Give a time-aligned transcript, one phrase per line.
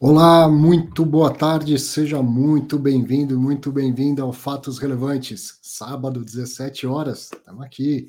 [0.00, 5.58] Olá, muito boa tarde, seja muito bem-vindo, muito bem-vinda ao Fatos Relevantes.
[5.60, 8.08] Sábado, 17 horas, estamos aqui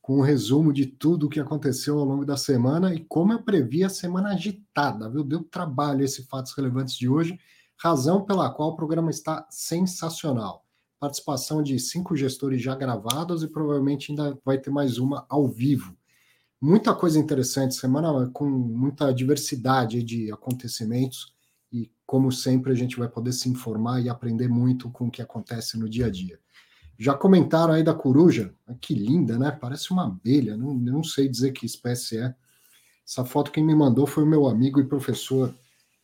[0.00, 3.42] com um resumo de tudo o que aconteceu ao longo da semana e como eu
[3.42, 5.22] previ a semana agitada, viu?
[5.22, 7.38] Deu trabalho esse Fatos Relevantes de hoje,
[7.76, 10.64] razão pela qual o programa está sensacional.
[10.98, 15.94] Participação de cinco gestores já gravados e provavelmente ainda vai ter mais uma ao vivo.
[16.60, 21.34] Muita coisa interessante, semana com muita diversidade de acontecimentos
[21.70, 25.20] e, como sempre, a gente vai poder se informar e aprender muito com o que
[25.20, 26.40] acontece no dia a dia.
[26.98, 28.54] Já comentaram aí da coruja?
[28.80, 29.50] Que linda, né?
[29.50, 32.34] Parece uma abelha, não, não sei dizer que espécie é.
[33.06, 35.54] Essa foto quem me mandou foi o meu amigo e professor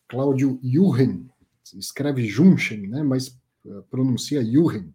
[0.06, 1.30] Cláudio Juren.
[1.74, 3.02] Escreve Junchen, né?
[3.02, 3.28] Mas
[3.64, 4.92] uh, pronuncia Juren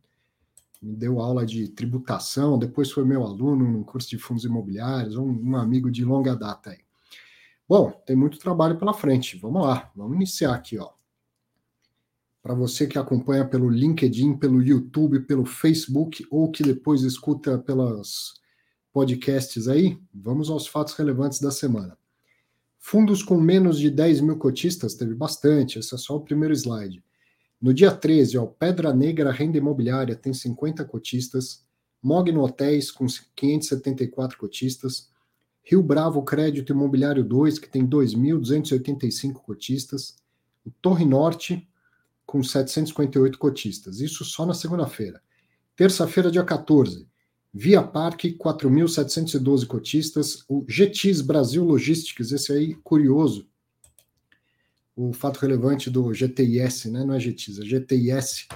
[0.82, 5.30] me deu aula de tributação, depois foi meu aluno no curso de fundos imobiliários, um,
[5.30, 6.80] um amigo de longa data aí.
[7.68, 9.38] Bom, tem muito trabalho pela frente.
[9.38, 10.90] Vamos lá, vamos iniciar aqui, ó.
[12.42, 18.36] Para você que acompanha pelo LinkedIn, pelo YouTube, pelo Facebook ou que depois escuta pelas
[18.94, 21.98] podcasts aí, vamos aos fatos relevantes da semana.
[22.80, 27.04] Fundos com menos de 10 mil cotistas, teve bastante, esse é só o primeiro slide.
[27.60, 31.66] No dia 13, ó, Pedra Negra Renda Imobiliária tem 50 cotistas,
[32.02, 35.10] Mogno Hotéis com 574 cotistas,
[35.64, 40.16] Rio Bravo Crédito Imobiliário 2, que tem 2.285 cotistas,
[40.64, 41.68] o Torre Norte
[42.26, 45.22] com 758 cotistas, isso só na segunda-feira.
[45.76, 47.08] Terça-feira, dia 14,
[47.54, 53.48] Via Parque, 4.712 cotistas, o GTIS Brasil Logistics, esse aí curioso,
[54.98, 58.48] o fato relevante do GTIS, né, não é GTIS, é GTIS,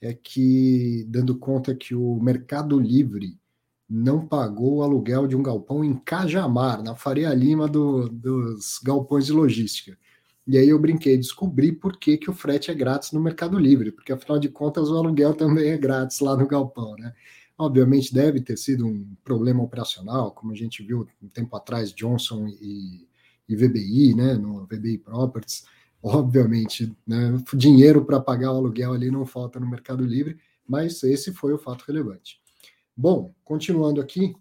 [0.00, 3.38] é que, dando conta que o Mercado Livre
[3.88, 9.26] não pagou o aluguel de um galpão em Cajamar, na Faria Lima do, dos galpões
[9.26, 9.96] de logística.
[10.46, 13.92] E aí eu brinquei, descobri por que, que o frete é grátis no Mercado Livre,
[13.92, 17.12] porque afinal de contas o aluguel também é grátis lá no galpão, né?
[17.58, 22.48] Obviamente deve ter sido um problema operacional, como a gente viu um tempo atrás, Johnson
[22.48, 23.06] e,
[23.46, 25.64] e VBI, né, no VBI Properties,
[26.02, 30.36] Obviamente, né, dinheiro para pagar o aluguel ali não falta no Mercado Livre,
[30.66, 32.40] mas esse foi o fato relevante.
[32.96, 34.34] Bom, continuando aqui,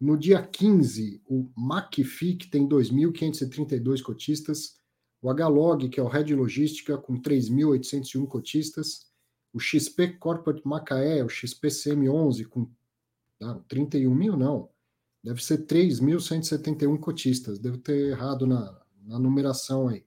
[0.00, 4.78] no dia 15, o McPhee, que tem 2.532 cotistas,
[5.20, 9.06] o HLog, que é o Red Logística, com 3.801 cotistas,
[9.52, 12.68] o XP Corporate Macaé, o XPCM11, com
[13.42, 14.68] ah, 31 mil, não,
[15.22, 20.04] deve ser 3.171 cotistas, devo ter errado na, na numeração aí.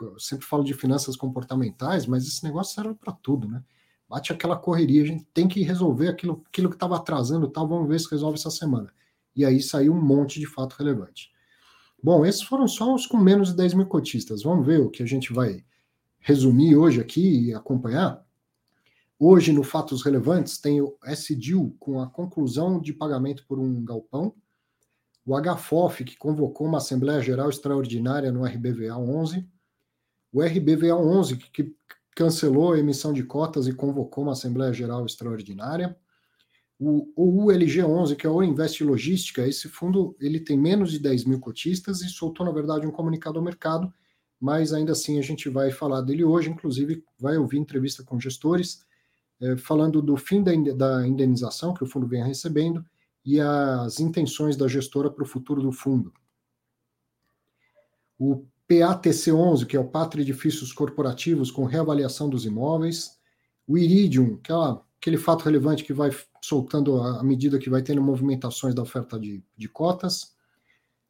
[0.01, 3.63] Eu sempre falo de finanças comportamentais, mas esse negócio serve para tudo, né?
[4.09, 7.89] Bate aquela correria, a gente tem que resolver aquilo, aquilo que estava atrasando tal, vamos
[7.89, 8.93] ver se resolve essa semana
[9.35, 11.31] e aí saiu um monte de fato relevante.
[12.03, 14.43] Bom, esses foram só os com menos de 10 mil cotistas.
[14.43, 15.65] Vamos ver o que a gente vai
[16.19, 18.25] resumir hoje aqui e acompanhar.
[19.19, 24.35] Hoje, no Fatos Relevantes, tem o SDIL com a conclusão de pagamento por um galpão,
[25.25, 29.49] o HFOF, que convocou uma Assembleia Geral Extraordinária no RBVA 11,
[30.33, 31.75] o RBVA 11, que
[32.15, 35.97] cancelou a emissão de cotas e convocou uma Assembleia Geral Extraordinária,
[36.87, 40.99] o, o ULG 11, que é o Invest Logística, esse fundo ele tem menos de
[40.99, 43.93] 10 mil cotistas e soltou, na verdade, um comunicado ao mercado,
[44.39, 48.85] mas ainda assim a gente vai falar dele hoje, inclusive vai ouvir entrevista com gestores,
[49.41, 52.85] é, falando do fim da, da indenização que o fundo vem recebendo
[53.25, 56.13] e as intenções da gestora para o futuro do fundo.
[58.19, 63.19] O PATC11, que é o Pátrio Edifícios Corporativos com reavaliação dos imóveis.
[63.67, 64.55] O Iridium, que é
[64.99, 66.11] aquele fato relevante que vai
[66.45, 70.35] soltando à medida que vai tendo movimentações da oferta de, de cotas.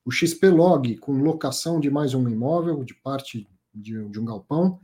[0.05, 4.79] O XPlog, com locação de mais um imóvel, de parte de, de um galpão.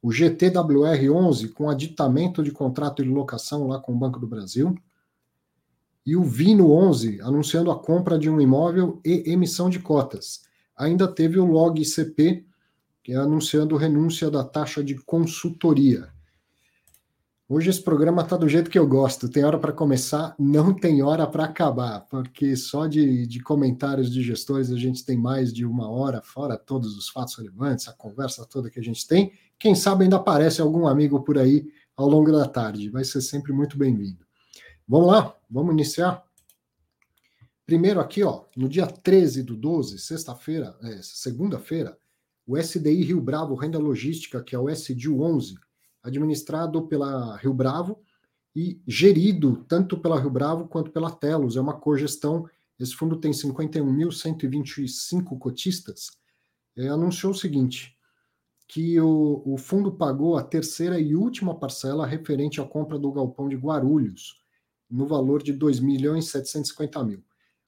[0.00, 4.74] O GTWR11, com aditamento de contrato de locação lá com o Banco do Brasil
[6.06, 10.44] e o Vino 11, anunciando a compra de um imóvel e emissão de cotas.
[10.74, 12.46] Ainda teve o Log CP,
[13.02, 16.10] que é anunciando renúncia da taxa de consultoria.
[17.52, 19.28] Hoje esse programa está do jeito que eu gosto.
[19.28, 24.22] Tem hora para começar, não tem hora para acabar, porque só de, de, comentários de
[24.22, 28.46] gestores a gente tem mais de uma hora, fora todos os fatos relevantes, a conversa
[28.46, 29.32] toda que a gente tem.
[29.58, 31.66] Quem sabe ainda aparece algum amigo por aí
[31.96, 32.88] ao longo da tarde.
[32.88, 34.24] Vai ser sempre muito bem-vindo.
[34.86, 36.22] Vamos lá, vamos iniciar?
[37.66, 41.98] Primeiro aqui, ó, no dia 13 do 12, sexta-feira, é, segunda-feira,
[42.46, 45.58] o SDI Rio Bravo Renda Logística, que é o SDIU 11,
[46.02, 47.98] administrado pela Rio Bravo
[48.54, 52.48] e gerido tanto pela Rio Bravo quanto pela Telos, é uma cogestão,
[52.78, 56.10] esse fundo tem 51.125 cotistas,
[56.76, 57.96] é, anunciou o seguinte,
[58.66, 63.48] que o, o fundo pagou a terceira e última parcela referente à compra do galpão
[63.48, 64.40] de Guarulhos,
[64.88, 67.22] no valor de 2 milhões 750 mil.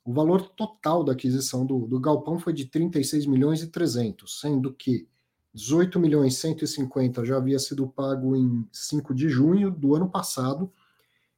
[0.04, 4.72] O valor total da aquisição do, do galpão foi de 36 milhões e 300, sendo
[4.72, 5.08] que
[5.54, 10.72] 18 milhões 150 já havia sido pago em 5 de junho do ano passado,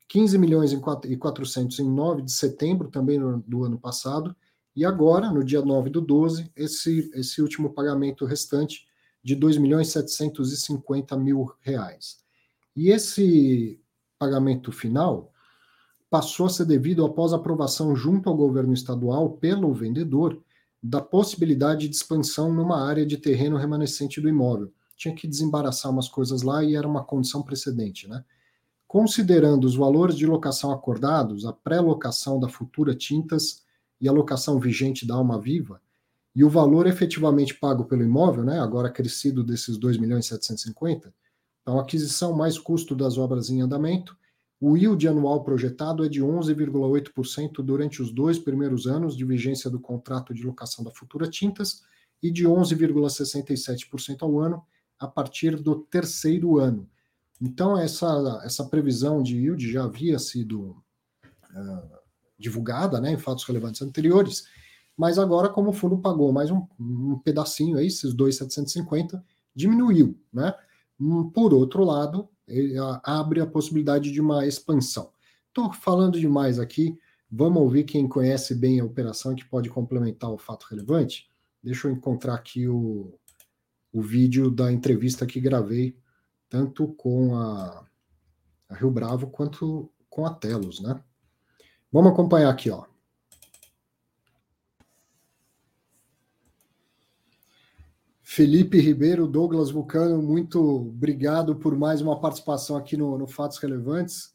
[0.08, 4.34] 15 milhões e 400 em 9 de setembro também do ano passado,
[4.76, 8.87] e agora, no dia 9 do 12, esse, esse último pagamento restante
[9.22, 12.19] de 2 milhões 750 mil reais.
[12.76, 13.81] E esse
[14.19, 15.32] pagamento final
[16.10, 20.40] passou a ser devido após aprovação junto ao governo estadual pelo vendedor
[20.86, 24.70] da possibilidade de expansão numa área de terreno remanescente do imóvel.
[24.94, 28.22] Tinha que desembaraçar umas coisas lá e era uma condição precedente, né?
[28.86, 33.62] Considerando os valores de locação acordados, a pré-locação da futura Tintas
[33.98, 35.81] e a locação vigente da Alma Viva,
[36.36, 41.14] e o valor efetivamente pago pelo imóvel, né, agora crescido desses 2 milhões e 750,
[41.62, 44.16] então aquisição mais custo das obras em andamento,
[44.61, 49.81] o yield anual projetado é de 11,8% durante os dois primeiros anos de vigência do
[49.81, 51.83] contrato de locação da Futura Tintas
[52.23, 54.65] e de 11,67% ao ano
[54.99, 56.89] a partir do terceiro ano.
[57.41, 60.83] Então, essa, essa previsão de yield já havia sido
[61.51, 61.99] uh,
[62.39, 64.45] divulgada né, em fatos relevantes anteriores,
[64.97, 69.23] mas agora, como o fundo pagou mais um, um pedacinho aí, esses 2,750,
[69.55, 70.19] diminuiu.
[70.33, 70.55] Né?
[70.99, 72.29] Hum, por outro lado,
[73.02, 75.11] abre a possibilidade de uma expansão.
[75.49, 76.99] Estou falando demais aqui,
[77.31, 81.29] vamos ouvir quem conhece bem a operação que pode complementar o fato relevante.
[81.63, 83.19] Deixa eu encontrar aqui o,
[83.93, 85.96] o vídeo da entrevista que gravei,
[86.48, 87.86] tanto com a,
[88.69, 91.01] a Rio Bravo quanto com a Telos, né?
[91.91, 92.84] Vamos acompanhar aqui, ó.
[98.34, 104.34] Felipe Ribeiro, Douglas Vulcano, muito obrigado por mais uma participação aqui no, no Fatos Relevantes.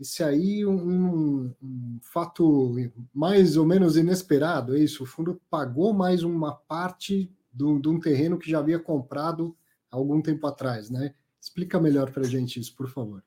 [0.00, 2.74] Esse aí um, um, fato
[3.14, 5.04] mais ou menos inesperado, é isso.
[5.04, 9.56] O fundo pagou mais uma parte do, de um terreno que já havia comprado
[9.92, 11.14] há algum tempo atrás, né?
[11.40, 13.22] Explica melhor para a gente isso, por favor.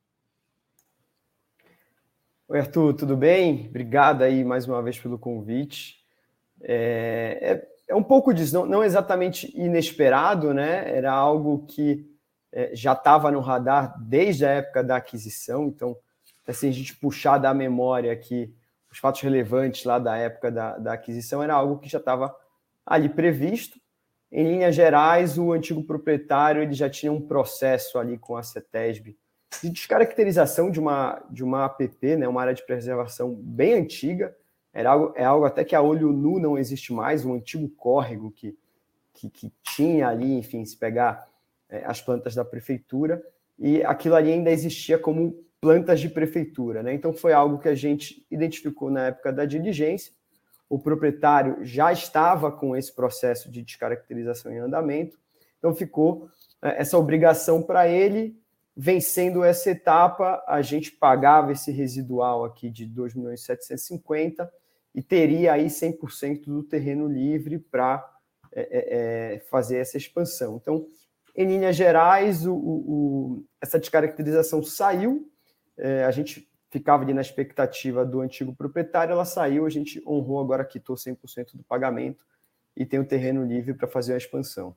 [2.49, 3.67] Oi, Arthur, tudo bem?
[3.69, 6.03] Obrigado aí mais uma vez pelo convite.
[6.59, 10.95] É, é é um pouco disso, não, não exatamente inesperado, né?
[10.95, 12.07] Era algo que
[12.51, 15.65] é, já estava no radar desde a época da aquisição.
[15.65, 15.97] Então,
[16.47, 18.53] assim, a gente puxar da memória aqui
[18.91, 22.35] os fatos relevantes lá da época da, da aquisição, era algo que já estava
[22.85, 23.79] ali previsto.
[24.31, 29.17] Em linhas gerais, o antigo proprietário ele já tinha um processo ali com a CETESB
[29.63, 34.35] de descaracterização de uma, de uma APP, né, uma área de preservação bem antiga,
[34.73, 38.31] era algo, é algo até que a olho nu não existe mais, um antigo córrego
[38.31, 38.57] que,
[39.13, 41.27] que, que tinha ali, enfim, se pegar
[41.69, 43.23] é, as plantas da prefeitura,
[43.57, 46.93] e aquilo ali ainda existia como plantas de prefeitura, né?
[46.93, 50.13] Então foi algo que a gente identificou na época da diligência,
[50.69, 55.17] o proprietário já estava com esse processo de descaracterização em andamento,
[55.57, 56.29] então ficou
[56.61, 58.38] é, essa obrigação para ele.
[58.81, 63.99] Vencendo essa etapa, a gente pagava esse residual aqui de 2 milhões e
[64.95, 68.09] e teria aí 100% do terreno livre para
[68.53, 70.55] é, é, é, fazer essa expansão.
[70.55, 70.87] Então,
[71.35, 75.29] em linhas gerais, o, o, essa descaracterização saiu,
[75.77, 80.39] é, a gente ficava ali na expectativa do antigo proprietário, ela saiu, a gente honrou,
[80.39, 82.25] agora quitou 100% do pagamento
[82.77, 84.73] e tem o terreno livre para fazer a expansão.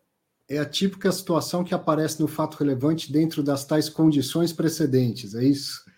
[0.52, 5.42] É a típica situação que aparece no fato relevante dentro das tais condições precedentes, é
[5.42, 5.90] isso?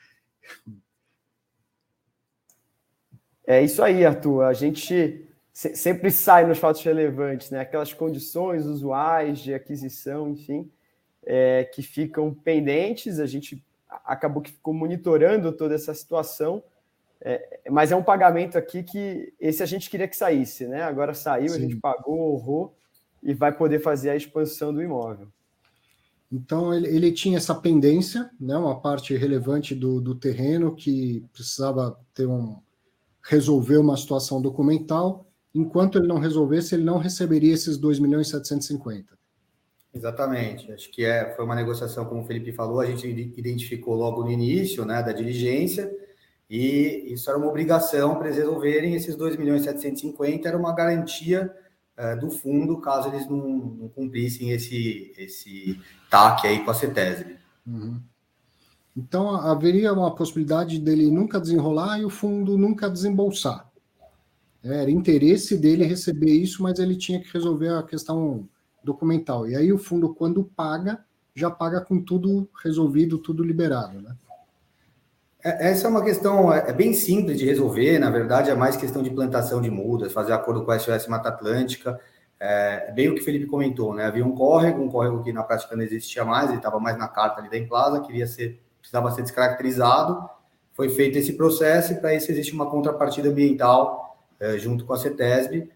[3.44, 4.44] É isso aí, Arthur.
[4.44, 7.58] A gente sempre sai nos fatos relevantes, né?
[7.58, 10.70] Aquelas condições usuais de aquisição, enfim,
[11.24, 13.18] é, que ficam pendentes.
[13.18, 13.60] A gente
[14.04, 16.62] acabou que ficou monitorando toda essa situação,
[17.20, 20.84] é, mas é um pagamento aqui que esse a gente queria que saísse, né?
[20.84, 21.56] Agora saiu, Sim.
[21.56, 22.76] a gente pagou, honrou
[23.24, 25.28] e vai poder fazer a expansão do imóvel.
[26.30, 28.56] Então ele, ele tinha essa pendência, né?
[28.56, 32.58] Uma parte relevante do, do terreno que precisava ter um
[33.22, 38.30] resolver uma situação documental, enquanto ele não resolvesse, ele não receberia esses 2 milhões e
[38.32, 39.16] 750.
[39.94, 40.70] Exatamente.
[40.72, 44.30] Acho que é, foi uma negociação, como o Felipe falou, a gente identificou logo no
[44.30, 45.90] início né, da diligência,
[46.50, 50.74] e isso era uma obrigação para eles resolverem esses 2 milhões e 750, era uma
[50.74, 51.50] garantia
[51.98, 57.36] uh, do fundo caso eles não, não, cumprissem esse, esse TAC aí com a CETESB.
[57.66, 58.00] Uhum.
[58.96, 63.68] Então, haveria uma possibilidade dele nunca desenrolar e o fundo nunca desembolsar.
[64.62, 68.48] Era interesse dele receber isso, mas ele tinha que resolver a questão
[68.82, 69.48] documental.
[69.48, 74.16] E aí o fundo, quando paga, já paga com tudo resolvido, tudo liberado, né?
[75.44, 78.76] É, essa é uma questão é, é bem simples de resolver, na verdade é mais
[78.76, 82.00] questão de plantação de mudas, fazer acordo com a SOS Mata Atlântica,
[82.40, 84.06] é bem o que o Felipe comentou, né?
[84.06, 87.08] Havia um córrego, um córrego que na prática não existia mais, ele estava mais na
[87.08, 90.28] carta ali da Emplasa, queria ser precisava ser descaracterizado.
[90.72, 94.98] Foi feito esse processo e para isso existe uma contrapartida ambiental é, junto com a
[94.98, 95.70] CETESB.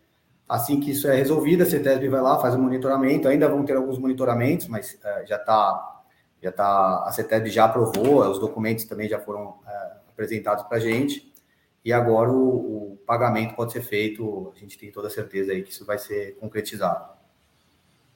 [0.47, 3.29] Assim que isso é resolvido, a CETESB vai lá, faz o monitoramento.
[3.29, 5.98] Ainda vão ter alguns monitoramentos, mas é, já está
[6.43, 10.81] já tá, a CETESB já aprovou, os documentos também já foram é, apresentados para a
[10.81, 11.33] gente.
[11.85, 15.63] E agora o, o pagamento pode ser feito, a gente tem toda a certeza aí
[15.63, 17.17] que isso vai ser concretizado.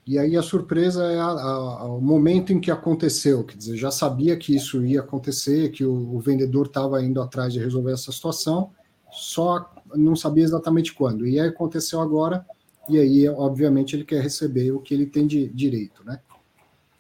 [0.04, 3.90] E aí a surpresa é a, a, o momento em que aconteceu, quer dizer, já
[3.90, 8.10] sabia que isso ia acontecer, que o, o vendedor estava indo atrás de resolver essa
[8.10, 8.72] situação,
[9.12, 11.26] só não sabia exatamente quando.
[11.26, 12.44] E aí aconteceu agora,
[12.88, 16.20] e aí, obviamente, ele quer receber o que ele tem de direito, né?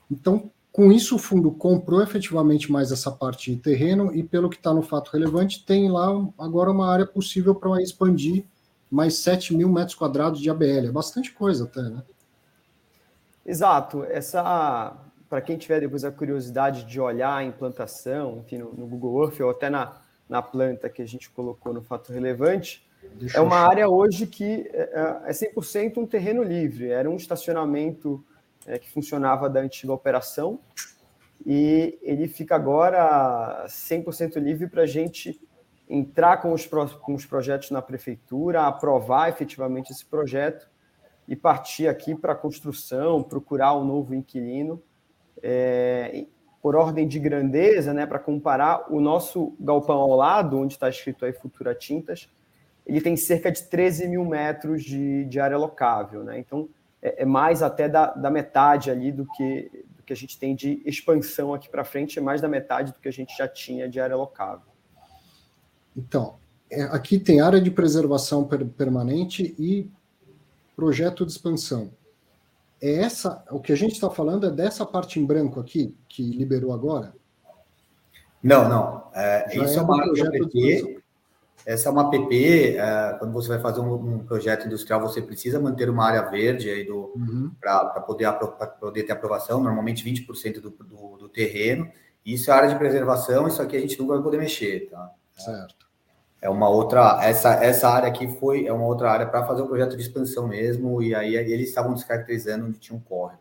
[0.08, 4.56] Então, com isso, o fundo comprou efetivamente mais essa parte de terreno, e pelo que
[4.56, 8.46] está no fato relevante, tem lá agora uma área possível para expandir
[8.90, 10.86] mais 7 mil metros quadrados de ABL.
[10.86, 12.02] É bastante coisa até, né?
[13.44, 14.04] Exato.
[14.04, 14.96] Essa,
[15.28, 19.40] para quem tiver depois a curiosidade de olhar a implantação, enfim, no, no, Google Earth
[19.40, 23.56] ou até na, na planta que a gente colocou no fato relevante, Deixa é uma
[23.56, 26.88] área hoje que é, é 100% um terreno livre.
[26.88, 28.24] Era um estacionamento
[28.66, 30.60] é, que funcionava da antiga operação
[31.44, 35.40] e ele fica agora 100% livre para a gente
[35.88, 40.70] entrar com os, com os projetos na prefeitura, aprovar efetivamente esse projeto
[41.26, 44.82] e partir aqui para a construção, procurar um novo inquilino.
[45.42, 46.26] É,
[46.62, 51.24] por ordem de grandeza, né, para comparar, o nosso galpão ao lado, onde está escrito
[51.24, 52.28] aí Futura Tintas,
[52.86, 56.22] ele tem cerca de 13 mil metros de, de área locável.
[56.22, 56.38] Né?
[56.38, 56.68] Então,
[57.02, 60.54] é, é mais até da, da, metade ali do que, do que a gente tem
[60.54, 63.88] de expansão aqui para frente, é mais da metade do que a gente já tinha
[63.88, 64.72] de área locável.
[65.96, 66.36] Então,
[66.70, 69.90] é, aqui tem área de preservação permanente e
[70.74, 71.90] projeto de expansão.
[72.80, 76.22] É essa, o que a gente está falando é dessa parte em branco aqui, que
[76.22, 77.14] liberou agora?
[78.42, 79.04] Não, não.
[79.14, 81.01] É, isso é, é uma PP.
[81.64, 82.76] Essa é uma PP.
[82.76, 86.68] É, quando você vai fazer um, um, projeto industrial, você precisa manter uma área verde
[86.68, 87.50] aí do uhum.
[87.60, 88.30] para poder,
[88.80, 91.90] poder ter aprovação, normalmente 20% do, do, do terreno.
[92.24, 95.10] Isso é área de preservação, isso aqui a gente nunca vai poder mexer, tá?
[95.36, 95.82] Certo
[96.42, 99.68] é uma outra essa essa área aqui foi é uma outra área para fazer o
[99.68, 103.40] projeto de expansão mesmo e aí eles estavam descaracterizando onde tinha um córrego.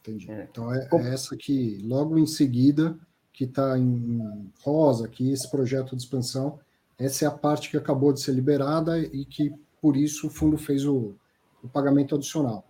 [0.00, 0.28] Entendi.
[0.28, 0.48] É.
[0.50, 2.98] Então é, é, essa aqui logo em seguida
[3.32, 6.58] que está em rosa aqui esse projeto de expansão
[7.04, 10.56] essa é a parte que acabou de ser liberada e que por isso o fundo
[10.56, 11.14] fez o,
[11.62, 12.64] o pagamento adicional.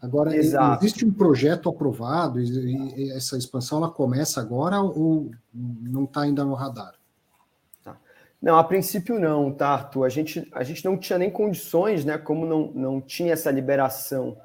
[0.00, 0.84] Agora Exato.
[0.84, 6.44] existe um projeto aprovado e, e essa expansão ela começa agora ou não está ainda
[6.44, 6.94] no radar?
[8.40, 10.04] Não, a princípio não, tá, Arthur?
[10.04, 12.18] A gente, a gente não tinha nem condições, né?
[12.18, 14.36] Como não, não tinha essa liberação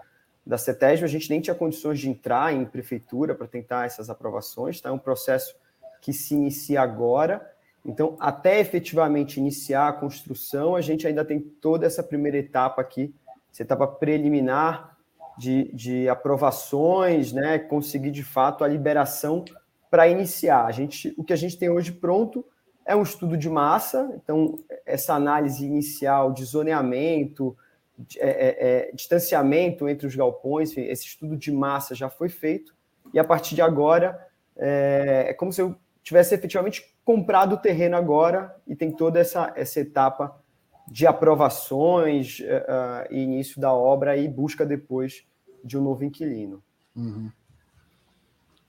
[0.46, 4.82] da CETESB, a gente nem tinha condições de entrar em prefeitura para tentar essas aprovações,
[4.82, 4.90] tá?
[4.90, 5.56] É um processo
[6.02, 7.51] que se inicia agora.
[7.86, 13.14] Então, até efetivamente iniciar a construção, a gente ainda tem toda essa primeira etapa aqui,
[13.52, 14.98] essa etapa preliminar
[15.38, 17.58] de, de aprovações, né?
[17.58, 19.44] Conseguir de fato a liberação
[19.90, 20.66] para iniciar.
[20.66, 22.46] A gente, o que a gente tem hoje pronto
[22.86, 27.56] é um estudo de massa, então essa análise inicial de zoneamento,
[27.98, 32.74] de, é, é, é, distanciamento entre os galpões, esse estudo de massa já foi feito,
[33.14, 37.96] e a partir de agora é, é como se eu tivesse efetivamente comprado o terreno
[37.96, 40.40] agora e tem toda essa, essa etapa
[40.88, 45.26] de aprovações uh, e início da obra e busca depois
[45.64, 46.62] de um novo inquilino.
[46.96, 47.30] Uhum.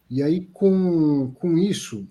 [0.08, 2.06] E aí, com, com isso,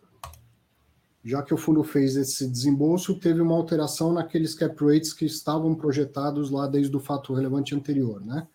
[1.23, 5.75] já que o fundo fez esse desembolso, teve uma alteração naqueles cap rates que estavam
[5.75, 8.47] projetados lá desde o fato relevante anterior, né?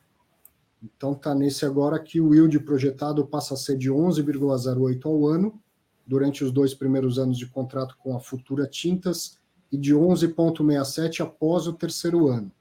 [0.83, 5.59] Então está nesse agora que o yield projetado passa a ser de 11,08 ao ano
[6.07, 9.39] durante os dois primeiros anos de contrato com a Futura Tintas
[9.73, 12.53] e de 11,67 após o terceiro ano.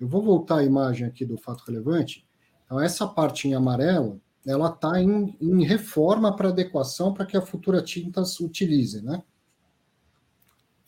[0.00, 2.26] Eu vou voltar a imagem aqui do fato relevante.
[2.64, 7.42] Então essa parte em amarelo, ela está em, em reforma para adequação para que a
[7.42, 9.22] Futura Tintas utilize, né?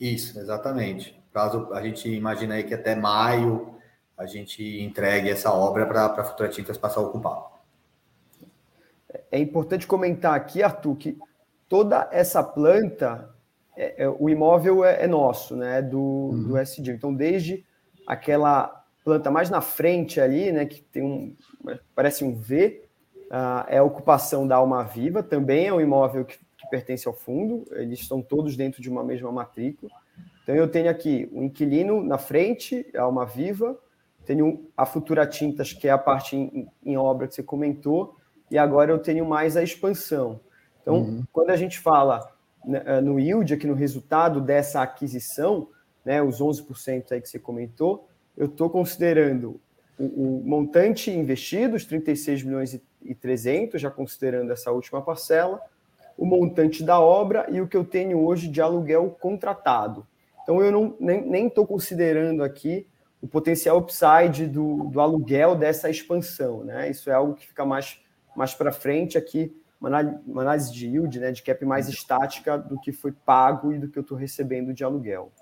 [0.00, 1.20] Isso, exatamente.
[1.32, 3.74] Caso a gente imagine aí que até maio
[4.16, 7.58] a gente entregue essa obra para a Futura Tintas passar a ocupar.
[9.30, 11.18] É importante comentar aqui, Arthur, que
[11.68, 13.34] toda essa planta,
[13.76, 15.82] é, é, o imóvel é, é, nosso, né?
[15.82, 16.42] Do, uhum.
[16.48, 16.94] do SDIL.
[16.94, 17.64] Então, desde
[18.06, 20.66] aquela planta mais na frente ali, né?
[20.66, 21.36] Que tem um.
[21.94, 22.82] parece um V,
[23.26, 27.64] uh, é a ocupação da Alma Viva, também é um imóvel que pertence ao fundo,
[27.72, 29.90] eles estão todos dentro de uma mesma matrícula.
[30.42, 33.78] Então eu tenho aqui o um inquilino na frente, a Alma Viva,
[34.24, 38.16] tenho a Futura Tintas, que é a parte em, em, obra que você comentou,
[38.50, 40.40] e agora eu tenho mais a expansão.
[40.88, 41.24] Então, uhum.
[41.30, 42.32] quando a gente fala
[42.64, 45.68] né, eh, no yield, aqui no resultado dessa aquisição,
[46.02, 49.60] né, os 11% aí que você comentou, eu estou considerando
[49.98, 55.60] o, o, montante investido, os 36 milhões e, e 300, já considerando essa última parcela,
[56.16, 60.06] o montante da obra e o que eu tenho hoje de aluguel contratado.
[60.42, 62.86] Então, eu não, nem estou considerando aqui
[63.20, 66.64] o potencial upside do, do aluguel dessa expansão.
[66.64, 66.88] Né?
[66.88, 68.00] Isso é algo que fica mais,
[68.34, 72.92] mais para frente aqui, uma análise de yield, né, de cap mais estática do que
[72.92, 75.32] foi pago e do que eu estou recebendo de aluguel.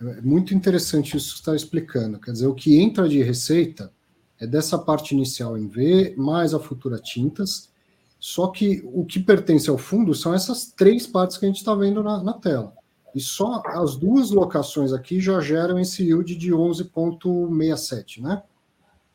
[0.00, 2.20] É muito interessante isso que você está explicando.
[2.20, 3.92] Quer dizer, o que entra de receita
[4.40, 7.70] é dessa parte inicial em V, mais a futura tintas,
[8.18, 11.74] só que o que pertence ao fundo são essas três partes que a gente está
[11.74, 12.72] vendo na, na, tela.
[13.14, 18.42] E só as duas locações aqui já geram esse yield de 11,67, né?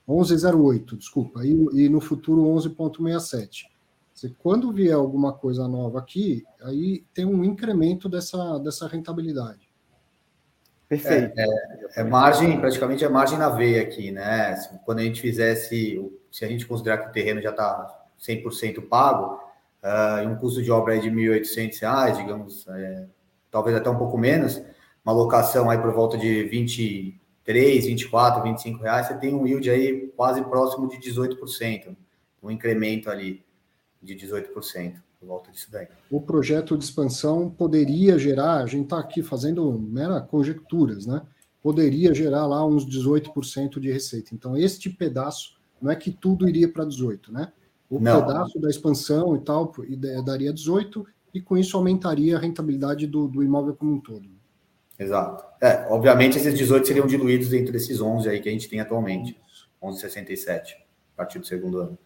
[0.07, 1.45] 11,08, desculpa.
[1.45, 3.72] E, e no futuro 11,67.
[4.37, 9.69] Quando vier alguma coisa nova aqui, aí tem um incremento dessa, dessa rentabilidade.
[10.87, 11.33] Perfeito.
[11.37, 14.55] É, é, é, margem, praticamente é margem na veia aqui, né?
[14.85, 15.99] Quando a gente fizesse,
[16.31, 19.39] se a gente considerar que o terreno já está 100% pago,
[19.83, 23.05] uh, e um custo de obra de R$ 1.800, digamos, é,
[23.49, 24.61] talvez até um pouco menos,
[25.03, 30.07] uma locação aí por volta de 23, 24, 25 reais, você tem um yield aí
[30.15, 31.95] quase próximo de 18%,
[32.41, 33.43] um incremento ali
[34.03, 34.95] de 18%.
[35.19, 35.87] Por volta disso daí.
[36.11, 41.21] O projeto de expansão poderia gerar, a gente está aqui fazendo mera conjecturas, né?
[41.61, 44.35] Poderia gerar lá uns 18% de receita.
[44.35, 47.53] Então, este pedaço, não é que tudo iria para 18%, né?
[47.89, 48.25] o Não.
[48.25, 49.71] pedaço da expansão e tal,
[50.25, 54.27] daria 18, e com isso aumentaria a rentabilidade do, do imóvel como um todo.
[54.97, 55.43] Exato.
[55.61, 59.39] É, obviamente, esses 18 seriam diluídos dentro desses 11 aí que a gente tem atualmente.
[59.81, 60.75] 11,67,
[61.13, 61.97] a partir do segundo ano.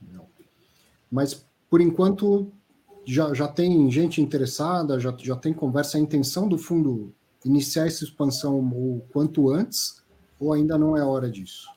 [0.00, 0.26] Não.
[1.12, 2.50] Mas, por enquanto,
[3.04, 5.98] já, já tem gente interessada, já, já tem conversa.
[5.98, 10.02] A intenção do fundo iniciar essa expansão o quanto antes,
[10.40, 11.70] ou ainda não é hora disso?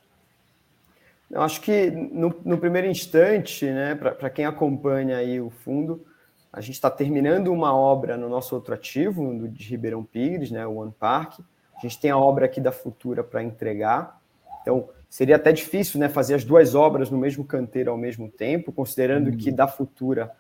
[1.30, 6.06] Eu acho que no, no primeiro instante, né, para quem acompanha aí o fundo,
[6.54, 10.78] a gente está terminando uma obra no nosso outro ativo, de Ribeirão Pires, né, o
[10.78, 11.40] One Park.
[11.76, 14.22] A gente tem a obra aqui da Futura para entregar.
[14.62, 18.72] Então, seria até difícil né, fazer as duas obras no mesmo canteiro ao mesmo tempo,
[18.72, 19.38] considerando uhum.
[19.38, 20.32] que da Futura,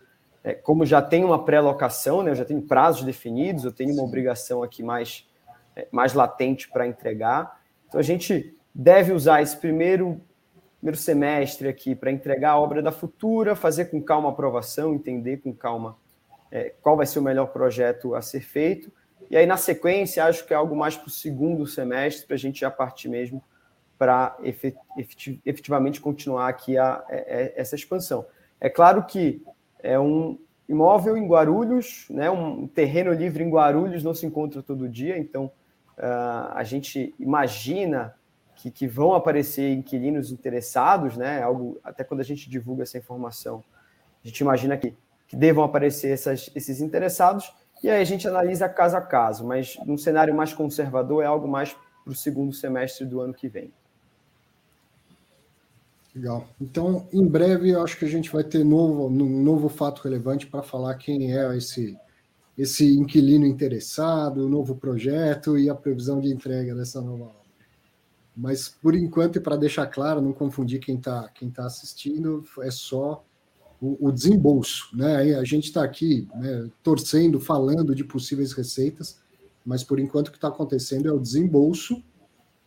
[0.43, 4.03] é, como já tem uma pré-locação, né, eu já tenho prazos definidos, eu tenho uma
[4.03, 5.27] obrigação aqui mais,
[5.75, 7.61] é, mais latente para entregar.
[7.87, 10.21] Então, a gente deve usar esse primeiro
[10.85, 15.37] primeiro semestre aqui para entregar a obra da futura, fazer com calma a aprovação, entender
[15.37, 15.97] com calma
[16.51, 18.91] é, qual vai ser o melhor projeto a ser feito.
[19.27, 22.39] E aí, na sequência, acho que é algo mais para o segundo semestre, para a
[22.39, 23.43] gente já partir mesmo
[23.97, 24.37] para
[25.45, 27.05] efetivamente continuar aqui a, a, a,
[27.55, 28.25] essa expansão.
[28.59, 29.41] É claro que
[29.79, 34.89] é um imóvel em Guarulhos, né, um terreno livre em Guarulhos não se encontra todo
[34.89, 35.45] dia, então
[35.97, 38.15] uh, a gente imagina
[38.55, 43.63] que, que, vão aparecer inquilinos interessados, né, algo até quando a gente divulga essa informação,
[44.23, 44.95] a gente imagina que,
[45.27, 47.53] que devam aparecer essas, esses interessados,
[47.83, 51.47] e aí a gente analisa caso a caso, mas num cenário mais conservador é algo
[51.47, 53.71] mais para o segundo semestre do ano que vem.
[56.15, 56.47] Legal.
[56.61, 60.47] Então, em breve, eu acho que a gente vai ter novo, um novo fato relevante
[60.47, 61.99] para falar quem é esse,
[62.57, 67.45] esse inquilino interessado, o novo projeto e a previsão de entrega dessa nova obra.
[68.33, 72.71] Mas, por enquanto, e para deixar claro, não confundir quem está quem tá assistindo, é
[72.71, 73.21] só
[73.81, 74.95] o, o desembolso.
[74.95, 75.35] Né?
[75.35, 79.19] A gente está aqui né, torcendo, falando de possíveis receitas,
[79.65, 82.01] mas, por enquanto, o que está acontecendo é o desembolso.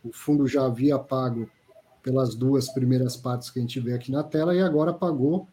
[0.03, 1.49] O fundo já havia pago
[2.09, 5.47] pelas duas primeiras partes que a gente vê aqui na tela e agora pagou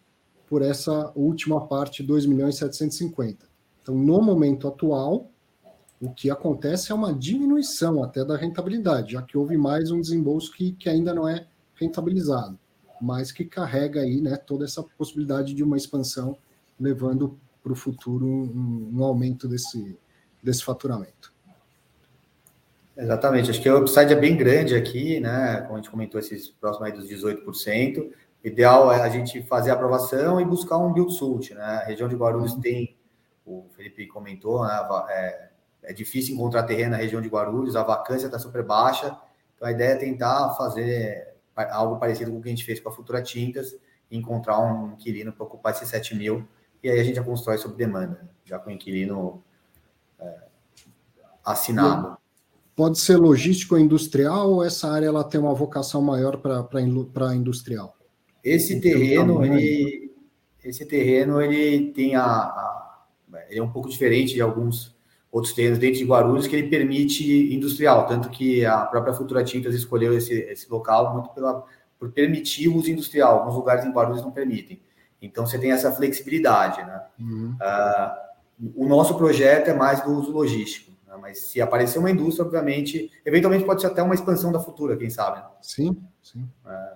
[0.46, 3.46] por essa última parte 2 milhões e 750.
[3.82, 5.30] Então, no momento atual,
[6.00, 10.50] o que acontece é uma diminuição até da rentabilidade, já que houve mais um desembolso
[10.50, 12.58] que, que ainda não é rentabilizado,
[13.02, 16.38] mas que carrega aí né, toda essa possibilidade de uma expansão,
[16.80, 19.94] levando para o futuro um, um aumento desse,
[20.42, 21.34] desse faturamento.
[22.96, 25.60] Exatamente, acho que o upside é bem grande aqui, né?
[25.62, 28.00] Como a gente comentou, esses próximos aí dos 18%.
[28.00, 31.62] O ideal é a gente fazer a aprovação e buscar um build suit, né?
[31.62, 32.60] A região de Guarulhos uhum.
[32.60, 32.96] tem,
[33.44, 34.88] o Felipe comentou, né?
[35.10, 35.48] É,
[35.82, 39.14] é, difícil encontrar terreno na região de Guarulhos, a vacância está super baixa.
[39.54, 41.34] Então a ideia é tentar fazer
[41.70, 43.76] algo parecido com o que a gente fez com a Futura Tintas,
[44.10, 46.46] encontrar um inquilino para ocupar esses 7 mil,
[46.82, 49.42] e aí a gente já constrói sob demanda, já com o inquilino
[50.18, 50.38] é,
[51.44, 52.16] assinado.
[52.76, 57.96] Pode ser logístico ou industrial ou essa área ela tem uma vocação maior para industrial?
[58.44, 60.12] Esse terreno, ele,
[60.62, 63.06] esse terreno ele tem a, a,
[63.48, 64.94] ele é um pouco diferente de alguns
[65.32, 69.74] outros terrenos dentro de Guarulhos que ele permite industrial, tanto que a própria Futura Tintas
[69.74, 71.64] escolheu esse, esse local muito pela,
[71.98, 73.38] por permitir o uso industrial.
[73.38, 74.80] Alguns lugares em Guarulhos não permitem.
[75.20, 77.02] Então você tem essa flexibilidade, né?
[77.18, 77.56] Uhum.
[77.60, 80.95] Uh, o nosso projeto é mais do uso logístico.
[81.26, 81.30] Né?
[81.30, 85.10] Mas se aparecer uma indústria, obviamente, eventualmente pode ser até uma expansão da futura, quem
[85.10, 85.42] sabe?
[85.60, 86.48] Sim, sim.
[86.66, 86.92] É,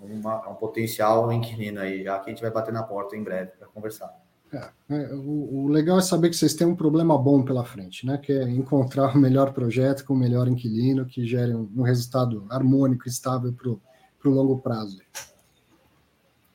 [0.00, 3.52] uma, um potencial inquilino aí, já que a gente vai bater na porta em breve
[3.58, 4.14] para conversar.
[4.52, 8.06] É, é, o, o, legal é saber que vocês têm um problema bom pela frente,
[8.06, 8.16] né?
[8.16, 12.46] Que é encontrar o melhor projeto com o melhor inquilino que gere um, um resultado
[12.48, 14.98] harmônico, estável para o longo prazo.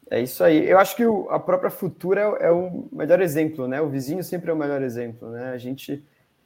[0.09, 0.69] É isso aí.
[0.69, 3.81] Eu acho que o, a própria Futura é, é, o melhor exemplo, né?
[3.81, 5.51] O vizinho sempre é o melhor exemplo, né?
[5.51, 6.03] A gente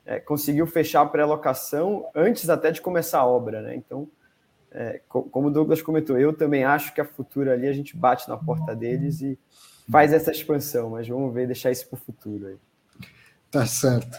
[0.07, 3.75] é, conseguiu fechar a pré-locação antes até de começar a obra, né?
[3.75, 4.07] Então,
[4.71, 8.27] é, como o Douglas comentou, eu também acho que a futura ali a gente bate
[8.29, 9.37] na porta deles e
[9.91, 12.57] faz essa expansão, mas vamos ver, deixar isso para o futuro aí.
[13.51, 14.17] Tá certo.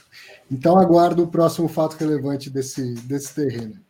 [0.51, 3.81] Então aguardo o próximo fato relevante desse, desse terreno.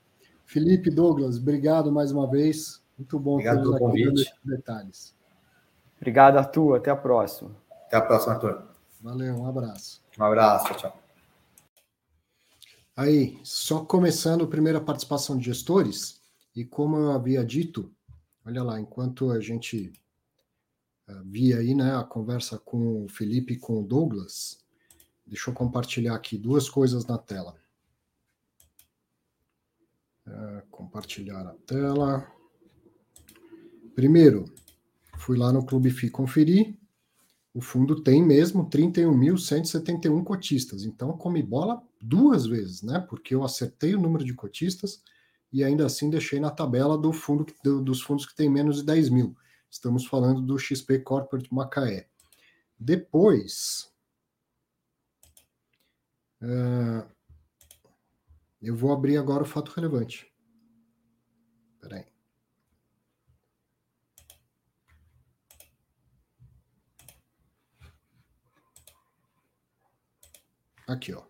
[0.47, 2.81] Felipe, Douglas, obrigado mais uma vez.
[2.97, 4.33] Muito bom obrigado pelo convite.
[4.45, 5.15] Detalhes.
[5.97, 6.77] Obrigado, Arthur.
[6.77, 7.51] Até a próxima.
[7.87, 8.63] Até a próxima, Arthur.
[9.01, 10.01] Valeu, um abraço.
[10.19, 11.08] Um abraço, tchau.
[12.99, 16.21] Aí, só começando a primeira participação de gestores,
[16.53, 17.95] e como eu havia dito,
[18.45, 19.93] olha lá, enquanto a gente
[21.09, 24.65] uh, via aí né, a conversa com o Felipe e com o Douglas,
[25.25, 27.55] deixa eu compartilhar aqui duas coisas na tela.
[30.27, 32.29] Uh, compartilhar a tela.
[33.95, 34.45] Primeiro,
[35.19, 36.77] fui lá no Clube FI conferir,
[37.55, 43.01] o fundo tem mesmo 31.171 cotistas, então come bola duas vezes, né?
[43.01, 45.03] Porque eu acertei o número de cotistas
[45.53, 48.85] e ainda assim deixei na tabela do fundo do, dos fundos que tem menos de
[48.85, 49.37] 10 mil.
[49.71, 52.09] Estamos falando do XP Corporate Macaé.
[52.79, 53.91] Depois,
[56.43, 57.07] uh,
[58.61, 60.31] eu vou abrir agora o fato relevante.
[61.75, 62.18] Espera
[70.89, 71.23] Aqui, ó.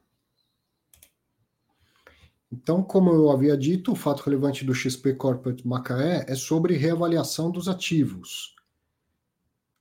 [2.50, 7.50] Então, como eu havia dito, o fato relevante do XP Corporate Macaé é sobre reavaliação
[7.50, 8.56] dos ativos.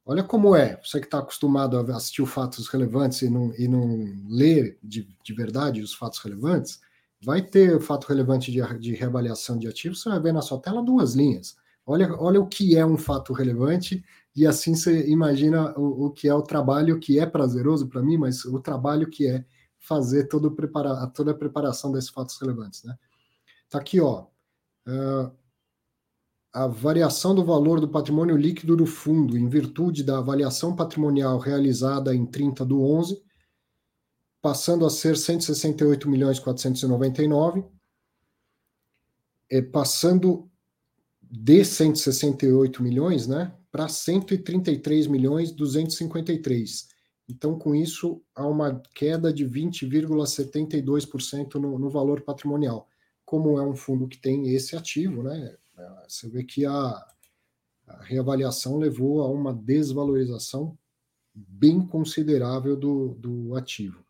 [0.04, 3.68] Olha como é, você que está acostumado a assistir os fatos relevantes e não, e
[3.68, 6.82] não ler de, de verdade os fatos relevantes,
[7.22, 10.84] vai ter fato relevante de, de reavaliação de ativos, você vai ver na sua tela
[10.84, 11.56] duas linhas.
[11.86, 14.04] Olha, olha o que é um fato relevante
[14.36, 18.18] e assim você imagina o, o que é o trabalho que é prazeroso para mim,
[18.18, 19.46] mas o trabalho que é
[19.88, 22.98] fazer todo prepara toda a preparação desses fatos relevantes, né?
[23.70, 24.26] Tá aqui, ó.
[24.88, 25.32] Uh,
[26.54, 32.16] a variação do valor do patrimônio líquido do fundo em virtude da avaliação patrimonial realizada
[32.16, 33.22] em 30 do 11,
[34.42, 37.64] passando a ser 168 milhões 499,
[39.50, 40.50] é, passando
[41.22, 46.97] de 168 milhões, né, para 133 milhões 253.
[47.30, 52.88] Então, com isso, há uma queda de 20,72% no, no valor patrimonial.
[53.26, 55.58] Como é um fundo que tem esse ativo, né,
[56.08, 57.06] você vê que a,
[57.88, 60.78] a reavaliação levou a uma desvalorização
[61.36, 64.04] bem considerável do, do ativo.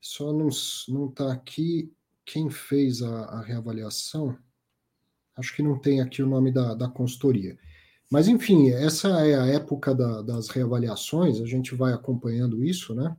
[0.00, 1.92] Só não está aqui
[2.24, 4.38] quem fez a, a, reavaliação.
[5.36, 7.58] Acho que não tem aqui o nome da, da consultoria.
[8.10, 13.14] Mas, enfim, essa é a época da, das reavaliações, a gente vai acompanhando isso, né?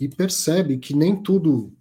[0.00, 1.72] E percebe que nem tudo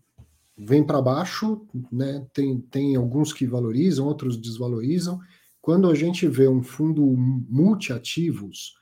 [0.57, 2.27] vem para baixo, né?
[2.33, 5.19] Tem, tem alguns que valorizam, outros desvalorizam.
[5.61, 8.75] Quando a gente vê um fundo multiativos,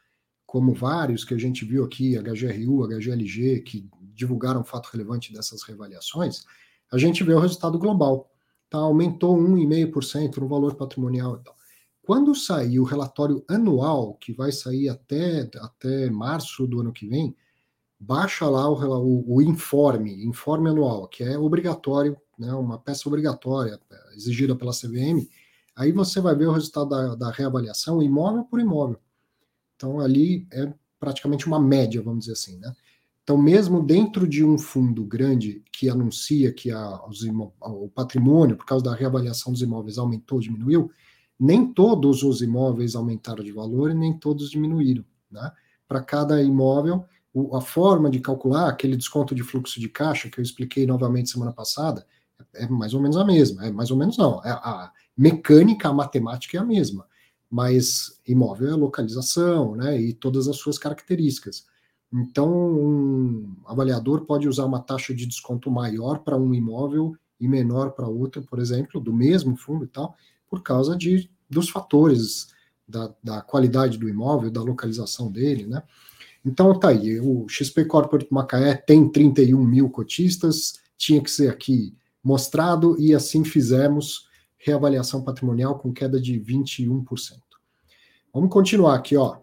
[0.45, 6.45] como vários que a gente viu aqui, HGRU, HGLG, que divulgaram fato relevante dessas reavaliações,
[6.91, 8.31] a gente vê o resultado global.
[8.69, 8.79] Tá?
[8.79, 11.55] Aumentou 1,5% no valor patrimonial e tal.
[12.07, 17.35] Quando sair o relatório anual, que vai sair até, até março do ano que vem,
[17.99, 23.77] baixa lá o, o, o informe, informe anual, que é obrigatório, né, uma peça obrigatória,
[23.91, 25.27] é, exigida pela CVM,
[25.75, 29.01] aí você vai ver o resultado da, da reavaliação imóvel por imóvel.
[29.75, 32.73] Então, ali é praticamente uma média, vamos dizer assim, né?
[33.21, 37.01] Então, mesmo dentro de um fundo grande que anuncia que a,
[37.59, 40.89] o patrimônio, por causa da reavaliação dos imóveis, aumentou, diminuiu,
[41.39, 45.05] nem todos os imóveis aumentaram de valor e nem todos diminuíram.
[45.29, 45.51] Né?
[45.87, 50.39] Para cada imóvel, o, a forma de calcular aquele desconto de fluxo de caixa que
[50.39, 52.05] eu expliquei novamente semana passada
[52.55, 53.65] é, é mais ou menos a mesma.
[53.65, 54.43] É mais ou menos não.
[54.43, 57.05] É, a mecânica, a matemática é a mesma.
[57.49, 59.99] Mas imóvel é localização, né?
[59.99, 61.65] E todas as suas características.
[62.11, 67.91] Então, um avaliador pode usar uma taxa de desconto maior para um imóvel e menor
[67.91, 70.15] para outro, por exemplo, do mesmo fundo e tal,
[70.49, 72.47] por causa de, dos fatores
[72.87, 75.83] da, da qualidade do imóvel, da localização dele, né?
[76.45, 81.93] Então tá aí, o XP Corporate Macaé tem 31 mil cotistas, tinha que ser aqui
[82.23, 87.03] mostrado e assim fizemos reavaliação patrimonial com queda de 21%.
[88.33, 89.37] Vamos continuar aqui, ó.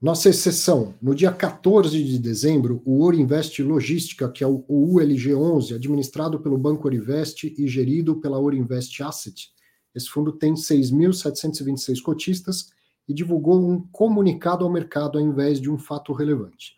[0.00, 5.74] Nossa exceção, no dia 14 de dezembro, o Ouro Invest Logística, que é o ULG11,
[5.74, 9.52] administrado pelo Banco Orinvest e gerido pela Ouro Invest Asset,
[9.94, 12.70] esse fundo tem 6.726 cotistas
[13.06, 16.76] e divulgou um comunicado ao mercado ao invés de um fato relevante,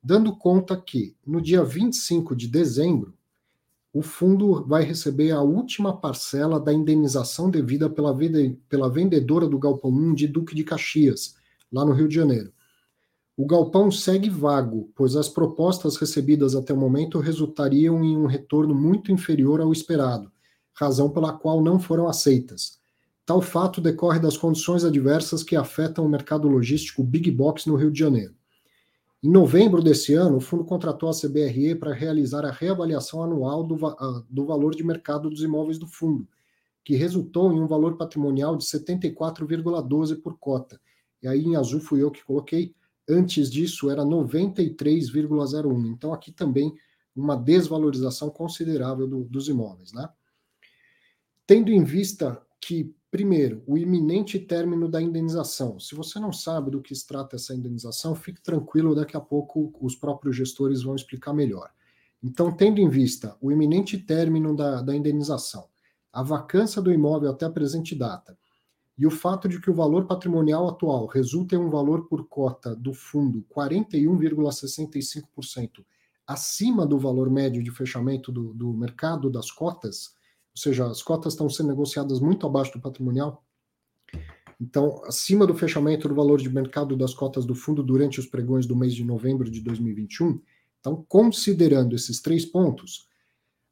[0.00, 3.12] dando conta que, no dia 25 de dezembro,
[3.92, 8.16] o fundo vai receber a última parcela da indenização devida pela,
[8.68, 11.41] pela vendedora do Galpão 1 de Duque de Caxias,
[11.72, 12.52] lá no Rio de Janeiro.
[13.34, 18.74] O galpão segue vago, pois as propostas recebidas até o momento resultariam em um retorno
[18.74, 20.30] muito inferior ao esperado,
[20.74, 22.78] razão pela qual não foram aceitas.
[23.24, 27.90] Tal fato decorre das condições adversas que afetam o mercado logístico Big Box no Rio
[27.90, 28.34] de Janeiro.
[29.22, 33.78] Em novembro desse ano, o fundo contratou a CBRE para realizar a reavaliação anual do,
[34.28, 36.26] do valor de mercado dos imóveis do fundo,
[36.84, 40.80] que resultou em um valor patrimonial de 74,12 por cota,
[41.22, 42.74] e aí em azul fui eu que coloquei,
[43.08, 45.86] antes disso era 93,01.
[45.86, 46.74] Então aqui também
[47.14, 50.08] uma desvalorização considerável do, dos imóveis, né?
[51.46, 55.78] Tendo em vista que, primeiro, o iminente término da indenização.
[55.78, 59.72] Se você não sabe do que se trata essa indenização, fique tranquilo, daqui a pouco
[59.80, 61.70] os próprios gestores vão explicar melhor.
[62.22, 65.68] Então, tendo em vista o iminente término da, da indenização,
[66.12, 68.38] a vacância do imóvel até a presente data
[69.02, 72.76] e o fato de que o valor patrimonial atual resulta em um valor por cota
[72.76, 75.84] do fundo 41,65%
[76.24, 80.14] acima do valor médio de fechamento do, do mercado das cotas,
[80.54, 83.44] ou seja, as cotas estão sendo negociadas muito abaixo do patrimonial,
[84.60, 88.66] então, acima do fechamento do valor de mercado das cotas do fundo durante os pregões
[88.66, 90.40] do mês de novembro de 2021.
[90.78, 93.08] Então, considerando esses três pontos,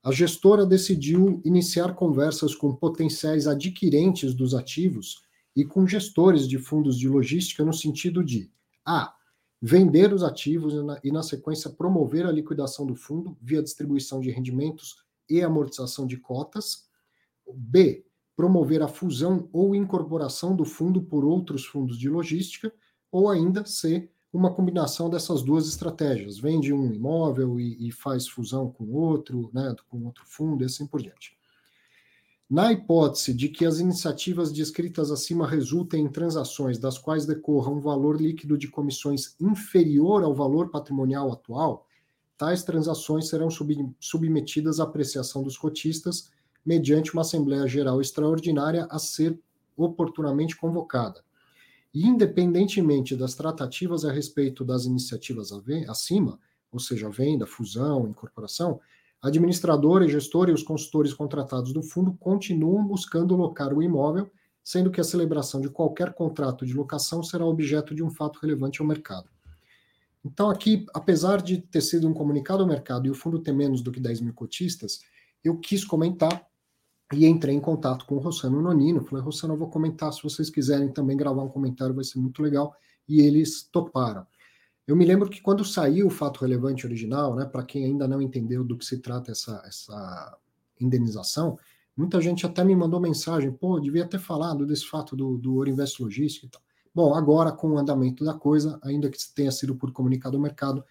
[0.03, 5.23] a gestora decidiu iniciar conversas com potenciais adquirentes dos ativos
[5.55, 8.51] e com gestores de fundos de logística no sentido de
[8.85, 9.15] A.
[9.61, 14.21] Vender os ativos e na, e, na sequência, promover a liquidação do fundo via distribuição
[14.21, 14.97] de rendimentos
[15.29, 16.89] e amortização de cotas.
[17.53, 18.07] B.
[18.35, 22.73] Promover a fusão ou incorporação do fundo por outros fundos de logística.
[23.13, 24.09] Ou ainda C.
[24.33, 26.39] uma combinação dessas duas estratégias.
[26.39, 30.87] Vende um imóvel e, e faz fusão com outro, né, com outro fundo e assim
[30.87, 31.37] por diante.
[32.49, 37.79] Na hipótese de que as iniciativas descritas acima resultem em transações das quais decorra um
[37.79, 41.87] valor líquido de comissões inferior ao valor patrimonial atual,
[42.37, 46.33] tais transações serão sub submetidas à apreciação dos cotistas
[46.67, 49.39] mediante uma Assembleia Geral Extraordinária a ser
[49.77, 51.23] oportunamente convocada.
[51.93, 55.51] E, independentemente das tratativas a respeito das iniciativas
[55.89, 56.39] acima,
[56.71, 58.81] ou seja, venda, fusão, incorporação,
[59.23, 64.31] a administradora, gestor e os consultores contratados do fundo continuam buscando locar o imóvel,
[64.63, 68.81] sendo que a celebração de qualquer contrato de locação será objeto de um fato relevante
[68.81, 69.29] ao mercado.
[70.25, 73.83] Então, aqui, apesar de ter sido um comunicado ao mercado e o fundo ter menos
[73.83, 75.01] do que 10 mil cotistas,
[75.43, 76.47] eu quis comentar
[77.13, 79.03] e entrei em contato com o Rossano Nonino.
[79.05, 80.13] Falei, Rossano, eu vou comentar.
[80.13, 82.75] Se vocês quiserem também gravar um comentário, vai ser muito legal.
[83.09, 84.27] E eles toparam.
[84.87, 88.21] Eu me lembro que quando saiu o fato relevante original, né, para quem ainda não
[88.21, 90.39] entendeu do que se trata essa, essa
[90.81, 91.59] indenização,
[91.97, 96.03] muita gente até me mandou mensagem, pô, devia ter falado desse fato do, do Orinvest
[96.03, 96.63] Logística e tal.
[96.93, 100.85] Bom, agora com o andamento da coisa, ainda que tenha sido por comunicado ao mercado,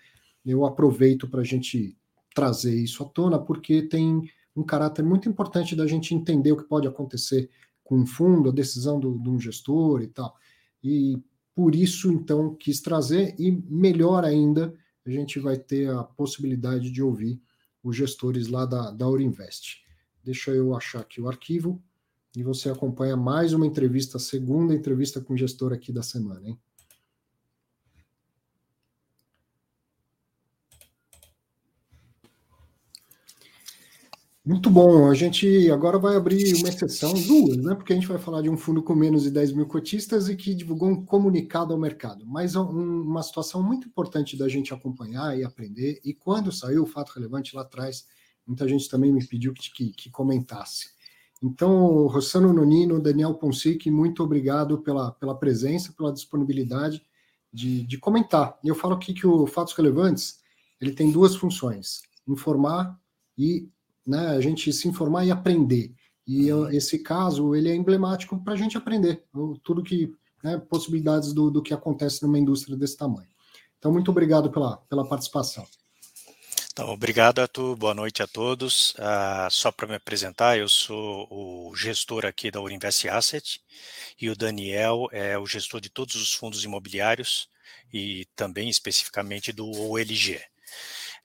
[0.46, 1.98] eu aproveito para a gente
[2.34, 4.30] trazer isso à tona, porque tem
[4.60, 7.50] um caráter muito importante da gente entender o que pode acontecer
[7.84, 10.36] com um fundo, a decisão do, de um gestor e tal.
[10.84, 11.22] E
[11.56, 14.74] por isso, então, quis trazer, e melhor ainda,
[15.06, 17.42] a gente vai ter a possibilidade de ouvir
[17.84, 19.84] os gestores lá da, da Aurinvest.
[20.24, 21.82] Deixa eu achar aqui o arquivo
[22.36, 26.48] e você acompanha mais uma entrevista, a segunda entrevista com o gestor aqui da semana,
[26.48, 26.60] hein?
[34.50, 35.08] Muito bom.
[35.08, 37.76] A gente agora vai abrir uma exceção, duas, né?
[37.76, 40.36] Porque a gente vai falar de um fundo com menos de 10 mil cotistas e
[40.36, 42.26] que divulgou um comunicado ao mercado.
[42.26, 46.02] Mas um, uma situação muito importante da gente acompanhar e aprender.
[46.04, 48.08] E quando saiu o fato relevante lá atrás,
[48.44, 50.88] muita gente também me pediu que, que, que comentasse.
[51.44, 57.04] Então, Rossano Nonino, Daniel Ponsic, muito obrigado pela, pela presença, pela disponibilidade
[57.54, 58.58] de, de comentar.
[58.64, 60.40] E eu falo aqui que o Fatos Relevantes
[60.82, 63.00] ele tem duas funções: informar
[63.38, 63.70] e
[64.10, 65.94] né, a gente se informar e aprender.
[66.26, 69.24] E eu, esse caso, ele é emblemático para a gente aprender
[69.64, 70.12] tudo que,
[70.44, 73.30] né, possibilidades do, do que acontece numa indústria desse tamanho.
[73.78, 75.66] Então, muito obrigado pela, pela participação.
[76.72, 77.76] Então, obrigado, Arthur.
[77.76, 78.94] Boa noite a todos.
[78.96, 83.62] Uh, só para me apresentar, eu sou o gestor aqui da Urinvest Asset
[84.20, 87.48] e o Daniel é o gestor de todos os fundos imobiliários
[87.94, 90.42] e também especificamente do OLG.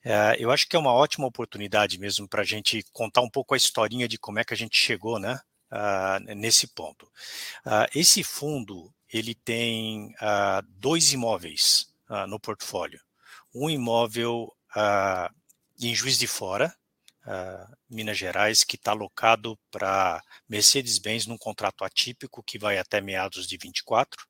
[0.07, 3.55] É, eu acho que é uma ótima oportunidade mesmo para a gente contar um pouco
[3.55, 5.39] a historinha de como é que a gente chegou né,
[5.71, 7.07] uh, nesse ponto.
[7.65, 11.91] Uh, esse fundo ele tem uh, dois imóveis
[12.27, 13.01] no portfólio.
[13.51, 14.55] Um imóvel
[15.81, 16.71] em Juiz de Fora,
[17.89, 23.57] Minas Gerais, que está alocado para Mercedes-Benz num contrato atípico que vai até meados de
[23.57, 24.23] 24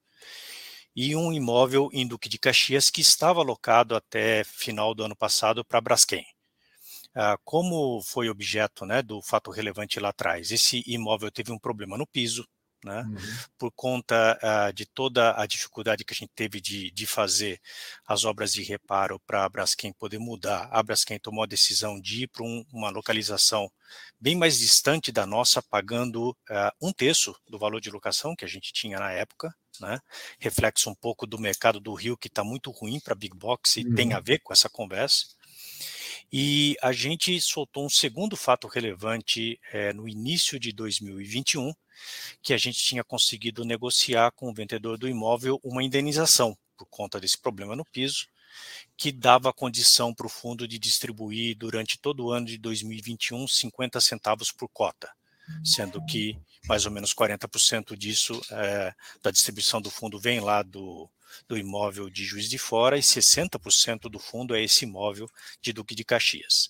[0.96, 5.66] e um imóvel em Duque de Caxias que estava alocado até final do ano passado
[5.66, 6.26] para Braskem.
[7.16, 11.98] Ah, como foi objeto né, do fato relevante lá atrás, esse imóvel teve um problema
[11.98, 12.48] no piso,
[12.86, 13.16] né, uhum.
[13.58, 17.60] por conta uh, de toda a dificuldade que a gente teve de, de fazer
[18.06, 20.70] as obras de reparo para a Braskem poder mudar.
[20.72, 23.70] A Braskem tomou a decisão de ir para um, uma localização
[24.20, 28.48] bem mais distante da nossa, pagando uh, um terço do valor de locação que a
[28.48, 30.00] gente tinha na época, né?
[30.40, 33.86] reflexo um pouco do mercado do Rio, que está muito ruim para Big Box e
[33.86, 33.96] uhum.
[33.96, 35.26] tem a ver com essa conversa.
[36.32, 41.74] E a gente soltou um segundo fato relevante é, no início de 2021,
[42.42, 47.20] que a gente tinha conseguido negociar com o vendedor do imóvel uma indenização por conta
[47.20, 48.28] desse problema no piso,
[48.98, 54.00] que dava condição para o fundo de distribuir durante todo o ano de 2021 50
[54.02, 55.10] centavos por cota,
[55.64, 61.10] sendo que mais ou menos 40% disso é, da distribuição do fundo vem lá do,
[61.48, 65.28] do imóvel de Juiz de Fora e 60% do fundo é esse imóvel
[65.62, 66.70] de Duque de Caxias.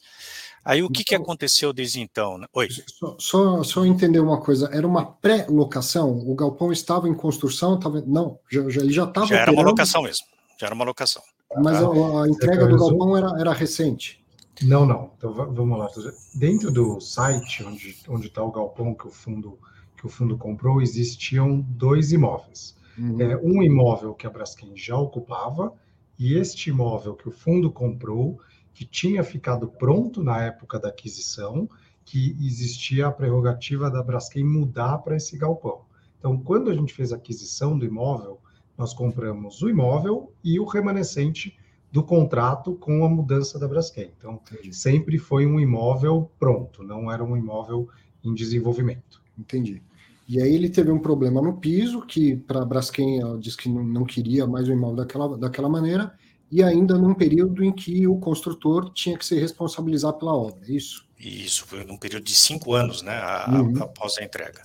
[0.64, 2.38] Aí o que, então, que aconteceu desde então?
[2.38, 2.48] Né?
[2.54, 2.70] Oi.
[2.70, 6.12] Só, só, só, entender uma coisa, era uma pré-locação?
[6.12, 7.80] O galpão estava em construção?
[7.80, 9.28] Tava, não, já, já, ele já estava.
[9.28, 10.26] Já era operando, uma locação mesmo,
[10.60, 11.22] já era uma locação.
[11.58, 11.88] Mas a,
[12.24, 14.24] a entrega do galpão era, era recente.
[14.62, 15.12] Não, não.
[15.18, 15.90] Então vamos lá.
[16.34, 19.60] Dentro do site onde onde está o galpão que o fundo
[19.98, 22.75] que o fundo comprou, existiam dois imóveis.
[22.98, 23.22] Uhum.
[23.22, 25.74] É, um imóvel que a Braskem já ocupava
[26.18, 28.40] e este imóvel que o fundo comprou,
[28.74, 31.70] que tinha ficado pronto na época da aquisição,
[32.04, 35.82] que existia a prerrogativa da Braskem mudar para esse galpão.
[36.20, 38.40] Então, quando a gente fez a aquisição do imóvel,
[38.78, 41.58] nós compramos o imóvel e o remanescente
[41.92, 44.12] do contrato com a mudança da Braskem.
[44.18, 44.76] Então, Entendi.
[44.76, 47.88] sempre foi um imóvel pronto, não era um imóvel
[48.24, 49.24] em desenvolvimento.
[49.38, 49.82] Entendi.
[50.28, 53.84] E aí ele teve um problema no piso, que para a Braskem disse que não,
[53.84, 56.14] não, queria mais o imóvel daquela, daquela maneira,
[56.52, 60.72] e ainda num período em que o construtor tinha que se responsabilizar pela obra, é
[60.72, 61.06] isso?
[61.20, 63.84] Isso, foi num período de cinco anos, né, a, uhum.
[63.84, 64.62] após a entrega.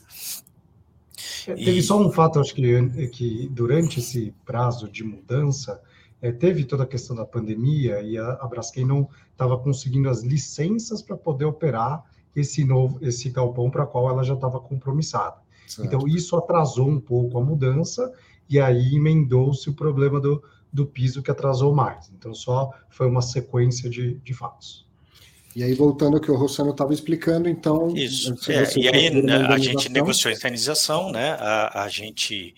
[1.47, 1.83] É, teve e...
[1.83, 5.81] só um fato, acho que, que durante esse prazo de mudança,
[6.23, 10.23] é, teve toda a questão da pandemia e a, a Braskem não estava conseguindo as
[10.23, 12.05] licenças para poder operar
[12.35, 15.37] esse novo esse galpão para qual ela já estava compromissada.
[15.71, 15.87] Certo.
[15.87, 18.13] Então isso atrasou um pouco a mudança
[18.49, 20.43] e aí emendou-se o problema do,
[20.73, 22.11] do piso que atrasou mais.
[22.11, 24.89] Então só foi uma sequência de, de fatos.
[25.55, 27.93] E aí, voltando ao que o Rossano estava explicando, então.
[27.97, 28.35] Isso.
[28.49, 31.33] É, e aí, né, a gente negociou a indenização, né?
[31.33, 32.55] A, a gente,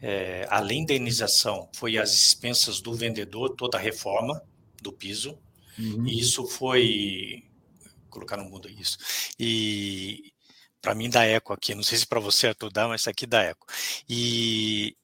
[0.00, 4.42] é, além da indenização, foi as expensas do vendedor, toda a reforma
[4.82, 5.38] do piso.
[5.78, 6.04] Uhum.
[6.04, 7.44] E isso foi.
[8.10, 8.98] Colocar no mundo isso.
[9.38, 10.31] E
[10.82, 13.24] para mim dá eco aqui, não sei se para você, Arthur, dá, mas isso aqui
[13.24, 13.66] dá eco.
[14.08, 14.96] E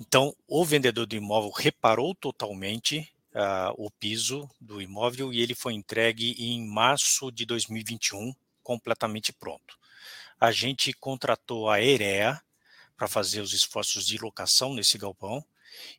[0.00, 5.74] então, o vendedor do imóvel reparou totalmente uh, o piso do imóvel e ele foi
[5.74, 9.78] entregue em março de 2021, completamente pronto.
[10.40, 12.40] A gente contratou a EREA
[12.96, 15.44] para fazer os esforços de locação nesse galpão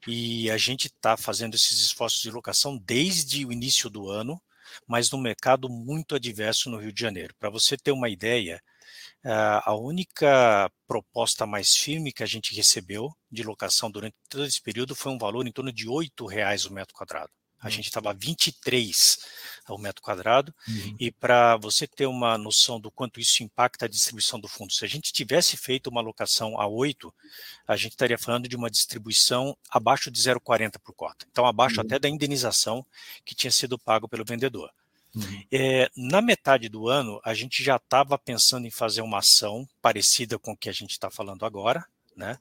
[0.07, 4.41] e a gente está fazendo esses esforços de locação desde o início do ano,
[4.87, 7.35] mas no mercado muito adverso no Rio de Janeiro.
[7.39, 8.61] Para você ter uma ideia,
[9.23, 14.95] a única proposta mais firme que a gente recebeu de locação durante todo esse período
[14.95, 17.31] foi um valor em torno de R$ reais o metro quadrado.
[17.61, 17.71] A uhum.
[17.71, 19.19] gente estava 23
[19.67, 20.53] ao metro quadrado.
[20.67, 20.95] Uhum.
[20.99, 24.83] E para você ter uma noção do quanto isso impacta a distribuição do fundo, se
[24.83, 27.13] a gente tivesse feito uma alocação a 8,
[27.67, 31.25] a gente estaria falando de uma distribuição abaixo de 0,40 por cota.
[31.29, 31.85] Então, abaixo uhum.
[31.85, 32.83] até da indenização
[33.23, 34.71] que tinha sido pago pelo vendedor.
[35.15, 35.43] Uhum.
[35.51, 40.39] É, na metade do ano, a gente já estava pensando em fazer uma ação parecida
[40.39, 41.85] com o que a gente está falando agora,
[42.15, 42.37] né?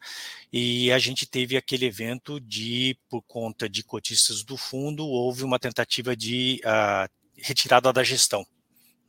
[0.53, 5.59] E a gente teve aquele evento de, por conta de cotistas do fundo, houve uma
[5.59, 8.47] tentativa de uh, retirada da gestão.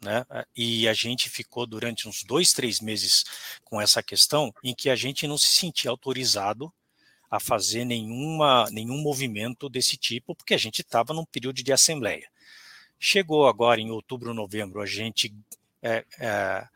[0.04, 0.26] Né?
[0.56, 3.24] E a gente ficou durante uns dois, três meses
[3.64, 6.74] com essa questão em que a gente não se sentia autorizado
[7.30, 12.31] a fazer nenhuma, nenhum movimento desse tipo, porque a gente estava num período de assembleia.
[13.04, 15.34] Chegou agora em outubro, novembro, a gente
[15.82, 16.68] é, é,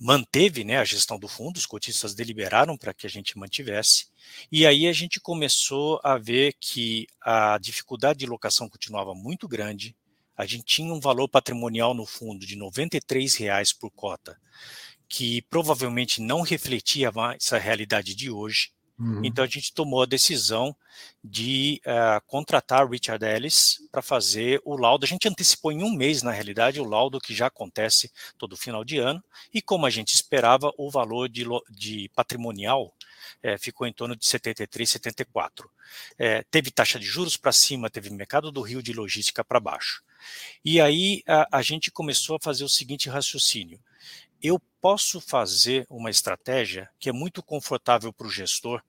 [0.00, 4.06] manteve né, a gestão do fundo, os cotistas deliberaram para que a gente mantivesse,
[4.50, 9.94] e aí a gente começou a ver que a dificuldade de locação continuava muito grande,
[10.34, 14.40] a gente tinha um valor patrimonial no fundo de 93 reais por cota,
[15.06, 19.24] que provavelmente não refletia mais a realidade de hoje, Uhum.
[19.24, 20.76] Então a gente tomou a decisão
[21.24, 25.04] de uh, contratar Richard Ellis para fazer o laudo.
[25.04, 28.84] A gente antecipou em um mês, na realidade, o laudo que já acontece todo final
[28.84, 29.22] de ano.
[29.52, 32.92] E como a gente esperava, o valor de, de patrimonial
[33.42, 35.70] é, ficou em torno de 73, 74.
[36.18, 40.02] É, teve taxa de juros para cima, teve mercado do Rio de logística para baixo.
[40.64, 43.80] E aí a, a gente começou a fazer o seguinte raciocínio
[44.42, 48.82] eu posso fazer uma estratégia que é muito confortável para o gestor,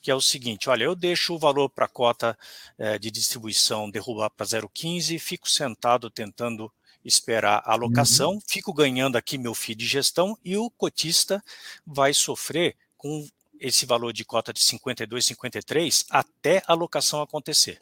[0.00, 2.38] que é o seguinte: olha, eu deixo o valor para a cota
[2.78, 6.72] é, de distribuição derrubar para 0,15, fico sentado tentando
[7.04, 8.40] esperar a alocação, uhum.
[8.48, 11.42] fico ganhando aqui meu FII de gestão e o cotista
[11.86, 13.28] vai sofrer com
[13.60, 17.80] esse valor de cota de 52, 53 até a alocação acontecer.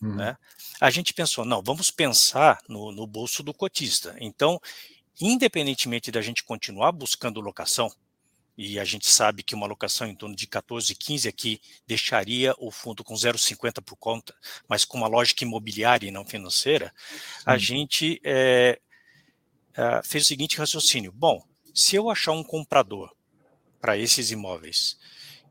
[0.00, 0.16] Uhum.
[0.16, 0.36] Né?
[0.80, 4.14] A gente pensou, não, vamos pensar no, no bolso do cotista.
[4.20, 4.60] Então,
[5.20, 7.90] independentemente da gente continuar buscando locação,
[8.56, 12.70] e a gente sabe que uma locação em torno de 14, 15 aqui deixaria o
[12.70, 14.34] fundo com 0,50 por conta,
[14.66, 17.42] mas com uma lógica imobiliária e não financeira, Sim.
[17.44, 18.80] a gente é,
[19.74, 21.44] é, fez o seguinte raciocínio: bom,
[21.74, 23.14] se eu achar um comprador
[23.78, 24.98] para esses imóveis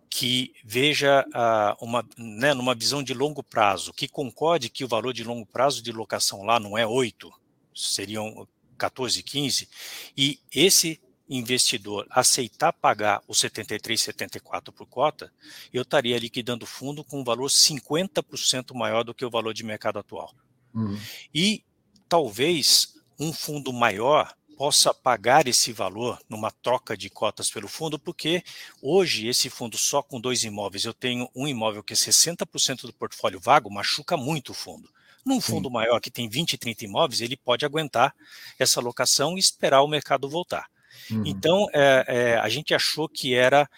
[0.09, 5.13] que veja uh, uma, né, numa visão de longo prazo, que concorde que o valor
[5.13, 7.29] de longo prazo de locação lá não é 8,
[7.75, 9.69] seriam 14, 15,
[10.17, 15.31] e esse investidor aceitar pagar os 73, 74 por cota,
[15.73, 19.63] eu estaria liquidando o fundo com um valor 50% maior do que o valor de
[19.63, 20.33] mercado atual.
[20.73, 20.99] Uhum.
[21.33, 21.63] E
[22.07, 28.43] talvez um fundo maior possa pagar esse valor numa troca de cotas pelo fundo, porque
[28.81, 32.93] hoje esse fundo só com dois imóveis, eu tenho um imóvel que é 60% do
[32.93, 34.89] portfólio vago, machuca muito o fundo.
[35.25, 35.73] Num fundo Sim.
[35.73, 38.15] maior que tem 20, 30 imóveis, ele pode aguentar
[38.59, 40.67] essa locação e esperar o mercado voltar.
[41.09, 41.23] Uhum.
[41.25, 43.69] Então, é, é, a gente achou que era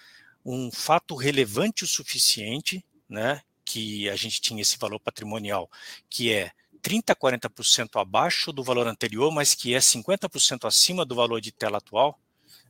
[0.46, 5.70] um fato relevante o suficiente né, que a gente tinha esse valor patrimonial,
[6.10, 11.16] que é 30% a 40% abaixo do valor anterior, mas que é 50% acima do
[11.16, 12.18] valor de tela atual,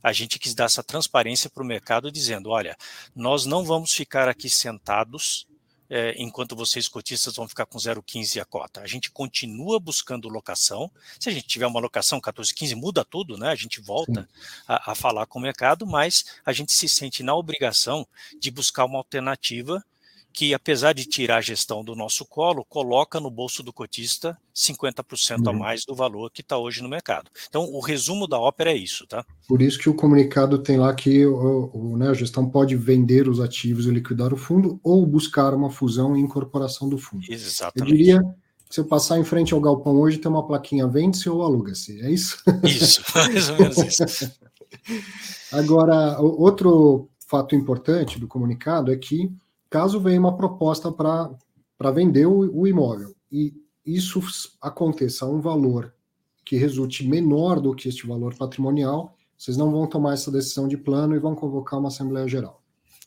[0.02, 2.76] a gente quis dar essa transparência para o mercado, dizendo: olha,
[3.14, 5.46] nós não vamos ficar aqui sentados
[5.90, 8.80] é, enquanto vocês cotistas vão ficar com 0,15 a cota.
[8.80, 10.90] A gente continua buscando locação.
[11.18, 13.48] Se a gente tiver uma locação 14,15, muda tudo, né?
[13.48, 14.28] A gente volta
[14.66, 18.06] a, a, falar com o mercado, mas a gente se sente na obrigação
[18.38, 19.84] de buscar uma alternativa
[20.32, 25.38] que, apesar de tirar a gestão do nosso colo, coloca no bolso do cotista 50%
[25.38, 25.48] uhum.
[25.48, 27.30] a mais do valor que está hoje no mercado.
[27.48, 29.24] Então, o resumo da ópera é isso, tá?
[29.48, 33.28] Por isso que o comunicado tem lá que o, o, né, a gestão pode vender
[33.28, 37.24] os ativos e liquidar o fundo ou buscar uma fusão e incorporação do fundo.
[37.28, 37.90] Exatamente.
[37.90, 38.22] Eu diria
[38.70, 42.10] se eu passar em frente ao galpão hoje, tem uma plaquinha vende-se ou aluga-se, é
[42.10, 42.42] isso?
[42.62, 44.30] Isso, mais ou menos isso.
[45.50, 49.30] Agora, outro fato importante do comunicado é que
[49.70, 53.54] caso venha uma proposta para vender o, o, imóvel e
[53.84, 54.20] isso
[54.60, 55.94] aconteça a um valor
[56.44, 60.76] que resulte menor do que este valor patrimonial, vocês não vão tomar essa decisão de
[60.76, 62.62] plano e vão convocar uma Assembleia Geral.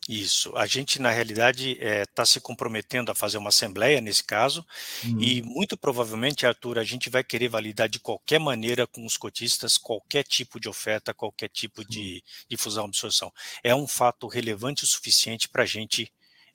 [0.09, 0.51] Isso.
[0.55, 4.65] A gente, na realidade, está é, tá se comprometendo a fazer uma assembleia nesse caso,
[5.05, 5.19] hum.
[5.19, 9.77] e muito provavelmente, Arthur, a gente vai querer validar de qualquer maneira com os cotistas
[9.77, 13.31] qualquer tipo de oferta, qualquer tipo de, de fusão absorção.
[13.63, 16.11] É um fato relevante o suficiente para a gente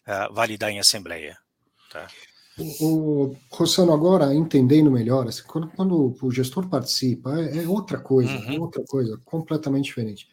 [0.06, 1.36] uh, validar em assembleia.
[1.92, 2.08] Tá?
[2.58, 7.98] O, o Rossano, agora entendendo melhor, assim, quando, quando, o gestor participa, é, é outra
[7.98, 8.52] coisa, é uhum.
[8.54, 10.28] é outra coisa, completamente diferente.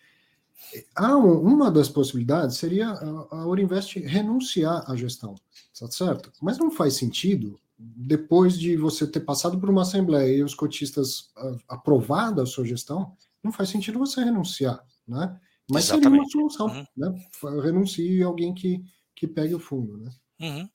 [1.00, 5.36] Um, uma das possibilidades seria a, a Orinvest renunciar à gestão,
[5.78, 6.32] tá certo?
[6.42, 11.30] Mas não faz sentido, depois de você ter passado por uma assembleia e os cotistas
[11.68, 15.38] aprovado a sua gestão, não faz sentido você renunciar, né?
[15.70, 16.30] Mas Exatamente.
[16.30, 16.86] seria uma solução, uhum.
[16.96, 17.62] né?
[17.62, 18.84] Renuncie alguém que
[19.16, 20.12] que pegue o fundo, né?
[20.40, 20.70] Uhum.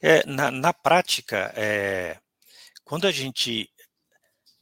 [0.00, 2.18] É, na, na prática, é,
[2.84, 3.70] quando a gente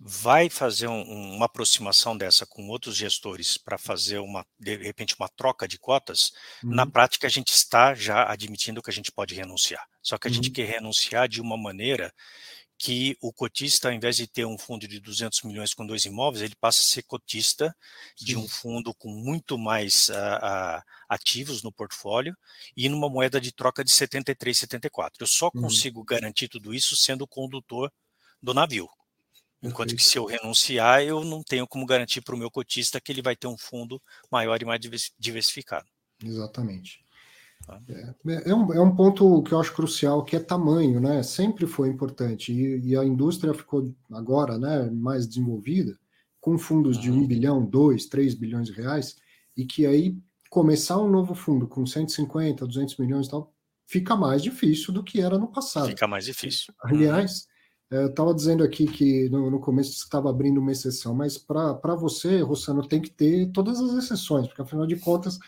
[0.00, 5.28] vai fazer um, uma aproximação dessa com outros gestores para fazer uma de repente uma
[5.28, 6.70] troca de cotas, uhum.
[6.70, 9.84] na prática a gente está já admitindo que a gente pode renunciar.
[10.00, 10.34] Só que a uhum.
[10.34, 12.14] gente quer renunciar de uma maneira
[12.78, 16.42] que o cotista, ao invés de ter um fundo de 200 milhões com dois imóveis,
[16.42, 17.76] ele passa a ser cotista
[18.16, 22.36] de um fundo com muito mais uh, uh, ativos no portfólio
[22.76, 25.20] e numa moeda de troca de 73, 74.
[25.20, 25.62] Eu só uhum.
[25.62, 27.92] consigo garantir tudo isso sendo o condutor
[28.40, 28.88] do navio.
[29.60, 33.10] Enquanto que se eu renunciar, eu não tenho como garantir para o meu cotista que
[33.10, 34.00] ele vai ter um fundo
[34.30, 34.80] maior e mais
[35.18, 35.88] diversificado.
[36.22, 37.04] Exatamente.
[37.66, 37.80] Tá.
[37.88, 41.22] É, é, um, é um ponto que eu acho crucial, que é tamanho, né?
[41.22, 42.52] Sempre foi importante.
[42.52, 45.98] E, e a indústria ficou agora né, mais desenvolvida,
[46.40, 47.02] com fundos uhum.
[47.02, 49.16] de 1 bilhão, 2, 3 bilhões de reais,
[49.56, 50.16] e que aí
[50.48, 53.52] começar um novo fundo com 150, 200 milhões e tal,
[53.86, 55.88] fica mais difícil do que era no passado.
[55.88, 56.72] Fica mais difícil.
[56.82, 57.46] Aliás,
[57.90, 61.94] é, eu estava dizendo aqui que no, no começo estava abrindo uma exceção, mas para
[61.94, 65.38] você, Rossano, tem que ter todas as exceções, porque afinal de contas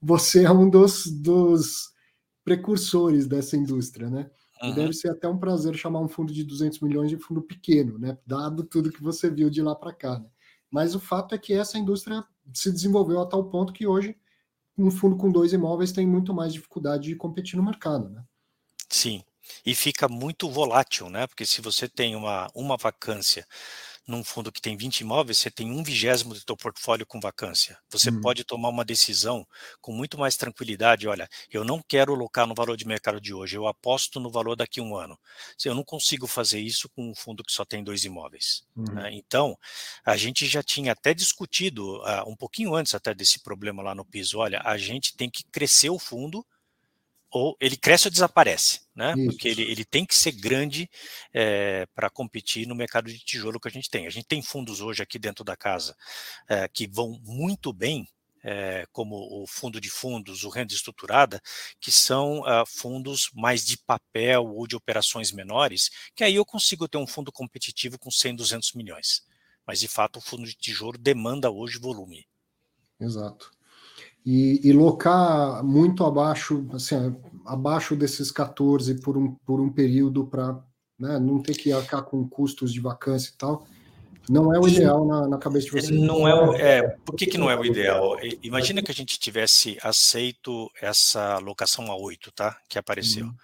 [0.00, 1.90] você é um dos, dos
[2.44, 4.30] precursores dessa indústria, né?
[4.62, 4.74] Uhum.
[4.74, 8.18] deve ser até um prazer chamar um fundo de 200 milhões de fundo pequeno, né?
[8.26, 10.18] Dado tudo que você viu de lá para cá.
[10.18, 10.26] Né?
[10.70, 12.22] Mas o fato é que essa indústria
[12.52, 14.16] se desenvolveu a tal ponto que hoje
[14.76, 18.22] um fundo com dois imóveis tem muito mais dificuldade de competir no mercado, né?
[18.88, 19.22] Sim,
[19.64, 21.26] e fica muito volátil, né?
[21.26, 23.46] Porque se você tem uma, uma vacância
[24.10, 27.78] num fundo que tem 20 imóveis, você tem um vigésimo do seu portfólio com vacância.
[27.88, 28.20] Você hum.
[28.20, 29.46] pode tomar uma decisão
[29.80, 31.06] com muito mais tranquilidade.
[31.06, 34.56] Olha, eu não quero alocar no valor de mercado de hoje, eu aposto no valor
[34.56, 35.18] daqui a um ano.
[35.64, 38.64] Eu não consigo fazer isso com um fundo que só tem dois imóveis.
[38.76, 38.84] Hum.
[38.92, 39.10] Né?
[39.12, 39.56] Então,
[40.04, 44.04] a gente já tinha até discutido, uh, um pouquinho antes até desse problema lá no
[44.04, 46.44] piso, olha, a gente tem que crescer o fundo
[47.30, 49.14] ou ele cresce ou desaparece, né?
[49.16, 49.26] Isso.
[49.26, 50.90] Porque ele, ele tem que ser grande
[51.32, 54.06] é, para competir no mercado de tijolo que a gente tem.
[54.06, 55.96] A gente tem fundos hoje aqui dentro da casa
[56.48, 58.08] é, que vão muito bem,
[58.42, 61.40] é, como o fundo de fundos, o renda estruturada,
[61.78, 66.88] que são uh, fundos mais de papel ou de operações menores, que aí eu consigo
[66.88, 69.26] ter um fundo competitivo com 100, 200 milhões.
[69.66, 72.26] Mas, de fato, o fundo de tijolo demanda hoje volume.
[72.98, 73.59] Exato
[74.24, 77.16] e, e locar muito abaixo, assim,
[77.46, 80.62] abaixo desses 14 por um, por um período para
[80.98, 83.66] né, não ter que arcar com custos de vacância e tal,
[84.28, 85.90] não é o ideal na, na cabeça de vocês.
[85.90, 88.16] Não é, o, é, por que, que não é o ideal?
[88.42, 92.56] Imagina que a gente tivesse aceito essa locação a 8, tá?
[92.68, 93.26] Que apareceu.
[93.26, 93.34] Uhum.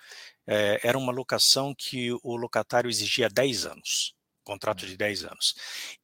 [0.47, 4.15] É, era uma locação que o locatário exigia 10 anos,
[4.45, 5.55] contrato de 10 anos.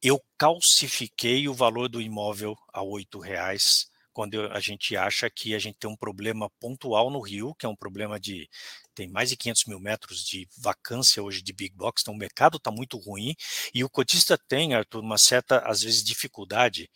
[0.01, 5.59] Eu calcifiquei o valor do imóvel a 8 reais quando a gente acha que a
[5.59, 8.47] gente tem um problema pontual no Rio, que é um problema de
[8.95, 12.57] tem mais de 500 mil metros de vacância hoje de big box, então o mercado
[12.57, 13.35] está muito ruim
[13.73, 16.89] e o cotista tem, Arthur, uma certa, às vezes, dificuldade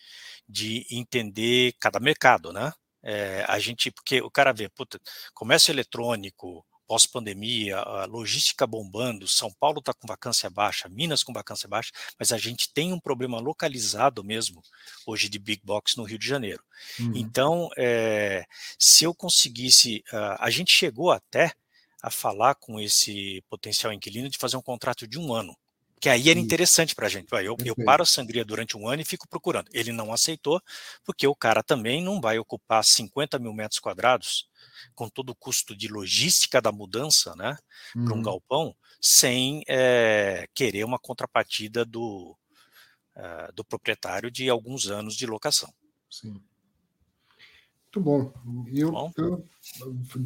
[0.47, 2.71] de entender cada mercado, né?
[3.03, 4.99] É, a gente, porque o cara vê, puta,
[5.33, 11.67] comércio eletrônico, pós-pandemia, a logística bombando, São Paulo está com vacância baixa, Minas com vacância
[11.67, 14.63] baixa, mas a gente tem um problema localizado mesmo
[15.05, 16.63] hoje de big box no Rio de Janeiro.
[16.99, 17.13] Uhum.
[17.15, 18.45] Então, é,
[18.79, 20.03] se eu conseguisse,
[20.39, 21.53] a gente chegou até
[22.01, 25.57] a falar com esse potencial inquilino de fazer um contrato de um ano.
[25.99, 27.27] Que aí era interessante para a gente.
[27.31, 29.67] Eu, eu paro a sangria durante um ano e fico procurando.
[29.73, 30.61] Ele não aceitou,
[31.03, 34.47] porque o cara também não vai ocupar 50 mil metros quadrados
[34.93, 37.57] com todo o custo de logística da mudança né,
[37.95, 38.05] uhum.
[38.05, 42.35] para um galpão, sem é, querer uma contrapartida do,
[43.15, 45.73] uh, do proprietário de alguns anos de locação.
[46.09, 46.41] Sim.
[47.83, 48.33] Muito bom.
[48.71, 49.11] Eu, bom.
[49.17, 49.45] eu,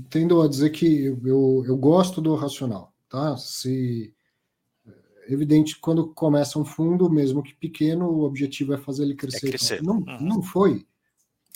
[0.10, 3.38] tendo a dizer que eu, eu gosto do racional, tá?
[3.38, 4.14] Se
[5.28, 9.48] evidente quando começa um fundo, mesmo que pequeno, o objetivo é fazer ele crescer.
[9.48, 9.84] É crescer.
[9.84, 10.22] Não, uhum.
[10.22, 10.86] não foi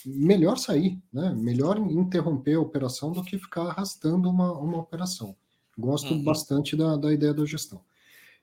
[0.04, 1.34] melhor sair, né?
[1.36, 5.34] Melhor interromper a operação do que ficar arrastando uma, uma operação.
[5.76, 6.22] Gosto uhum.
[6.22, 7.80] bastante da, da ideia da gestão.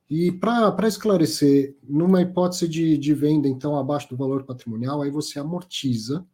[0.10, 5.40] E para esclarecer, numa hipótese de, de venda, então, abaixo do valor patrimonial, aí você
[5.40, 6.26] amortiza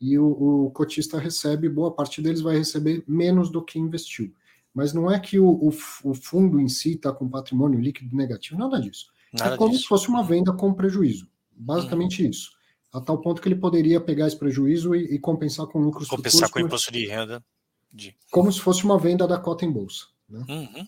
[0.00, 4.32] e o, o cotista recebe, boa parte deles vai receber menos do que investiu.
[4.76, 5.68] Mas não é que o, o,
[6.04, 9.06] o fundo em si está com patrimônio líquido negativo, nada disso.
[9.32, 9.84] Nada é como disso.
[9.84, 11.26] se fosse uma venda com prejuízo.
[11.56, 12.30] Basicamente uhum.
[12.30, 12.56] isso
[12.96, 16.50] a tal ponto que ele poderia pegar esse prejuízo e, e compensar com lucros compensar
[16.50, 17.44] com o imposto de renda
[17.92, 18.16] de...
[18.30, 20.44] como se fosse uma venda da cota em bolsa né?
[20.48, 20.86] uhum.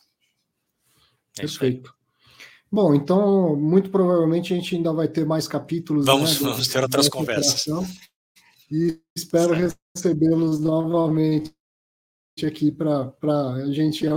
[1.36, 1.94] é perfeito
[2.72, 6.82] bom então muito provavelmente a gente ainda vai ter mais capítulos vamos, né, vamos ter
[6.82, 7.66] outras conversas
[8.70, 11.52] e espero recebê-los novamente
[12.46, 13.12] aqui para
[13.54, 14.12] a gente ir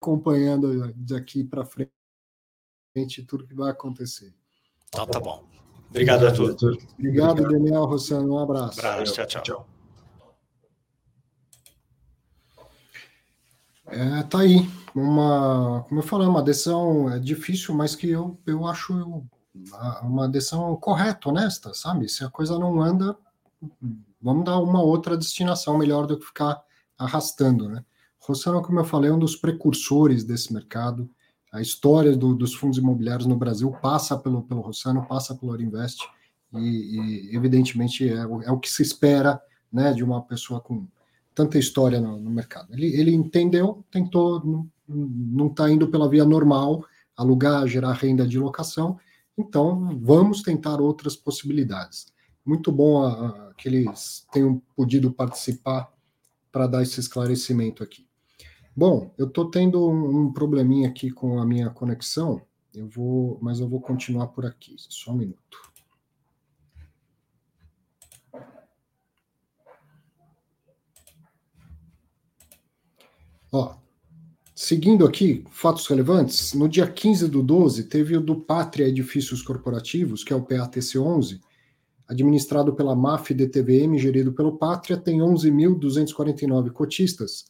[0.00, 4.34] acompanhando daqui para frente tudo que vai acontecer
[4.88, 5.54] então tá bom
[5.94, 6.50] Obrigado, Arthur.
[6.50, 6.78] Arthur.
[6.98, 8.34] Obrigado, Obrigado, Daniel, Rossano.
[8.34, 8.80] Um abraço.
[8.80, 9.12] abraço.
[9.26, 9.68] Tchau, tchau.
[13.86, 14.68] É, tá aí.
[14.92, 19.24] Uma, como eu falei, uma decisão é difícil, mas que eu, eu acho
[20.02, 22.08] uma decisão correta, honesta, sabe?
[22.08, 23.16] Se a coisa não anda,
[24.20, 26.60] vamos dar uma outra destinação melhor do que ficar
[26.98, 27.84] arrastando, né?
[28.18, 31.10] Rossano, como eu falei, é um dos precursores desse mercado
[31.54, 36.00] a história do, dos fundos imobiliários no Brasil passa pelo, pelo Rossano, passa pelo Orinvest,
[36.52, 36.58] e,
[37.30, 39.40] e evidentemente é, é, o que se espera
[39.72, 40.84] né, de uma pessoa com
[41.32, 42.74] tanta história no, no mercado.
[42.74, 46.84] Ele, ele entendeu, tentou, não está indo pela via normal,
[47.16, 48.98] alugar, gerar renda de locação,
[49.38, 52.06] então vamos tentar outras possibilidades.
[52.44, 55.88] Muito bom a, a, que eles tenham podido participar
[56.54, 58.06] para dar esse esclarecimento aqui.
[58.76, 62.40] Bom, eu estou tendo um, probleminha aqui com a minha conexão,
[62.72, 64.76] eu vou, mas eu vou continuar por aqui.
[64.78, 65.72] Só um minuto.
[73.50, 73.74] Ó,
[74.54, 80.22] seguindo aqui, fatos relevantes, no dia 15 do 12, teve o do Pátria Edifícios Corporativos,
[80.22, 81.40] que é o PATC11,
[82.08, 87.46] administrado pela MAF DTVM, gerido pelo Pátria, tem 11.249 cotistas,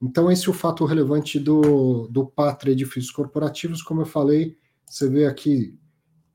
[0.00, 5.08] Então, esse é o fato relevante do, do Pátria Edifícios Corporativos, como eu falei, você
[5.08, 5.76] vê aqui,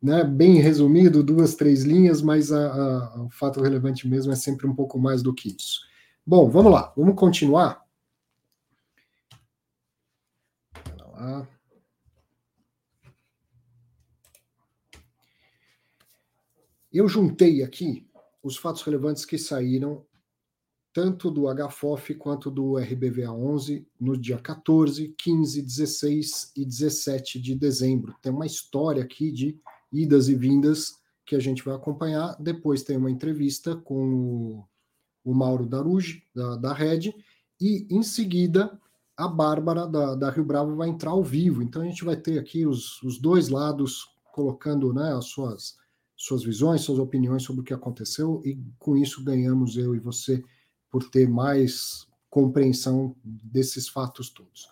[0.02, 4.66] né, bem resumido, duas, três linhas, mas a, a, o fato relevante mesmo é sempre
[4.66, 5.82] um pouco mais do que isso.
[6.26, 7.84] Bom, vamos lá, vamos continuar.
[16.92, 18.08] Eu juntei aqui
[18.42, 20.06] os fatos relevantes que saíram
[20.92, 28.16] tanto do HFOF quanto do RBVA11 no dia 14, 15, 16 e 17 de dezembro.
[28.22, 29.60] Tem uma história aqui de
[29.92, 32.36] idas e vindas que a gente vai acompanhar.
[32.40, 34.66] Depois tem uma entrevista com
[35.24, 37.14] o, Mauro Darugi, da, da Red,
[37.62, 38.80] e em seguida
[39.16, 41.62] a Bárbara da, da, Rio Bravo vai entrar ao vivo.
[41.62, 45.78] Então a gente vai ter aqui os, os dois lados colocando né, as suas,
[46.20, 50.44] suas visões, suas opiniões sobre o que aconteceu, e com isso ganhamos eu e você
[50.92, 54.68] por ter mais compreensão desses fatos todos.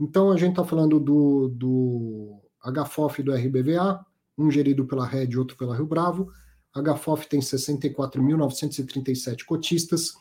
[0.00, 4.02] Então, a gente está falando do, do HFOF do RBVA,
[4.38, 6.32] um gerido pela Red outro pela Rio Bravo.
[6.74, 10.14] HFOF tem 64.937 cotistas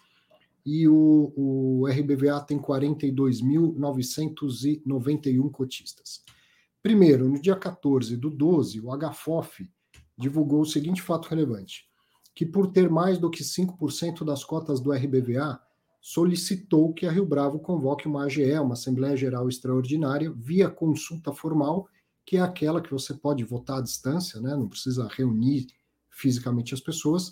[0.65, 6.21] e o, o RBVA tem 42.991 cotistas.
[6.84, 9.73] Primeiro, no dia 14 do 12, o HFOF
[10.18, 11.86] divulgou o seguinte fato relevante,
[12.34, 15.59] que por ter mais do que 5% das cotas do RBVA,
[16.01, 21.88] solicitou que a Rio Bravo convoque uma AGE, uma Assembleia Geral Extraordinária, via consulta formal,
[22.26, 24.55] que é aquela que você pode votar à distância, né?
[24.55, 25.68] não precisa reunir
[26.09, 27.32] fisicamente as pessoas,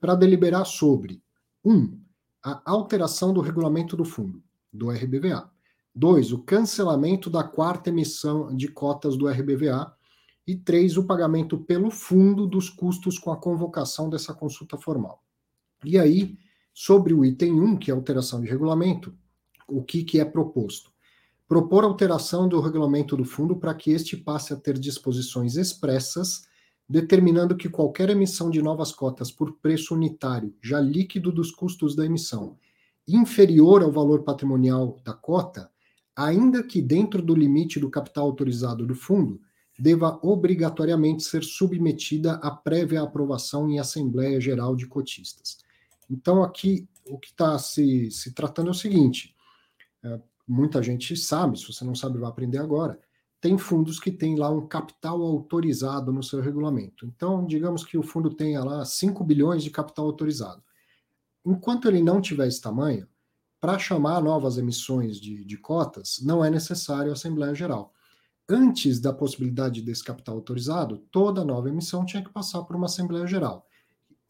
[0.00, 1.22] para deliberar sobre,
[1.64, 1.96] um,
[2.42, 4.42] a alteração do regulamento do fundo,
[4.72, 5.48] do RBVA.
[5.94, 9.94] Dois, o cancelamento da quarta emissão de cotas do RBVA.
[10.46, 15.22] E três, o pagamento pelo fundo dos custos com a convocação dessa consulta formal.
[15.84, 16.36] E aí,
[16.74, 19.14] Sobre o item 1, que é alteração de regulamento,
[19.68, 20.90] o que, que é proposto?
[21.46, 26.46] Propor alteração do regulamento do fundo para que este passe a ter disposições expressas,
[26.88, 32.06] determinando que qualquer emissão de novas cotas por preço unitário, já líquido dos custos da
[32.06, 32.56] emissão,
[33.06, 35.70] inferior ao valor patrimonial da cota,
[36.16, 39.38] ainda que dentro do limite do capital autorizado do fundo,
[39.82, 45.58] deva obrigatoriamente ser submetida à prévia aprovação em Assembleia Geral de Cotistas.
[46.08, 49.34] Então, aqui, o que está se, se tratando é o seguinte:
[50.04, 52.96] é, muita gente sabe, se você não sabe, vai aprender agora.
[53.40, 57.04] Tem fundos que têm lá um capital autorizado no seu regulamento.
[57.04, 60.62] Então, digamos que o fundo tenha lá 5 bilhões de capital autorizado.
[61.44, 63.08] Enquanto ele não tiver esse tamanho,
[63.60, 67.91] para chamar novas emissões de, de cotas, não é necessário a Assembleia Geral.
[68.52, 73.26] Antes da possibilidade desse capital autorizado, toda nova emissão tinha que passar por uma Assembleia
[73.26, 73.66] Geral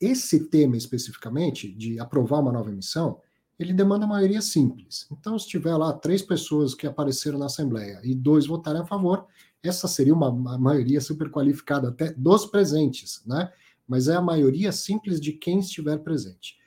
[0.02, 3.20] esse tema especificamente, de aprovar uma nova emissão,
[3.56, 5.06] ele demanda maioria simples.
[5.12, 9.24] Então, se tiver lá três pessoas que apareceram na Assembleia e dois votarem a favor,
[9.62, 13.52] essa seria uma, maioria super qualificada até dos presentes, né?
[13.86, 16.58] Mas é a maioria simples de quem estiver presente.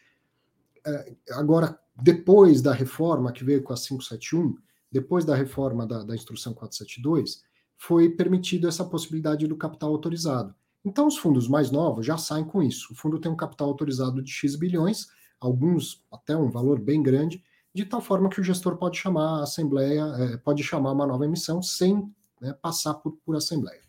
[0.85, 4.55] É, agora, depois da reforma que veio com a 571,
[4.89, 7.43] depois da reforma da, da instrução 472,
[7.77, 10.55] foi permitido essa possibilidade do capital autorizado.
[10.83, 12.93] Então, os fundos mais novos já saem com isso.
[12.93, 15.07] O fundo tem um capital autorizado de X bilhões,
[15.39, 19.43] alguns até um valor bem grande, de tal forma que o gestor pode chamar a
[19.43, 22.09] Assembleia, é, pode chamar uma nova emissão sem
[22.39, 23.81] né, passar por, por Assembleia.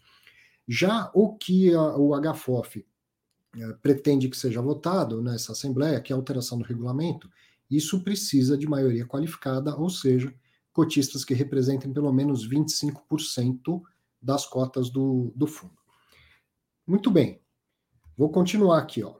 [0.67, 2.85] Já o que a, o HFOF
[3.57, 7.31] é, pretende que seja votado nessa Assembleia, que é a alteração do regulamento,
[7.71, 10.35] isso precisa de maioria qualificada, ou seja,
[10.77, 13.81] cotistas que representem pelo menos 25%
[14.21, 15.73] das cotas do, do fundo.
[16.87, 17.41] Muito bem.
[18.15, 19.15] Vou continuar aqui, ó.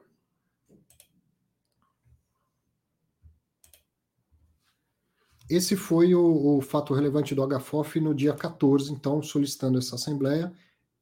[5.49, 10.53] Esse foi o, o, fato relevante do HFOF no dia 14, então, solicitando essa Assembleia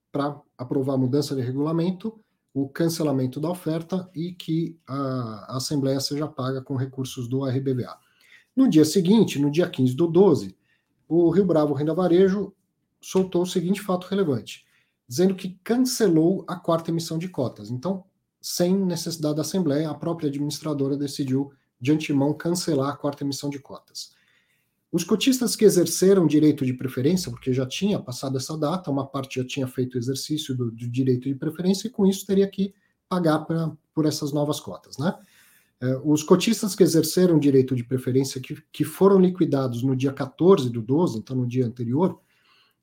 [0.09, 2.17] para aprovar a mudança de regulamento,
[2.53, 4.95] o cancelamento da oferta e que a,
[5.49, 8.04] a, Assembleia seja paga com recursos do RBVA.
[8.55, 10.55] No dia seguinte, no dia 15 do 12,
[11.07, 12.53] o Rio Bravo Renda Varejo
[13.01, 14.65] soltou o seguinte fato relevante
[15.07, 17.69] dizendo que cancelou a quarta emissão de cotas.
[17.69, 18.03] Então,
[18.41, 23.59] sem necessidade da Assembleia, a própria administradora decidiu de antemão cancelar a quarta emissão de
[23.59, 24.13] cotas.
[24.91, 29.41] Os cotistas que exerceram direito de preferência, porque já tinha passado essa data, uma parte
[29.41, 32.73] já tinha feito o exercício do, do direito de preferência e com isso teria que
[33.09, 35.13] pagar pra, por essas novas cotas, né?
[35.81, 40.69] É, os cotistas que exerceram direito de preferência, que, que foram liquidados no dia 14
[40.69, 42.19] do 12, então no dia anterior,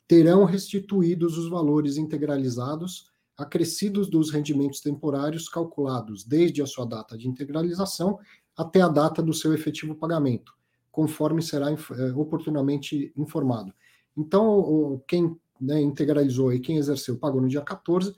[0.06, 7.28] terão restituídos os valores integralizados acrescidos dos rendimentos temporários calculados desde a sua data de
[7.28, 8.18] integralização
[8.56, 10.52] até a data do seu efetivo pagamento,
[10.90, 13.72] conforme será é, oportunamente informado.
[14.16, 18.14] Então, quem né, integralizou e quem exerceu pagou no dia 14,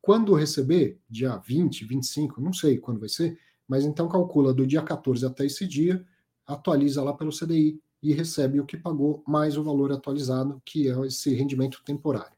[0.00, 3.38] quando receber, dia 20, 25, não sei quando vai ser,
[3.68, 6.04] mas então calcula do dia 14 até esse dia,
[6.46, 11.06] atualiza lá pelo CDI e recebe o que pagou mais o valor atualizado, que é
[11.06, 12.36] esse rendimento temporário.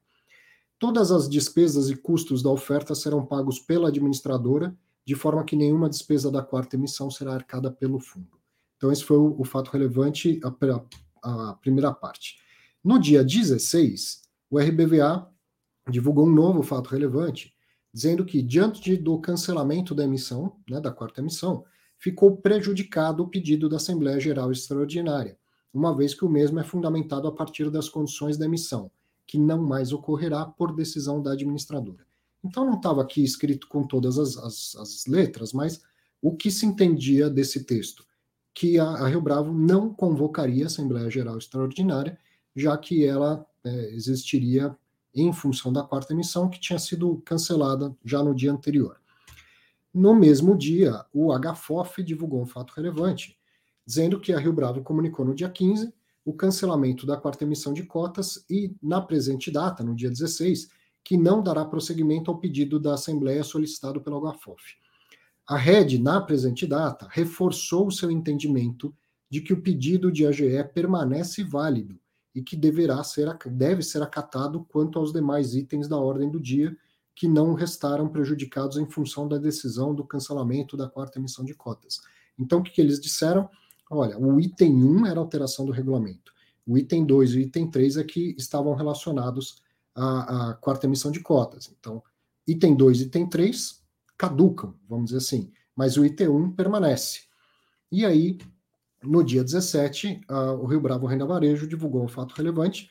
[0.79, 5.89] Todas as despesas e custos da oferta serão pagos pela administradora, de forma que nenhuma
[5.89, 8.39] despesa da quarta emissão será arcada pelo fundo.
[8.77, 12.39] Então, esse foi o, o fato relevante, a, a primeira parte.
[12.83, 15.27] No dia 16, o RBVA
[15.89, 17.55] divulgou um novo fato relevante,
[17.95, 21.65] dizendo que, diante do cancelamento da emissão, né, da quarta emissão,
[21.97, 25.39] ficou prejudicado o pedido da Assembleia Geral Extraordinária,
[25.73, 28.91] uma vez que o mesmo é fundamentado a partir das condições da emissão,
[29.27, 32.05] que não mais ocorrerá por decisão da administradora.
[32.45, 35.81] Então não estava aqui escrito com todas as, as, as letras, mas
[36.21, 38.05] o que se entendia desse texto?
[38.55, 42.17] que a, a Rio Bravo não convocaria a Assembleia Geral Extraordinária,
[42.55, 44.75] já que ela é, existiria
[45.15, 49.01] em função da quarta emissão, que tinha sido cancelada já no dia anterior.
[49.93, 53.39] No mesmo dia, o HFOF divulgou um fato relevante,
[53.87, 55.93] dizendo que a Rio Bravo comunicou no dia 15
[56.25, 60.69] o cancelamento da quarta emissão de cotas e, na presente data, no dia 16,
[61.05, 64.77] que não dará prosseguimento ao pedido da Assembleia solicitado pelo HFOF.
[65.47, 68.95] A Rede, na presente data, reforçou seu entendimento
[69.29, 72.01] de que o pedido de AGE permanece válido
[72.35, 76.77] e que deverá ser, deve ser acatado quanto aos demais itens da ordem do dia
[77.15, 82.01] que não restaram prejudicados em função da decisão do cancelamento da quarta emissão de cotas.
[82.37, 83.49] Então, o que, que eles disseram?
[83.89, 86.33] Olha, o item 1 era alteração do regulamento.
[86.67, 89.63] O item 2 e o item 3 é que estavam relacionados
[89.95, 91.73] à, à quarta emissão de cotas.
[91.79, 92.03] Então,
[92.47, 93.81] item 2 e item 3
[94.19, 97.23] caducam, vamos dizer assim, mas o item 1 permanece.
[97.93, 98.39] E aí,
[99.07, 100.23] no dia 17,
[100.61, 102.91] o Rio Bravo Renda Varejo divulgou um fato relevante,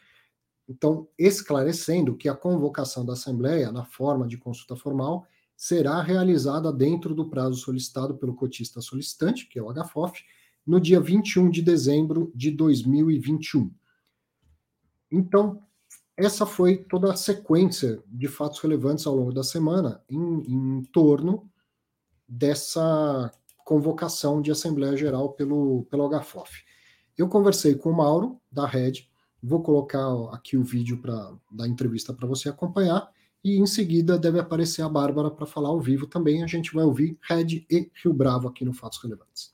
[0.68, 7.14] então, esclarecendo que a convocação da Assembleia, na forma de consulta formal, será realizada dentro
[7.14, 10.24] do prazo solicitado pelo cotista solicitante, que é o HFOF,
[10.66, 13.74] no dia 21 de dezembro de 2021.
[15.11, 15.61] Então,
[16.16, 21.49] essa foi toda a sequência de fatos relevantes ao longo da semana em, em torno
[22.28, 23.32] dessa
[23.66, 26.64] convocação de Assembleia Geral pelo, pelo HFOF.
[27.18, 29.09] Eu conversei com o Mauro, da Rede,
[29.41, 33.09] vou colocar aqui o vídeo pra, da entrevista para você acompanhar,
[33.43, 36.43] e em seguida deve aparecer a Bárbara para falar ao vivo também.
[36.43, 39.53] A gente vai ouvir Red e Rio Bravo aqui no Fatos Relevantes.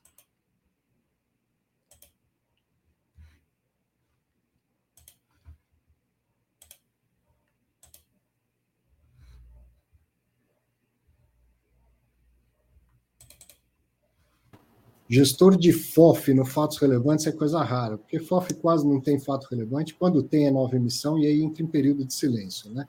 [15.11, 19.47] Gestor de FOF no fatos relevantes é coisa rara, porque FOF quase não tem fato
[19.49, 22.71] relevante, quando tem é nova emissão e aí entra em período de silêncio.
[22.71, 22.87] Né?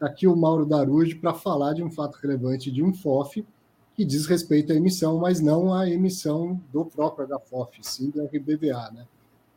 [0.00, 3.44] Tá aqui o Mauro Darujo para falar de um fato relevante de um FOF
[3.94, 8.90] que diz respeito à emissão, mas não à emissão do próprio HFOF, sim do RBVA.
[8.90, 9.06] Né?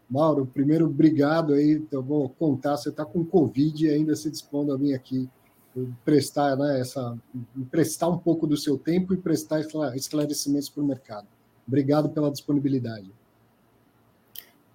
[0.10, 4.74] Mauro, primeiro, obrigado aí, eu vou contar, você está com Covid e ainda se dispondo
[4.74, 5.30] a vir aqui
[6.04, 7.18] prestar, né, essa,
[7.70, 9.62] prestar um pouco do seu tempo e prestar
[9.96, 11.28] esclarecimentos para o mercado.
[11.72, 13.10] Obrigado pela disponibilidade.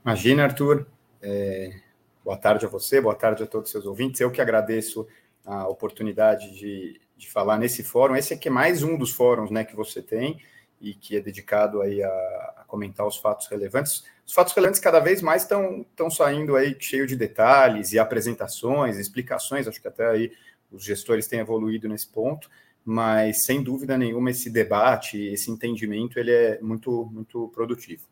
[0.02, 0.86] Imagina, Arthur.
[1.20, 1.78] É,
[2.24, 4.18] boa tarde a você, boa tarde a todos os seus ouvintes.
[4.18, 5.06] Eu que agradeço
[5.44, 8.16] a oportunidade de, de falar nesse fórum.
[8.16, 10.40] Esse aqui é mais um dos fóruns né, que você tem
[10.80, 14.06] e que é dedicado aí a, a comentar os fatos relevantes.
[14.26, 19.68] Os fatos relevantes cada vez mais estão saindo aí cheio de detalhes e apresentações, explicações.
[19.68, 20.32] Acho que até aí
[20.72, 22.48] os gestores têm evoluído nesse ponto
[22.86, 28.04] mas sem dúvida nenhuma esse debate, esse entendimento, ele é muito, muito produtivo.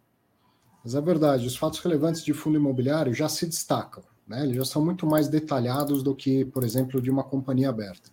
[0.82, 4.42] Mas é verdade, os fatos relevantes de fundo imobiliário já se destacam, né?
[4.42, 8.10] Eles já são muito mais detalhados do que, por exemplo, de uma companhia aberta.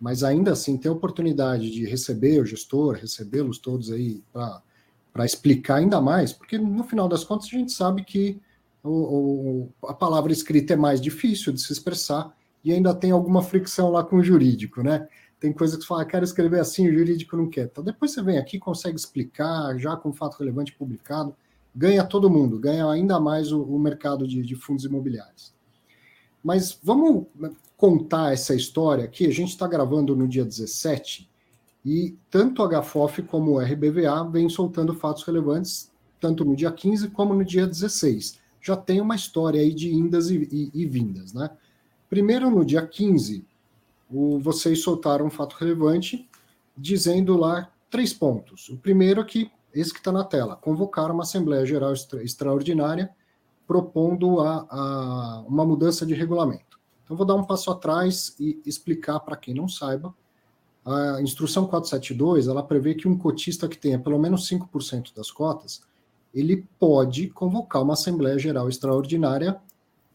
[0.00, 5.76] Mas ainda assim, ter a oportunidade de receber o gestor, recebê-los todos aí para explicar
[5.78, 8.40] ainda mais, porque no final das contas a gente sabe que
[8.84, 12.32] o, o, a palavra escrita é mais difícil de se expressar
[12.62, 15.08] e ainda tem alguma fricção lá com o jurídico, né?
[15.40, 17.66] Tem coisa que você fala, ah, quero escrever assim, o jurídico não quer.
[17.66, 21.34] Então, depois você vem aqui, consegue explicar, já com fato relevante publicado,
[21.74, 25.54] ganha todo mundo, ganha ainda mais o, o mercado de, de, fundos imobiliários.
[26.42, 27.26] Mas vamos
[27.76, 29.26] contar essa história aqui.
[29.26, 31.30] A gente está gravando no dia 17
[31.84, 37.10] e tanto a HFOF como o RBVA vêm soltando fatos relevantes, tanto no dia 15
[37.10, 38.40] como no dia 16.
[38.60, 41.48] Já tem uma história aí de indas e, e, e vindas, né?
[42.10, 43.44] Primeiro, no dia 15,
[44.10, 46.28] o, vocês soltaram um fato relevante
[46.76, 48.68] dizendo lá três pontos.
[48.68, 53.10] O primeiro é que, esse que está na tela, convocar uma Assembleia Geral extra, Extraordinária
[53.66, 56.78] propondo a, a, uma mudança de regulamento.
[57.04, 60.14] Então, vou dar um passo atrás e explicar para quem não saiba.
[60.84, 65.82] A instrução 472, ela prevê que um cotista que tenha pelo menos 5% das cotas,
[66.34, 69.60] ele pode convocar uma Assembleia Geral Extraordinária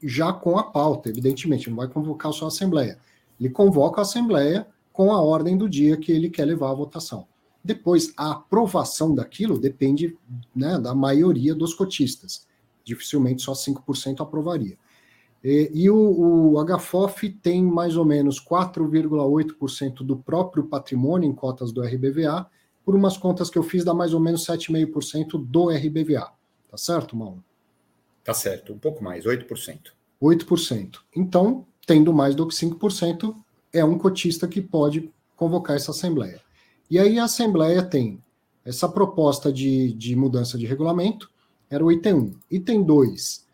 [0.02, 2.98] já com a pauta, evidentemente, não vai convocar só a Assembleia
[3.44, 7.28] ele convoca a Assembleia com a ordem do dia que ele quer levar à votação.
[7.62, 10.18] Depois, a aprovação daquilo depende
[10.56, 12.48] né, da maioria dos cotistas.
[12.86, 14.78] Dificilmente só 5% aprovaria.
[15.44, 21.74] E, e o, o HFOF tem mais ou menos 4,8% do próprio patrimônio em cotas
[21.74, 22.50] do RBVA,
[22.86, 26.32] por umas contas que eu fiz, dá mais ou menos 7,5% do RBVA.
[26.70, 27.44] Tá certo, Mauro?
[28.24, 29.92] Tá certo, um pouco mais, 8%.
[30.22, 31.00] 8%.
[31.16, 33.36] Então, tendo mais do que 5%,
[33.72, 36.40] é um cotista que pode convocar essa assembleia.
[36.90, 38.22] E aí a assembleia tem
[38.66, 41.30] Essa proposta de, de mudança de regulamento
[41.70, 42.34] era o item 1.
[42.52, 43.46] Item 2,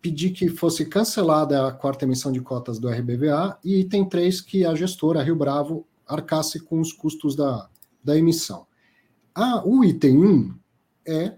[0.00, 3.58] pedir que fosse cancelada a quarta emissão de cotas do RBVA.
[3.64, 7.68] E item 3, que a gestora Rio Bravo arcasse com os custos da,
[8.04, 8.66] da emissão.
[9.34, 10.54] Ah, o item 1
[11.06, 11.34] é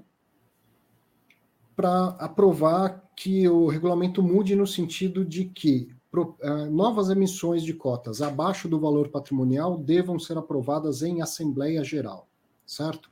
[1.76, 8.22] para aprovar que o regulamento mude no sentido de que uh, novas emissões de cotas
[8.22, 12.28] abaixo do valor patrimonial devam ser aprovadas em Assembleia Geral,
[12.66, 13.10] certo?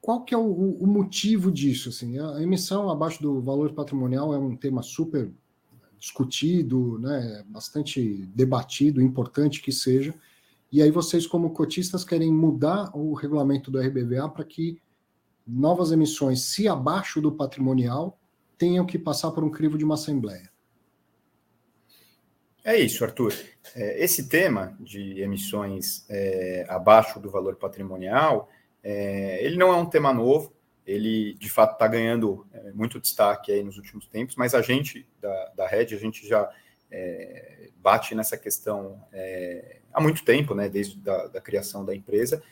[0.00, 1.88] Qual que é o, o motivo disso?
[1.88, 2.18] Assim?
[2.18, 5.30] A emissão abaixo do valor patrimonial é um tema super
[5.98, 10.14] discutido, né, bastante debatido, importante que seja,
[10.70, 14.80] e aí vocês, como cotistas, querem mudar o regulamento do RBVA para que
[15.46, 18.18] novas emissões, se abaixo do patrimonial,
[18.58, 20.50] tenham que passar por um crivo de uma assembleia.
[22.64, 23.32] É isso, Arthur.
[23.74, 28.48] É, esse tema de emissões é, abaixo do valor patrimonial,
[28.82, 30.52] é, ele não é um tema novo,
[30.86, 35.06] ele de fato está ganhando é, muito destaque aí nos últimos tempos, mas a gente
[35.20, 36.50] da, da Red, a gente já
[36.90, 42.42] é, bate nessa questão é, há muito tempo, né, desde da, da criação da empresa,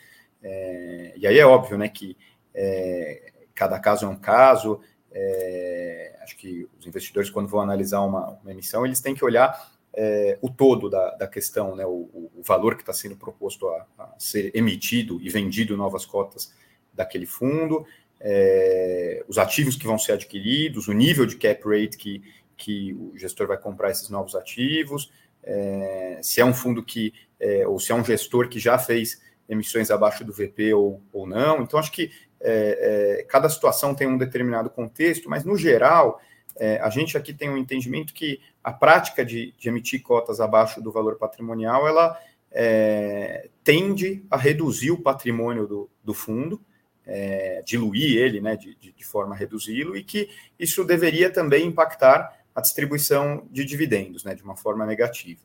[1.15, 2.15] e aí é óbvio, né, que
[2.53, 4.81] é, cada caso é um caso.
[5.11, 9.76] É, acho que os investidores, quando vão analisar uma, uma emissão, eles têm que olhar
[9.99, 13.87] é, o todo da, da questão, né, o, o valor que está sendo proposto a,
[13.97, 16.53] a, ser emitido e vendido novas cotas
[16.93, 17.83] daquele fundo,
[18.21, 22.21] é, os ativos que vão ser adquiridos, o nível de cap rate que,
[22.55, 25.11] que o gestor vai comprar esses novos ativos,
[25.43, 29.19] é, se é um fundo que, é, ou se é um gestor que já fez
[29.49, 31.63] emissões abaixo do VP ou, ou não.
[31.63, 36.21] Então, acho que é, é, cada situação tem um determinado contexto, mas no geral,
[36.81, 40.91] a gente aqui tem um entendimento que a prática de, de emitir cotas abaixo do
[40.91, 42.19] valor patrimonial, ela
[42.51, 46.61] é, tende a reduzir o patrimônio do, do fundo,
[47.05, 52.43] é, diluir ele, né, de, de, forma a reduzi-lo, e que isso deveria também impactar
[52.53, 55.39] a distribuição de dividendos, né, de uma forma negativa.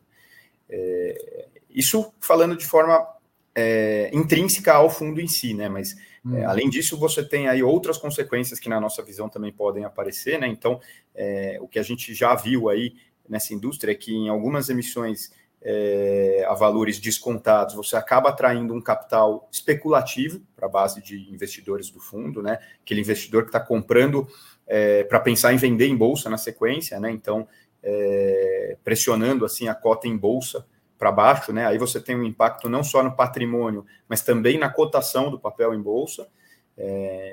[0.68, 3.06] É, isso falando de forma
[3.54, 5.68] é, intrínseca ao fundo em si, né?
[5.68, 5.94] Mas
[6.24, 6.36] hum.
[6.36, 10.40] é, além disso, você tem aí outras consequências que na nossa visão também podem aparecer,
[10.40, 10.48] né?
[10.48, 10.80] Então,
[11.14, 12.94] é, o que a gente já viu aí
[13.32, 18.80] nessa indústria é que em algumas emissões é, a valores descontados, você acaba atraindo um
[18.80, 22.58] capital especulativo para a base de investidores do fundo, né?
[22.82, 24.28] Aquele investidor que está comprando
[24.66, 27.10] é, para pensar em vender em bolsa na sequência, né?
[27.10, 27.48] Então,
[27.82, 30.66] é, pressionando assim a cota em bolsa
[30.98, 31.64] para baixo, né?
[31.64, 35.72] Aí você tem um impacto não só no patrimônio, mas também na cotação do papel
[35.72, 36.28] em bolsa.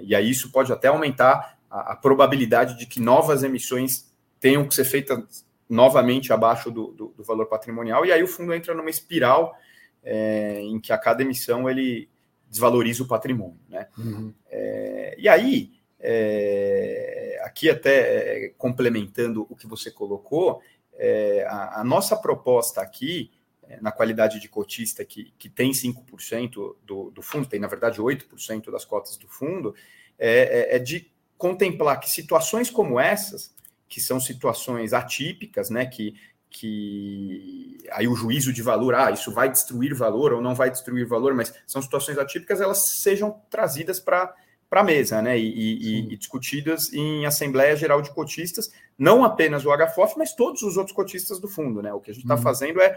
[0.04, 4.76] E aí isso pode até aumentar a, a, probabilidade de que novas emissões tenham que
[4.76, 8.06] ser feitas novamente abaixo do, do, do valor patrimonial.
[8.06, 9.56] E aí o fundo entra numa espiral
[10.04, 12.10] é, em que a cada emissão ele
[12.50, 13.88] desvaloriza o patrimônio, né?
[13.98, 14.34] Uhum.
[14.50, 20.62] É, e aí é, aqui até é, complementando o que você colocou,
[20.94, 23.32] é, a, a, nossa proposta aqui
[23.64, 28.02] é, na qualidade de cotista que, que tem 5% do, do fundo, tem na verdade
[28.02, 29.76] 8% das cotas do fundo,
[30.18, 33.54] é, de contemplar que situações como essas,
[33.90, 36.16] que são situações atípicas, né, que,
[36.50, 41.06] que aí o juízo de valor, ah, isso vai destruir valor ou não vai destruir
[41.06, 44.34] valor, mas são situações atípicas, elas sejam trazidas para
[44.70, 45.38] para a mesa, né?
[45.38, 50.62] E, e, e, discutidas em Assembleia Geral de Cotistas, não apenas o HFOF, mas todos
[50.62, 51.92] os outros cotistas do fundo, né?
[51.92, 52.42] O que a gente está uhum.
[52.42, 52.96] fazendo é,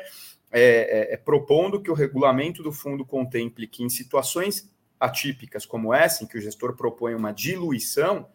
[0.53, 4.71] é, é, é, propondo que o regulamento do fundo contemple que em situações
[5.01, 8.29] atípicas como essa, em que o gestor propõe uma diluição,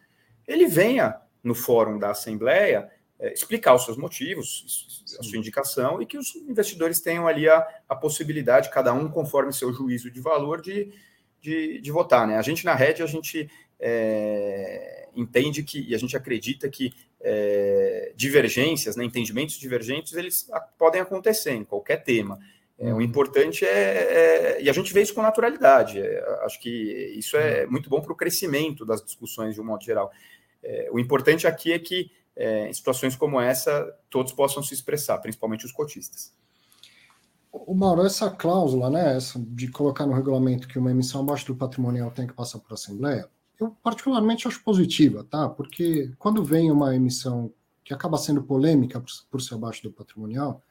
[0.47, 1.15] ele venha
[1.47, 2.89] no fórum da Assembleia
[3.19, 7.65] é, explicar os seus motivos, a sua indicação, e que os investidores tenham ali a,
[7.89, 10.93] a possibilidade, cada um conforme seu juízo de valor, de
[11.41, 12.27] de, de votar.
[12.27, 12.37] Né?
[12.37, 18.11] A gente na rede, a gente é, entende que, e a gente acredita que é,
[18.15, 22.39] divergências, né, entendimentos divergentes, eles podem acontecer em qualquer tema.
[22.79, 23.01] É, o uhum.
[23.01, 25.99] importante é, é, E a gente vê isso com naturalidade.
[25.99, 26.69] É, acho que
[27.17, 27.71] isso é uhum.
[27.71, 30.11] muito bom para o crescimento das discussões de um modo geral.
[30.67, 35.17] É, o importante aqui é que, é, em situações como essa, todos possam se expressar,
[35.19, 36.33] principalmente os cotistas.
[37.53, 41.55] O Mauro, essa cláusula, né, essa de colocar no regulamento que uma emissão abaixo do
[41.55, 45.49] patrimonial tem que passar por assembleia, eu particularmente acho positiva, tá?
[45.49, 47.51] Porque quando vem uma emissão
[47.83, 49.01] que acaba sendo polêmica
[49.31, 50.61] por, ser abaixo do patrimonial,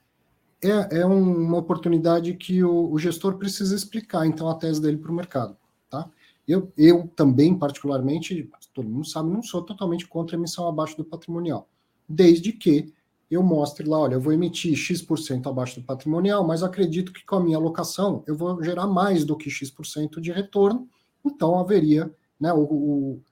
[0.62, 5.10] é, é uma oportunidade que o, o, gestor precisa explicar, então, a tese dele para
[5.10, 5.56] o mercado,
[5.88, 6.08] tá?
[6.46, 11.04] Eu, eu também, particularmente, todo mundo sabe, não sou totalmente contra a emissão abaixo do
[11.04, 11.66] patrimonial,
[12.06, 12.92] desde que
[13.30, 17.36] eu mostre lá, olha, eu vou emitir X% abaixo do patrimonial, mas acredito que com
[17.36, 20.88] a minha alocação eu vou gerar mais do que X% de retorno,
[21.24, 23.22] então haveria né, o, o,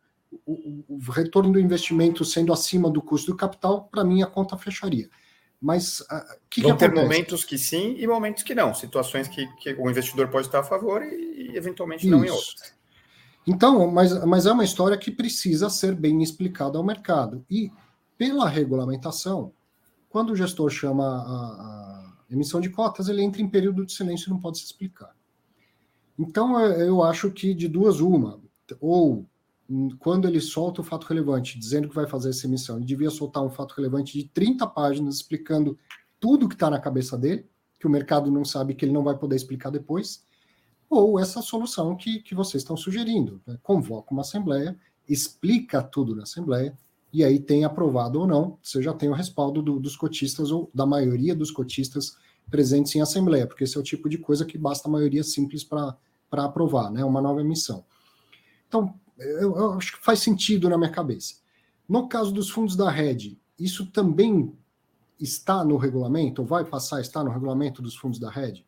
[0.47, 4.57] o, o retorno do investimento sendo acima do custo do capital, para mim a conta
[4.57, 5.09] fecharia.
[5.61, 6.07] Mas uh,
[6.51, 9.88] que vão que ter momentos que sim e momentos que não, situações que, que o
[9.88, 12.16] investidor pode estar a favor e, e eventualmente Isso.
[12.16, 12.74] não em outras.
[13.47, 17.45] Então, mas, mas é uma história que precisa ser bem explicada ao mercado.
[17.51, 17.70] E
[18.16, 19.53] pela regulamentação,
[20.09, 24.28] quando o gestor chama a, a emissão de cotas, ele entra em período de silêncio
[24.28, 25.14] e não pode se explicar.
[26.18, 28.40] Então, eu acho que de duas, uma,
[28.80, 29.26] ou
[29.99, 33.42] quando ele solta o fato relevante, dizendo que vai fazer essa emissão, ele devia soltar
[33.42, 35.78] um fato relevante de 30 páginas explicando
[36.20, 37.47] tudo que está na cabeça dele,
[37.78, 40.22] que o mercado não sabe que ele não vai poder explicar depois,
[40.89, 43.41] ou essa solução que, que vocês estão sugerindo.
[43.47, 43.59] Né?
[43.62, 44.78] Convoca uma assembleia,
[45.09, 46.76] explica tudo na assembleia,
[47.12, 50.70] e aí tem aprovado ou não, você já tem o respaldo do, dos cotistas ou
[50.74, 52.16] da maioria dos cotistas
[52.51, 55.62] presentes em assembleia, porque esse é o tipo de coisa que basta a maioria simples
[55.62, 55.97] para
[56.32, 57.05] aprovar, né?
[57.05, 57.85] uma nova emissão.
[58.66, 61.37] Então, eu, eu, acho que faz sentido na minha cabeça.
[61.89, 64.53] No caso dos fundos da rede, isso também
[65.20, 68.66] está no regulamento, ou vai passar a estar no regulamento dos fundos da rede?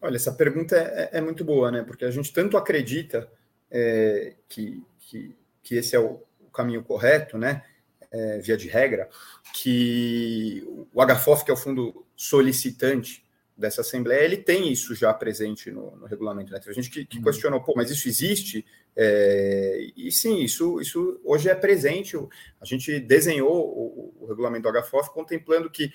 [0.00, 1.82] Olha, essa pergunta é, é, é muito boa, né?
[1.82, 3.30] Porque a gente tanto acredita
[3.70, 6.22] é, que, que, que, esse é o,
[6.52, 7.62] caminho correto, né?
[8.10, 9.08] É, via de regra,
[9.54, 13.24] que o HFOF, que é o fundo solicitante
[13.56, 16.50] dessa Assembleia, ele tem isso já presente no, no regulamento.
[16.50, 16.58] Né?
[16.58, 17.24] Tem gente que, que, uhum.
[17.24, 18.64] questionou, pô, mas isso existe?
[18.96, 22.16] É, e sim, isso, isso hoje é presente.
[22.60, 25.92] A gente desenhou o, o regulamento do HFOF contemplando que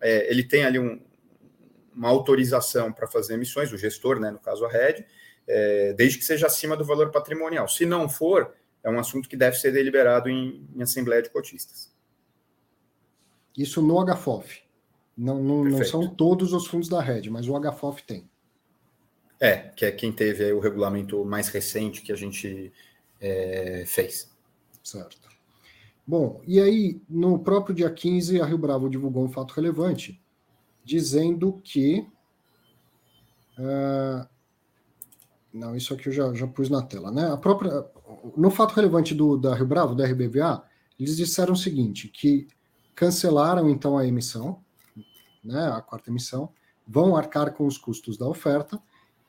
[0.00, 1.00] é, ele tem ali um,
[1.96, 5.06] uma autorização para fazer emissões, o gestor, né, no caso a rede,
[5.48, 7.66] é, desde que seja acima do valor patrimonial.
[7.68, 11.92] Se não for, é um assunto que deve ser deliberado em, em Assembleia de Cotistas.
[13.56, 14.62] Isso no HFOF?
[15.16, 18.28] Não, não, não, são todos os fundos da rede, mas o HFOF tem.
[19.40, 22.72] É, que é quem teve o regulamento mais recente que a gente
[23.18, 24.30] é, fez.
[24.82, 25.18] Certo.
[26.06, 30.22] Bom, e aí, no próprio dia 15, a Rio Bravo divulgou um fato relevante,
[30.86, 32.06] dizendo que.
[33.58, 34.26] Uh,
[35.52, 37.32] não, isso aqui eu já, já pus na tela, né?
[37.32, 37.84] A própria,
[38.36, 40.62] no fato relevante do, da Rio Bravo, da RBVA,
[40.98, 42.46] eles disseram o seguinte: que
[42.94, 44.60] cancelaram então a emissão,
[45.44, 46.50] né, a quarta emissão,
[46.86, 48.80] vão arcar com os custos da oferta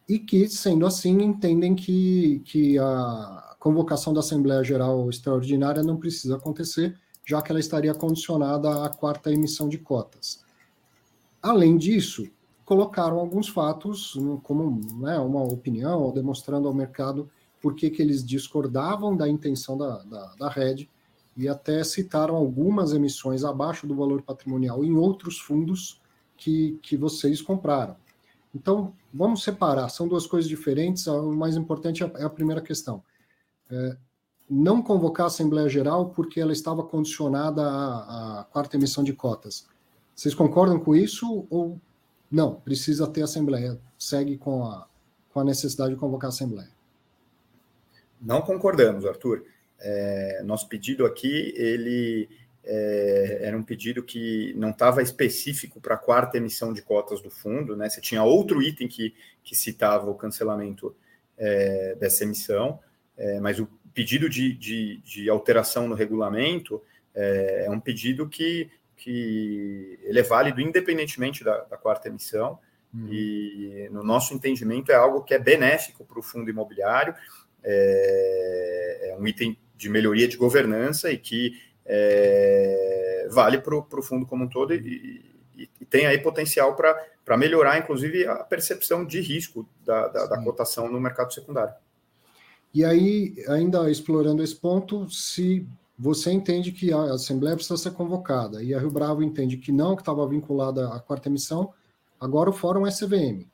[0.07, 6.35] e que, sendo assim, entendem que, que a convocação da Assembleia Geral Extraordinária não precisa
[6.35, 10.45] acontecer, já que ela estaria condicionada à quarta emissão de cotas.
[11.41, 12.27] Além disso,
[12.65, 17.29] colocaram alguns fatos como né, uma opinião, demonstrando ao mercado
[17.61, 20.89] por que, eles discordavam da intenção da, da, da rede
[21.35, 26.01] e até citaram algumas emissões abaixo do valor patrimonial em outros fundos
[26.35, 27.95] que, que vocês compraram.
[28.53, 31.05] Então, vamos separar, são duas coisas diferentes.
[31.07, 33.03] O mais importante é a primeira questão.
[33.69, 33.97] É,
[34.49, 39.67] não convocar a Assembleia Geral porque ela estava condicionada à, à, quarta emissão de cotas.
[40.17, 41.79] Vocês concordam com isso ou
[42.29, 42.55] não?
[42.55, 44.87] Precisa ter Assembleia, segue com a,
[45.29, 46.71] com a necessidade de convocar a Assembleia.
[48.19, 49.45] Não concordamos, Arthur.
[49.79, 52.27] É, nosso pedido aqui, ele
[52.63, 57.29] é, era um pedido que não estava específico para a quarta emissão de cotas do
[57.29, 57.87] fundo, né?
[57.87, 59.13] Você tinha outro item que,
[59.43, 60.95] que citava o cancelamento
[61.37, 62.79] é, dessa emissão,
[63.15, 66.81] é, mas o pedido de, de, de, alteração no regulamento
[67.13, 68.67] é, é, um pedido que,
[68.97, 72.59] que ele é válido independentemente da, da quarta emissão,
[72.93, 73.07] uhum.
[73.09, 77.15] e no nosso entendimento é algo que é benéfico para o fundo imobiliário,
[77.63, 81.53] é, é um item de melhoria de governança e que
[81.85, 85.23] é, vale para o fundo como um todo e,
[85.55, 90.43] e, e tem aí potencial para melhorar, inclusive, a percepção de risco da, da, da,
[90.43, 91.73] cotação no mercado secundário.
[92.73, 95.65] E aí, ainda explorando esse ponto, se
[95.97, 99.95] você entende que a Assembleia precisa ser convocada e a Rio Bravo entende que não,
[99.95, 101.73] que estava vinculada à quarta emissão,
[102.19, 103.47] agora o fórum é CVM.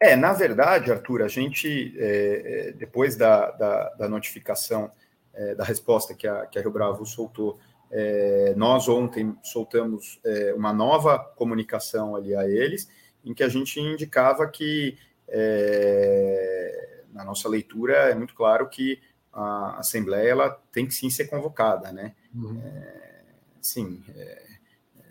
[0.00, 4.90] É, na verdade, Arthur, a gente, é, é depois da, da, da notificação
[5.34, 7.58] é, da resposta que a, que a Rio Bravo soltou.
[7.90, 12.88] É, nós ontem soltamos é, uma nova comunicação ali a eles,
[13.24, 14.96] em que a gente indicava que,
[15.28, 18.98] é, na nossa leitura, é muito claro que
[19.32, 22.14] a Assembleia ela tem que sim ser convocada, né?
[22.34, 22.60] Uhum.
[22.62, 23.22] É,
[23.60, 24.42] sim, é,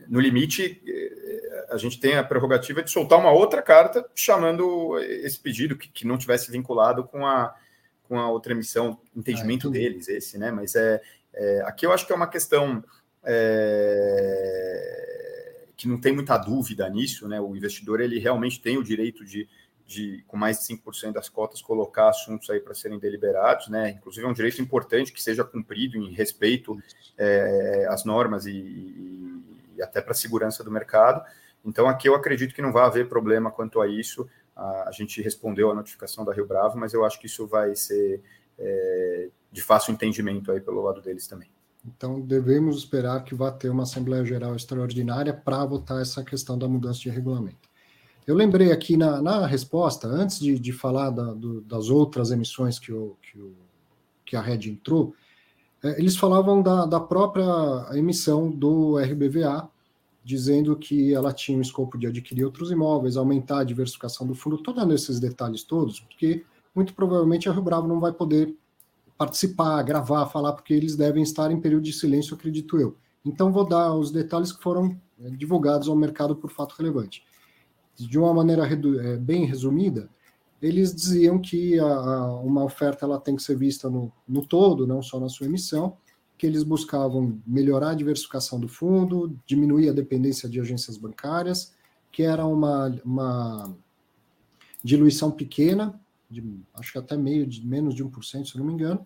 [0.08, 0.82] no limite,
[1.70, 6.06] a gente tem a prerrogativa de soltar uma outra carta chamando esse pedido que, que
[6.06, 7.56] não tivesse vinculado com a,
[8.04, 10.52] com a outra emissão, entendimento ah, deles, esse, né?
[10.52, 11.02] Mas é,
[11.34, 12.84] é, aqui eu acho que é uma questão
[13.24, 14.52] é,
[15.78, 17.40] que não tem muita dúvida nisso, né?
[17.40, 19.48] O investidor ele realmente tem o direito de,
[19.92, 23.92] de, com mais de 5% das cotas, colocar assuntos aí para serem deliberados, né?
[23.92, 26.82] Inclusive é um direito importante que seja cumprido em respeito
[27.18, 31.24] é, às normas e, e, até para a segurança do mercado.
[31.66, 34.28] Então, aqui eu acredito que não vai haver problema quanto a isso.
[34.56, 37.76] A, a gente respondeu a notificação da Rio Bravo, mas eu acho que isso vai
[37.76, 38.22] ser
[38.58, 41.50] é, de fácil entendimento aí pelo lado deles também.
[41.86, 46.68] Então, devemos esperar que vá ter uma Assembleia Geral Extraordinária para votar essa questão da
[46.68, 47.71] mudança de regulamento.
[48.26, 52.78] Eu lembrei aqui na, na resposta, antes de, de falar da, do, das outras emissões
[52.78, 53.54] que, o, que, o,
[54.26, 55.16] que a Red entrou,
[55.84, 57.46] é, eles falavam da, da própria
[57.94, 59.68] emissão do RBVA,
[60.24, 64.58] dizendo que ela tinha o escopo de adquirir outros imóveis, aumentar a diversificação do fundo,
[64.60, 66.46] todos esses detalhes todos, porque
[66.76, 68.56] muito provavelmente a Rio Bravo não vai poder
[69.18, 72.96] participar, gravar, falar, porque eles devem estar em período de silêncio, acredito eu.
[73.26, 77.24] Então, vou dar os detalhes que foram é, divulgados ao mercado por fato relevante.
[77.96, 80.10] De uma maneira é, bem resumida,
[80.62, 84.86] eles diziam que a, a, uma oferta ela tem que ser vista no, no todo,
[84.86, 85.98] não só na sua emissão,
[86.38, 91.74] que eles buscavam melhorar a diversificação do fundo, diminuir a dependência de agências bancárias,
[92.12, 93.76] que era uma, uma
[94.84, 96.00] diluição pequena,
[96.30, 96.44] de,
[96.74, 99.06] acho que até meio de menos de 1%, se não me engano,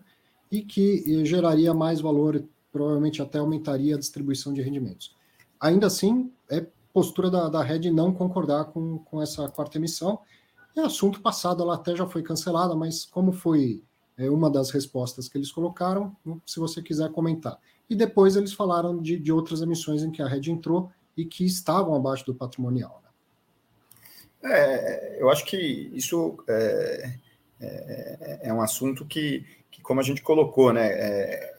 [0.50, 2.42] e que geraria mais valor,
[2.72, 5.14] provavelmente até aumentaria a distribuição de rendimentos.
[5.60, 10.18] Ainda assim, é postura da, da Red não concordar com, com essa quarta emissão.
[10.74, 13.82] É assunto passado, ela até já foi cancelada, mas como foi
[14.16, 16.16] é, uma das respostas que eles colocaram,
[16.46, 17.58] se você quiser comentar.
[17.90, 21.44] E depois eles falaram de, de outras emissões em que a Red entrou e que
[21.44, 23.02] estavam abaixo do patrimonial.
[24.42, 25.58] É, eu acho que
[25.92, 27.14] isso é,
[27.60, 31.56] é, é um assunto que, que, como a gente colocou, né, é,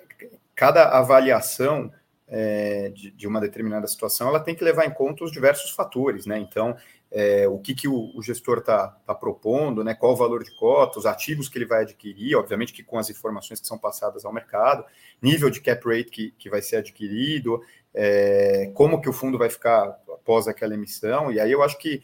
[0.55, 1.91] cada avaliação
[2.27, 6.25] é, de, de, uma determinada situação, ela tem que levar em conta os diversos fatores,
[6.25, 6.37] né?
[6.37, 6.75] Então,
[7.09, 9.93] é, o que, que o, o gestor está tá propondo, né?
[9.93, 13.09] Qual o valor de cota, os ativos que ele vai adquirir, obviamente que com as
[13.09, 14.83] informações que são passadas ao mercado,
[15.21, 17.61] nível de cap rate que, que vai ser adquirido,
[17.93, 22.03] é, como que o fundo vai ficar após aquela emissão, e aí eu acho que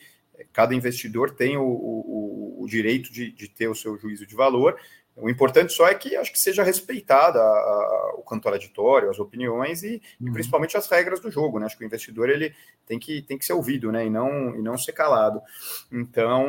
[0.52, 4.78] cada investidor tem o, o, o direito de, de, ter o seu juízo de valor.
[5.16, 9.84] O importante só é que acho que seja respeitada a, a, o contraditório, as opiniões
[9.84, 10.30] e, uhum.
[10.30, 11.60] e, principalmente as regras do jogo.
[11.60, 11.66] Né?
[11.66, 12.54] Acho que o investidor ele
[12.86, 14.06] tem que, tem que ser ouvido né?
[14.06, 15.42] e, não, e não ser calado.
[15.92, 16.48] Então,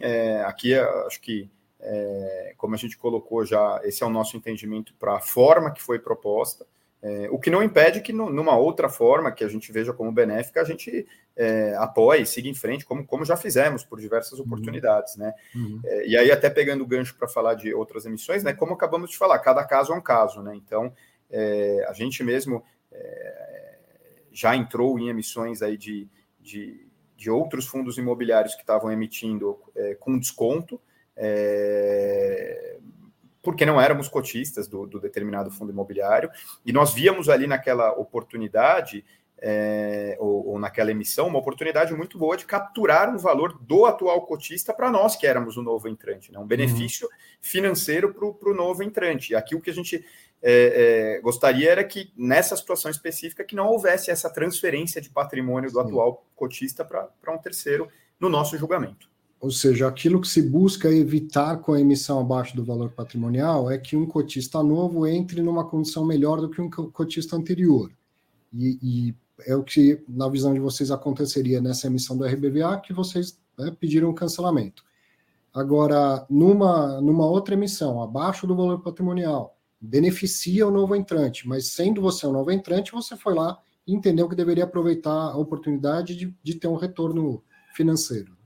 [0.00, 1.48] é, aqui acho que,
[1.80, 5.82] é, como a gente colocou já, esse é o nosso entendimento para a forma que
[5.82, 6.66] foi proposta.
[7.02, 10.12] É, o que não impede que no, numa outra forma que a gente veja como
[10.12, 11.04] benéfica, a gente
[11.36, 14.44] é, apoie, siga em frente, como, como já fizemos por diversas uhum.
[14.46, 15.34] oportunidades, né?
[15.52, 15.80] Uhum.
[15.84, 18.52] É, e aí, até pegando o gancho para falar de outras emissões, né?
[18.52, 20.54] Como acabamos de falar, cada caso é um caso, né?
[20.54, 20.94] Então,
[21.28, 22.62] é, a gente mesmo
[22.92, 23.78] é,
[24.30, 26.08] já entrou em emissões aí de,
[26.40, 30.80] de, de outros fundos imobiliários que estavam emitindo é, com desconto.
[31.16, 32.78] É,
[33.42, 36.30] porque não éramos cotistas do, do, determinado fundo imobiliário,
[36.64, 39.04] e nós víamos ali naquela oportunidade,
[39.44, 44.24] é, ou, ou, naquela emissão, uma oportunidade muito boa de capturar um valor do atual
[44.24, 46.38] cotista para nós que éramos o novo entrante, né?
[46.38, 47.12] um benefício uhum.
[47.40, 49.34] financeiro para o novo entrante.
[49.34, 50.04] Aqui o que a gente
[50.40, 55.70] é, é, gostaria era que, nessa situação específica, que não houvesse essa transferência de patrimônio
[55.70, 55.88] do Sim.
[55.88, 57.88] atual cotista para um terceiro
[58.20, 59.11] no nosso julgamento.
[59.42, 63.76] Ou seja, aquilo que se busca evitar com a emissão abaixo do valor patrimonial é
[63.76, 67.90] que um cotista novo entre numa condição melhor do que um cotista anterior.
[68.54, 69.14] E, e
[69.44, 73.76] é o que, na visão de vocês, aconteceria nessa emissão do RBVA, que vocês né,
[73.80, 74.84] pediram cancelamento.
[75.52, 82.00] Agora, numa, numa outra emissão, abaixo do valor patrimonial, beneficia o novo entrante, mas sendo
[82.00, 83.58] você um novo entrante, você foi lá
[83.88, 87.42] e entendeu que deveria aproveitar a oportunidade de, de ter um retorno
[87.74, 88.40] financeiro.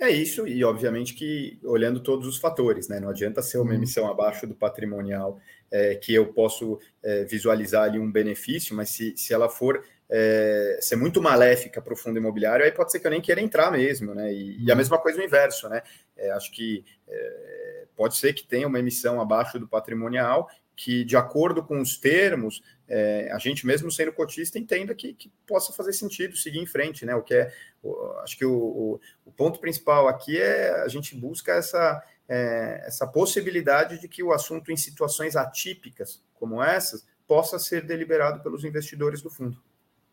[0.00, 2.98] É isso, e obviamente que olhando todos os fatores, né?
[2.98, 3.76] Não adianta ser uma uhum.
[3.76, 5.38] emissão abaixo do patrimonial
[5.70, 10.78] é, que eu posso é, visualizar ali um benefício, mas se, se ela for é,
[10.80, 13.70] ser muito maléfica para o fundo imobiliário, aí pode ser que eu nem queira entrar
[13.70, 14.32] mesmo, né?
[14.32, 14.78] E, e a uhum.
[14.78, 15.82] mesma coisa o inverso, né?
[16.16, 20.48] É, acho que é, pode ser que tenha uma emissão abaixo do patrimonial
[20.82, 25.30] que, de acordo com os termos, é, a gente, mesmo sendo cotista, entenda que, que,
[25.46, 27.14] possa fazer sentido seguir em frente, né?
[27.14, 27.52] O que é,
[27.82, 32.82] o, acho que o, o, o, ponto principal aqui é a gente busca essa, é,
[32.86, 38.64] essa possibilidade de que o assunto em situações atípicas como essas possa ser deliberado pelos
[38.64, 39.62] investidores do fundo.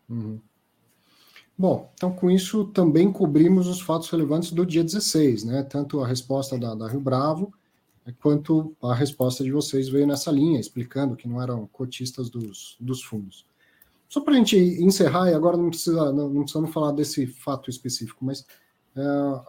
[0.10, 0.42] Uhum.
[1.58, 5.64] Bom, então com isso também cobrimos os fatos relevantes do dia 16, né?
[5.64, 7.54] Tanto a resposta da, da Rio Bravo
[8.14, 13.04] quanto a resposta de vocês veio nessa linha, explicando que não eram cotistas dos, dos
[13.04, 13.46] fundos.
[14.08, 17.70] Só para a gente encerrar, e agora não, precisa, não, não, precisamos falar desse fato
[17.70, 18.46] específico, mas
[18.96, 19.42] é,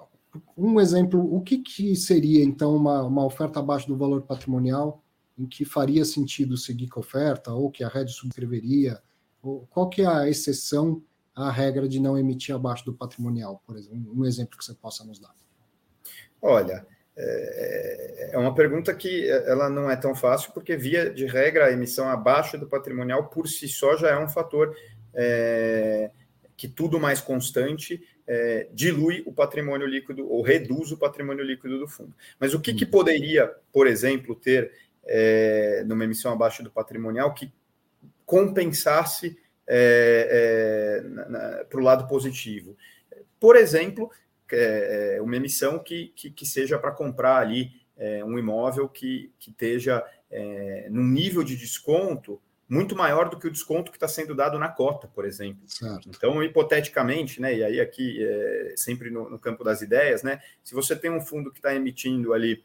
[0.56, 5.02] um exemplo, o que, que seria então uma, uma oferta abaixo do valor patrimonial
[5.39, 9.01] em que faria sentido seguir com a oferta ou que a rede subscreveria?
[9.40, 11.01] Ou qual que é a exceção
[11.35, 14.12] à regra de não emitir abaixo do patrimonial, por exemplo?
[14.12, 15.35] Um exemplo que você possa nos dar.
[16.43, 16.85] Olha,
[17.20, 21.73] é, é uma pergunta que ela não é tão fácil, porque, via de regra, a
[21.73, 24.77] emissão abaixo do patrimonial por si só já é um fator
[25.12, 26.11] é,
[26.57, 31.89] que tudo mais constante é, dilui o patrimônio líquido ou reduz o patrimônio líquido do
[31.89, 32.15] fundo.
[32.39, 32.90] Mas o que, que uhum.
[32.90, 34.70] poderia, por exemplo, ter
[35.05, 37.53] é, numa emissão abaixo do patrimonial que
[38.24, 39.36] compensasse
[39.66, 41.03] é,
[41.61, 42.77] é para o lado positivo.
[43.40, 44.11] Por exemplo,
[44.56, 49.32] é, é, uma emissão que, que, que seja para comprar ali é, um imóvel que,
[49.38, 54.06] que esteja é, num nível de desconto muito maior do que o desconto que está
[54.06, 55.62] sendo dado na cota, por exemplo.
[55.66, 56.08] Certo.
[56.08, 60.74] Então, hipoteticamente, né, e aí aqui é, sempre no, no, campo das ideias, né, se
[60.74, 62.62] você tem um fundo que está emitindo ali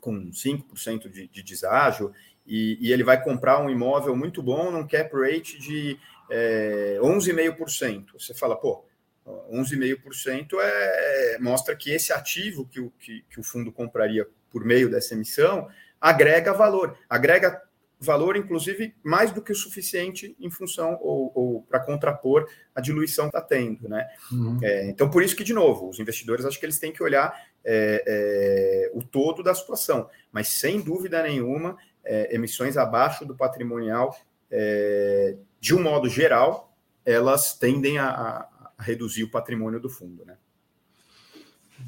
[0.00, 2.12] com 5% de, de deságio
[2.46, 5.98] e, e, ele vai comprar um imóvel muito bom num cap rate de
[6.30, 8.12] é, 11,5%.
[8.16, 8.84] Você fala, pô,
[9.26, 14.90] 11,5% é, mostra que esse ativo que o, que, que o fundo compraria por meio
[14.90, 15.68] dessa emissão
[16.00, 17.62] agrega valor, agrega
[17.98, 23.30] valor, inclusive, mais do que o suficiente em função ou, ou para contrapor a diluição
[23.30, 24.06] que está tendo, né?
[24.30, 24.58] Uhum.
[24.62, 27.34] É, então, por isso que, de novo, os investidores acho que eles têm que olhar
[27.64, 34.16] é, é, o todo da situação, mas sem dúvida nenhuma, é, emissões abaixo do patrimonial,
[34.50, 38.48] é, de um modo geral, elas tendem a, a,
[38.78, 40.36] reduzir o patrimônio do fundo, né?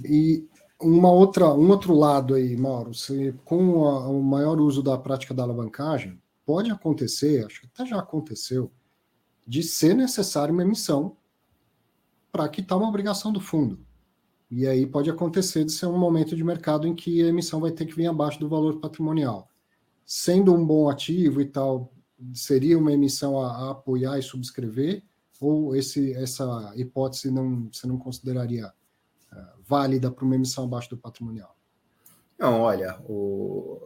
[0.05, 0.47] E
[0.81, 5.35] uma outra, um outro lado aí, Mauro, se, com a, o maior uso da prática
[5.35, 8.71] da alavancagem, pode acontecer, acho que até já aconteceu,
[9.47, 11.17] de ser necessário uma emissão
[12.31, 13.79] para quitar uma obrigação do fundo.
[14.51, 17.71] E aí pode acontecer de ser um momento de mercado em que a emissão vai
[17.71, 19.51] ter que vir abaixo do valor patrimonial.
[20.07, 21.93] Sendo um bom ativo e tal,
[22.33, 25.03] seria uma emissão a, a apoiar e subscrever?
[25.41, 30.97] Ou esse, essa hipótese não, você não consideraria uh, válida para uma emissão abaixo do
[30.97, 31.57] patrimonial?
[32.39, 33.81] Não, olha, o...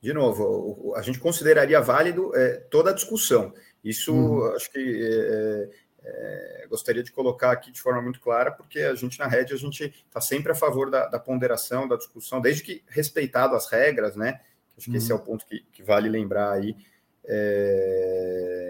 [0.00, 3.52] de novo, a gente consideraria válido é, toda a discussão.
[3.82, 4.54] Isso uhum.
[4.54, 5.70] acho que é,
[6.04, 9.56] é, gostaria de colocar aqui de forma muito clara, porque a gente na rede a
[9.56, 14.14] gente está sempre a favor da, da, ponderação, da discussão, desde que respeitado as regras,
[14.14, 14.40] né?
[14.76, 15.24] Acho que esse é o uhum.
[15.24, 16.76] ponto que, que vale lembrar aí.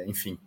[0.06, 0.40] Enfim,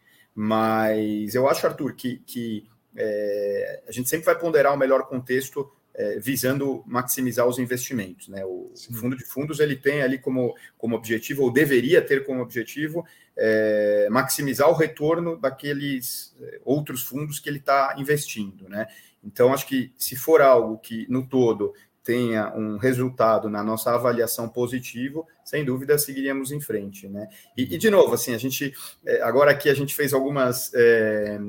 [0.44, 5.72] mas eu acho, Arthur, que, que é, a gente sempre vai ponderar o melhor contexto
[5.94, 8.28] é, visando maximizar os investimentos.
[8.28, 8.44] Né?
[8.44, 8.92] O Sim.
[8.92, 13.06] fundo de fundos ele tem ali como, como objetivo, ou deveria ter como objetivo,
[13.38, 18.68] é, maximizar o retorno daqueles é, outros fundos que ele está investindo.
[18.68, 18.88] Né?
[19.24, 21.72] Então, acho que se for algo que, no todo,
[22.04, 27.28] tenha um resultado na nossa avaliação positivo, sem dúvida seguiríamos em frente, né?
[27.56, 28.74] E, e de novo, assim, a gente
[29.06, 31.40] é, agora aqui a gente fez algumas é,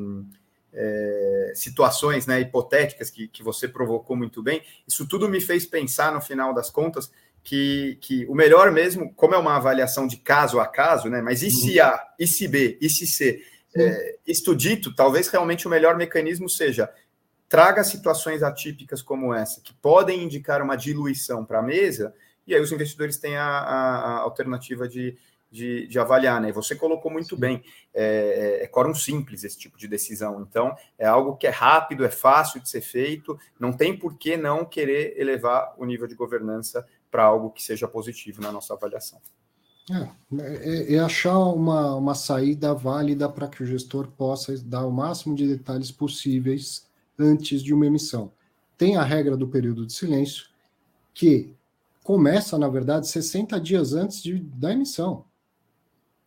[0.72, 4.62] é, situações né, hipotéticas que, que você provocou muito bem.
[4.86, 7.10] Isso tudo me fez pensar, no final das contas,
[7.42, 11.20] que, que o melhor mesmo, como é uma avaliação de caso a caso, né?
[11.20, 11.86] Mas e se uhum.
[11.86, 13.42] A, e se B, e se C?
[13.74, 16.90] É, isto dito, talvez realmente o melhor mecanismo seja
[17.52, 22.14] traga situações atípicas como essa, que podem indicar uma diluição para a mesa,
[22.46, 25.18] e aí os investidores têm a, a, a alternativa de,
[25.50, 26.50] de, de, avaliar, né?
[26.50, 27.40] Você colocou muito Sim.
[27.42, 30.40] bem, é, é, é quórum simples esse tipo de decisão.
[30.40, 34.34] Então, é algo que é rápido, é fácil de ser feito, não tem por que
[34.34, 39.20] não querer elevar o nível de governança para algo que seja positivo na nossa avaliação.
[39.90, 40.08] É,
[40.40, 45.34] é, é achar uma, uma saída válida para que o gestor possa dar o máximo
[45.34, 46.90] de detalhes possíveis
[47.22, 48.32] antes de uma emissão.
[48.76, 50.46] Tem a regra do período de silêncio,
[51.14, 51.54] que
[52.02, 55.24] começa, na verdade, 60 dias antes de, da emissão.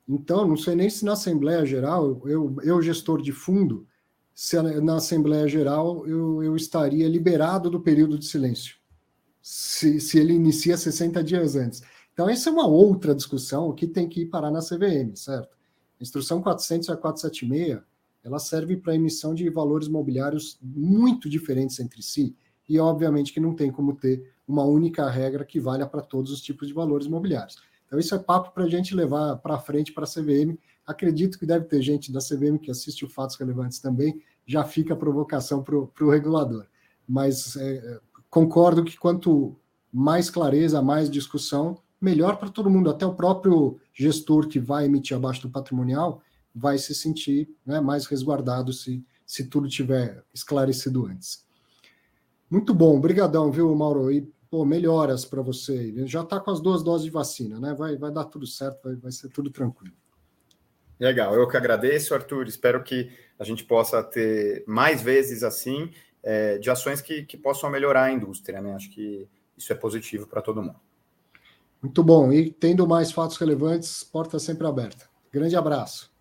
[0.08, 3.86] Então, não sei nem se na Assembleia Geral, eu, eu gestor de fundo,
[4.34, 8.76] se na Assembleia Geral eu, eu estaria liberado do período de silêncio,
[9.42, 11.82] se, se ele inicia 60 dias antes.
[12.14, 15.56] Então, essa é uma outra discussão que tem que ir parar na CVM, certo?
[16.00, 17.80] instrução 400 a 476
[18.26, 22.36] ela serve para emissão de valores mobiliários muito diferentes entre si,
[22.68, 26.42] e obviamente que não tem como ter uma única regra que valha para todos os
[26.42, 27.58] tipos de valores mobiliários.
[27.86, 30.58] Então, isso é papo para a gente levar para frente para a CVM.
[30.88, 34.96] Acredito que deve ter gente da CVM que assiste o Fatos Relevantes também, já fica
[34.96, 36.66] a provocação para o regulador.
[37.08, 39.56] Mas é, concordo que quanto
[39.94, 45.16] mais clareza, mais discussão, melhor para todo mundo, até o próprio gestor que vai emitir
[45.16, 46.22] abaixo do patrimonial
[46.56, 51.46] vai se sentir né, mais resguardado se, se tudo tiver esclarecido antes.
[52.50, 54.10] Muito bom, brigadão, viu, Mauro?
[54.12, 55.94] E pô, melhoras para você.
[56.08, 57.74] Já está com as duas doses de vacina, né?
[57.74, 59.94] Vai, vai dar tudo certo, vai, vai ser tudo tranquilo.
[60.98, 62.48] Legal, eu que agradeço, Arthur.
[62.48, 65.92] Espero que a gente possa ter mais vezes assim,
[66.24, 68.74] é, de ações que, que possam melhorar a indústria, né?
[68.74, 69.28] Acho que
[69.58, 70.80] isso é positivo para todo mundo.
[71.82, 72.32] Muito bom.
[72.32, 75.10] E tendo mais fatos relevantes, porta sempre aberta.
[75.32, 76.15] Grande abraço.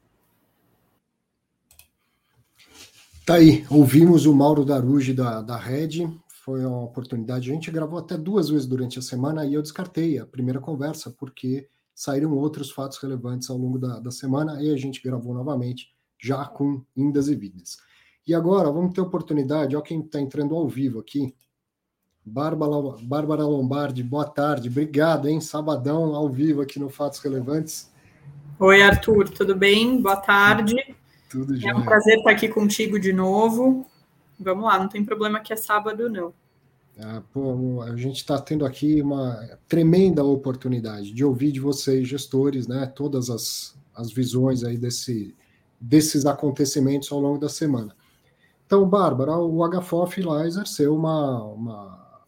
[3.25, 7.51] Tá aí, ouvimos o Mauro Darugi da, da Red, foi uma oportunidade.
[7.51, 11.11] A gente gravou até duas vezes durante a semana e eu descartei a primeira conversa,
[11.11, 15.89] porque saíram outros fatos relevantes ao longo da, da semana e a gente gravou novamente,
[16.21, 17.79] já com indas e vidas.
[18.27, 21.35] E agora vamos ter oportunidade, ó, quem está entrando ao vivo aqui.
[22.23, 25.41] Bárbara, Bárbara Lombardi, boa tarde, obrigado, hein?
[25.41, 27.91] Sabadão ao vivo aqui no Fatos Relevantes.
[28.61, 30.03] Oi, Arthur, tudo bem?
[30.03, 30.95] Boa tarde.
[31.35, 33.85] Tudo É um prazer estar aqui contigo de novo.
[34.39, 36.33] Vamos lá, não tem problema que é sábado, não.
[36.97, 42.69] Ah, pô, a gente está tendo aqui uma tremenda oportunidade de ouvir de vocês, gestores,
[42.69, 45.35] né, todas as, as visões aí desse,
[45.81, 47.97] desses acontecimentos ao longo da semana.
[48.65, 52.23] Então, Bárbara, o HFOF lá exerceu uma, uma,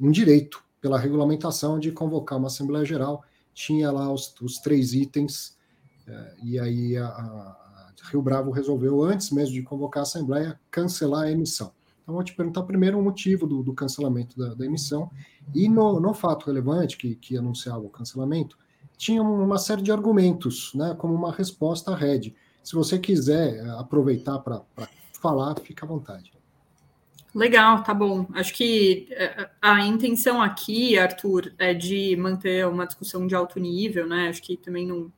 [0.00, 5.58] um direito pela regulamentação de convocar uma Assembleia Geral, tinha lá os, os três itens,
[6.06, 7.63] eh, e aí a, a
[8.10, 11.72] Rio Bravo resolveu, antes mesmo de convocar a Assembleia, cancelar a emissão.
[12.02, 15.10] Então, vou te perguntar primeiro o motivo do, do cancelamento da, da, emissão.
[15.54, 18.58] E no, no fato relevante que, que, anunciava o cancelamento,
[18.96, 22.34] tinha uma série de argumentos, né, como uma resposta à rede.
[22.62, 24.62] Se você quiser eh, aproveitar para
[25.20, 26.32] falar, fica à vontade.
[27.34, 28.26] Legal, tá bom.
[28.34, 34.06] Acho que eh, a intenção aqui, Arthur, é de manter uma discussão de alto nível,
[34.06, 34.28] né?
[34.28, 35.10] Acho que também não,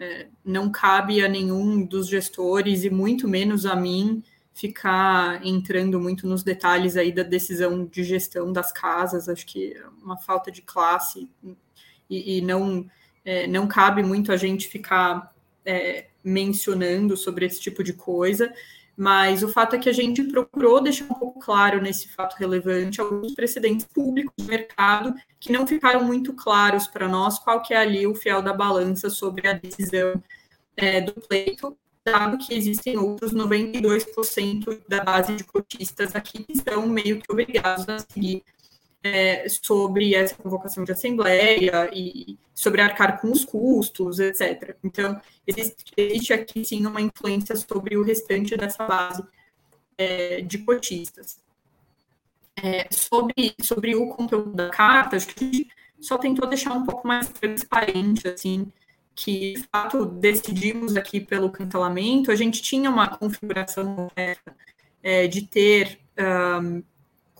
[0.00, 4.24] é, não cabe a nenhum dos gestores e muito menos a mim
[4.54, 9.84] ficar entrando muito nos detalhes aí da decisão de gestão das casas, acho que é
[10.02, 11.30] uma falta de classe
[12.08, 12.88] e, e não,
[13.24, 15.34] é, não cabe muito a gente ficar
[15.66, 18.52] é, mencionando sobre esse tipo de coisa,
[19.00, 23.00] mas o fato é que a gente procurou deixar um pouco claro nesse fato relevante
[23.00, 27.78] alguns precedentes públicos do mercado que não ficaram muito claros para nós qual que é
[27.78, 30.22] ali o fiel da balança sobre a decisão
[30.76, 31.74] é, do pleito
[32.04, 37.88] dado que existem outros 92% da base de cotistas aqui que estão meio que obrigados
[37.88, 38.44] a seguir
[39.02, 44.76] é, sobre essa convocação de assembleia e sobre arcar com os custos, etc.
[44.84, 49.24] Então, existe, existe aqui sim uma influência sobre o restante dessa base
[49.96, 51.40] é, de cotistas.
[52.62, 55.68] É, sobre, sobre o conteúdo da carta, acho que a gente
[56.00, 58.70] só tentou deixar um pouco mais transparente, assim,
[59.14, 64.10] que de fato decidimos aqui pelo cancelamento, a gente tinha uma configuração
[65.02, 65.98] é, de ter
[66.62, 66.82] um,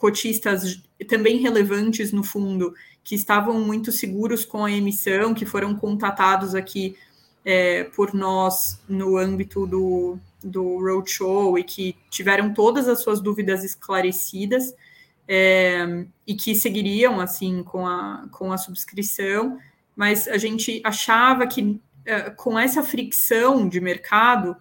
[0.01, 2.74] cotistas também relevantes no fundo,
[3.05, 6.97] que estavam muito seguros com a emissão, que foram contatados aqui
[7.44, 13.62] é, por nós no âmbito do, do roadshow e que tiveram todas as suas dúvidas
[13.62, 14.74] esclarecidas
[15.28, 19.59] é, e que seguiriam assim com a, com a subscrição
[20.01, 24.56] mas a gente achava que uh, com essa fricção de mercado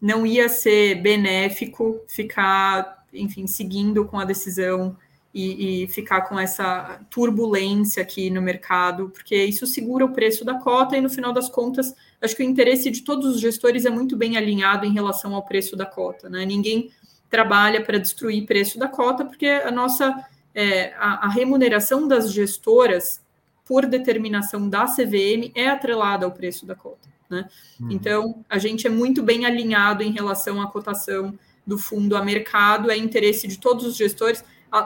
[0.00, 4.96] não ia ser benéfico ficar, enfim, seguindo com a decisão
[5.34, 10.54] e, e, ficar com essa turbulência aqui no mercado, porque isso segura o preço da
[10.54, 13.90] cota e no final das contas, acho que o interesse de todos os gestores é
[13.90, 16.44] muito bem alinhado em relação ao preço da cota, né?
[16.44, 16.90] Ninguém
[17.30, 20.14] trabalha para destruir preço da cota, porque a nossa
[20.54, 23.22] é, a, a remuneração das gestoras
[23.64, 27.08] por determinação da CVM, é atrelada ao preço da cota.
[27.30, 27.48] Né?
[27.80, 27.90] Uhum.
[27.90, 32.90] Então, a gente é muito bem alinhado em relação à cotação do fundo a mercado,
[32.90, 34.44] é interesse de todos os gestores,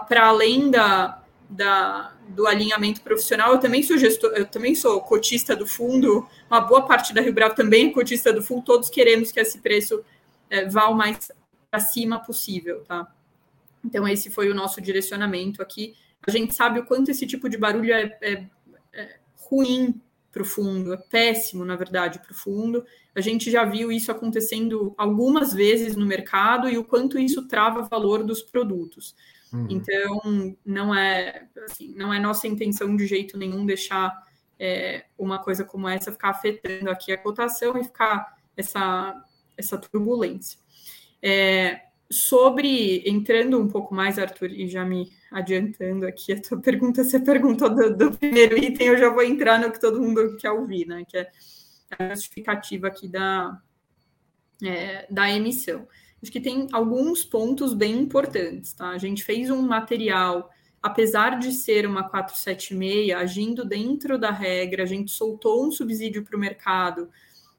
[0.08, 5.56] para além da, da, do alinhamento profissional, eu também sou gestor, eu também sou cotista
[5.56, 9.32] do fundo, uma boa parte da Rio Bravo também é cotista do fundo, todos queremos
[9.32, 10.04] que esse preço
[10.50, 11.30] é, vá o mais
[11.72, 13.10] acima possível, tá?
[13.84, 15.94] Então, esse foi o nosso direcionamento aqui.
[16.26, 18.46] A gente sabe o quanto esse tipo de barulho é, é
[18.96, 19.16] é,
[19.50, 20.00] ruim
[20.32, 22.84] para o fundo, é péssimo, na verdade, para o fundo.
[23.16, 27.80] A gente já viu isso acontecendo algumas vezes no mercado e o quanto isso trava
[27.80, 29.16] o valor dos produtos.
[29.52, 29.66] Uhum.
[29.70, 34.12] Então, não é, assim, não é nossa intenção de jeito nenhum deixar
[34.58, 39.24] é, uma coisa como essa ficar afetando aqui a cotação e ficar essa,
[39.56, 40.58] essa turbulência.
[41.22, 47.02] É, sobre, entrando um pouco mais, Arthur, e já me adiantando aqui a tua pergunta,
[47.02, 50.52] você perguntou do, do, primeiro item, eu já vou entrar no que todo mundo quer
[50.52, 51.04] ouvir, né?
[51.08, 51.30] Que é
[51.90, 53.60] a justificativa aqui da,
[54.62, 55.86] é, da emissão.
[56.22, 58.90] acho que tem alguns pontos bem importantes, tá?
[58.90, 60.50] A gente fez um material,
[60.82, 66.36] apesar de ser uma 476, agindo dentro da regra, a gente soltou um subsídio para
[66.36, 67.08] o mercado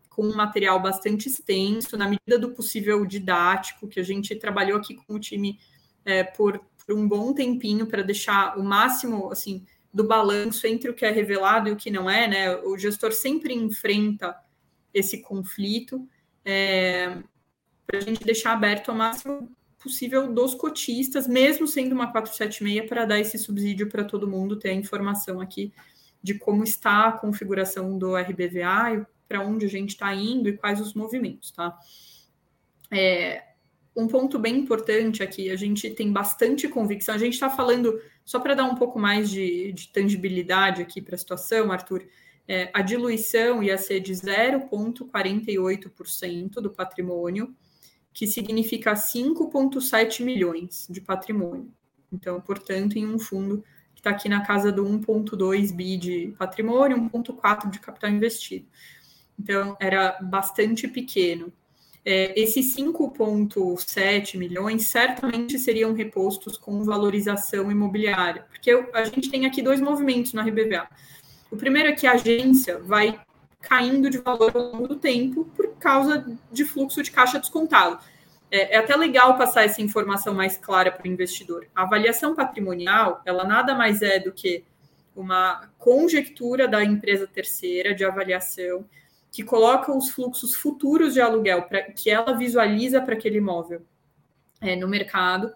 [0.09, 4.95] com um material bastante extenso, na medida do possível didático, que a gente trabalhou aqui
[4.95, 5.59] com o time
[6.03, 9.63] é, por, por um bom tempinho para deixar o máximo, assim,
[9.97, 12.55] do balanço entre o que é revelado e o que não é, né?
[12.57, 14.37] O gestor sempre enfrenta
[14.93, 16.07] esse conflito.
[16.45, 17.17] É,
[17.85, 23.05] para a gente deixar aberto ao máximo possível dos cotistas, mesmo sendo uma 476, para
[23.05, 25.73] dar esse subsídio para todo mundo ter a informação aqui
[26.21, 30.57] de como está a configuração do RBVA e para onde a gente está indo e
[30.57, 31.75] quais os movimentos, tá?
[32.91, 33.46] É,
[33.97, 38.39] um ponto bem importante aqui, a gente tem bastante convicção, a gente está falando, só
[38.39, 42.05] para dar um pouco mais de, de tangibilidade aqui para a situação, Arthur,
[42.47, 47.53] é, a diluição ia ser de 0,48% do patrimônio,
[48.13, 51.69] que significa 5,7 milhões de patrimônio.
[52.11, 53.61] Então, portanto, em um fundo
[53.93, 58.65] que está aqui na casa do 1,2 bi de patrimônio, 1,4 de capital investido.
[59.37, 61.51] Então, era bastante pequeno.
[62.09, 69.61] É, esses 5,7 milhões certamente seriam repostos com valorização imobiliária, porque a gente tem aqui
[69.61, 70.87] dois movimentos na RBVA.
[71.51, 73.19] O primeiro é que a agência vai
[73.59, 77.99] caindo de valor ao longo do tempo por causa de fluxo de caixa descontado.
[78.49, 81.67] É, é até legal passar essa informação mais clara para o investidor.
[81.75, 84.63] A avaliação patrimonial, ela nada mais é do que
[85.13, 88.85] uma conjectura da empresa terceira de avaliação
[89.31, 93.81] que coloca os fluxos futuros de aluguel pra, que ela visualiza para aquele imóvel
[94.61, 95.51] é, no mercado,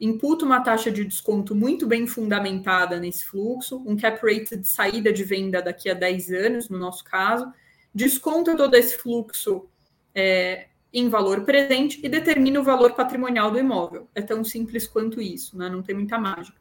[0.00, 5.12] imputa uma taxa de desconto muito bem fundamentada nesse fluxo, um cap rate de saída
[5.12, 7.50] de venda daqui a 10 anos, no nosso caso,
[7.94, 9.66] desconta todo esse fluxo
[10.14, 14.08] é, em valor presente e determina o valor patrimonial do imóvel.
[14.14, 15.68] É tão simples quanto isso, né?
[15.68, 16.56] não tem muita mágica.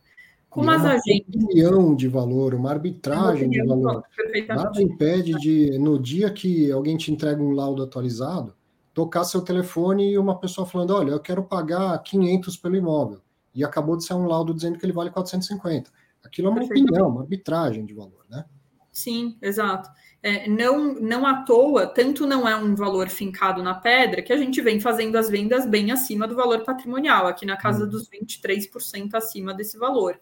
[0.55, 1.35] Como as agências.
[1.35, 4.01] Uma opinião de valor, uma arbitragem de valor.
[4.47, 8.55] Nada impede de, no dia que alguém te entrega um laudo atualizado,
[8.93, 13.19] tocar seu telefone e uma pessoa falando: olha, eu quero pagar 500 pelo imóvel.
[13.53, 15.91] E acabou de sair um laudo dizendo que ele vale 450.
[16.23, 18.45] Aquilo é uma opinião, uma arbitragem de valor, né?
[18.93, 19.89] Sim, exato.
[20.23, 24.37] É, não, não à toa, tanto não é um valor fincado na pedra, que a
[24.37, 27.89] gente vem fazendo as vendas bem acima do valor patrimonial, aqui na casa hum.
[27.89, 30.17] dos 23% acima desse valor.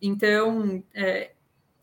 [0.00, 1.32] Então, é,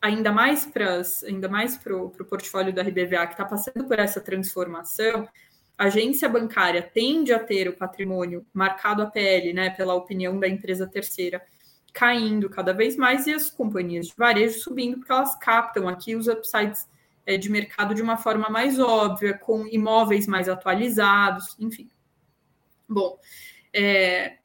[0.02, 4.22] ainda mais para ainda mais para o portfólio da RBVA que está passando por essa
[4.22, 5.28] transformação,
[5.78, 10.48] a agência bancária tende a ter o patrimônio marcado a PL, né, pela opinião da
[10.48, 11.42] empresa terceira,
[11.94, 16.28] caindo cada vez mais e as companhias de varejo subindo, porque elas captam aqui os
[16.28, 16.88] upsides
[17.26, 21.90] é, de mercado de uma forma mais óbvia, com imóveis mais atualizados, enfim.
[22.88, 23.20] Bom,
[23.74, 24.38] é,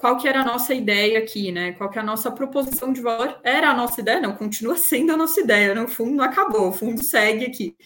[0.00, 1.72] qual que era a nossa ideia aqui, né?
[1.72, 3.38] Qual que é a nossa proposição de valor?
[3.44, 4.18] Era a nossa ideia?
[4.18, 5.82] Não, continua sendo a nossa ideia, né?
[5.82, 7.76] O fundo não acabou, o fundo segue aqui.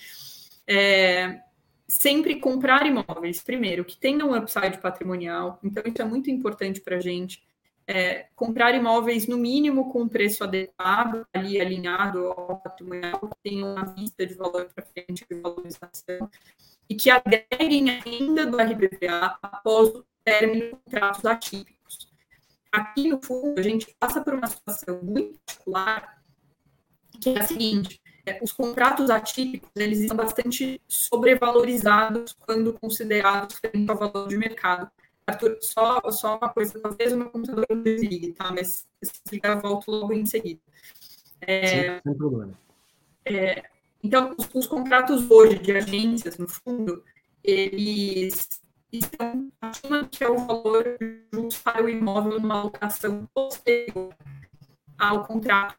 [0.64, 1.40] É,
[1.88, 6.98] sempre comprar imóveis, primeiro, que tenham um upside patrimonial, então isso é muito importante para
[6.98, 7.42] a gente.
[7.84, 13.74] É, comprar imóveis no mínimo com um preço adequado, ali alinhado ao patrimonial, que tenham
[13.74, 16.30] uma vista de valor para frente de valorização,
[16.88, 21.73] e que agreguem ainda do RBVA após o término de contratos atípicos.
[22.74, 26.20] Aqui, no fundo, a gente passa por uma situação muito particular,
[27.20, 33.88] que é a seguinte, é, os contratos atípicos, eles são bastante sobrevalorizados quando considerados frente
[33.88, 34.90] ao valor de mercado.
[35.24, 38.50] Arthur, só, só uma coisa, talvez o meu computador não desligue, tá?
[38.50, 40.60] Mas se desligar, eu volto logo em seguida.
[41.40, 42.58] É, Sim, sem problema.
[43.24, 43.62] É,
[44.02, 47.04] então, os, os, contratos hoje de agências, no fundo,
[47.44, 48.48] eles
[48.98, 50.96] estão acima que é o valor
[51.32, 54.14] justo para o imóvel numa locação posterior
[54.98, 55.76] ao contrato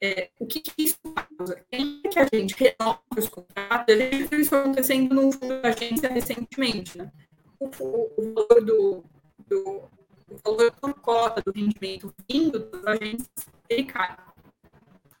[0.00, 1.60] É, o que, que isso causa?
[1.70, 3.94] Quem é que a gente renova os contratos?
[3.94, 6.96] A gente viu isso acontecendo no fundo da agência recentemente.
[6.96, 7.10] Né?
[7.58, 9.04] O, o, valor do,
[9.48, 9.82] do
[10.30, 13.28] o valor da cota do rendimento vindo das agências,
[13.68, 14.16] ele cai.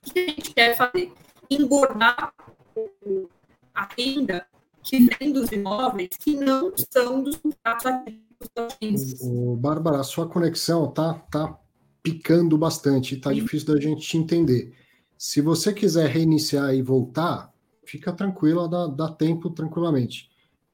[0.06, 1.12] O que a gente quer fazer?
[1.50, 2.32] Engordar
[3.74, 4.46] a renda
[4.88, 9.28] que vem dos imóveis que não são dos contratos ativos da agência.
[9.28, 11.58] O, Bárbara, a sua conexão tá, tá
[12.02, 13.36] picando bastante, tá Sim.
[13.36, 14.74] difícil da gente te entender.
[15.16, 17.52] Se você quiser reiniciar e voltar,
[17.84, 20.30] fica tranquila, dá, dá tempo tranquilamente.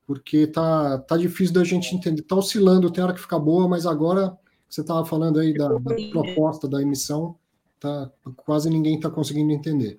[0.07, 2.23] Porque tá, tá difícil da gente entender.
[2.23, 4.37] Tá oscilando, tem hora que fica boa, mas agora
[4.69, 7.37] você estava falando aí da, da, proposta da emissão,
[7.81, 9.99] tá, quase ninguém está conseguindo entender.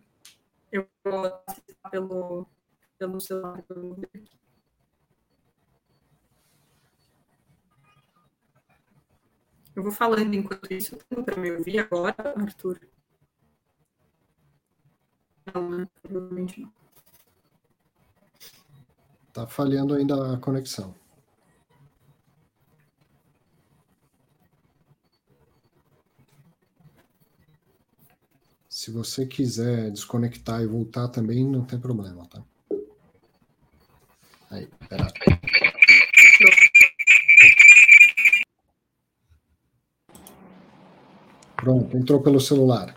[0.72, 2.48] Eu vou acessar pelo,
[2.96, 3.64] então, pelo celular.
[9.76, 12.80] Eu vou falando enquanto isso, tá para me ouvir agora, Arthur?
[15.46, 15.88] Né?
[16.04, 16.72] Está.
[19.34, 20.96] Tá falhando ainda a conexão.
[28.70, 32.44] Se você quiser desconectar e voltar também, não tem problema, tá?
[34.56, 35.08] Aí, pera.
[41.58, 42.96] Pronto, entrou pelo celular.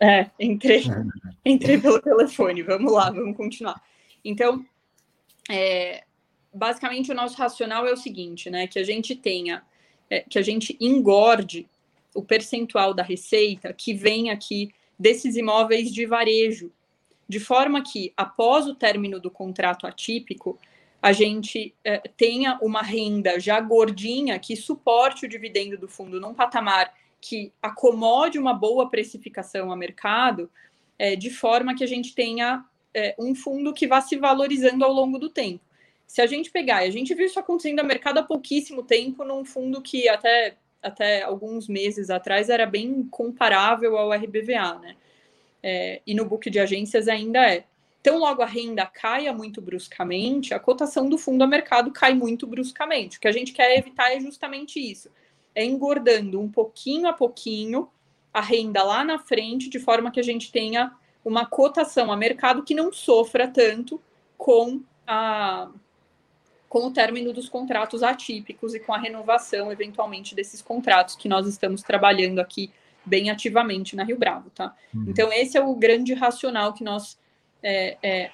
[0.00, 0.82] É, entrei,
[1.46, 2.62] entrei pelo telefone.
[2.62, 3.80] Vamos lá, vamos continuar.
[4.24, 4.66] Então,
[5.48, 6.02] é,
[6.52, 8.66] basicamente o nosso racional é o seguinte, né?
[8.66, 9.62] Que a gente tenha,
[10.10, 11.68] é, que a gente engorde
[12.12, 16.72] o percentual da receita que vem aqui desses imóveis de varejo,
[17.28, 20.58] de forma que após o término do contrato atípico,
[21.00, 26.34] a gente é, tenha uma renda já gordinha que suporte o dividendo do fundo num
[26.34, 30.50] patamar que acomode uma boa precificação a mercado,
[30.98, 34.92] é, de forma que a gente tenha é, um fundo que vá se valorizando ao
[34.92, 35.64] longo do tempo.
[36.06, 39.44] Se a gente pegar, a gente viu isso acontecendo no mercado há pouquíssimo tempo, num
[39.44, 44.96] fundo que até, até alguns meses atrás era bem comparável ao RBVA, né?
[45.62, 47.64] É, e no book de agências ainda é.
[48.00, 52.46] Então, logo a renda caia muito bruscamente, a cotação do fundo a mercado cai muito
[52.46, 53.18] bruscamente.
[53.18, 55.10] O que a gente quer evitar é justamente isso:
[55.54, 57.88] é engordando um pouquinho a pouquinho
[58.32, 60.92] a renda lá na frente, de forma que a gente tenha
[61.24, 64.00] uma cotação a mercado que não sofra tanto
[64.36, 65.68] com a
[66.68, 71.46] com o término dos contratos atípicos e com a renovação, eventualmente, desses contratos que nós
[71.46, 72.70] estamos trabalhando aqui
[73.06, 74.76] bem ativamente na Rio Bravo, tá?
[74.94, 75.06] Uhum.
[75.08, 77.18] Então, esse é o grande racional que nós
[77.62, 78.30] é, é,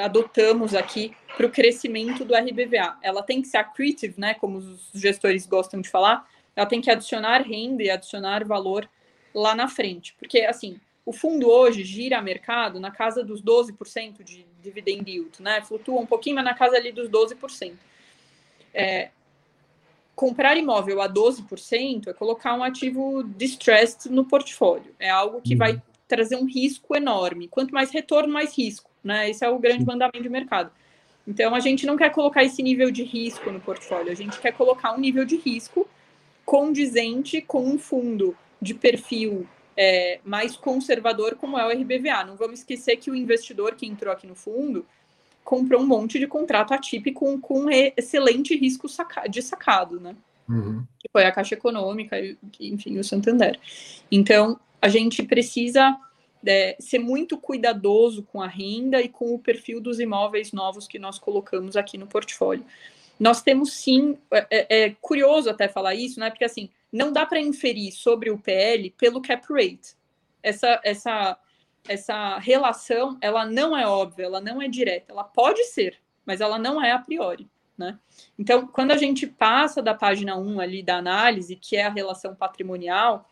[0.00, 2.96] adotamos aqui para o crescimento do RBVA.
[3.02, 4.34] Ela tem que ser accretive, né?
[4.34, 8.88] Como os gestores gostam de falar, ela tem que adicionar renda e adicionar valor
[9.34, 10.14] lá na frente.
[10.18, 15.42] Porque, assim, o fundo hoje gira a mercado na casa dos 12% de dividend yield,
[15.42, 15.60] né?
[15.62, 17.74] Flutua um pouquinho, mas na casa ali dos 12%.
[18.72, 19.10] É,
[20.14, 24.94] comprar imóvel a 12% é colocar um ativo distressed no portfólio.
[24.98, 25.80] É algo que vai uhum.
[26.06, 27.48] Trazer um risco enorme.
[27.48, 29.30] Quanto mais retorno, mais risco, né?
[29.30, 30.70] Esse é o grande mandamento de mercado.
[31.26, 34.52] Então, a gente não quer colocar esse nível de risco no portfólio, a gente quer
[34.52, 35.88] colocar um nível de risco
[36.44, 39.46] condizente com um fundo de perfil
[39.76, 42.24] é, mais conservador, como é o RBVA.
[42.24, 44.86] Não vamos esquecer que o investidor que entrou aqui no fundo
[45.44, 50.16] comprou um monte de contrato atípico com, com excelente risco saca de sacado, né?
[50.48, 50.84] Uhum.
[50.98, 52.16] Que foi a Caixa Econômica,
[52.60, 53.58] enfim, o Santander.
[54.10, 55.98] Então, a gente precisa
[56.46, 60.96] é, ser muito cuidadoso com a renda e com o perfil dos imóveis novos que
[60.96, 62.64] nós colocamos aqui no portfólio.
[63.18, 66.30] Nós temos sim, é, é, é curioso até falar isso, né?
[66.30, 69.96] Porque assim, não dá para inferir sobre o PL pelo cap rate.
[70.40, 71.36] Essa, essa,
[71.88, 75.12] essa relação, ela não é óbvia, ela não é direta.
[75.12, 77.48] Ela pode ser, mas ela não é a priori.
[77.76, 77.98] Né?
[78.38, 82.36] Então, quando a gente passa da página 1 ali da análise, que é a relação
[82.36, 83.28] patrimonial,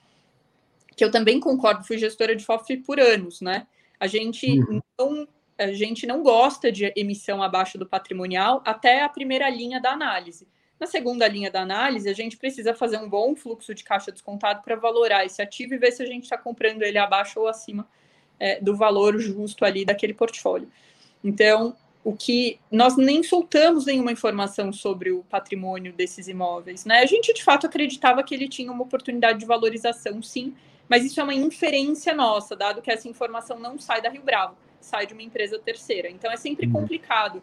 [0.97, 3.67] que eu também concordo, fui gestora de FOF por anos, né?
[3.99, 4.81] A gente uhum.
[4.99, 9.93] não a gente não gosta de emissão abaixo do patrimonial até a primeira linha da
[9.93, 10.49] análise.
[10.81, 14.63] Na segunda linha da análise, a gente precisa fazer um bom fluxo de caixa descontado
[14.63, 17.87] para valorar esse ativo e ver se a gente está comprando ele abaixo ou acima
[18.39, 20.69] é, do valor justo ali daquele portfólio.
[21.23, 26.99] Então, o que nós nem soltamos nenhuma informação sobre o patrimônio desses imóveis, né?
[26.99, 30.55] A gente de fato acreditava que ele tinha uma oportunidade de valorização, sim,
[30.89, 34.55] mas isso é uma inferência nossa, dado que essa informação não sai da Rio Bravo,
[34.81, 36.11] sai de uma empresa terceira.
[36.11, 36.73] Então é sempre uhum.
[36.73, 37.43] complicado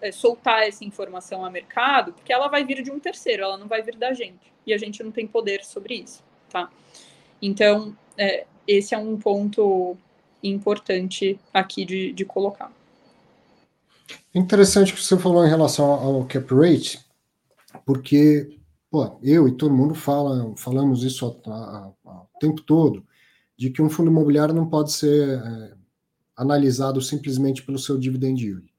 [0.00, 3.68] é, soltar essa informação a mercado, porque ela vai vir de um terceiro, ela não
[3.68, 4.52] vai vir da gente.
[4.66, 6.70] E a gente não tem poder sobre isso, tá?
[7.40, 9.96] Então, é, esse é um ponto
[10.42, 12.72] importante aqui de, de colocar.
[14.34, 17.00] Interessante que você falou em relação ao cap rate,
[17.84, 18.58] porque
[18.92, 23.02] pô, eu e todo mundo fala, falamos isso o tempo todo,
[23.56, 25.74] de que um fundo imobiliário não pode ser é,
[26.36, 28.70] analisado simplesmente pelo seu dividend yield.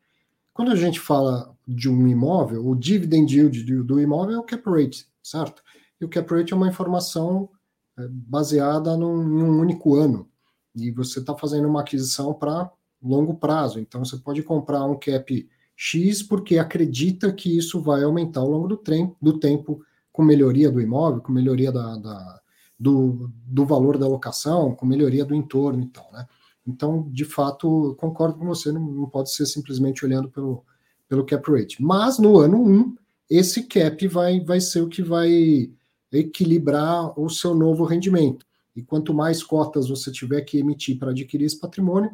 [0.53, 4.44] Quando a gente fala de um imóvel, o dividend yield do, do imóvel é o
[4.44, 5.64] cap rate, certo?
[5.99, 7.49] E o cap rate é uma informação
[7.98, 10.30] é, baseada num, em um único ano.
[10.76, 12.72] E você está fazendo uma aquisição para
[13.02, 13.80] longo prazo.
[13.80, 18.68] Então, você pode comprar um cap X porque acredita que isso vai aumentar ao longo
[18.68, 19.84] do, trem, do tempo
[20.14, 22.41] com melhoria do imóvel, com melhoria da, da
[22.80, 26.27] do, do valor da locação, com melhoria do entorno e tal, né?
[26.65, 30.64] Então, de fato, concordo com você, não, não pode ser simplesmente olhando pelo,
[31.10, 31.81] pelo cap rate.
[31.81, 32.95] Mas no ano 1,
[33.30, 35.72] esse cap vai, vai ser o que vai
[36.11, 38.45] equilibrar o seu novo rendimento.
[38.76, 42.11] E quanto mais cotas você tiver que emitir para adquirir esse patrimônio,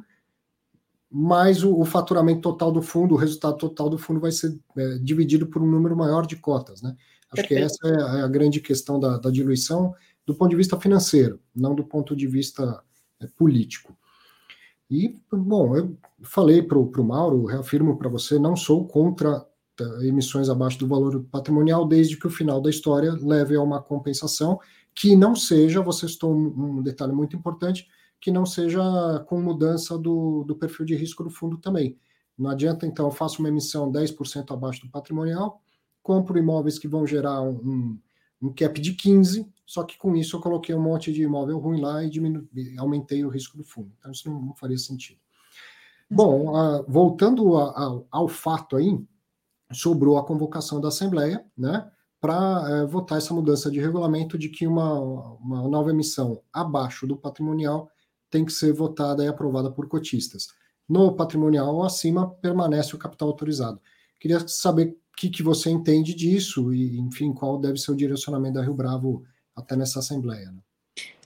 [1.11, 4.97] mais o, o, faturamento total do fundo, o resultado total do fundo vai ser é,
[4.99, 6.95] dividido por um número maior de cotas, né?
[7.31, 7.47] Acho Perfeito.
[7.47, 9.93] que essa é a, é a grande questão da, da, diluição
[10.25, 12.83] do ponto de vista financeiro, não do ponto de vista
[13.19, 13.95] é, político.
[14.89, 19.45] E, bom, eu falei para o Mauro, reafirmo para você, não sou contra
[19.75, 23.81] tá, emissões abaixo do valor patrimonial, desde que o final da história leve a uma
[23.81, 24.59] compensação
[24.93, 27.87] que não seja, você citou um, um detalhe muito importante,
[28.19, 28.81] que não seja
[29.27, 31.97] com mudança do, do perfil de risco do fundo também.
[32.37, 35.61] Não adianta, então, eu faço uma emissão 10% abaixo do patrimonial,
[36.01, 37.97] compro imóveis que vão gerar um,
[38.41, 41.79] um cap de 15%, só que com isso eu coloquei um monte de imóvel ruim
[41.79, 42.47] lá e diminu
[42.79, 43.91] aumentei o risco do fundo.
[43.99, 45.19] Então, isso não, não faria sentido.
[46.09, 46.51] Bom,
[46.87, 48.99] voltando a, a, ao fato aí,
[49.71, 51.87] sobrou a convocação da Assembleia, né?
[52.19, 57.15] para é, votar essa mudança de regulamento de que uma, uma nova emissão abaixo do
[57.15, 57.89] patrimonial
[58.29, 60.49] tem que ser votada e aprovada por cotistas.
[60.87, 63.79] No patrimonial acima, permanece o capital autorizado.
[64.19, 68.63] Queria saber que, que você entende disso e, enfim, qual deve ser o direcionamento da
[68.63, 70.49] Rio Bravo até nessa Assembleia.
[70.49, 70.59] Né?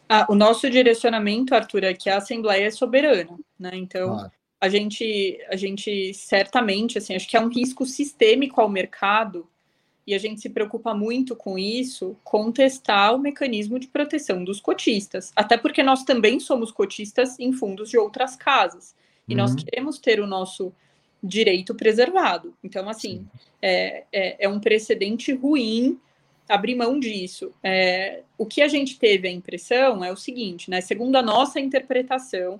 [0.09, 3.69] Ah, o nosso direcionamento, Arthur, é que a Assembleia é soberana, né?
[3.75, 4.31] Então, claro.
[4.59, 9.47] a gente, a gente certamente, assim, acho que é um risco sistêmico ao mercado
[10.07, 15.31] e a gente se preocupa muito com isso, contestar o mecanismo de proteção dos cotistas.
[15.35, 18.95] Até porque nós também somos cotistas em fundos de outras casas.
[19.27, 19.37] E uhum.
[19.37, 20.73] nós queremos ter o nosso
[21.23, 22.53] direito preservado.
[22.63, 23.25] Então, assim,
[23.61, 25.99] é, é, é, um precedente ruim
[26.49, 27.53] abrir mão disso.
[27.63, 30.81] É, o que a gente teve a impressão é o seguinte, né?
[30.81, 32.59] Segundo a nossa interpretação,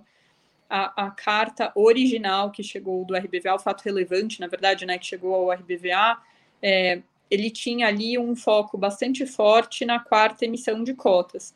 [0.70, 5.06] a, a, carta original que chegou do RBVA, o fato relevante, na verdade, né, que
[5.06, 6.18] chegou ao RBVA,
[6.62, 11.54] é, ele tinha ali um foco bastante forte na quarta emissão de cotas.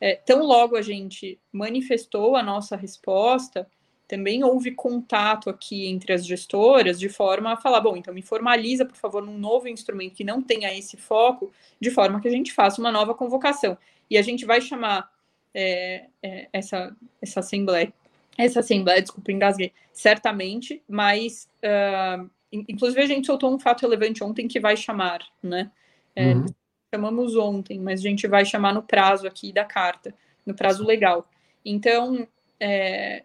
[0.00, 3.66] É, tão logo a gente manifestou a nossa resposta,
[4.06, 8.84] também houve contato aqui entre as gestoras de forma a falar, bom, então me formaliza,
[8.84, 11.50] por favor, num novo instrumento que não tenha esse foco,
[11.80, 13.76] de forma que a gente faça uma nova convocação.
[14.10, 15.10] E a gente vai chamar
[15.54, 17.92] é, é, essa, essa assembleia,
[18.36, 22.28] essa assembleia, desculpa, engasguei, certamente, mas uh,
[22.68, 25.70] Inclusive, a gente soltou um fato relevante ontem que vai chamar, né?
[26.14, 26.46] É, uhum.
[26.94, 30.14] Chamamos ontem, mas a gente vai chamar no prazo aqui da carta,
[30.46, 31.28] no prazo legal.
[31.64, 32.28] Então,
[32.60, 33.24] é,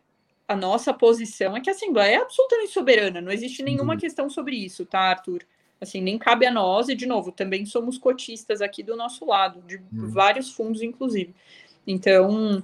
[0.49, 3.99] a nossa posição é que a Assembleia é absolutamente soberana, não existe nenhuma uhum.
[3.99, 5.43] questão sobre isso, tá, Arthur?
[5.79, 9.61] Assim, nem cabe a nós, e de novo, também somos cotistas aqui do nosso lado,
[9.61, 10.09] de uhum.
[10.09, 11.35] vários fundos, inclusive.
[11.85, 12.63] Então,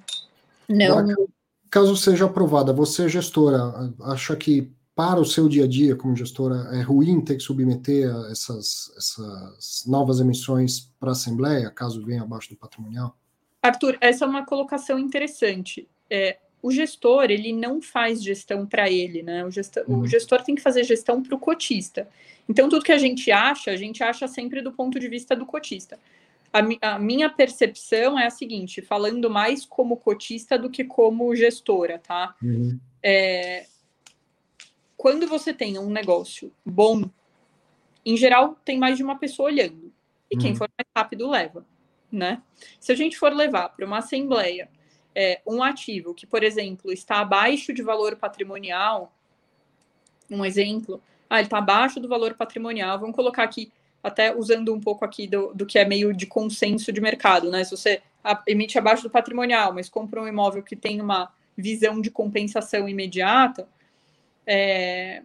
[0.68, 1.28] não.
[1.70, 6.70] Caso seja aprovada, você, gestora, acha que para o seu dia a dia como gestora,
[6.76, 12.50] é ruim ter que submeter essas, essas novas emissões para a Assembleia, caso venha abaixo
[12.50, 13.16] do patrimonial?
[13.62, 15.88] Arthur, essa é uma colocação interessante.
[16.10, 19.46] É, o gestor, ele não faz gestão para ele, né?
[19.46, 20.00] O gestor, uhum.
[20.00, 22.10] o gestor tem que fazer gestão para o cotista.
[22.50, 25.46] Então, tudo que a gente acha, a gente acha sempre do ponto de vista do
[25.46, 26.00] cotista.
[26.52, 32.00] A, a minha percepção é a seguinte, falando mais como cotista do que como gestora,
[32.00, 32.34] tá?
[32.42, 32.80] Uhum.
[33.04, 33.68] É,
[34.98, 37.08] quando você tem um negócio bom,
[38.04, 39.94] em geral tem mais de uma pessoa olhando.
[40.32, 40.58] E quem uhum.
[40.58, 41.64] for mais rápido leva,
[42.12, 42.42] né?
[42.80, 44.68] Se a gente for levar para uma assembleia
[45.16, 49.14] é, um ativo que, por exemplo, está abaixo de valor patrimonial,
[50.30, 53.72] um exemplo, ah, ele está abaixo do valor patrimonial, vamos colocar aqui,
[54.04, 57.64] até usando um pouco aqui do, do que é meio de consenso de mercado, né?
[57.64, 58.02] Se você
[58.48, 63.68] emite abaixo do patrimonial, mas compra um imóvel que tem uma visão de compensação imediata,
[64.46, 65.24] é,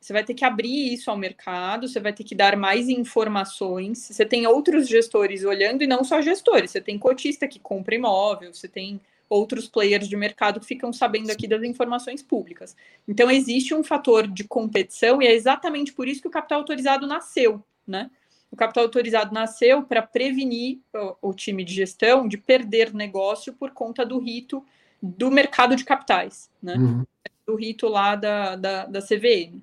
[0.00, 3.98] você vai ter que abrir isso ao mercado, você vai ter que dar mais informações.
[3.98, 8.52] Você tem outros gestores olhando e não só gestores, você tem cotista que compra imóvel,
[8.52, 8.98] você tem
[9.30, 12.76] outros players de mercado que ficam sabendo aqui das informações públicas.
[13.08, 17.06] Então existe um fator de competição e é exatamente por isso que o capital autorizado
[17.06, 18.10] nasceu, né?
[18.50, 20.80] O capital autorizado nasceu para prevenir
[21.22, 24.62] o, o time de gestão de perder negócio por conta do rito
[25.00, 26.74] do mercado de capitais, né?
[26.74, 27.04] Uhum
[27.50, 29.60] do rito lá da, da, da CVM.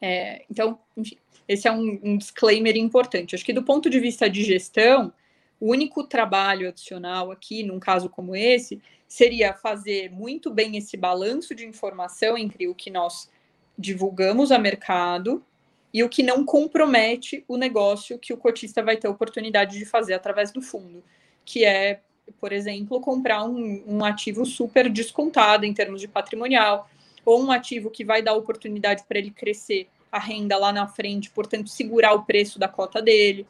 [0.00, 1.16] É, então, enfim,
[1.46, 3.34] esse é um, um, disclaimer importante.
[3.34, 5.12] Acho que do ponto de vista de gestão,
[5.60, 11.54] o único trabalho adicional aqui, num caso como esse, seria fazer muito bem esse balanço
[11.54, 13.30] de informação entre o que nós
[13.78, 15.44] divulgamos a mercado
[15.92, 20.14] e o que não compromete o negócio que o cotista vai ter oportunidade de fazer
[20.14, 21.02] através do fundo,
[21.44, 22.00] que é
[22.38, 26.88] por exemplo, comprar um, um ativo super descontado em termos de patrimonial,
[27.24, 31.30] ou um ativo que vai dar oportunidade para ele crescer a renda lá na frente,
[31.30, 33.46] portanto, segurar o preço da cota dele.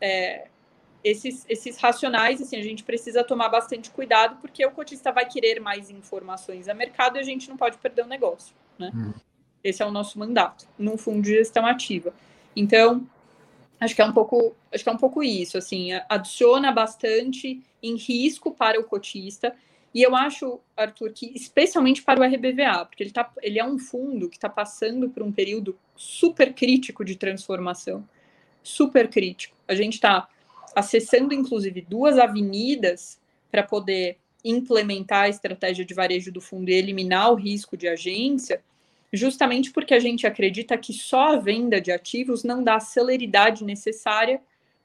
[0.00, 0.46] É,
[1.02, 5.60] esses, esses racionais, assim, a gente precisa tomar bastante cuidado, porque o cotista vai querer
[5.60, 8.90] mais informações a mercado e a gente não pode perder o negócio, né?
[8.92, 9.14] Uhum.
[9.62, 12.12] Esse é o nosso mandato, num fundo de gestão ativa.
[12.54, 13.06] Então,
[13.80, 17.96] acho que é um pouco, acho que é um pouco isso, assim, adiciona bastante em
[17.96, 19.54] risco para o cotista.
[19.94, 23.78] E eu acho, Arthur, que especialmente para o RBVA, porque ele, tá, ele é um
[23.78, 28.06] fundo que está passando por um período super crítico de transformação.
[28.62, 29.56] Super crítico.
[29.66, 30.28] A gente está
[30.74, 33.18] acessando, inclusive, duas avenidas
[33.50, 38.62] para poder implementar a estratégia de varejo do fundo e eliminar o risco de agência,
[39.12, 43.64] justamente porque a gente acredita que só a venda de ativos não dá a celeridade
[43.64, 44.40] necessária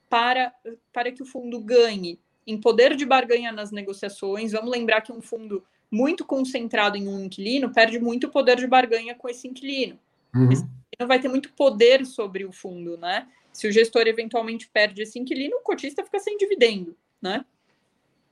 [0.10, 0.54] para,
[0.92, 4.52] para que o fundo ganhe em poder de barganha nas negociações.
[4.52, 9.16] Vamos lembrar que um fundo muito concentrado em um inquilino perde muito poder de barganha
[9.16, 9.98] com esse inquilino.
[10.34, 10.52] Uhum.
[10.52, 13.28] Esse inquilino vai ter muito poder sobre o fundo, né?
[13.54, 17.46] Se o gestor eventualmente perde esse inquilino, o cotista fica sem dividendo, né?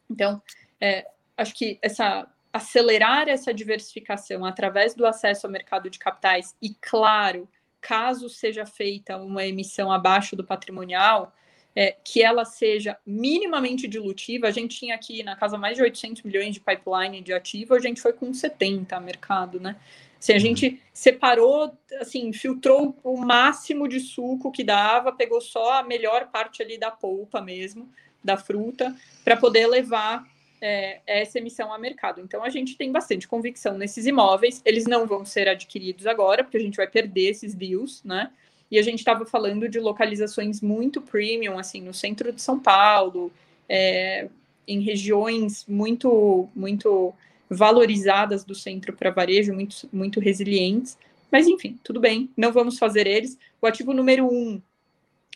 [0.10, 0.42] Então,
[0.82, 1.08] é,
[1.38, 7.48] acho que essa acelerar essa diversificação através do acesso ao mercado de capitais e, claro,
[7.80, 11.34] caso seja feita uma emissão abaixo do patrimonial,
[11.74, 14.48] é, que ela seja minimamente dilutiva.
[14.48, 17.80] A gente tinha aqui na casa mais de 800 milhões de pipeline de ativo, a
[17.80, 19.78] gente foi com 70 mercado, né?
[20.22, 20.40] Assim, a uhum.
[20.42, 26.62] gente separou, assim, filtrou o máximo de suco que dava, pegou só a melhor parte
[26.62, 27.90] ali da polpa mesmo,
[28.24, 30.24] da fruta, para poder levar
[30.62, 32.22] é, essa emissão a mercado.
[32.22, 34.62] Então, a gente tem bastante convicção nesses imóveis.
[34.64, 38.30] Eles não vão ser adquiridos agora, porque a gente vai perder esses deals, né?
[38.70, 43.32] E a gente estava falando de localizações muito premium, assim, no centro de São Paulo,
[43.68, 44.30] é,
[44.68, 47.12] em regiões muito, muito
[47.52, 50.98] valorizadas do centro para varejo, muito, muito resilientes.
[51.30, 53.38] Mas, enfim, tudo bem, não vamos fazer eles.
[53.62, 54.62] O ativo número um,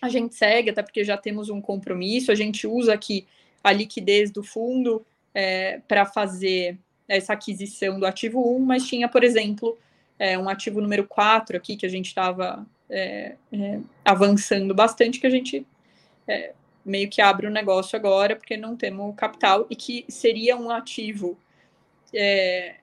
[0.02, 3.28] a gente segue, até porque já temos um compromisso, a gente usa aqui
[3.62, 9.24] a liquidez do fundo é, para fazer essa aquisição do ativo 1, mas tinha, por
[9.24, 9.78] exemplo,
[10.18, 15.28] é, um ativo número 4 aqui que a gente estava é, é, avançando bastante, que
[15.28, 15.66] a gente
[16.28, 16.54] é,
[16.86, 20.70] meio que abre o um negócio agora, porque não temos capital, e que seria um
[20.70, 21.38] ativo
[22.16, 22.78] é,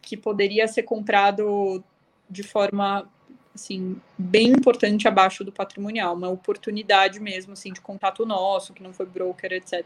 [0.00, 1.82] que poderia ser comprado
[2.30, 3.10] de forma
[3.54, 8.92] assim bem importante abaixo do patrimonial, uma oportunidade mesmo assim de contato nosso, que não
[8.92, 9.84] foi broker, etc.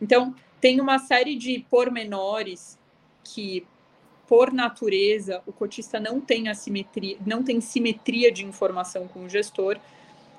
[0.00, 2.78] Então, tem uma série de pormenores
[3.22, 3.66] que
[4.26, 9.76] por natureza, o cotista não tem assimetria, não tem simetria de informação com o gestor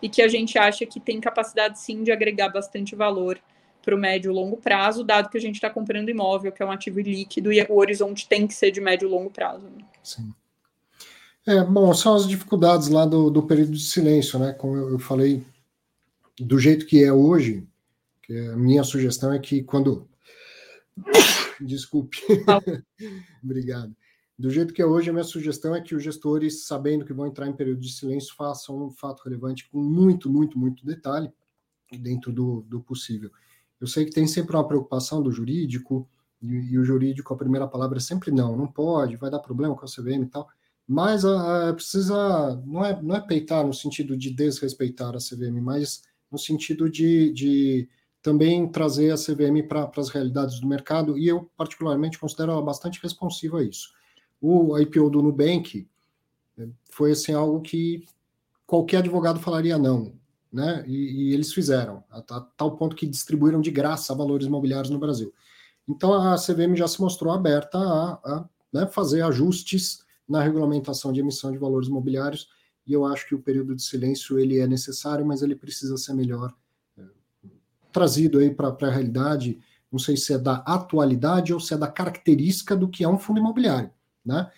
[0.01, 3.39] e que a gente acha que tem capacidade sim de agregar bastante valor
[3.83, 6.65] para o médio e longo prazo, dado que a gente está comprando imóvel, que é
[6.65, 9.65] um ativo líquido, e o horizonte tem que ser de médio e longo prazo.
[9.65, 9.85] Né?
[10.01, 10.33] Sim.
[11.45, 14.53] É, bom, são as dificuldades lá do, do período de silêncio, né?
[14.53, 15.45] Como eu, eu falei,
[16.39, 17.67] do jeito que é hoje,
[18.21, 20.07] que a minha sugestão é que quando
[21.61, 22.17] Desculpe.
[23.43, 23.95] Obrigado.
[24.37, 27.27] Do jeito que é hoje, a minha sugestão é que os gestores, sabendo que vão
[27.27, 31.31] entrar em período de silêncio, façam um fato relevante com muito, muito, muito detalhe,
[31.91, 33.31] dentro do, do possível.
[33.83, 36.07] Eu sei que tem sempre uma preocupação do jurídico,
[36.41, 39.75] e, e, o jurídico, a primeira palavra é sempre não, não pode, vai dar problema
[39.75, 40.47] com a CVM e tal,
[40.87, 45.59] mas a, a, precisa, não é, não é peitar no sentido de desrespeitar a CVM,
[45.61, 46.01] mas
[46.31, 47.89] no sentido de, de
[48.21, 53.01] também trazer a CVM para as realidades do mercado, e eu, particularmente, considero ela bastante
[53.03, 53.89] responsiva a isso.
[54.39, 55.85] O IPO do Nubank
[56.57, 58.05] eh, foi assim, algo que
[58.65, 60.13] qualquer advogado falaria não,
[60.53, 60.83] né?
[60.87, 64.99] E, e eles fizeram, a, a, tal ponto que distribuíram de graça valores imobiliários no
[64.99, 65.33] Brasil.
[65.89, 71.19] Então a CVM já se mostrou aberta a, a né, fazer ajustes na regulamentação de
[71.19, 72.47] emissão de valores imobiliários,
[72.85, 76.13] e eu acho que o período de silêncio ele é necessário, mas ele precisa ser
[76.13, 76.53] melhor
[77.91, 79.59] trazido aí para a realidade,
[79.91, 83.19] não sei se é da atualidade ou se é da característica do que é um
[83.19, 83.91] fundo imobiliário,
[84.25, 84.51] né?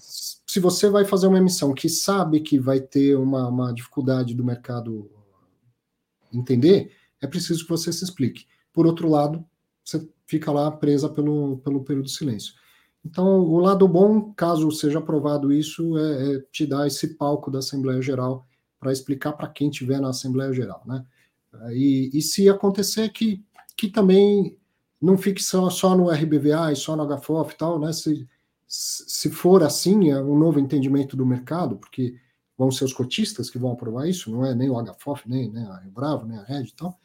[0.00, 4.44] Se você vai fazer uma emissão que sabe que vai ter uma, uma dificuldade do
[4.44, 5.10] mercado
[6.32, 8.46] entender, é preciso que você se explique.
[8.72, 9.44] Por outro lado,
[9.84, 12.54] você fica lá presa pelo, pelo período de silêncio.
[13.04, 17.58] Então, o lado bom, caso seja aprovado isso, é, é te dar esse palco da
[17.58, 18.46] Assembleia Geral
[18.80, 21.04] para explicar para quem estiver na Assembleia Geral, né?
[21.70, 23.44] E, e se acontecer que,
[23.76, 24.58] que também
[25.00, 27.92] não fique só, só no RBVA e só no HFOF e tal, né?
[27.92, 28.26] Se,
[28.74, 32.14] se for assim, é um novo entendimento do mercado, porque
[32.58, 35.64] vão ser os cotistas que vão aprovar isso, não é nem o HFOF, nem, nem
[35.64, 36.98] a Rio Bravo, nem a Red e tal,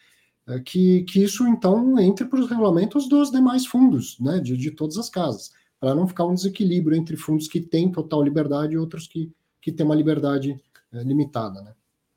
[0.47, 4.39] é que, que isso então entre para os regulamentos dos demais fundos, né?
[4.39, 8.23] De, de todas as casas, para não ficar um desequilíbrio entre fundos que têm total
[8.23, 9.31] liberdade e outros que,
[9.61, 10.59] que têm uma liberdade
[10.91, 11.73] é, limitada, né?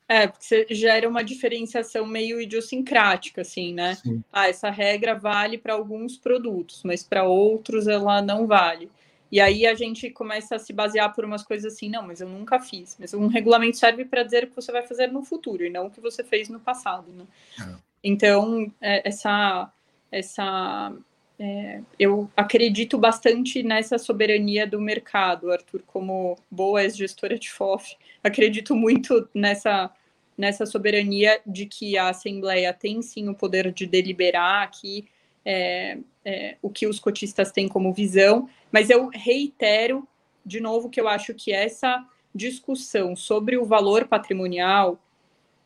[0.08, 3.94] É, porque você gera uma diferenciação meio idiosincrática, assim, né?
[3.94, 4.22] Sim.
[4.30, 8.90] Ah, essa regra vale para alguns produtos, mas para outros ela não vale.
[9.32, 12.28] E aí a gente começa a se basear por umas coisas assim, não, mas eu
[12.28, 12.98] nunca fiz.
[13.00, 15.86] Mas um regulamento serve para dizer o que você vai fazer no futuro e não
[15.86, 17.24] o que você fez no passado, né?
[17.58, 17.74] É.
[18.04, 19.72] Então, é, essa,
[20.10, 20.92] essa
[21.38, 28.76] é, eu acredito bastante nessa soberania do mercado, Arthur, como boa ex-gestora de FOF, acredito
[28.76, 29.90] muito nessa
[30.36, 35.06] nessa soberania de que a Assembleia tem sim o poder de deliberar aqui
[35.44, 40.06] é, é, o que os cotistas têm como visão, mas eu reitero
[40.44, 42.04] de novo que eu acho que essa
[42.34, 44.98] discussão sobre o valor patrimonial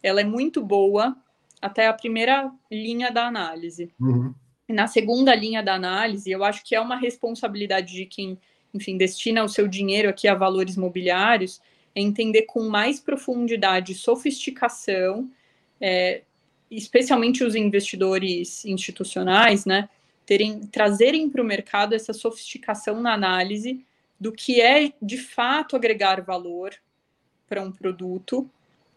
[0.02, 1.16] ela é muito boa
[1.60, 3.90] até a primeira linha da análise.
[4.00, 4.34] Uhum.
[4.68, 8.38] Na segunda linha da análise, eu acho que é uma responsabilidade de quem,
[8.74, 11.60] enfim, destina o seu dinheiro aqui a valores mobiliários,
[11.94, 15.30] é entender com mais profundidade e sofisticação,
[15.80, 16.22] é,
[16.70, 19.88] especialmente os investidores institucionais, né,
[20.24, 23.84] terem, trazerem para o mercado essa sofisticação na análise
[24.18, 26.74] do que é de fato agregar valor
[27.48, 28.48] para um produto,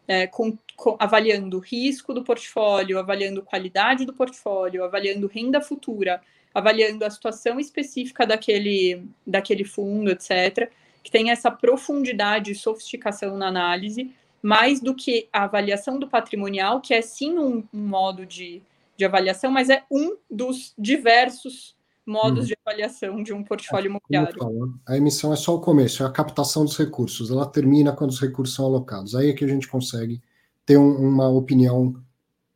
[0.07, 6.21] é, com, com, avaliando o risco do portfólio, avaliando qualidade do portfólio, avaliando renda futura,
[6.53, 10.71] avaliando a situação específica daquele, daquele fundo, etc
[11.03, 14.11] que tem essa profundidade e sofisticação na análise,
[14.41, 18.61] mais do que a avaliação do patrimonial, que é sim um, um modo de,
[18.97, 21.75] de avaliação, mas é um dos diversos
[22.05, 22.45] modos uhum.
[22.45, 24.79] de avaliação de um portfólio é, imobiliário.
[24.87, 27.29] A emissão é só o começo, é a captação dos recursos.
[27.29, 29.15] Ela termina quando os recursos são alocados.
[29.15, 30.21] Aí é que a gente consegue
[30.65, 31.95] ter um, uma opinião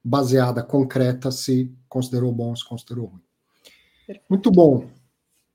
[0.03, 3.21] baseada, concreta, se considerou bom, se considerou ruim.
[4.29, 4.87] Muito bom.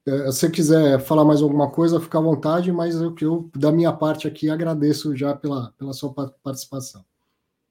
[0.08, 3.70] É, se você quiser falar mais alguma coisa, fica à vontade, mas eu, eu da
[3.70, 6.12] minha parte aqui, agradeço já pela, pela sua
[6.42, 7.04] participação.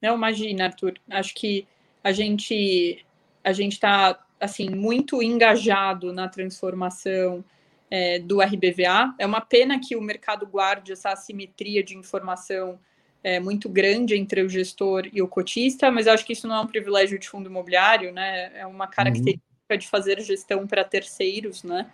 [0.01, 0.93] Não, imagina, Arthur.
[1.09, 1.67] Acho que
[2.03, 3.03] a gente
[3.43, 7.43] a gente está assim muito engajado na transformação
[7.89, 9.15] é, do RBVA.
[9.17, 12.79] É uma pena que o mercado guarde essa assimetria de informação
[13.23, 16.61] é, muito grande entre o gestor e o cotista, mas acho que isso não é
[16.61, 18.51] um privilégio de fundo imobiliário, né?
[18.53, 19.77] É uma característica uhum.
[19.77, 21.89] de fazer gestão para terceiros, né?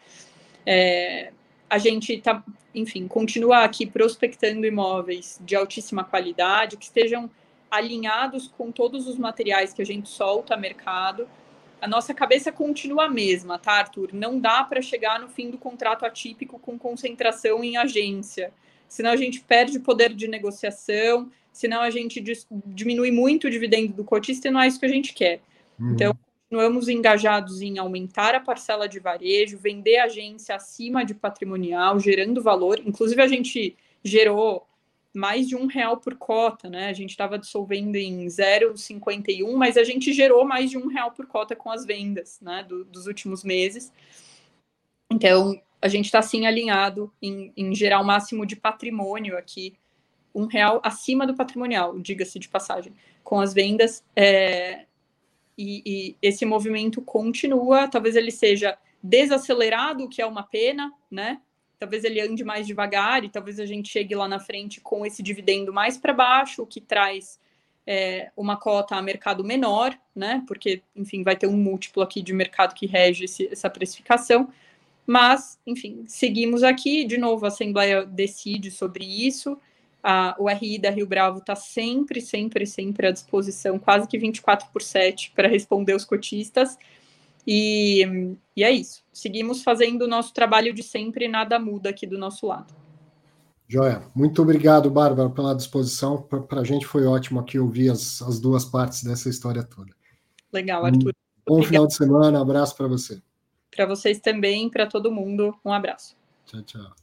[0.66, 1.32] É,
[1.70, 7.30] a gente está, enfim, continua aqui prospectando imóveis de altíssima qualidade, que estejam
[7.70, 11.28] alinhados com todos os materiais que a gente solta a mercado.
[11.82, 14.10] A nossa cabeça continua a mesma, tá, Arthur?
[14.14, 18.54] Não dá para chegar no fim do contrato atípico com concentração em agência,
[18.88, 22.24] senão a gente perde poder de negociação, senão a gente
[22.68, 25.42] diminui muito o dividendo do cotista e não é isso que a gente quer.
[25.80, 25.94] Uhum.
[25.94, 26.18] Então,
[26.54, 32.80] continuamos engajados em aumentar a parcela de varejo, vender agência acima de patrimonial, gerando valor.
[32.86, 34.68] Inclusive, a gente gerou
[35.12, 36.90] mais de um real por cota, né?
[36.90, 41.26] A gente estava dissolvendo em 0,51, mas a gente gerou mais de um real por
[41.26, 42.64] cota com as vendas, né?
[42.70, 43.92] Do, dos últimos meses.
[45.12, 49.74] Então, a gente está sim alinhado em, em gerar o máximo de patrimônio aqui,
[50.36, 52.94] um real acima do patrimonial, diga-se de passagem,
[53.24, 54.04] com as vendas.
[54.16, 54.86] É,
[55.58, 61.42] e, e, esse movimento continua, talvez ele seja desacelerado, o que é uma pena, né?
[61.78, 65.22] Talvez ele ande mais devagar e talvez a gente chegue lá na frente com esse
[65.22, 67.40] dividendo mais para baixo, o que traz
[67.86, 70.44] é, uma cota a mercado menor, né?
[70.48, 74.50] Porque, enfim, vai ter um múltiplo aqui de mercado que rege esse, essa precificação.
[75.06, 77.04] Mas, enfim, seguimos aqui.
[77.04, 79.60] De novo, a Assembleia decide sobre isso.
[80.04, 84.68] A, o RI da Rio Bravo está sempre, sempre, sempre à disposição, quase que 24
[84.72, 86.78] por 7 para responder os cotistas.
[87.48, 89.04] E, e é isso.
[89.12, 92.74] Seguimos fazendo o nosso trabalho de sempre, nada muda aqui do nosso lado.
[93.68, 94.04] Joia.
[94.14, 96.22] Muito obrigado, Bárbara, pela disposição.
[96.22, 99.92] Para a gente foi ótimo aqui ouvir as, as duas partes dessa história toda.
[100.52, 101.14] Legal, Arthur.
[101.48, 103.22] Um bom final de semana, abraço para você.
[103.76, 106.16] Para vocês também, para todo mundo, um abraço.
[106.46, 107.03] Tchau, tchau.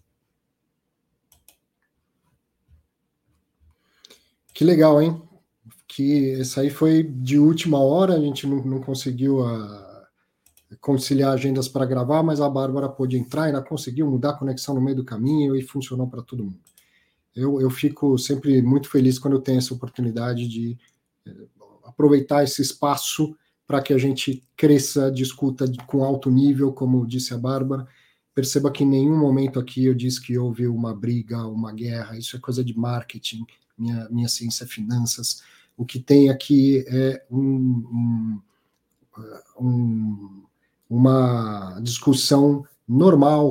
[4.60, 5.18] Que legal, hein?
[5.88, 10.08] Que essa aí foi de última hora, a gente não, não conseguiu a, ah,
[10.82, 14.80] conciliar agendas para gravar, mas a Bárbara pôde entrar ela conseguiu mudar a conexão no
[14.82, 16.60] meio do caminho e funcionou para todo mundo.
[17.34, 20.76] Eu, eu fico sempre muito feliz quando eu tenho essa oportunidade de
[21.26, 21.46] eh,
[21.84, 23.34] aproveitar esse espaço
[23.66, 27.88] para que a gente cresça, discuta com alto nível, como disse a Bárbara.
[28.34, 32.36] Perceba que em nenhum momento aqui eu disse que houve uma briga, uma guerra, isso
[32.36, 33.46] é coisa de marketing,
[33.80, 35.42] minha, minha ciência finanças.
[35.76, 37.40] O que tem aqui é um,
[37.98, 38.40] um,
[39.58, 40.42] um,
[40.88, 43.50] uma discussão normal,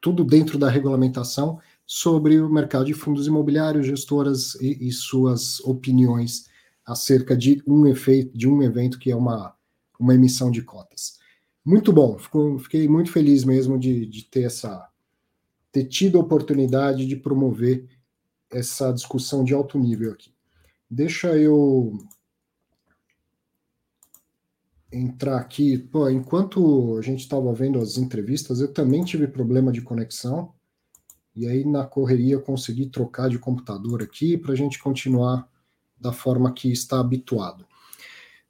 [0.00, 6.46] tudo dentro da regulamentação, sobre o mercado de fundos imobiliários, gestoras e, e suas opiniões
[6.84, 9.54] acerca de um efeito, de um evento que é uma,
[9.98, 11.18] uma emissão de cotas.
[11.64, 14.88] Muito bom, fico, fiquei muito feliz mesmo de, de ter essa
[15.72, 17.88] ter tido a oportunidade de promover
[18.54, 20.32] essa discussão de alto nível aqui.
[20.90, 21.98] Deixa eu
[24.92, 25.76] entrar aqui.
[25.76, 30.54] Pô, enquanto a gente estava vendo as entrevistas, eu também tive problema de conexão.
[31.34, 35.48] E aí, na correria, eu consegui trocar de computador aqui para a gente continuar
[36.00, 37.66] da forma que está habituado.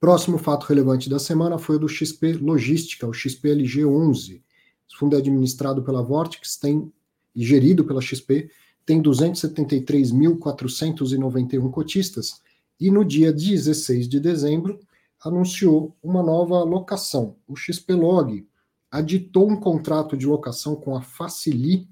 [0.00, 4.40] próximo fato relevante da semana foi o do XP Logística, o XPLG11.
[4.88, 6.90] Esse fundo é administrado pela Vortex tem,
[7.36, 8.50] e gerido pela XP,
[8.86, 12.40] tem 273.491 cotistas,
[12.80, 14.80] e no dia 16 de dezembro
[15.22, 18.48] anunciou uma nova locação, o XP Log,
[18.90, 21.86] aditou um contrato de locação com a Facili,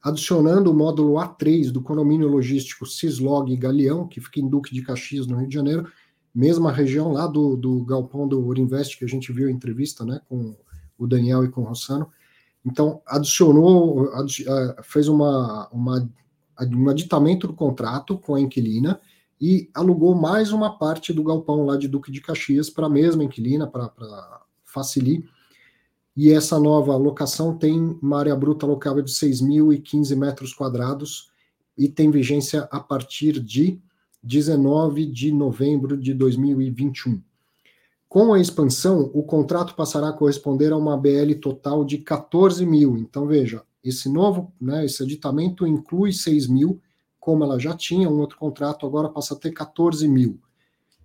[0.00, 5.26] adicionando o módulo A3 do condomínio logístico Cislog Galeão, que fica em Duque de Caxias,
[5.26, 5.88] no Rio de Janeiro,
[6.34, 10.20] mesma região lá do, do galpão do Urinvest, que a gente viu a entrevista né,
[10.28, 10.56] com
[10.98, 12.08] o Daniel e com o Rossano.
[12.64, 14.10] Então, adicionou,
[14.82, 16.10] fez uma, uma,
[16.72, 19.00] um aditamento do contrato com a inquilina
[19.40, 23.22] e alugou mais uma parte do galpão lá de Duque de Caxias para a mesma
[23.22, 25.28] inquilina, para Facili,
[26.16, 31.30] e essa nova locação tem uma área bruta locável de 6.015 metros quadrados
[31.76, 33.80] e tem vigência a partir de
[34.24, 37.22] 19 de novembro de 2021.
[38.08, 42.96] Com a expansão, o contrato passará a corresponder a uma BL total de 14 mil.
[42.96, 46.80] Então, veja, esse novo, né, esse aditamento inclui 6 mil,
[47.20, 50.38] como ela já tinha um outro contrato, agora passa a ter 14 mil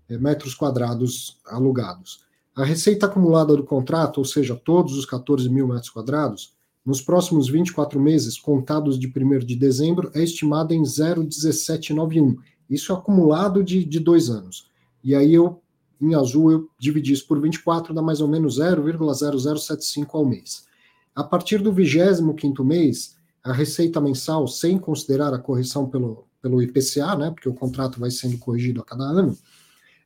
[0.07, 2.23] eh, metros quadrados alugados.
[2.55, 6.53] A receita acumulada do contrato, ou seja, todos os 14 mil metros quadrados,
[6.85, 12.37] nos próximos 24 meses, contados de 1 de dezembro, é estimada em 0,1791.
[12.69, 14.69] Isso é acumulado de, de dois anos.
[15.03, 15.61] E aí eu,
[15.99, 20.67] em azul, eu dividi isso por 24, dá mais ou menos 0,0075 ao mês.
[21.15, 27.15] A partir do 25 mês, a receita mensal, sem considerar a correção pelo, pelo IPCA,
[27.15, 29.37] né, porque o contrato vai sendo corrigido a cada ano,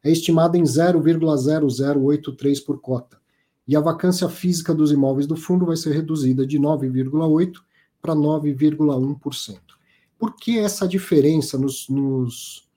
[0.04, 3.18] é estimada em 0,0083 por cota.
[3.68, 7.62] E a vacância física dos imóveis do fundo vai ser reduzida de 9,8%
[8.02, 9.60] para 9,1%.
[10.24, 12.70] Por que essa diferença nos, nos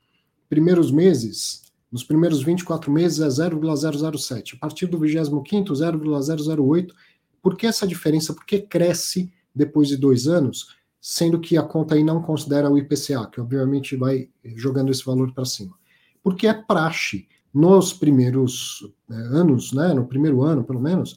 [0.49, 1.63] primeiros meses?
[1.93, 4.57] Nos primeiros 24 meses é 0,007.
[4.57, 6.95] A partir do 25, 0,008.
[7.41, 8.35] Por que essa diferença?
[8.35, 13.29] Porque cresce depois de dois anos, sendo que a conta aí não considera o IPCA,
[13.31, 15.77] que obviamente vai jogando esse valor para cima
[16.27, 21.15] porque é praxe nos primeiros é, anos, né, no primeiro ano pelo menos,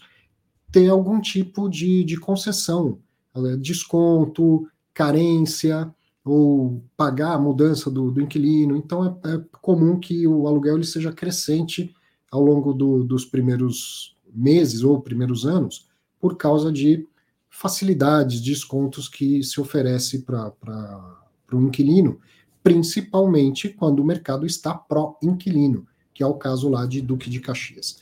[0.71, 2.99] ter algum tipo de, de concessão,
[3.35, 5.91] é, desconto, carência,
[6.31, 8.75] ou pagar a mudança do, do inquilino.
[8.75, 11.93] Então é, é, comum que o aluguel ele seja crescente
[12.31, 15.87] ao longo do, dos primeiros meses ou primeiros anos,
[16.19, 17.07] por causa de
[17.49, 20.53] facilidades, descontos que se oferece para
[21.51, 22.19] o inquilino
[22.63, 27.97] principalmente quando o mercado está pró-inquilino, que é o caso lá de Duque de Caxias.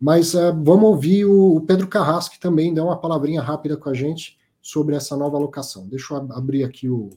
[0.00, 3.88] Mas uh, vamos ouvir o, o Pedro Carrasco, que também deu uma palavrinha rápida com
[3.88, 5.86] a gente sobre essa nova alocação.
[5.88, 7.10] Deixa eu abrir aqui o,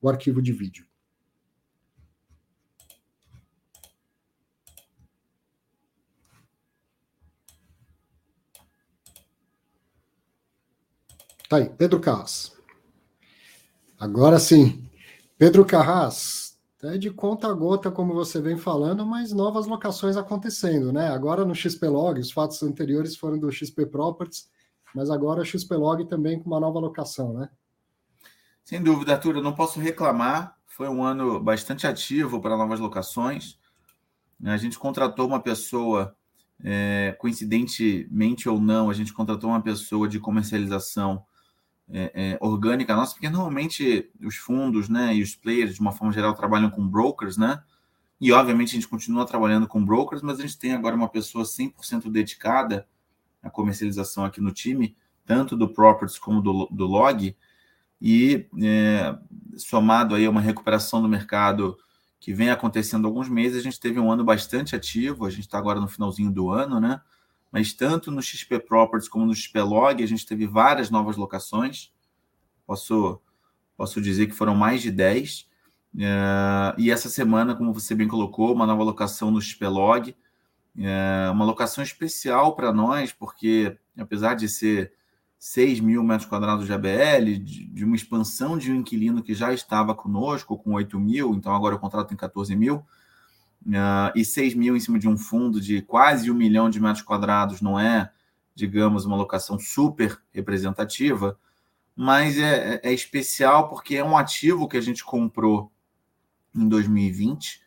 [0.00, 0.86] o arquivo de vídeo.
[11.48, 12.56] Tá aí, Pedro Carras.
[13.98, 14.88] Agora sim.
[15.36, 20.92] Pedro Carras, é de conta a gota, como você vem falando, mas novas locações acontecendo,
[20.92, 21.08] né?
[21.08, 24.48] Agora no XP Log, os fatos anteriores foram do XP Properties,
[24.94, 27.50] mas agora o XP Log também com uma nova locação, né?
[28.70, 30.56] Sem dúvida, Arthur, eu não posso reclamar.
[30.64, 33.58] foi um ano bastante ativo para novas locações.
[34.44, 36.14] A gente contratou uma pessoa,
[36.62, 41.24] é, coincidentemente ou não, a gente contratou uma pessoa de comercialização
[41.88, 46.12] é, é, orgânica nossa, porque normalmente os fundos né, e os players, de uma forma
[46.12, 47.60] geral, trabalham com brokers, né?
[48.20, 51.42] E, obviamente, a gente continua trabalhando com brokers, mas a gente tem agora uma pessoa
[51.42, 52.86] 100% dedicada
[53.42, 57.36] à comercialização aqui no time, tanto do Properties como do, do Log,
[58.00, 59.16] e é,
[59.56, 61.76] somado aí a uma recuperação do mercado
[62.18, 65.40] que vem acontecendo há alguns meses, a gente teve um ano bastante ativo, a gente
[65.40, 67.00] está agora no finalzinho do ano, né?
[67.50, 71.90] Mas tanto no XP Properties como no XP Log, a gente teve várias novas locações.
[72.66, 73.20] Posso,
[73.76, 75.48] posso dizer que foram mais de 10.
[75.98, 80.14] É, e essa semana, como você bem colocou, uma nova locação no Spelog,
[80.78, 84.92] é, uma locação especial para nós, porque apesar de ser
[85.40, 89.54] 6 mil metros quadrados de ABL, de, de, uma expansão de um inquilino que já
[89.54, 92.76] estava conosco com 8 mil, então agora o contrato tem 14 mil,
[93.66, 97.02] uh, e 6 mil em cima de um fundo de quase um milhão de metros
[97.02, 98.12] quadrados não é,
[98.54, 101.38] digamos, uma locação super representativa,
[101.96, 105.72] mas é, é, é especial porque é um ativo que a gente comprou
[106.54, 107.62] em 2020,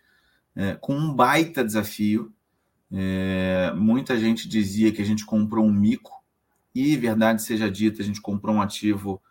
[0.55, 2.31] é, com um baita desafio.
[2.91, 6.22] É, muita gente dizia que a gente comprou um mico,
[6.73, 9.21] e verdade seja dita, a gente comprou um ativo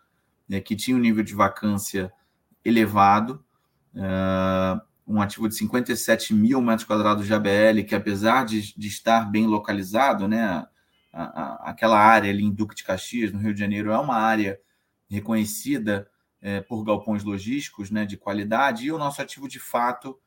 [0.49, 2.11] é, que tinha um nível de vacância
[2.63, 3.43] elevado,
[3.95, 9.29] é, um ativo de 57 mil metros quadrados de ABL, que apesar de, de estar
[9.29, 10.65] bem localizado, né,
[11.11, 14.15] a, a, aquela área ali em Duque de Caxias, no Rio de Janeiro, é uma
[14.15, 14.59] área
[15.09, 16.09] reconhecida
[16.41, 20.17] é, por galpões logísticos né, de qualidade, e o nosso ativo, de fato,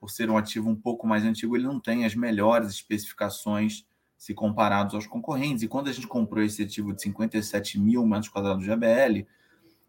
[0.00, 3.86] por ser um ativo um pouco mais antigo, ele não tem as melhores especificações
[4.22, 5.64] se comparados aos concorrentes.
[5.64, 9.26] E quando a gente comprou esse ativo de 57 mil metros quadrados de ABL,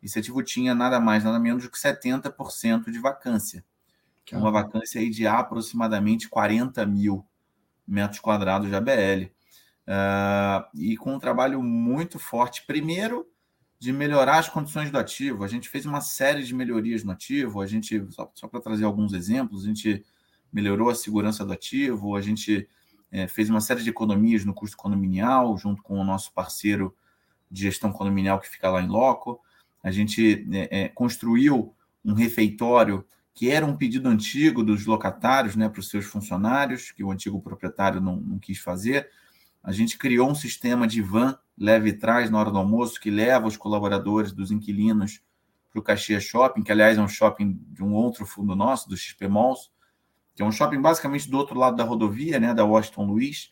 [0.02, 3.64] esse ativo tinha nada mais, nada menos do que 70% de vacância.
[4.26, 7.24] Que é uma vacância aí de aproximadamente 40 mil
[7.88, 9.26] metros quadrados de ABL.
[9.26, 9.30] Uh,
[9.90, 13.28] ah, e com um trabalho muito forte, primeiro
[13.78, 15.44] de melhorar as condições do ativo.
[15.44, 18.86] A gente fez uma série de melhorias no ativo, a gente, só, só para trazer
[18.86, 20.04] alguns exemplos, a gente
[20.52, 22.68] melhorou a segurança do ativo, a gente
[23.14, 26.95] é, fez uma série de economias no custo condominial, junto com o nosso parceiro
[27.49, 29.40] de gestão condominial que fica lá em loco.
[29.84, 35.69] A gente é, é, construiu um refeitório que era um pedido antigo dos locatários né,
[35.69, 39.07] para os seus funcionários, que o antigo proprietário não, não quis fazer.
[39.64, 43.11] A gente criou um sistema de van leve e traz na hora do almoço, que
[43.11, 45.22] leva os colaboradores dos inquilinos
[45.72, 48.98] para o Caxias Shopping, que aliás é um shopping de um outro fundo nosso, do
[48.98, 49.69] XP Malls,
[50.36, 53.52] que é um shopping basicamente do outro lado da rodovia, né, da Washington Luiz.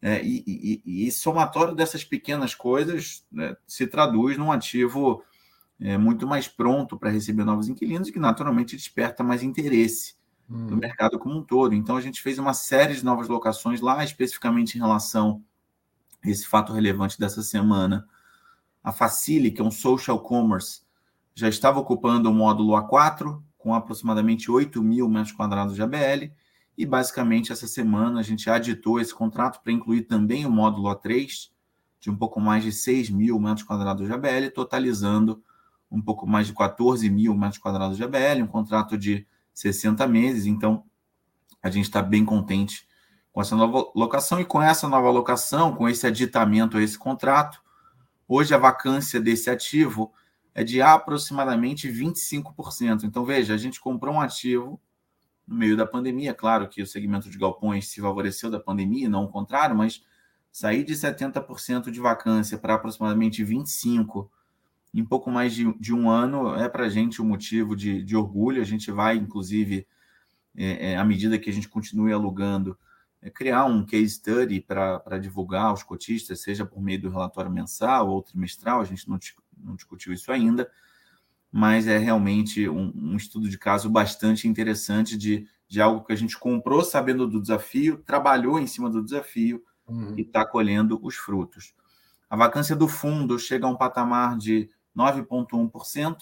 [0.00, 0.44] É, e,
[0.86, 5.24] e, e, somatório dessas pequenas coisas né, se traduz num ativo
[5.80, 10.14] é, muito mais pronto para receber novos inquilinos e que naturalmente desperta mais interesse
[10.48, 10.66] hum.
[10.66, 11.74] do mercado como um todo.
[11.74, 15.42] Então a gente fez uma série de novas locações lá, especificamente em relação
[16.24, 18.06] esse fato relevante dessa semana.
[18.82, 20.82] A Facile, que é um social commerce,
[21.34, 26.32] já estava ocupando o módulo A4, com aproximadamente 8 mil metros quadrados de ABL,
[26.76, 31.50] e basicamente essa semana a gente aditou esse contrato para incluir também o módulo A3,
[32.00, 35.42] de um pouco mais de 6 mil metros quadrados de ABL, totalizando
[35.90, 40.46] um pouco mais de 14 mil metros quadrados de ABL, um contrato de 60 meses.
[40.46, 40.82] Então,
[41.62, 42.88] a gente está bem contente
[43.30, 47.60] com essa nova locação e com essa nova locação, com esse aditamento a esse contrato,
[48.26, 50.10] hoje a vacância desse ativo
[50.58, 53.04] é de aproximadamente 25%.
[53.04, 54.80] Então, veja, a gente comprou um ativo
[55.46, 59.22] no meio da pandemia, claro que o segmento de galpões se favoreceu da pandemia, não
[59.22, 60.02] o contrário, mas
[60.50, 64.28] sair de 70% de vacância para aproximadamente 25%
[64.92, 68.16] em pouco mais de, de um ano é para a gente um motivo de, de,
[68.16, 68.60] orgulho.
[68.60, 69.86] A gente vai, inclusive,
[70.56, 72.76] é, é, à medida que a gente continue alugando,
[73.22, 78.08] é criar um case study para divulgar aos cotistas, seja por meio do relatório mensal
[78.08, 79.08] ou trimestral, a gente
[79.62, 80.70] não, discutiu isso ainda,
[81.50, 86.16] mas é realmente um, um, estudo de caso bastante interessante de, de algo que a
[86.16, 90.14] gente comprou sabendo do desafio, trabalhou em cima do desafio uhum.
[90.16, 91.74] e está colhendo os frutos.
[92.28, 96.18] A vacância do fundo chega a um patamar de 9,1%.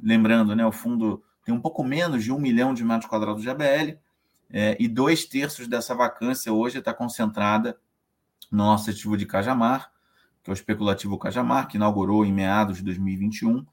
[0.00, 3.50] Lembrando, né, o fundo tem um pouco menos de um milhão de metros quadrados de
[3.50, 3.98] ABL,
[4.50, 7.76] é, e dois terços dessa vacância hoje está concentrada
[8.50, 9.90] no nosso ativo de Cajamar,
[10.44, 13.64] que é o especulativo Cajamar, que inaugurou em meados de 2021.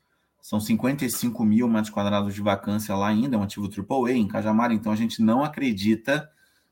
[0.42, 4.72] São 55 mil metros quadrados de vacância lá ainda, é um ativo AAA em Cajamar,
[4.72, 6.32] então a gente não acredita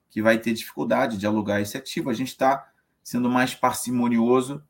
[0.09, 2.09] que vai ter dificuldade de alugar esse ativo.
[2.09, 2.65] A gente está
[3.03, 4.63] sendo mais parcimonioso,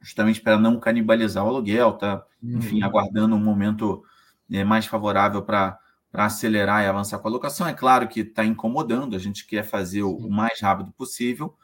[0.00, 2.24] justamente para não canibalizar o aluguel, tá?
[2.42, 2.86] Enfim, uhum.
[2.86, 4.02] aguardando um momento
[4.50, 5.78] é, mais favorável para
[6.12, 7.68] acelerar e avançar com a locação.
[7.68, 11.54] É claro que está incomodando, a gente quer fazer o, o mais rápido possível,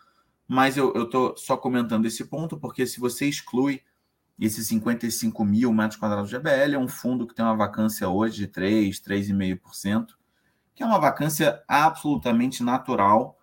[0.49, 3.83] mas eu estou só comentando esse ponto, porque se você exclui
[4.41, 8.39] esses 55 mil metros quadrados de ABL, é um fundo que tem uma vacância hoje
[8.39, 10.07] de 3, 3,5%,
[10.75, 13.39] que é uma vacância absolutamente natural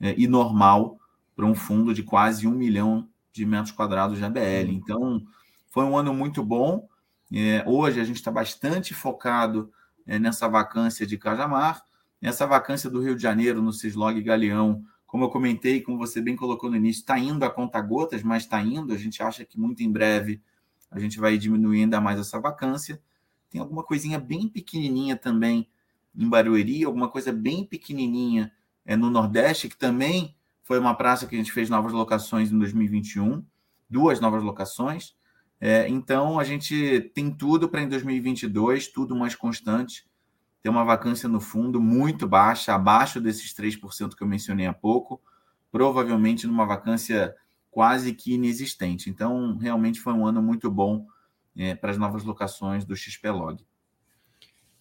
[0.00, 0.98] é, e normal
[1.36, 4.70] para um fundo de quase um milhão de metros quadrados de ABL.
[4.70, 5.22] Então,
[5.70, 6.88] foi um ano muito bom.
[7.30, 9.70] É, hoje a gente está bastante focado
[10.06, 11.82] é, nessa vacância de Cajamar,
[12.22, 16.36] essa vacância do Rio de Janeiro no Cislog Galeão, como eu comentei, como você bem
[16.36, 18.92] colocou no início, está indo a conta gotas, mas está indo.
[18.92, 20.42] A gente acha que muito em breve
[20.90, 23.00] a gente vai diminuir ainda mais essa vacância.
[23.48, 25.66] Tem alguma coisinha bem pequenininha também
[26.14, 28.52] em Barueri, alguma coisa bem pequenininha
[28.84, 32.58] é, no Nordeste, que também foi uma praça que a gente fez novas locações em
[32.58, 33.42] 2021,
[33.88, 35.16] duas novas locações.
[35.58, 40.06] É, então, a gente tem tudo para em 2022, tudo mais constante.
[40.68, 45.18] Tem uma vacância no fundo muito baixa, abaixo desses 3% que eu mencionei há pouco,
[45.72, 47.34] provavelmente numa vacância
[47.70, 49.08] quase que inexistente.
[49.08, 51.06] Então, realmente foi um ano muito bom
[51.56, 53.64] é, para as novas locações do XPlog.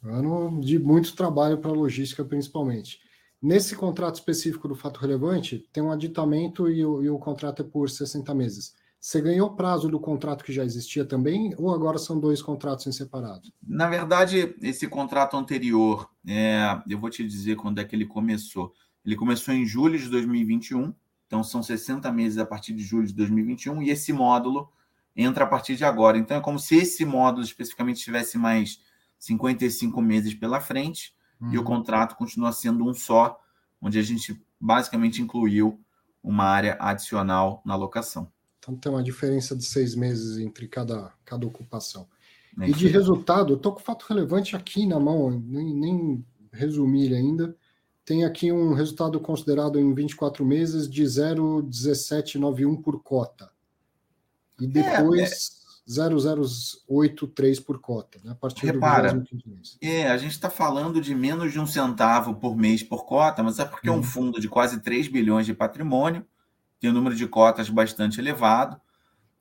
[0.03, 2.99] Ano de muito trabalho para a logística, principalmente.
[3.41, 7.65] Nesse contrato específico do fato relevante, tem um aditamento e o, e o contrato é
[7.65, 8.75] por 60 meses.
[9.07, 12.91] Você ganhou prazo do contrato que já existia também, ou agora são dois contratos em
[12.91, 13.53] separado?
[13.65, 18.73] Na verdade, esse contrato anterior, é, eu vou te dizer quando é que ele começou.
[19.05, 20.93] Ele começou em julho de 2021,
[21.25, 24.69] então são 60 meses a partir de julho de 2021, e esse módulo
[25.15, 26.17] entra a partir de agora.
[26.17, 28.81] Então é como se esse módulo especificamente tivesse mais
[29.19, 31.53] 55 meses pela frente, uhum.
[31.53, 31.65] e o uhum.
[31.65, 33.39] contrato continua sendo um só,
[33.81, 35.79] onde a gente basicamente incluiu
[36.21, 38.29] uma área adicional na locação.
[38.67, 42.05] Então tem uma diferença de seis meses entre cada, cada ocupação.
[42.59, 46.25] É e de resultado, eu estou com o fato relevante aqui na mão, nem, nem
[46.51, 47.55] resumi ele ainda.
[48.03, 53.49] Tem aqui um resultado considerado em 24 meses de 0,1791 por cota.
[54.59, 56.09] E é, depois é, é...
[56.09, 59.77] 0,083 por cota, né, a partir Repara, do mês.
[59.81, 63.59] É, a gente está falando de menos de um centavo por mês por cota, mas
[63.59, 63.93] é porque hum.
[63.93, 64.03] é um uhum.
[64.03, 66.25] fundo de quase 3 bilhões de patrimônio
[66.79, 68.79] tem um número de cotas bastante elevado,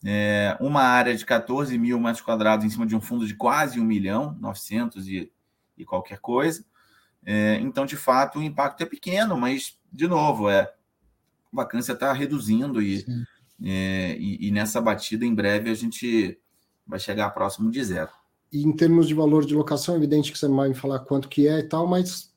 [0.04, 3.80] é, uma área de 14 mil metros quadrados em cima de um fundo de quase
[3.80, 5.32] 1 milhão, 900 e,
[5.76, 6.64] e qualquer coisa.
[7.24, 10.70] É, então, de fato, o impacto é pequeno, mas, de novo, é, a
[11.52, 13.04] vacância está reduzindo e,
[13.62, 16.38] é, e, e, nessa batida, em breve, a gente
[16.86, 18.10] vai chegar próximo de zero.
[18.52, 21.00] E em termos de valor de locação, é evidente que você não vai me falar
[21.00, 22.32] quanto que é e tal, mas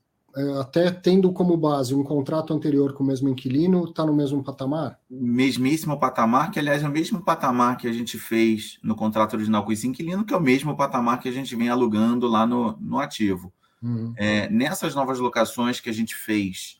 [0.60, 5.00] até tendo como base um contrato anterior com o mesmo inquilino, está no mesmo patamar?
[5.10, 9.64] Mesmíssimo patamar, que aliás é o mesmo patamar que a gente fez no contrato original
[9.66, 12.78] com esse inquilino, que é o mesmo patamar que a gente vem alugando lá no,
[12.80, 13.52] no ativo.
[13.82, 14.14] Uhum.
[14.18, 16.80] É, nessas novas locações que a gente fez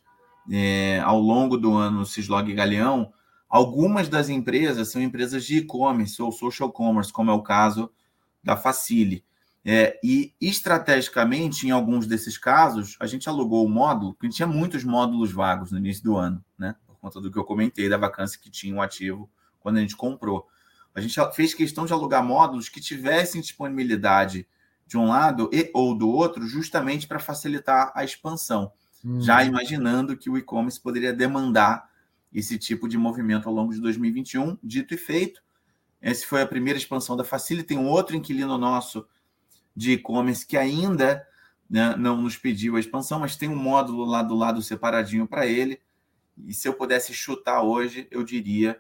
[0.52, 3.12] é, ao longo do ano Cislog e Galeão,
[3.50, 7.90] algumas das empresas são empresas de e-commerce ou social commerce, como é o caso
[8.44, 9.24] da Facile.
[9.64, 14.84] É, e estrategicamente, em alguns desses casos, a gente alugou o módulo, porque tinha muitos
[14.84, 16.76] módulos vagos no início do ano, né?
[16.88, 19.30] Por conta do que eu comentei da vacância que tinha o um ativo
[19.60, 20.48] quando a gente comprou.
[20.96, 24.48] A gente fez questão de alugar módulos que tivessem disponibilidade
[24.88, 28.72] de um lado e ou do outro, justamente para facilitar a expansão,
[29.06, 29.22] hum.
[29.22, 31.90] já imaginando que o e-commerce poderia demandar
[32.34, 34.58] esse tipo de movimento ao longo de 2021.
[34.64, 35.42] Dito e feito,
[36.02, 37.68] essa foi a primeira expansão da Facility.
[37.68, 39.06] Tem um outro inquilino nosso
[39.76, 41.26] de e-commerce que ainda
[41.70, 45.46] né, não nos pediu a expansão, mas tem um módulo lá do lado separadinho para
[45.46, 45.80] ele.
[46.46, 48.80] E se eu pudesse chutar hoje, eu diria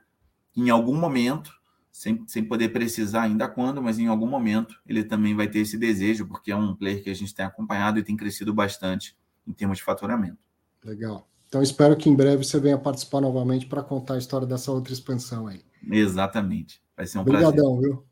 [0.51, 1.51] que em algum momento,
[1.91, 5.77] sem, sem poder precisar ainda quando, mas em algum momento ele também vai ter esse
[5.77, 9.15] desejo, porque é um player que a gente tem acompanhado e tem crescido bastante
[9.47, 10.37] em termos de faturamento.
[10.83, 11.27] Legal.
[11.47, 14.93] Então espero que em breve você venha participar novamente para contar a história dessa outra
[14.93, 15.61] expansão aí.
[15.91, 16.81] Exatamente.
[16.95, 17.81] Vai ser um Obrigadão, prazer.
[17.81, 18.05] viu?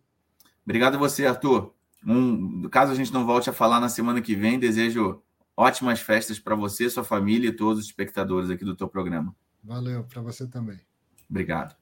[0.66, 1.74] Obrigado a você, Arthur.
[2.08, 5.22] Um, caso a gente não volte a falar na semana que vem, desejo
[5.56, 9.36] ótimas festas para você, sua família e todos os espectadores aqui do teu programa.
[9.62, 10.80] Valeu, para você também.
[11.30, 11.76] Obrigado.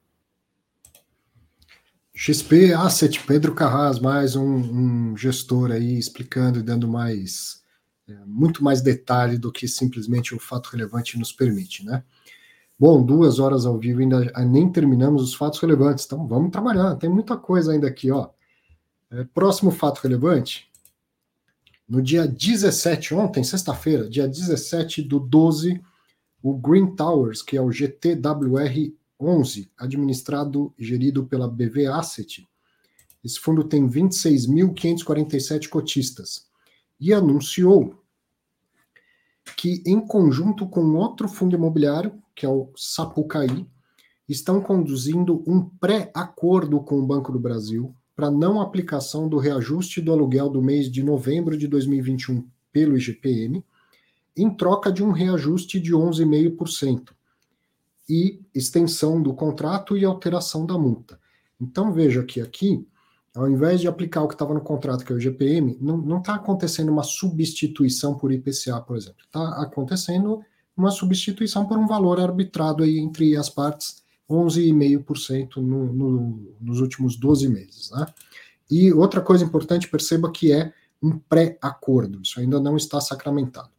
[2.13, 7.63] XP Asset, Pedro Carras, mais um, um gestor aí explicando e dando mais
[8.07, 12.03] é, muito mais detalhe do que simplesmente o fato relevante nos permite, né?
[12.77, 16.95] Bom, duas horas ao vivo ainda nem terminamos os fatos relevantes, então vamos trabalhar.
[16.95, 18.29] Tem muita coisa ainda aqui, ó.
[19.15, 20.69] É, próximo fato relevante.
[21.87, 25.81] No dia 17, ontem, sexta-feira, dia 17 do 12,
[26.43, 32.45] o Green Towers, que é o GTWR11, administrado e gerido pela BV Asset,
[33.23, 36.49] esse fundo tem 26.547 cotistas,
[36.99, 38.03] e anunciou
[39.55, 43.65] que, em conjunto com outro fundo imobiliário, que é o Sapucaí,
[44.27, 50.11] estão conduzindo um pré-acordo com o Banco do Brasil para não aplicação do reajuste do
[50.11, 53.63] aluguel do mês de novembro de 2021 pelo IGPM,
[54.37, 57.09] em troca de um reajuste de 11,5%
[58.09, 61.19] e extensão do contrato e alteração da multa.
[61.59, 62.87] Então veja que aqui,
[63.35, 66.35] ao invés de aplicar o que estava no contrato, que é o IGPM, não está
[66.35, 69.23] acontecendo uma substituição por IPCA, por exemplo.
[69.25, 70.41] Está acontecendo
[70.75, 77.15] uma substituição por um valor arbitrado aí entre as partes 11,5% no, no, nos últimos
[77.15, 77.91] 12 meses.
[77.91, 78.05] Né?
[78.69, 83.69] E outra coisa importante, perceba que é um pré-acordo, isso ainda não está sacramentado.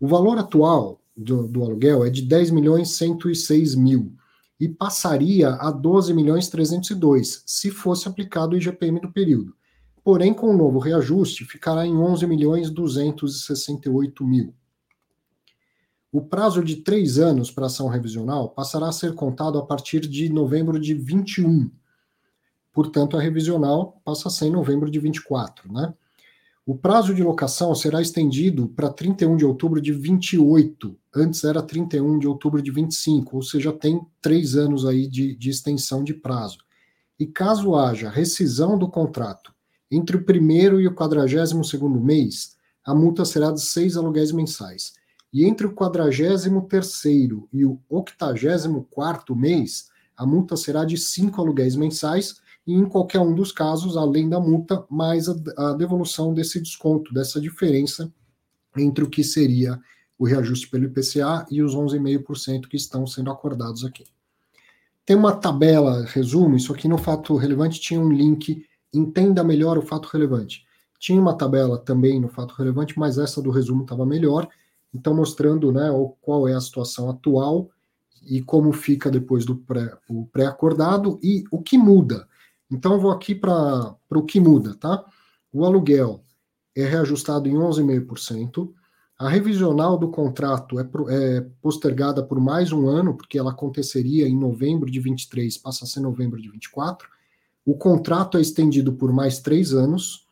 [0.00, 4.12] O valor atual do, do, aluguel é de 10 milhões 106 mil
[4.60, 9.54] e passaria a 12 milhões 302 se fosse aplicado o IGPM do período.
[10.04, 14.54] Porém, com o novo reajuste, ficará em 11 milhões 268 mil.
[16.16, 20.30] O prazo de três anos para ação revisional passará a ser contado a partir de
[20.30, 21.70] novembro de 21.
[22.72, 25.92] Portanto, a revisional passa a ser em novembro de 24, né?
[26.64, 30.96] O prazo de locação será estendido para 31 de outubro de 28.
[31.14, 35.50] Antes era 31 de outubro de 25, ou seja, tem três anos aí de, de
[35.50, 36.60] extensão de prazo.
[37.20, 39.54] E caso haja rescisão do contrato
[39.90, 44.94] entre o primeiro e o quadragésimo segundo mês, a multa será de seis aluguéis mensais.
[45.32, 52.40] E entre o 43º e o 84º mês, a multa será de cinco aluguéis mensais
[52.66, 57.12] e em qualquer um dos casos, além da multa, mais a, a devolução desse desconto,
[57.12, 58.12] dessa diferença
[58.76, 59.80] entre o que seria
[60.18, 64.04] o reajuste pelo IPCA e os 11,5% que estão sendo acordados aqui.
[65.04, 69.82] Tem uma tabela, resumo, isso aqui no fato relevante tinha um link, entenda melhor o
[69.82, 70.64] fato relevante.
[70.98, 74.48] Tinha uma tabela também no fato relevante, mas essa do resumo estava melhor,
[74.96, 75.90] então, mostrando né,
[76.22, 77.68] qual é a situação atual
[78.26, 79.56] e como fica depois do
[80.32, 82.26] pré-acordado pré e o que muda.
[82.70, 85.04] Então, vou aqui para o que muda, tá?
[85.52, 86.24] O aluguel
[86.74, 88.72] é reajustado em 11,5%.
[89.18, 94.36] A revisional do contrato é, é, postergada por mais um ano, porque ela aconteceria em
[94.36, 97.06] novembro de 23, passa a ser novembro de 24.
[97.66, 100.26] O contrato é estendido por mais três anos.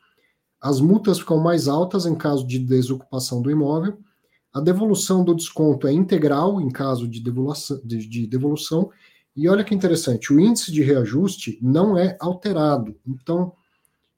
[0.59, 3.99] As multas ficam mais altas em caso de desocupação do imóvel
[4.55, 8.89] a devolução do desconto é integral em caso de devolução, de, de devolução.
[9.35, 12.97] E olha que interessante, o índice de reajuste não é alterado.
[13.05, 13.53] Então,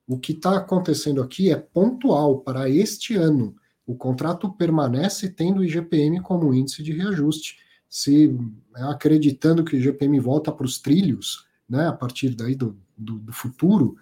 [0.06, 3.56] o que está acontecendo aqui é pontual para este ano.
[3.86, 7.56] O contrato permanece tendo o IGPM como índice de reajuste.
[7.88, 12.78] Se né, acreditando que o IGPM volta para os trilhos, né, a partir daí do,
[12.94, 13.96] do, do futuro,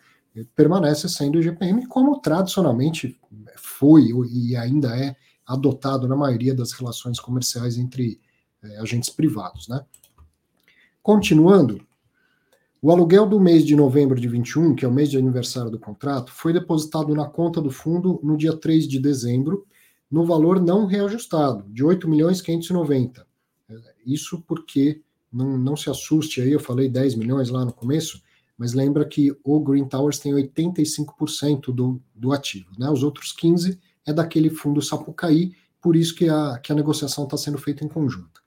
[0.57, 3.21] permanece sendo o IGPM como tradicionalmente
[3.57, 5.15] foi e ainda é
[5.47, 8.21] adotado na maioria das relações comerciais entre
[8.63, 9.69] é, agentes privados.
[9.69, 9.85] Né?
[11.03, 11.81] Continuando,
[12.81, 15.79] o aluguel do mês de novembro de 21, que é o mês de aniversário do
[15.79, 19.67] contrato, foi depositado na conta do fundo no dia 3 de dezembro,
[20.11, 23.27] no valor não reajustado, de 8 milhões 590.
[24.05, 25.01] Isso porque,
[25.33, 28.23] não, não se assuste aí, eu falei 10 milhões lá no começo,
[28.57, 32.89] mas lembra que o Green Towers tem 85% do, do ativo, né?
[32.91, 37.37] Os outros 15% é daquele fundo Sapucaí, por isso que a, que a negociação está
[37.37, 38.43] sendo feita em conjunto.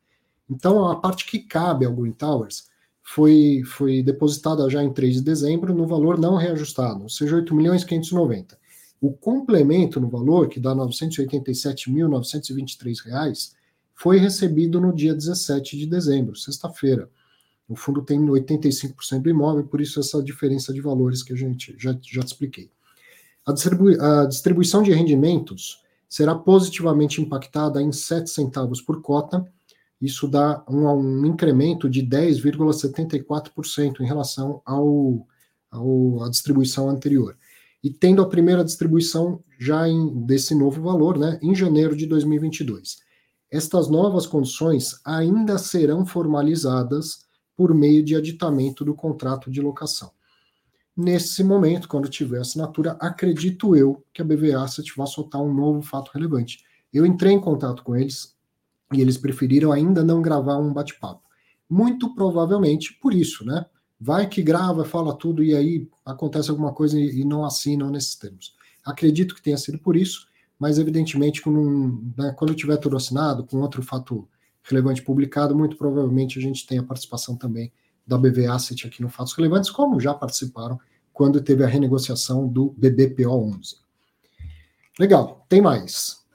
[0.50, 2.70] Então, a parte que cabe ao Green Towers
[3.04, 7.56] foi, foi depositada já em 3 de dezembro no valor não reajustado, ou seja, 8
[7.56, 8.58] milhões 590.
[9.00, 13.56] O complemento no valor, que dá 987.923 reais,
[13.94, 17.08] foi recebido no dia 17 de dezembro, sexta-feira.
[17.68, 21.76] O fundo tem 85% do imóvel, por isso essa diferença de valores que a gente
[21.78, 22.72] já, já te expliquei.
[23.48, 29.46] A, distribu a distribuição de rendimentos será positivamente impactada em 7 centavos por cota.
[30.02, 35.26] Isso dá um, um incremento de 10,74% em relação ao,
[35.72, 37.38] ao, à distribuição anterior.
[37.82, 42.98] E tendo a primeira distribuição já em, desse novo valor, né, em janeiro de 2022.
[43.50, 47.26] Estas novas condições ainda serão formalizadas
[47.56, 50.12] por meio de aditamento do contrato de locação.
[50.98, 55.84] Nesse momento, quando tiver assinatura, acredito eu que a BVA Asset vai soltar um novo
[55.84, 56.64] fato relevante.
[56.92, 58.36] Eu entrei em contato com eles
[58.92, 61.22] e eles preferiram ainda não gravar um bate-papo.
[61.70, 63.68] Muito provavelmente por isso, né?
[64.00, 68.56] Vai que grava, fala tudo e aí acontece alguma coisa e não assinam nesses termos.
[68.84, 71.48] Acredito que tenha sido por isso, mas evidentemente
[72.18, 74.28] né, quando tiver tudo assinado, com outro fato
[74.64, 77.72] relevante publicado, muito provavelmente a gente tem a participação também
[78.08, 80.80] da BV Asset aqui no Fatos Relevantes, como já participaram
[81.12, 83.76] quando teve a renegociação do BBPO 11.
[85.00, 86.26] Legal, tem mais.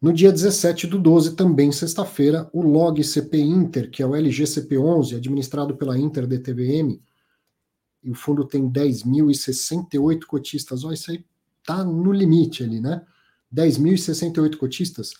[0.00, 5.16] No dia 17 do 12, também sexta-feira, o log CP Inter, que é o LGCP11,
[5.16, 7.00] administrado pela Inter DTVM,
[8.02, 10.84] e o fundo tem 10.068 cotistas.
[10.84, 11.24] Olha, isso aí
[11.64, 13.02] tá no limite ali, né?
[13.52, 15.14] 10.068 cotistas.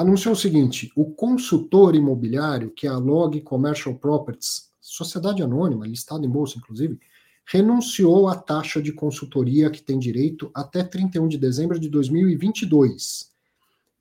[0.00, 6.24] Anunciou o seguinte: o consultor imobiliário, que é a Log Commercial Properties, sociedade anônima, listada
[6.24, 6.98] em bolsa, inclusive,
[7.44, 13.28] renunciou à taxa de consultoria que tem direito até 31 de dezembro de 2022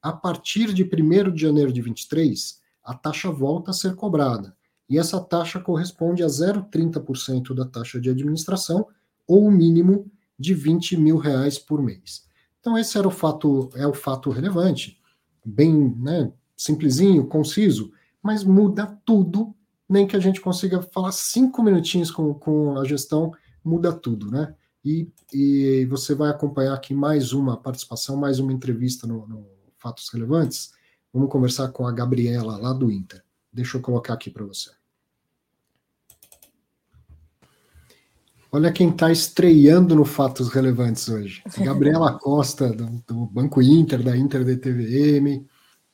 [0.02, 4.56] a partir de 1 de janeiro de 23, a taxa volta a ser cobrada.
[4.90, 8.88] E essa taxa corresponde a 0,30% da taxa de administração,
[9.28, 10.10] ou o mínimo
[10.40, 12.26] de 20 mil reais por mês.
[12.62, 14.99] Então, esse era o fato, é o fato relevante,
[15.50, 19.56] bem né, simplesinho, conciso, mas muda tudo,
[19.88, 23.32] nem que a gente consiga falar cinco minutinhos com, com a gestão,
[23.64, 24.54] muda tudo, né?
[24.84, 29.46] E, e você vai acompanhar aqui mais uma participação, mais uma entrevista no, no
[29.78, 30.72] fatos relevantes,
[31.12, 33.24] vamos conversar com a Gabriela lá do Inter.
[33.52, 34.78] Deixa eu colocar aqui para você.
[38.52, 41.44] Olha quem está estreando no Fatos Relevantes hoje.
[41.60, 45.46] Gabriela Costa, do, do, Banco Inter, da Inter DTVM,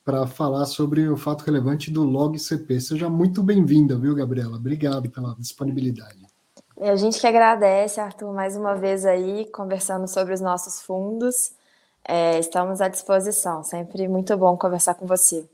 [0.02, 2.80] para falar sobre o fato relevante do Log CP.
[2.80, 4.56] Seja muito bem-vinda, viu, Gabriela?
[4.56, 6.26] Obrigado pela disponibilidade.
[6.80, 11.52] A gente que agradece, Arthur, mais uma vez aí, conversando sobre os nossos fundos.
[12.08, 13.62] É, estamos à disposição.
[13.64, 15.46] Sempre muito bom conversar com você.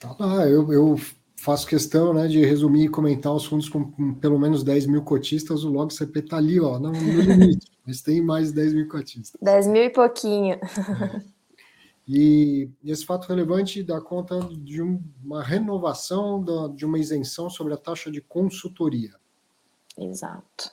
[0.00, 0.98] Tá lá, eu, eu
[1.38, 5.62] faço questão né, de resumir e comentar os fundos com, pelo menos 10 mil cotistas.
[5.62, 9.40] O Log CP está ali, ó, no, no limite, mas tem mais 10 mil cotistas.
[9.40, 10.54] 10 mil e pouquinho.
[10.54, 11.38] É.
[12.10, 17.74] E esse fato relevante dá conta de um, uma renovação da, de uma isenção sobre
[17.74, 19.14] a taxa de consultoria.
[19.96, 20.72] Exato.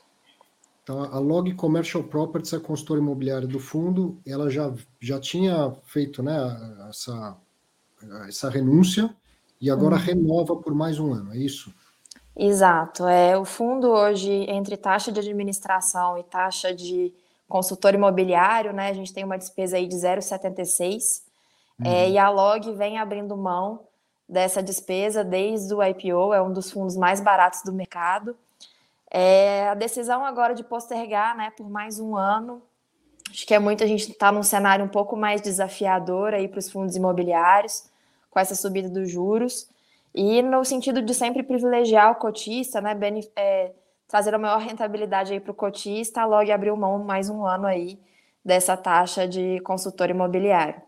[0.82, 6.24] Então, a Log Commercial Properties, a consultora imobiliária do fundo, ela já, já tinha feito
[6.24, 6.34] né,
[6.90, 7.38] essa,
[8.28, 9.14] essa renúncia
[9.66, 10.02] e agora uhum.
[10.02, 11.74] renova por mais um ano, é isso?
[12.38, 13.08] Exato.
[13.08, 17.12] É, o fundo hoje, entre taxa de administração e taxa de
[17.50, 21.24] consultor imobiliário, né, a gente tem uma despesa aí de 0,76,
[21.84, 21.96] é, uhum.
[21.96, 23.80] é, e a Log vem abrindo mão
[24.30, 28.38] dessa despesa desde o IPO, é um dos fundos mais baratos do mercado,
[29.10, 32.62] é, a decisão agora de postergar né, por mais um ano,
[33.32, 36.60] acho que é muito, a gente está num cenário um pouco mais desafiador aí para
[36.60, 37.95] os fundos imobiliários,
[38.36, 39.70] com essa subida dos juros,
[40.14, 42.94] e no sentido de sempre privilegiar o cotista, né,
[43.34, 43.72] é,
[44.10, 47.66] trazer a maior rentabilidade aí para o cotista, a Log abriu mão mais um ano
[47.66, 47.98] aí
[48.44, 50.82] dessa taxa de consultor imobiliário.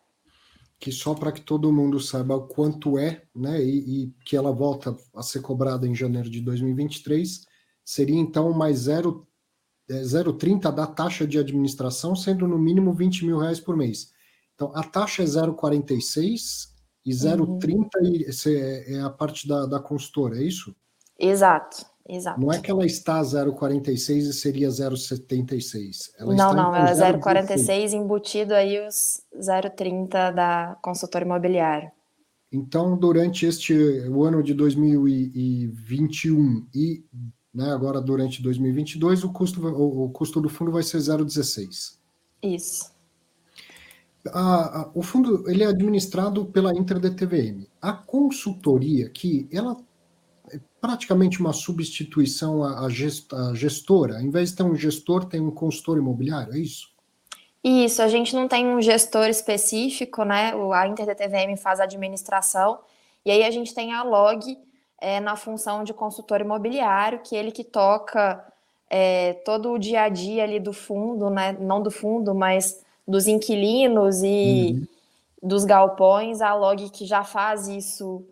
[0.78, 4.94] Que só para que todo mundo saiba quanto é, né, e, e que ela volta
[5.16, 7.48] a ser cobrada em janeiro de 2023,
[7.86, 13.62] seria então mais 0,30 é, da taxa de administração, sendo no mínimo 20 mil reais
[13.62, 14.12] por mês.
[14.54, 16.76] Então, a taxa é 0,46
[17.08, 18.26] e 0,30 uhum.
[18.96, 20.76] é, a parte da, da consultora, é isso?
[21.18, 22.40] Exato, exato.
[22.40, 26.12] Não é que ela está 0,46 e seria 0,76.
[26.20, 31.92] Não, não, é 0,46 embutido aí os 0,30 da consultora imobiliária.
[32.52, 33.74] Então, durante este
[34.10, 37.06] o ano de 2021 e
[37.58, 37.72] né?
[37.72, 41.98] Agora, durante 2022, o custo, o, o custo do fundo vai ser 0,16.
[42.44, 42.92] Isso.
[44.34, 47.68] A, a, o fundo ele é administrado pela InterDTVM.
[47.82, 49.78] A consultoria que ela
[50.52, 52.90] é praticamente uma substituição à, à
[53.54, 54.16] gestora.
[54.16, 56.90] Ao invés de ter um gestor, tem um consultor imobiliário, é isso?
[57.64, 60.54] Isso, a gente não tem um gestor específico, né?
[60.74, 62.80] A InterDTVM faz a administração,
[63.26, 64.58] e aí a gente tem a log,
[65.00, 68.44] é, na função de consultor imobiliário, que ele que toca
[68.90, 71.58] é, todo o dia a dia ali do fundo, né?
[71.60, 74.88] Não do fundo, mas dos inquilinos e uhum.
[75.42, 78.26] dos galpões, a Log que já faz isso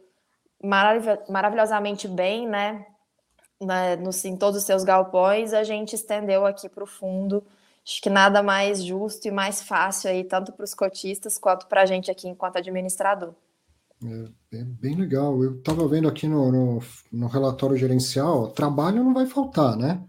[0.62, 2.86] marav maravilhosamente bem, né?
[3.62, 7.44] Na, no, em todos os seus galpões, a gente estendeu aqui para o fundo.
[7.88, 11.84] Acho que nada mais justo e mais fácil aí, tanto para os cotistas quanto para
[11.84, 13.34] a gente aqui enquanto administrador.
[14.04, 15.42] É, é bem legal.
[15.42, 16.80] Eu estava vendo aqui no, no,
[17.12, 20.04] no, relatório gerencial, trabalho não vai faltar, né?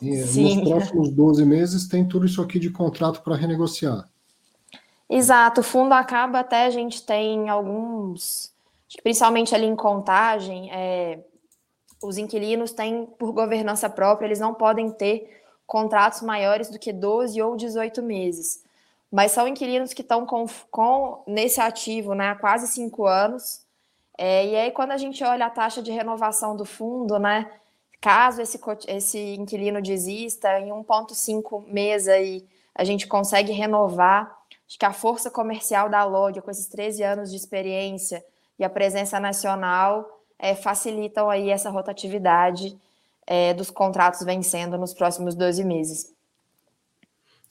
[0.00, 0.56] E Sim.
[0.56, 4.08] nos próximos 12 meses tem tudo isso aqui de contrato para renegociar.
[5.08, 8.52] Exato, o fundo acaba até a gente tem alguns,
[9.02, 11.20] principalmente ali em contagem, é,
[12.02, 17.40] os inquilinos têm por governança própria, eles não podem ter contratos maiores do que 12
[17.40, 18.66] ou 18 meses
[19.10, 23.64] mas são inquilinos que estão com, com, nesse ativo né, há quase cinco anos.
[24.18, 27.50] É, e aí, quando a gente olha a taxa de renovação do fundo, né,
[28.00, 34.36] caso esse, esse inquilino desista, em 1,5 mês aí, a gente consegue renovar
[34.68, 38.24] Acho que a força comercial da Log, com esses 13 anos de experiência
[38.58, 42.76] e a presença nacional, é, facilitam aí essa rotatividade
[43.26, 46.12] é, dos contratos vencendo nos próximos 12 meses.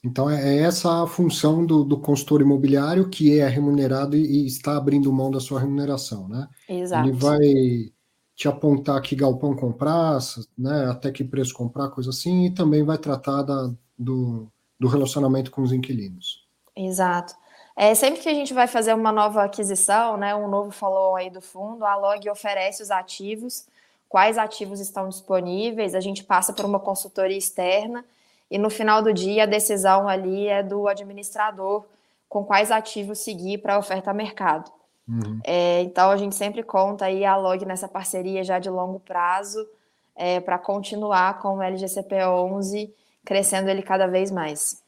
[0.03, 4.45] Então, é, é essa a função do, do consultor imobiliário que é remunerado e, e,
[4.45, 6.47] está abrindo mão da sua remuneração, né?
[6.67, 7.07] Exato.
[7.07, 7.93] Ele vai
[8.35, 10.19] te apontar que galpão comprar,
[10.57, 14.47] né, até que preço comprar, coisa assim, e também vai tratar da, do,
[14.79, 16.45] do relacionamento com os inquilinos.
[16.75, 17.33] Exato.
[17.77, 21.29] É, sempre que a gente vai fazer uma nova aquisição, né, um novo follow aí
[21.29, 23.67] do fundo, a Log oferece os ativos,
[24.09, 28.03] quais ativos estão disponíveis, a gente passa por uma consultoria externa
[28.51, 31.85] e no final do dia a decisão ali é do administrador
[32.27, 34.71] com quais ativos seguir para a oferta a mercado.
[35.07, 35.39] Uhum.
[35.43, 39.67] É, então a gente sempre conta aí a Log nessa parceria já de longo prazo
[40.15, 42.93] é, para continuar com o LGCP 11
[43.25, 44.81] crescendo ele cada vez mais.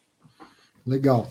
[0.85, 1.27] Legal.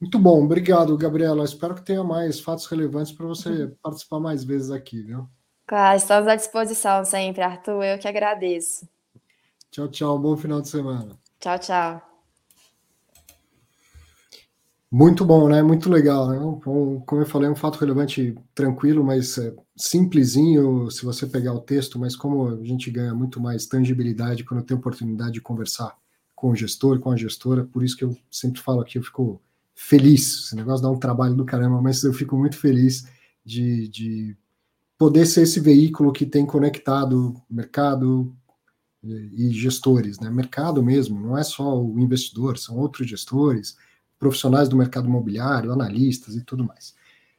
[0.00, 1.44] Muito bom, obrigado, Gabriela.
[1.44, 3.76] Espero que tenha mais fatos relevantes para você uhum.
[3.82, 5.26] participar mais vezes aqui, viu?
[5.66, 7.82] Claro, estamos à disposição sempre, Arthur.
[7.82, 8.86] Eu que agradeço.
[9.70, 10.18] Tchau, tchau.
[10.18, 11.18] Bom final de semana.
[11.40, 12.15] Tchau, tchau.
[14.98, 15.62] Muito bom, né?
[15.62, 16.26] Muito legal.
[16.30, 16.38] Né?
[16.64, 21.60] Como eu falei, é um fato relevante, tranquilo, mas é, simplesinho se você pegar o
[21.60, 25.94] texto, mas como a gente ganha muito mais tangibilidade quando tem oportunidade de conversar
[26.34, 29.38] com o gestor, com a gestora, por isso que eu sempre falo aqui, eu fico
[29.74, 30.46] feliz.
[30.46, 33.06] Esse negócio dá um trabalho do caramba, mas eu fico muito feliz
[33.44, 34.34] de, de
[34.96, 38.34] poder ser esse veículo que tem conectado mercado,
[39.02, 40.30] e gestores, né?
[40.30, 43.76] Mercado mesmo, não é só o investidor, são outros gestores,
[44.18, 46.94] profissionais do mercado imobiliário, analistas e tudo mais.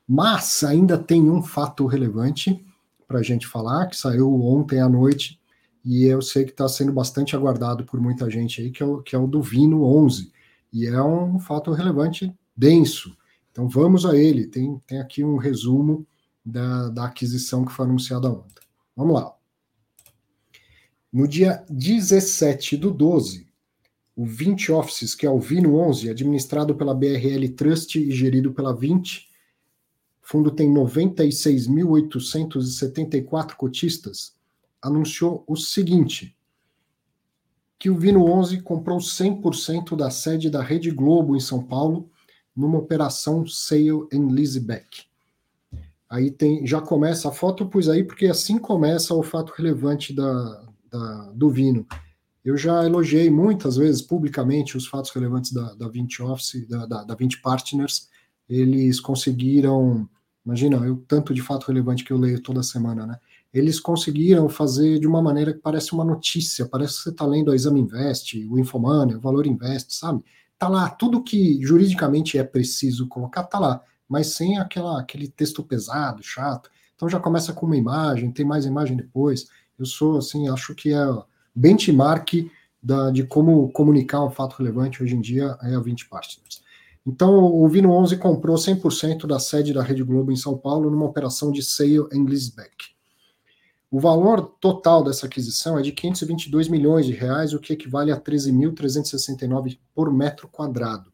[0.07, 2.65] Mas ainda tem um fato relevante
[3.07, 5.39] para a gente falar, que saiu ontem à noite,
[5.83, 9.01] e eu sei que está sendo bastante aguardado por muita gente aí, que é o,
[9.01, 10.31] que é o do Vino 11,
[10.71, 13.15] e é um fato relevante denso.
[13.51, 16.05] Então vamos a ele, tem, tem aqui um resumo
[16.45, 18.63] da, da aquisição que foi anunciada ontem.
[18.95, 19.33] Vamos lá.
[21.11, 23.46] No dia 17 do 12,
[24.17, 28.75] o 20 Offices, que é o Vino 11, administrado pela BRL Trust e gerido pela
[28.75, 29.29] 20,
[30.23, 34.35] o fundo tem 96.874 cotistas,
[34.81, 36.35] anunciou o seguinte,
[37.77, 42.09] que o Vino 11 comprou 100% da sede da Rede Globo em São Paulo,
[42.55, 45.03] numa operação Sale and Leaseback.
[46.09, 50.65] Aí tem, já começa a foto, pus aí porque assim começa o fato relevante da,
[50.89, 51.85] da, do Vino.
[52.43, 57.03] Eu já elogiei muitas vezes publicamente os fatos relevantes da, da 20 Office, da, da,
[57.03, 58.09] da 20 Partners.
[58.47, 60.07] Eles conseguiram,
[60.45, 63.19] imagina, eu tanto de fato relevante que eu leio toda semana, né?
[63.53, 67.51] Eles conseguiram fazer de uma maneira que parece uma notícia, parece que você está lendo
[67.51, 70.23] a Exame Invest, o Infomoney, o Valor Invest, sabe?
[70.59, 75.63] Tá lá, tudo que juridicamente é preciso colocar, tá lá, mas sem aquela, aquele texto
[75.63, 76.69] pesado, chato.
[76.95, 79.47] Então já começa com uma imagem, tem mais imagem depois.
[79.77, 81.05] Eu sou, assim, acho que é
[81.57, 82.49] benchmark
[82.81, 86.61] da, de como comunicar um fato relevante hoje em dia é a 20 Partners.
[87.05, 91.05] Então, o Vino 11 comprou 100% da sede da Rede Globo em São Paulo numa
[91.05, 92.97] operação de sale and leaseback.
[93.89, 98.19] O valor total dessa aquisição é de 522 milhões de reais, o que equivale a
[98.19, 101.11] 13.369 por metro quadrado.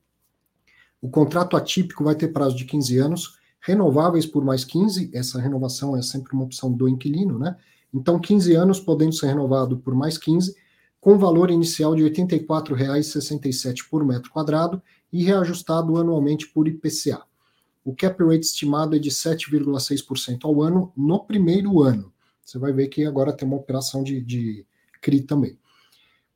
[0.99, 5.95] O contrato atípico vai ter prazo de 15 anos, renováveis por mais 15, essa renovação
[5.95, 7.55] é sempre uma opção do inquilino, né?
[7.93, 10.55] Então, 15 anos podendo ser renovado por mais 15,
[10.99, 14.81] com valor inicial de R$ 84,67 por metro quadrado
[15.11, 17.21] e reajustado anualmente por IPCA.
[17.83, 22.11] O cap rate estimado é de 7,6% ao ano no primeiro ano.
[22.43, 24.65] Você vai ver que agora tem uma operação de, de
[25.01, 25.59] CRI também.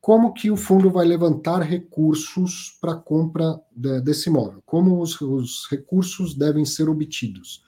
[0.01, 4.61] Como que o fundo vai levantar recursos para a compra de, desse imóvel?
[4.65, 7.63] Como os, os recursos devem ser obtidos?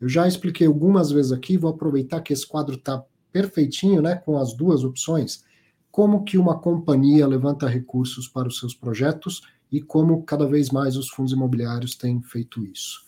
[0.00, 3.02] Eu já expliquei algumas vezes aqui, vou aproveitar que esse quadro está
[3.32, 5.44] perfeitinho, né, com as duas opções,
[5.90, 10.96] como que uma companhia levanta recursos para os seus projetos e como cada vez mais
[10.96, 13.04] os fundos imobiliários têm feito isso.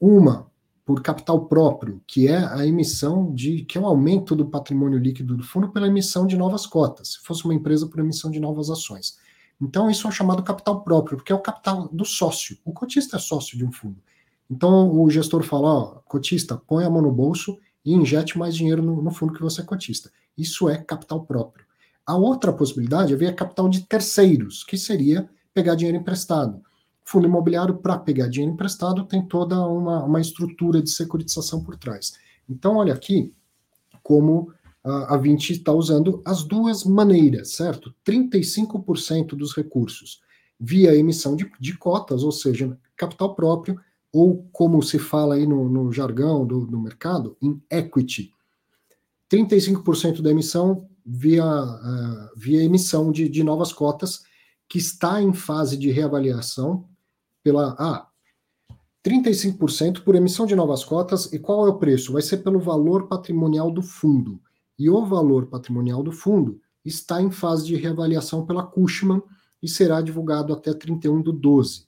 [0.00, 0.46] Uma,
[0.84, 5.36] por capital próprio, que é a emissão de, que é o aumento do patrimônio líquido
[5.36, 8.70] do fundo pela emissão de novas cotas, se fosse uma empresa por emissão de novas
[8.70, 9.18] ações.
[9.60, 12.58] Então, isso é chamado capital próprio, porque é o capital do sócio.
[12.64, 13.96] O cotista é sócio de um fundo.
[14.50, 18.82] Então, o gestor fala: ó, cotista, põe a mão no bolso e injete mais dinheiro
[18.82, 20.10] no, no fundo que você é cotista.
[20.36, 21.64] Isso é capital próprio.
[22.04, 26.60] A outra possibilidade é ver capital de terceiros, que seria pegar dinheiro emprestado.
[27.04, 32.14] Fundo imobiliário, para pegar dinheiro emprestado, tem toda uma, uma estrutura de securitização por trás.
[32.48, 33.32] Então, olha aqui
[34.02, 34.52] como
[34.84, 37.94] a, a 20 está usando as duas maneiras, certo?
[38.04, 40.20] 35% dos recursos
[40.58, 43.78] via emissão de, de cotas, ou seja, capital próprio,
[44.16, 48.32] ou como se fala aí no, no jargão do, do, mercado, em equity.
[49.30, 54.22] 35% da emissão via, uh, via emissão de, de novas cotas,
[54.66, 56.88] que está em fase de reavaliação
[57.44, 57.76] pela.
[57.78, 58.08] Ah,
[59.06, 62.14] 35% por emissão de novas cotas, e qual é o preço?
[62.14, 64.40] Vai ser pelo valor patrimonial do fundo.
[64.78, 69.22] E o valor patrimonial do fundo está em fase de reavaliação pela Cushman
[69.62, 71.85] e será divulgado até 31 do 12.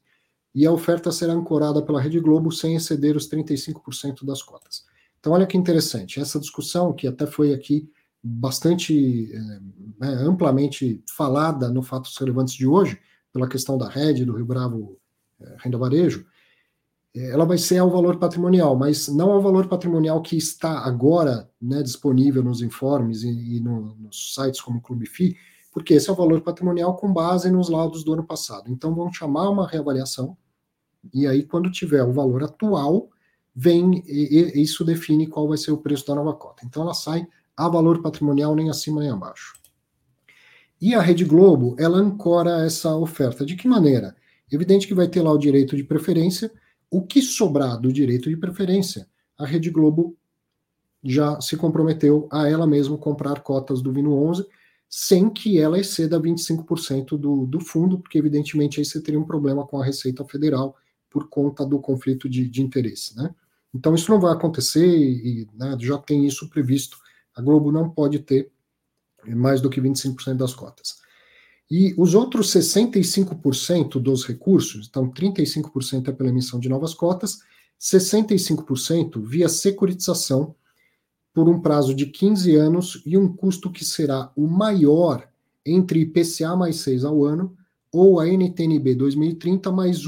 [0.58, 4.84] E a oferta será ancorada pela Rede Globo sem exceder os 35% das cotas.
[5.20, 7.88] Então, olha que interessante, essa discussão que até foi aqui
[8.20, 12.98] bastante é, amplamente falada no Fatos Relevantes de hoje,
[13.32, 14.98] pela questão da rede, do Rio Bravo
[15.40, 16.26] é, Renda Varejo,
[17.14, 21.48] é, ela vai ser ao valor patrimonial, mas não ao valor patrimonial que está agora
[21.62, 25.36] né, disponível nos informes e, e no, nos sites como Clube FI,
[25.72, 28.68] porque esse é o valor patrimonial com base nos laudos do ano passado.
[28.68, 30.36] Então, vão chamar uma reavaliação,
[31.12, 33.10] e aí, quando tiver o valor atual,
[33.54, 36.64] vem e, e isso define qual vai ser o preço da nova cota.
[36.64, 39.54] Então, ela sai a valor patrimonial nem acima nem abaixo.
[40.80, 43.44] E a Rede Globo, ela ancora essa oferta.
[43.44, 44.14] De que maneira?
[44.50, 46.52] Evidente que vai ter lá o direito de preferência,
[46.90, 49.06] o que sobrar do direito de preferência,
[49.36, 50.16] a Rede Globo
[51.02, 54.46] já se comprometeu a ela mesma comprar cotas do Vino 11,
[54.88, 59.66] sem que ela exceda 25% do, do fundo, porque evidentemente aí você teria um problema
[59.66, 60.76] com a Receita Federal
[61.10, 63.34] por conta do conflito de, de interesse, né?
[63.74, 66.98] Então isso não vai acontecer e né, já tem isso previsto.
[67.34, 68.50] A Globo não pode ter
[69.26, 70.98] mais do que 25% das cotas.
[71.70, 77.40] E os outros 65% dos recursos, então 35% é pela emissão de novas cotas,
[77.78, 80.54] 65% via securitização
[81.32, 85.28] por um prazo de 15 anos e um custo que será o maior
[85.64, 87.56] entre IPCA mais 6 ao ano
[87.92, 90.06] ou a NTNB 2030 mais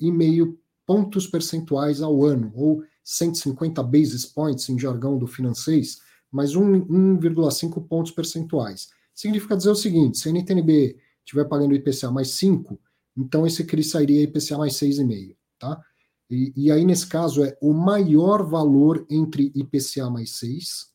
[0.00, 5.98] 1,5 pontos percentuais ao ano, ou 150 basis points em jargão do financês,
[6.30, 8.88] mais 1,5 pontos percentuais.
[9.14, 12.78] Significa dizer o seguinte: se a NTNB estiver pagando IPCA mais 5,
[13.16, 15.80] então esse CRI sairia IPCA mais 6,5, tá?
[16.28, 20.92] E, e, aí, nesse caso, é o maior valor entre IPCA mais 6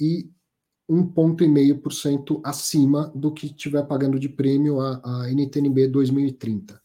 [0.00, 0.30] e
[0.90, 6.80] 1,5% acima do que estiver pagando de prêmio a, a NTNB 2030.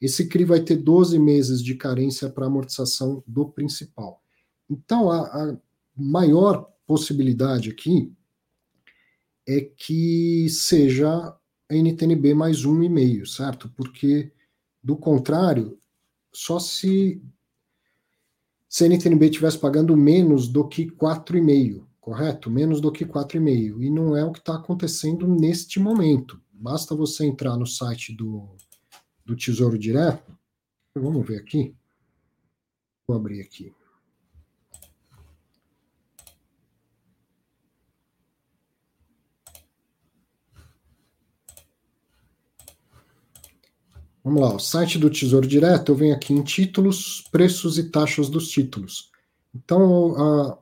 [0.00, 4.22] Esse CRI vai ter 12 meses de carência para amortização do principal.
[4.68, 5.56] Então, a, a
[5.96, 8.12] maior possibilidade aqui
[9.46, 11.36] é que seja
[11.68, 13.68] NTNB mais um e meio, certo?
[13.76, 14.32] Porque,
[14.82, 15.78] do contrário,
[16.32, 17.22] só se,
[18.68, 22.50] se a NTNB estivesse pagando menos do que 4,5, correto?
[22.50, 23.82] Menos do que 4,5.
[23.82, 26.40] E não é o que está acontecendo neste momento.
[26.52, 28.48] Basta você entrar no site do,
[29.30, 30.36] do Tesouro Direto.
[30.92, 31.72] Vamos ver aqui.
[33.06, 33.72] Vou abrir aqui.
[44.22, 48.28] Vamos lá, o site do Tesouro Direto, eu venho aqui em títulos, preços e taxas
[48.28, 49.10] dos títulos.
[49.54, 50.58] Então, a,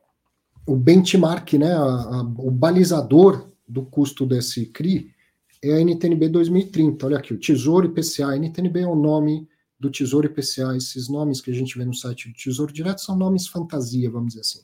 [0.64, 5.12] o benchmark, né, a, a, o balizador do custo desse CRI
[5.62, 7.06] é a NTNB 2030.
[7.06, 8.28] Olha aqui, o Tesouro IPCA.
[8.28, 10.76] A NTNB é o nome do Tesouro IPCA.
[10.76, 14.28] Esses nomes que a gente vê no site do Tesouro Direto são nomes fantasia, vamos
[14.28, 14.60] dizer assim.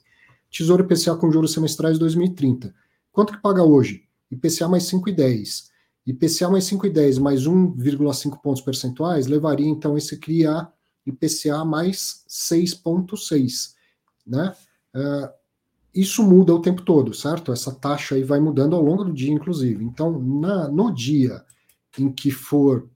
[0.51, 2.75] Tesouro IPCA com juros semestrais 2030.
[3.11, 4.05] Quanto que paga hoje?
[4.31, 5.71] IPCA mais 5,10.
[6.07, 10.71] IPCA mais 5,10 mais 1,5 pontos percentuais levaria então esse CRI a
[11.07, 13.75] IPCA mais 6,6.
[14.27, 14.55] Né?
[14.95, 15.29] Uh,
[15.95, 17.53] isso muda o tempo todo, certo?
[17.53, 19.85] Essa taxa aí vai mudando ao longo do dia, inclusive.
[19.85, 21.45] Então, na, no dia
[21.99, 22.89] em que for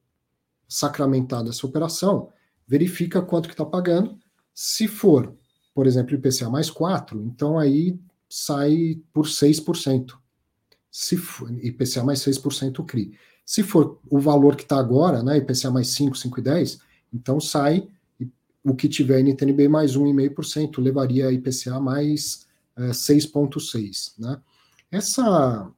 [0.67, 2.31] sacramentada essa operação,
[2.67, 4.19] verifica quanto que está pagando.
[4.53, 5.35] Se for,
[5.75, 10.15] por exemplo, IPCA mais 4, então aí sai por 6%
[10.91, 13.13] se for, IPCA mais 6% CRI.
[13.45, 16.81] Se for o valor que está agora, né, IPCA mais 5, 5,10,
[17.15, 17.89] então sai
[18.65, 22.48] o que tiver NTNB mais 1,5%, levaria a IPCA mais
[22.87, 24.15] 6,6%.
[24.19, 24.41] Né?
[24.91, 25.71] Essa.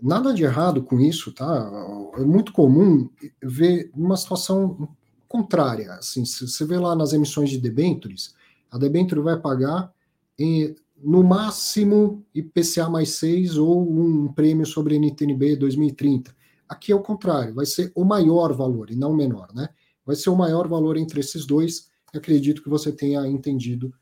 [0.00, 2.10] Nada de errado com isso, tá?
[2.16, 3.10] É muito comum
[3.42, 4.88] ver uma situação
[5.26, 5.92] contrária.
[5.94, 8.32] Assim, se você vê lá nas emissões de debêntures,
[8.70, 9.92] a debênture vai pagar
[10.38, 16.34] em no máximo IPCA mais 6 ou um prêmio sobre NTNB 2030.
[16.68, 19.68] Aqui é o contrário, vai ser o maior valor e não o menor, né?
[20.04, 21.88] Vai ser o maior valor entre esses dois.
[22.14, 23.92] acredito que você tenha entendido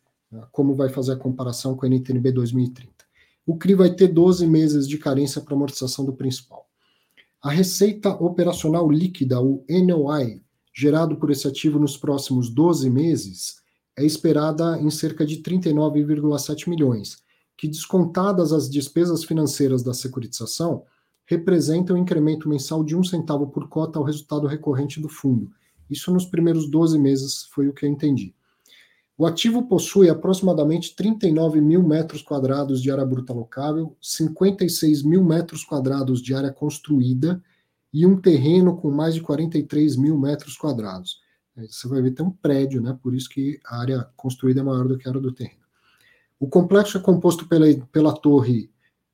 [0.52, 2.90] como vai fazer a comparação com a NTNB 2030.
[3.46, 6.66] O CRI vai ter 12 meses de carência para amortização do principal.
[7.42, 10.42] A receita operacional líquida, o NOI,
[10.74, 13.56] gerado por esse ativo nos próximos 12 meses
[13.96, 17.18] é esperada em cerca de 39,7 milhões,
[17.56, 20.84] que descontadas as despesas financeiras da securitização,
[21.24, 25.50] representam um incremento mensal de um centavo por cota ao resultado recorrente do fundo.
[25.88, 28.34] Isso nos primeiros 12 meses foi o que eu entendi.
[29.18, 35.64] O ativo possui aproximadamente 39 mil metros quadrados de área bruta locável, 56 mil metros
[35.64, 37.42] quadrados de área construída
[37.92, 41.22] e um terreno com mais de 43 mil metros quadrados.
[41.56, 42.98] Você vai ver tem um prédio, né?
[43.02, 45.64] Por isso que a área construída é maior do que a área do terreno.
[46.38, 48.70] O complexo é composto pela, pela torre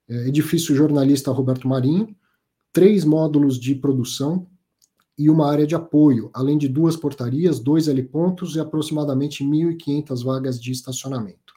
[0.08, 2.12] é, edifício jornalista Roberto Marinho,
[2.72, 4.48] três módulos de produção,
[5.22, 10.60] e uma área de apoio, além de duas portarias, dois helipontos e aproximadamente 1.500 vagas
[10.60, 11.54] de estacionamento.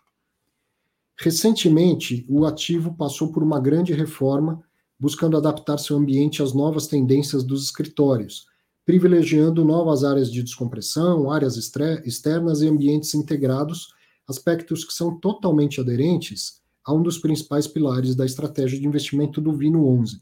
[1.19, 4.61] Recentemente, o ativo passou por uma grande reforma,
[4.99, 8.45] buscando adaptar seu ambiente às novas tendências dos escritórios,
[8.85, 13.95] privilegiando novas áreas de descompressão, áreas externas e ambientes integrados,
[14.27, 19.53] aspectos que são totalmente aderentes a um dos principais pilares da estratégia de investimento do
[19.53, 20.21] Vino 11,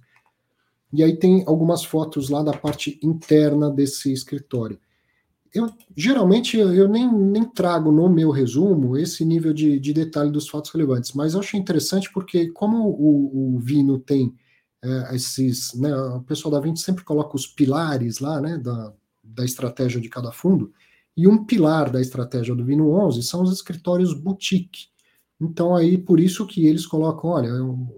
[0.94, 4.80] e aí tem algumas fotos lá da parte interna desse escritório.
[5.52, 10.48] Eu, geralmente eu nem, nem trago no meu resumo esse nível de, de detalhe dos
[10.48, 14.36] fatos relevantes, mas eu achei interessante porque, como o, o Vino tem
[14.84, 15.74] é, esses.
[15.74, 20.10] Né, o pessoal da 20 sempre coloca os pilares lá né, da, da estratégia de
[20.10, 20.72] cada fundo,
[21.18, 24.88] e um pilar da estratégia do Vino 11 são os escritórios boutique.
[25.42, 27.50] Então, aí, por isso que eles colocam: olha,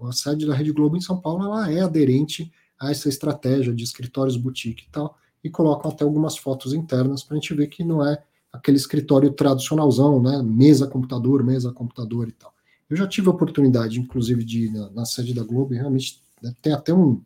[0.08, 3.84] a sede da Rede Globo em São Paulo ela é aderente a essa estratégia de
[3.84, 7.84] escritórios boutique e tal, e colocam até algumas fotos internas para a gente ver que
[7.84, 8.22] não é
[8.52, 10.42] aquele escritório tradicionalzão, né?
[10.42, 12.52] Mesa, computador, mesa, computador e tal.
[12.88, 16.22] Eu já tive a oportunidade, inclusive, de ir na, na sede da Globo e realmente
[16.42, 17.20] né, tem até um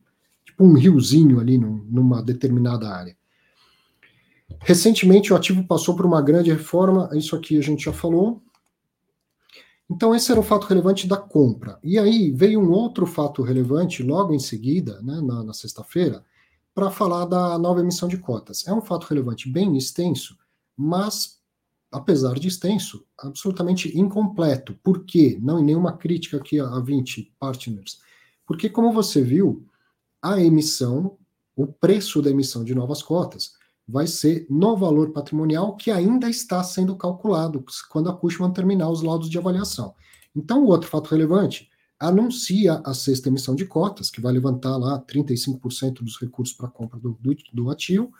[0.45, 3.17] tipo um riozinho ali num, numa determinada área.
[4.61, 8.43] Recentemente, o ativo passou por uma grande reforma, isso aqui a gente já falou,
[9.91, 11.77] então, esse era o fato relevante da compra.
[11.83, 16.25] E aí veio um outro fato relevante logo em seguida, né, na, na sexta-feira,
[16.73, 18.65] para falar da nova emissão de cotas.
[18.69, 20.39] É um fato relevante bem extenso,
[20.77, 21.41] mas,
[21.91, 24.79] apesar de extenso, absolutamente incompleto.
[24.81, 25.37] Por quê?
[25.43, 28.01] Não em nenhuma crítica aqui a 20 partners.
[28.47, 29.67] Porque, como você viu,
[30.23, 31.19] a emissão,
[31.57, 33.55] o preço da emissão de novas cotas,
[33.91, 39.03] vai ser no valor patrimonial que ainda está sendo calculado quando a Cushman terminar os
[39.03, 39.95] laudos de avaliação.
[40.35, 45.03] Então, o outro fato relevante anuncia a sexta emissão de cotas, que vai levantar lá
[45.03, 48.11] 35% dos recursos para compra do, do, do, ativo,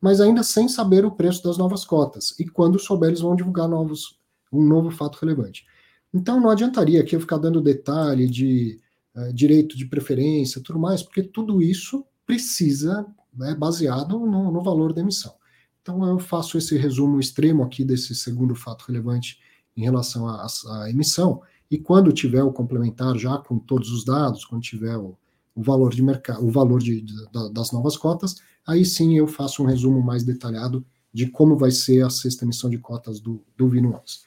[0.00, 2.34] mas ainda sem saber o preço das novas cotas.
[2.38, 4.18] E quando souber, eles vão divulgar novos,
[4.52, 5.64] um novo fato relevante.
[6.12, 8.80] Então, não adiantaria aqui eu ficar dando detalhe de
[9.14, 14.92] uh, direito de preferência tudo mais, porque tudo isso precisa né, baseado no, no valor
[14.92, 15.34] da emissão.
[15.82, 19.38] Então, eu faço esse resumo extremo aqui desse segundo fato relevante
[19.76, 24.62] em relação à, emissão, e quando tiver o complementar já com todos os dados, quando
[24.62, 25.16] tiver o,
[25.54, 27.14] o valor de mercado, o valor de, de,
[27.52, 28.36] das novas cotas,
[28.66, 32.68] aí sim eu faço um resumo mais detalhado de como vai ser a sexta emissão
[32.68, 34.20] de cotas do, do Vino 11.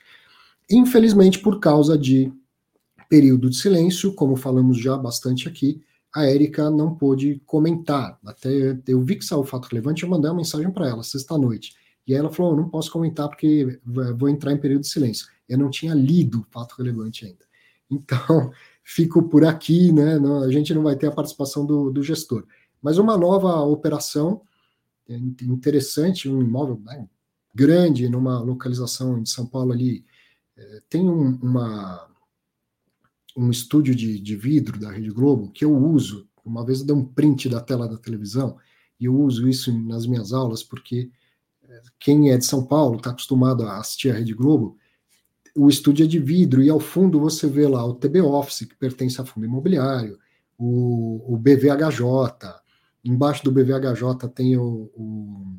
[0.72, 2.32] Infelizmente, por causa de
[3.10, 5.82] período de silêncio, como falamos já bastante aqui,
[6.14, 8.20] a Érica não pôde comentar.
[8.26, 11.76] Até eu vi que saiu o fato relevante, eu mandei uma mensagem para ela sexta-noite.
[12.06, 15.28] E aí ela falou: não posso comentar porque vou entrar em período de silêncio.
[15.50, 17.46] Eu não tinha lido o fato relevante ainda.
[17.90, 18.52] Então,
[18.84, 20.20] fico por aqui, né?
[20.20, 22.46] Não, a gente não vai ter a participação do, do gestor.
[22.82, 24.42] Mas uma nova operação
[25.08, 27.08] é interessante, um imóvel né,
[27.54, 30.06] grande, numa localização de São Paulo ali.
[30.56, 32.08] É, tem um, uma
[33.36, 36.28] um estúdio de, de vidro da Rede Globo que eu uso.
[36.46, 38.58] Uma vez eu dei um print da tela da televisão
[39.00, 41.10] e eu uso isso nas minhas aulas porque
[41.64, 44.78] eh, quem é de São Paulo está acostumado a assistir a Rede Globo.
[45.56, 48.76] O estúdio é de vidro e ao fundo você vê lá o TB Office, que
[48.76, 50.18] pertence a fundo imobiliário,
[50.58, 52.62] o, o BVHJ.
[53.04, 55.56] Embaixo do BVHJ tem o, o,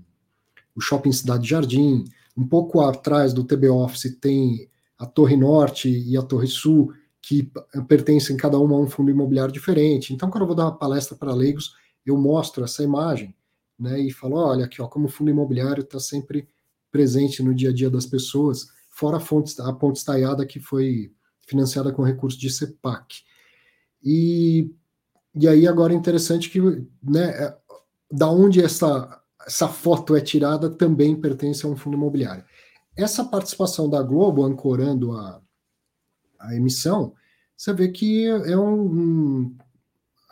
[0.74, 2.04] o Shopping Cidade Jardim.
[2.36, 6.92] Um pouco atrás do TB Office tem a Torre Norte e a Torre Sul
[7.26, 7.50] que
[7.88, 10.12] pertencem cada uma a um fundo imobiliário diferente.
[10.12, 13.34] Então, quando eu vou dar uma palestra para leigos, eu mostro essa imagem
[13.78, 16.46] né, e falo: olha, aqui, ó, como o fundo imobiliário está sempre
[16.92, 21.12] presente no dia a dia das pessoas, fora a, fonte, a ponte estaiada que foi
[21.46, 23.22] financiada com recursos de CEPAC.
[24.02, 24.70] E,
[25.34, 26.60] e aí, agora é interessante que,
[27.02, 27.56] né, é,
[28.12, 32.44] da onde essa, essa foto é tirada também pertence a um fundo imobiliário.
[32.94, 35.40] Essa participação da Globo ancorando a,
[36.48, 37.12] a emissão,
[37.56, 39.56] você vê que é um, um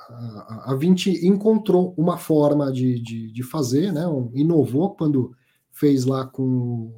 [0.09, 5.35] a, a 20 encontrou uma forma de, de, de fazer, né, um, inovou quando
[5.71, 6.93] fez lá com,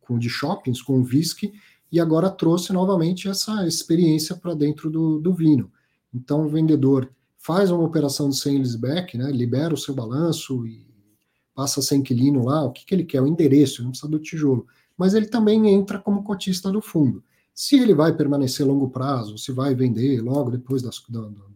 [0.00, 1.52] com de shoppings, com o whisky,
[1.90, 5.70] e agora trouxe novamente essa experiência para dentro do, do vinho.
[6.12, 10.86] Então, o vendedor faz uma operação de sales back, né, libera o seu balanço e
[11.54, 13.22] passa sem inquilino lá, o que, que ele quer?
[13.22, 14.66] O endereço, não precisa do tijolo.
[14.96, 17.22] Mas ele também entra como cotista do fundo.
[17.56, 20.90] Se ele vai permanecer a longo prazo, se vai vender logo depois da,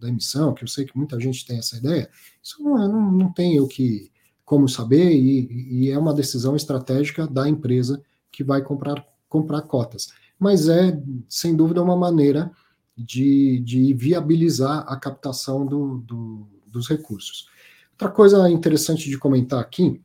[0.00, 2.08] da, emissão, que eu sei que muita gente tem essa ideia,
[2.42, 4.10] isso não, não, não tem o que
[4.42, 10.08] como saber e, e, é uma decisão estratégica da empresa que vai comprar, comprar cotas.
[10.38, 10.98] Mas é,
[11.28, 12.50] sem dúvida, uma maneira
[12.96, 17.46] de, de viabilizar a captação do, do, dos recursos.
[17.92, 20.00] Outra coisa interessante de comentar aqui,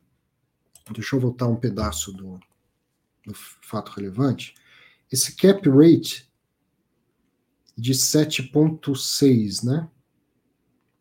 [0.92, 2.38] deixa eu voltar um pedaço do,
[3.26, 4.54] do fato relevante,
[5.10, 6.30] esse cap rate
[7.76, 9.88] de 7,6, né?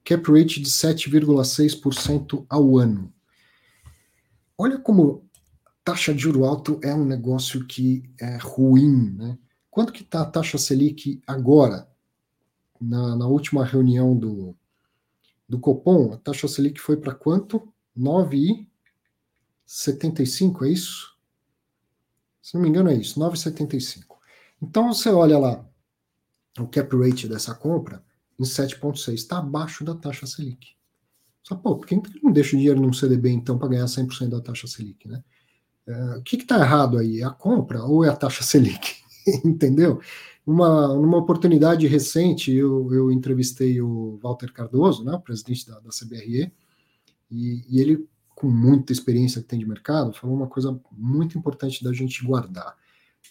[0.04, 3.14] Cap rate de 7,6% ao ano.
[4.58, 5.26] Olha como
[5.84, 9.40] taxa de juro alto é um negócio que é ruim, né?
[9.70, 11.90] Quanto que está a taxa Selic agora?
[12.80, 14.56] Na, na, última reunião do,
[15.48, 17.72] do Copom, a taxa Selic foi para quanto?
[17.98, 21.15] 9,75, é isso?
[22.46, 24.04] Se não me engano é isso, 9,75.
[24.62, 25.68] Então você olha lá
[26.60, 28.06] o cap rate dessa compra
[28.40, 30.76] em 7,6, está abaixo da taxa Selic.
[31.42, 34.40] Só, pô, por que não deixa o dinheiro num CDB então para ganhar 100% da
[34.40, 35.24] taxa Selic, né?
[35.88, 37.22] É, o que está errado aí?
[37.22, 38.98] É a compra ou é a taxa Selic?
[39.44, 40.00] Entendeu?
[40.46, 45.90] Uma, numa oportunidade recente, eu, eu entrevistei o Walter Cardoso, né, o presidente da, da
[45.90, 46.54] CBRE,
[47.32, 51.84] e, e ele, com muita experiência que tem de mercado, falou uma coisa muito importante
[51.84, 52.76] da gente guardar.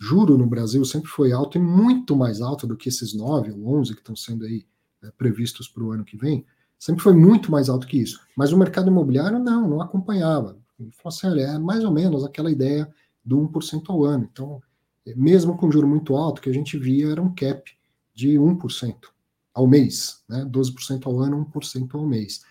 [0.01, 3.79] Juro no Brasil sempre foi alto e muito mais alto do que esses 9 ou
[3.79, 4.67] 11 que estão sendo aí
[5.03, 6.45] é, previstos para o ano que vem,
[6.85, 8.21] Sempre foi muito mais alto que isso.
[8.37, 10.59] Mas o mercado imobiliário não, não acompanhava.
[10.79, 12.93] Ele falou assim, olha, é mais ou menos aquela ideia
[13.25, 14.29] do 1% ao ano.
[14.31, 14.61] Então,
[15.17, 17.73] mesmo com juro muito alto, que a gente via era um cap
[18.15, 18.97] de 1%
[19.55, 20.45] ao mês, né?
[20.45, 22.43] 12% ao ano, 1% ao mês.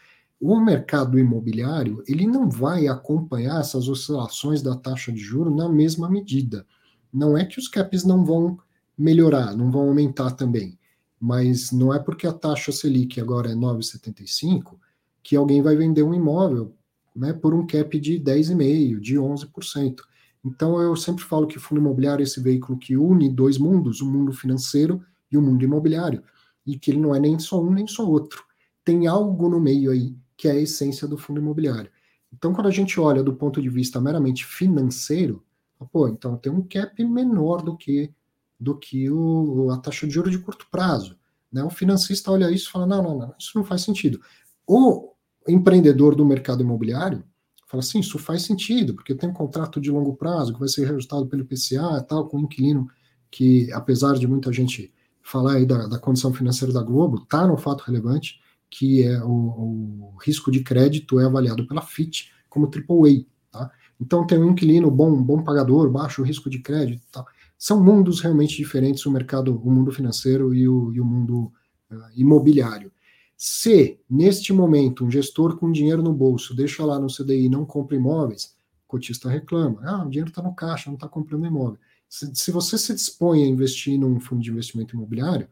[0.46, 6.10] O mercado imobiliário, ele não vai acompanhar essas oscilações da taxa de juro na mesma
[6.10, 6.66] medida.
[7.14, 8.60] Não é que os caps não vão
[8.98, 10.78] melhorar, não vão aumentar também
[11.26, 14.78] mas não é porque a taxa Selic agora é 9,75
[15.24, 16.76] que alguém vai vender um imóvel
[17.16, 20.02] né, por um cap de 10,5%, de 11%.
[20.44, 24.06] Então eu sempre falo que fundo imobiliário é esse veículo que une dois mundos, o
[24.06, 26.22] mundo financeiro e o mundo imobiliário,
[26.68, 28.44] e que ele não é nem só um nem só outro.
[28.84, 31.92] Tem algo no meio aí que é a essência do fundo imobiliário.
[32.32, 35.44] Então quando a gente olha do ponto de vista meramente financeiro,
[35.92, 38.14] pô, então tem um cap menor do que
[38.60, 41.18] do que o, a taxa de juros de curto prazo.
[41.52, 41.64] Né?
[41.64, 44.22] O financista olha isso e fala: não, não, não, isso não faz sentido.
[44.66, 45.14] O
[45.48, 47.24] empreendedor do mercado imobiliário
[47.68, 50.86] fala assim: isso faz sentido, porque tem um contrato de longo prazo que vai ser
[50.86, 52.88] reajustado pelo IPCA e tal, com um inquilino
[53.30, 57.58] que, apesar de muita gente falar aí da, da condição financeira da Globo, está no
[57.58, 58.40] fato relevante
[58.76, 63.72] que é o, o, risco de crédito é avaliado pela FIT como AAA, tá?
[64.02, 67.26] Então tem um inquilino bom, bom pagador, baixo risco de crédito, tal
[67.64, 71.50] são mundos realmente diferentes, o mercado, o mundo financeiro e o, e o mundo
[71.90, 72.92] uh, imobiliário.
[73.38, 77.66] Se, neste momento, um gestor com dinheiro no bolso deixa lá no CDI e não
[77.66, 79.80] compra imóveis, o cotista reclama.
[79.82, 81.80] Ah, o dinheiro está no caixa, não está comprando imóvel.
[82.10, 85.48] Se, se você se dispõe a investir num fundo de investimento imobiliário,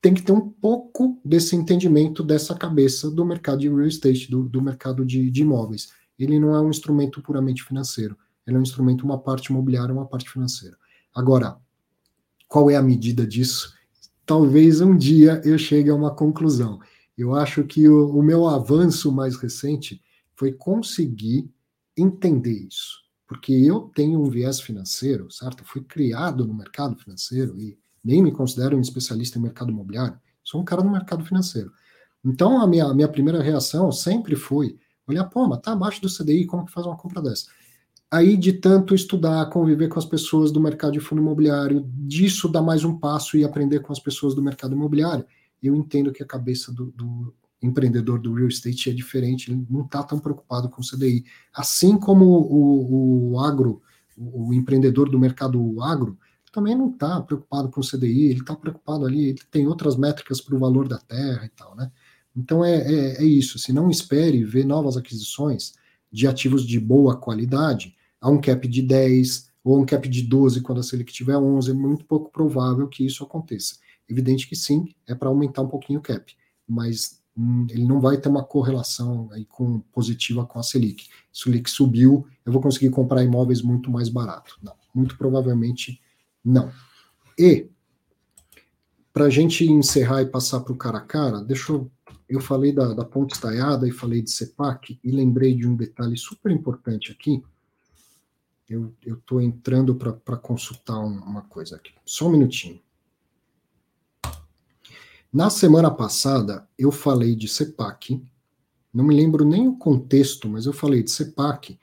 [0.00, 4.48] tem que ter um pouco desse entendimento dessa cabeça do mercado de real estate, do,
[4.48, 5.92] do mercado de, de, imóveis.
[6.18, 10.06] Ele não é um instrumento puramente financeiro, ele é um instrumento, uma parte imobiliária, uma
[10.06, 10.76] parte financeira.
[11.14, 11.58] Agora,
[12.48, 13.74] qual é a medida disso?
[14.24, 16.80] Talvez um dia eu chegue a uma conclusão.
[17.16, 20.00] Eu acho que o, o meu avanço mais recente
[20.34, 21.50] foi conseguir
[21.96, 23.00] entender isso.
[23.26, 25.60] Porque eu tenho um viés financeiro, certo?
[25.60, 30.18] Eu fui criado no mercado financeiro e nem me considero um especialista em mercado imobiliário.
[30.42, 31.70] Sou um cara do mercado financeiro.
[32.24, 36.08] Então, a minha, a minha primeira reação sempre foi olhar, pô, mas tá abaixo do
[36.08, 37.46] CDI, como que faz uma compra dessa?
[38.10, 42.62] Aí, de tanto estudar, conviver com as pessoas do mercado de fundo imobiliário, disso dar
[42.62, 45.24] mais um passo e aprender com as pessoas do mercado imobiliário,
[45.62, 49.82] eu entendo que a cabeça do, do empreendedor do real estate é diferente, ele não
[49.82, 51.24] está tão preocupado com o CDI.
[51.54, 53.82] Assim como o, o agro,
[54.16, 56.18] o empreendedor do mercado agro,
[56.52, 60.40] também não está preocupado com o CDI, ele está preocupado ali, ele tem outras métricas
[60.40, 61.90] para o valor da terra e tal, né?
[62.36, 65.74] Então é, é, é isso, se não espere ver novas aquisições
[66.12, 70.60] de ativos de boa qualidade, a um cap de 10 ou um cap de 12
[70.60, 73.76] quando a Selic tiver 11, é muito pouco provável que isso aconteça.
[74.08, 76.34] Evidente que sim, é para aumentar um pouquinho o cap,
[76.66, 81.04] mas hum, ele não vai ter uma correlação aí com positiva com a Selic.
[81.32, 84.58] Se o Selic subiu, eu vou conseguir comprar imóveis muito mais barato.
[84.62, 86.00] Não, muito provavelmente
[86.44, 86.72] não.
[87.38, 87.68] E
[89.12, 91.90] para a gente encerrar e passar para o cara a cara, deixa eu.
[92.28, 96.16] Eu falei da, da ponte estaiada e falei de CEPAC e lembrei de um detalhe
[96.16, 97.42] super importante aqui.
[98.68, 101.92] Eu estou entrando para consultar uma coisa aqui.
[102.06, 102.80] Só um minutinho.
[105.32, 108.22] Na semana passada, eu falei de CEPAC,
[108.94, 111.78] não me lembro nem o contexto, mas eu falei de CEPAC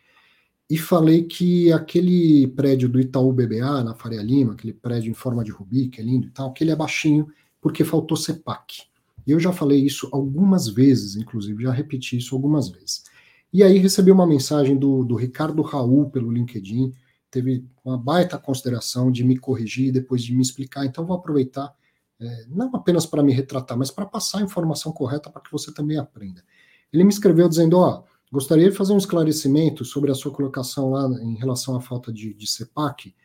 [0.69, 5.43] e falei que aquele prédio do Itaú BBA, na Faria Lima, aquele prédio em forma
[5.43, 7.27] de rubi, que é lindo e tal, que ele é baixinho
[7.61, 8.83] porque faltou CEPAC.
[9.25, 13.03] E eu já falei isso algumas vezes, inclusive, já repeti isso algumas vezes.
[13.51, 16.91] E aí recebi uma mensagem do, do Ricardo Raul pelo LinkedIn,
[17.31, 21.73] teve uma baita consideração de me corrigir depois de me explicar, então vou aproveitar,
[22.19, 25.73] é, não apenas para me retratar, mas para passar a informação correta para que você
[25.73, 26.43] também aprenda.
[26.91, 31.07] Ele me escreveu dizendo, ó, Gostaria de fazer um esclarecimento sobre a sua colocação lá
[31.21, 33.15] em relação à falta de, de CEPAC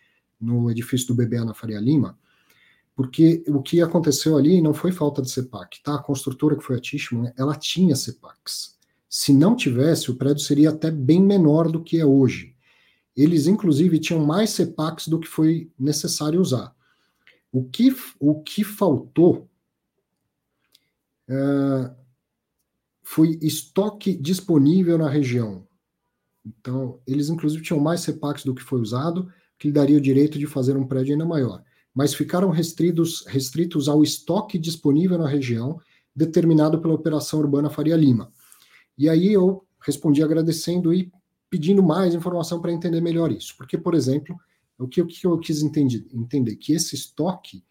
[0.41, 2.19] no edifício do BBA na Faria Lima,
[2.95, 5.97] porque o que aconteceu ali não foi falta de CEPAC, tá?
[5.97, 8.77] A construtora que foi a Tishman, ela tinha CEPACs.
[9.09, 12.55] Se não tivesse, o prédio seria até bem menor do que é hoje.
[13.17, 16.75] Eles, inclusive, tinham mais CEPACs do que foi necessário usar.
[17.51, 19.49] O que, o que faltou
[21.29, 22.02] uh,
[23.03, 25.67] foi estoque disponível na região.
[26.45, 30.39] Então, eles inclusive tinham mais CEPACs do que foi usado, que lhe daria o direito
[30.39, 31.63] de fazer um prédio ainda maior.
[31.95, 35.81] Mas ficaram restritos, restritos ao estoque disponível na região,
[36.15, 38.33] determinado pela Operação Urbana Faria Lima.
[38.97, 41.13] E aí eu respondi agradecendo e
[41.51, 43.55] pedindo mais informação para entender melhor isso.
[43.57, 44.37] Porque, por exemplo,
[44.79, 46.57] o que, o que eu quis entender, entender?
[46.57, 47.63] Que esse estoque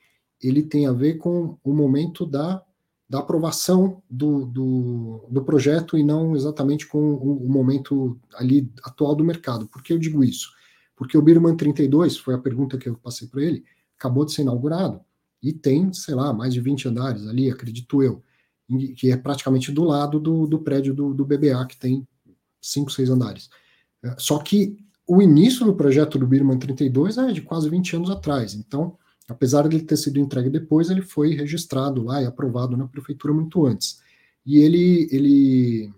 [0.41, 2.63] ele tem a ver com o momento da
[3.11, 9.13] da aprovação do, do, do, projeto e não exatamente com o, o, momento ali atual
[9.13, 9.67] do mercado.
[9.67, 10.49] Por que eu digo isso?
[10.95, 13.65] Porque o Birman 32, foi a pergunta que eu passei para ele,
[13.99, 15.01] acabou de ser inaugurado
[15.43, 18.23] e tem, sei lá, mais de 20 andares ali, acredito eu,
[18.95, 22.07] que é praticamente do lado do, do prédio do, do BBA, que tem
[22.61, 23.49] 5, 6 andares.
[24.01, 28.09] É, só que o início do projeto do Birman 32 é de quase 20 anos
[28.09, 28.97] atrás, então
[29.31, 33.33] Apesar de ele ter sido entregue depois, ele foi registrado lá e aprovado na prefeitura
[33.33, 34.01] muito antes.
[34.45, 35.93] E ele, ele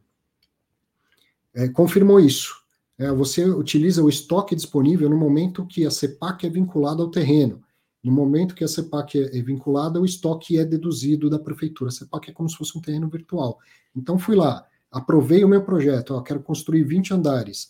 [1.54, 2.54] é, confirmou isso.
[2.96, 7.64] É, você utiliza o estoque disponível no momento que a CEPAC é vinculada ao terreno.
[8.04, 11.90] No momento que a CEPAC é, é vinculada, o estoque é deduzido da prefeitura.
[11.90, 13.58] A CEPAC é como se fosse um terreno virtual.
[13.96, 17.70] Então, fui lá, aprovei o meu projeto, ó, quero construir 20 andares.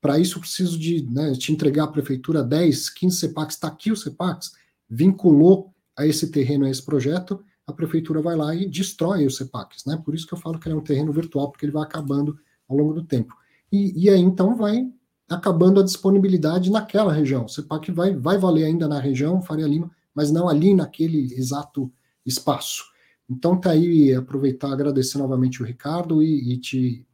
[0.00, 3.56] Para isso, preciso de né, te entregar à prefeitura 10, 15 CEPACs.
[3.56, 4.61] Está aqui os CEPACs
[4.92, 9.86] vinculou a esse terreno, a esse projeto, a prefeitura vai lá e destrói os CEPACs,
[9.86, 10.00] né?
[10.04, 12.38] Por isso que eu falo que ele é um terreno virtual, porque ele vai acabando
[12.68, 13.34] ao longo do tempo.
[13.70, 14.86] E, e aí, então, vai
[15.28, 17.46] acabando a disponibilidade naquela região.
[17.46, 21.90] O CEPAC vai, vai valer ainda na região, Faria Lima, mas não ali naquele exato
[22.26, 22.84] espaço.
[23.30, 27.06] Então, tá aí, aproveitar, agradecer novamente o Ricardo e, e te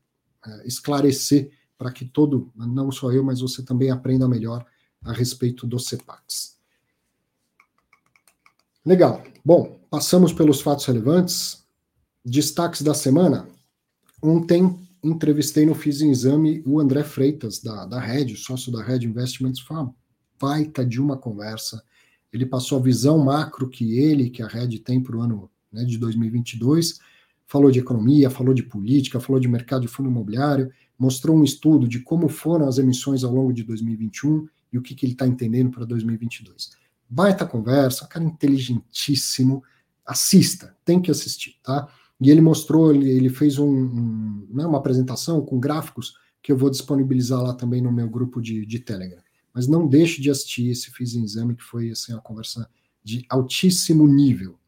[0.44, 4.66] uh, esclarecer para que todo, não só eu, mas você também aprenda melhor
[5.04, 6.57] a respeito dos CEPACs.
[8.88, 9.22] Legal.
[9.44, 11.62] Bom, passamos pelos fatos relevantes.
[12.24, 13.46] Destaques da semana.
[14.22, 19.60] Ontem entrevistei no Fiz Exame o André Freitas, da, da Red, sócio da Red Investments.
[19.60, 19.94] Foi uma
[20.40, 21.82] baita de uma conversa.
[22.32, 25.84] Ele passou a visão macro que ele, que a Red tem para o ano né,
[25.84, 26.98] de 2022.
[27.46, 31.86] Falou de economia, falou de política, falou de mercado de fundo imobiliário, mostrou um estudo
[31.86, 35.26] de como foram as emissões ao longo de 2021 e o que, que ele está
[35.26, 39.62] entendendo para 2022 baita conversa, cara inteligentíssimo.
[40.04, 41.88] Assista, tem que assistir, tá?
[42.20, 46.56] E ele mostrou, ele, ele fez um, um, né, uma apresentação com gráficos que eu
[46.56, 49.22] vou disponibilizar lá também no meu grupo de, de Telegram.
[49.52, 52.68] Mas não deixe de assistir esse Fiz Exame, que foi assim, uma conversa
[53.04, 54.58] de altíssimo nível.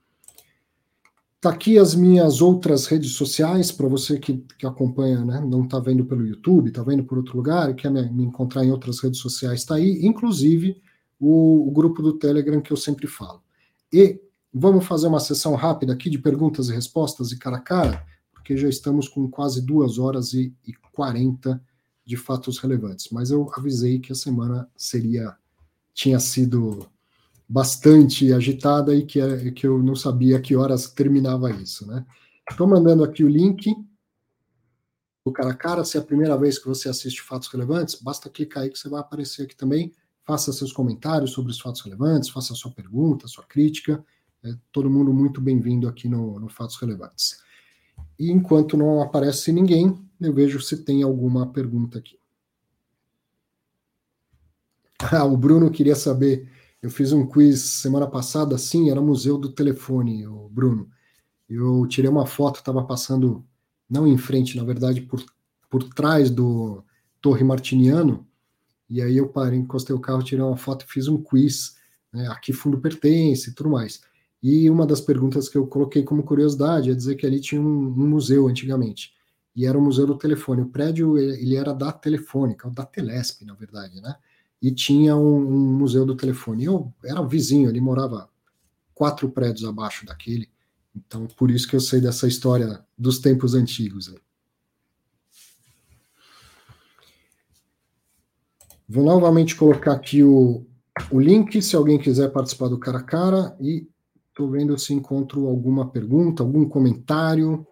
[1.41, 5.79] Tá aqui as minhas outras redes sociais, para você que, que acompanha, né, não está
[5.81, 9.21] vendo pelo YouTube, está vendo por outro lugar, quer me, me encontrar em outras redes
[9.21, 10.81] sociais, está aí, inclusive
[11.21, 13.43] o, o grupo do Telegram que eu sempre falo.
[13.93, 14.19] E
[14.53, 18.57] vamos fazer uma sessão rápida aqui de perguntas e respostas e cara a cara, porque
[18.57, 20.55] já estamos com quase duas horas e,
[20.93, 21.63] 40
[22.05, 23.09] de fatos relevantes.
[23.11, 25.37] Mas eu avisei que a semana seria
[25.95, 26.89] tinha sido
[27.49, 32.07] bastante agitada e que, é, que eu não sabia que horas terminava isso, né?
[32.51, 33.75] Estou mandando aqui o link
[35.25, 35.85] do cara a cara.
[35.85, 38.89] Se é a primeira vez que você assiste Fatos Relevantes, basta clicar aí que você
[38.89, 39.93] vai aparecer aqui também
[40.25, 44.05] faça seus comentários sobre os fatos relevantes, faça sua pergunta, sua crítica.
[44.43, 47.43] É todo mundo muito bem-vindo aqui no, no Fatos Relevantes.
[48.19, 52.19] E enquanto não aparece ninguém, eu vejo se tem alguma pergunta aqui.
[55.13, 56.47] Ah, o Bruno queria saber.
[56.83, 60.91] Eu fiz um quiz semana passada, sim, era Museu do Telefone, o Bruno.
[61.49, 63.43] Eu tirei uma foto, estava passando,
[63.89, 65.25] não em frente, na verdade, por,
[65.71, 66.85] por trás do
[67.21, 68.27] Torre Martiniano,
[68.91, 71.77] e aí eu parei, encostei o carro, tirei uma foto e fiz um quiz,
[72.13, 74.01] né, a que fundo pertence e tudo mais.
[74.43, 77.89] E uma das perguntas que eu coloquei como curiosidade é dizer que ali tinha um,
[77.89, 79.15] um museu antigamente,
[79.55, 80.63] e era o Museu do Telefone.
[80.63, 84.17] O prédio, ele era da Telefônica, da Telesp, na verdade, né?
[84.61, 86.65] e tinha um, um, museu do telefone.
[86.65, 88.29] Eu era vizinho, ele morava
[88.95, 90.49] quatro prédios abaixo daquele,
[90.95, 94.13] então por isso que eu sei dessa história dos tempos antigos.
[98.93, 100.67] Vou novamente colocar aqui o,
[101.13, 103.87] o link, se alguém quiser participar do cara a cara, e
[104.29, 107.65] estou vendo se encontro alguma pergunta, algum comentário.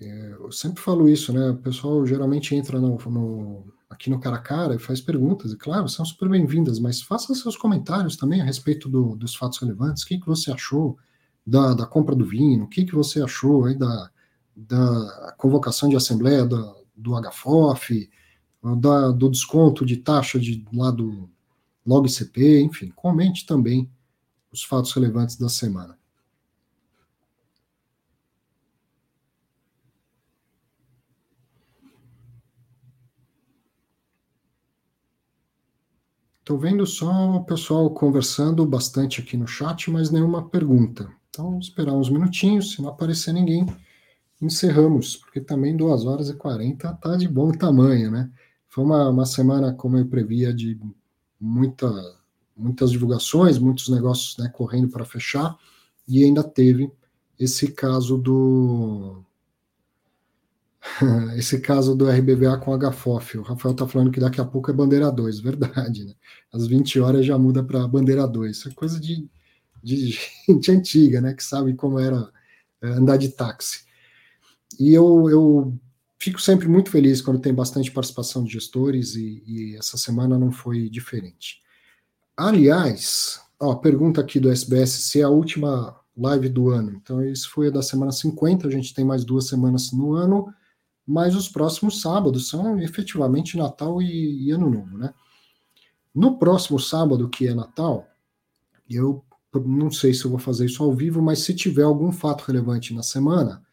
[0.00, 1.50] É, eu sempre falo isso, né?
[1.50, 5.56] O pessoal geralmente entra no, no, aqui no cara a cara e faz perguntas, e
[5.56, 10.02] claro, são super bem-vindas, mas faça seus comentários também a respeito do, dos fatos relevantes.
[10.02, 10.98] O que, que você achou
[11.46, 12.64] da, da compra do vinho?
[12.64, 14.10] O que, que você achou aí da,
[14.56, 18.10] da convocação de assembleia da, do HFOF,
[18.80, 21.28] da, do desconto de taxa de, lá do
[21.86, 23.88] LogCP, enfim, comente também
[24.50, 25.96] os fatos relevantes da semana.
[36.40, 41.12] Estou vendo só o pessoal conversando bastante aqui no chat, mas nenhuma pergunta.
[41.28, 43.66] Então, esperar uns minutinhos, se não aparecer ninguém,
[44.40, 48.30] encerramos, porque também 2 horas e 40 está de bom tamanho, né?
[48.68, 50.78] Foi uma, uma semana, como eu previa, de
[51.40, 51.90] muita,
[52.56, 55.56] muitas divulgações, muitos negócios né, correndo para fechar,
[56.08, 56.90] e ainda teve
[57.38, 59.22] esse caso do
[61.36, 63.38] esse caso do RBVA com HFOF.
[63.38, 66.14] O Rafael está falando que daqui a pouco é bandeira 2, verdade, né?
[66.52, 68.56] Às 20 horas já muda para bandeira 2.
[68.56, 69.28] Isso é coisa de,
[69.82, 71.34] de gente antiga, né?
[71.34, 72.30] Que sabe como era
[72.82, 73.85] é, andar de táxi.
[74.78, 75.78] E eu, eu
[76.18, 80.50] fico sempre muito feliz quando tem bastante participação de gestores e, e essa semana não
[80.50, 81.62] foi diferente.
[82.36, 86.92] Aliás, ó, pergunta aqui do SBS se é a última live do ano.
[86.92, 90.52] Então, isso foi a da semana 50, a gente tem mais duas semanas no ano
[91.06, 95.14] mas os próximos sábados são efetivamente Natal e, e, Ano Novo, né?
[96.12, 98.08] No próximo sábado, que é Natal,
[98.90, 99.24] eu
[99.54, 102.92] não sei se eu vou fazer isso ao vivo, mas se tiver algum fato relevante
[102.92, 103.64] na semana,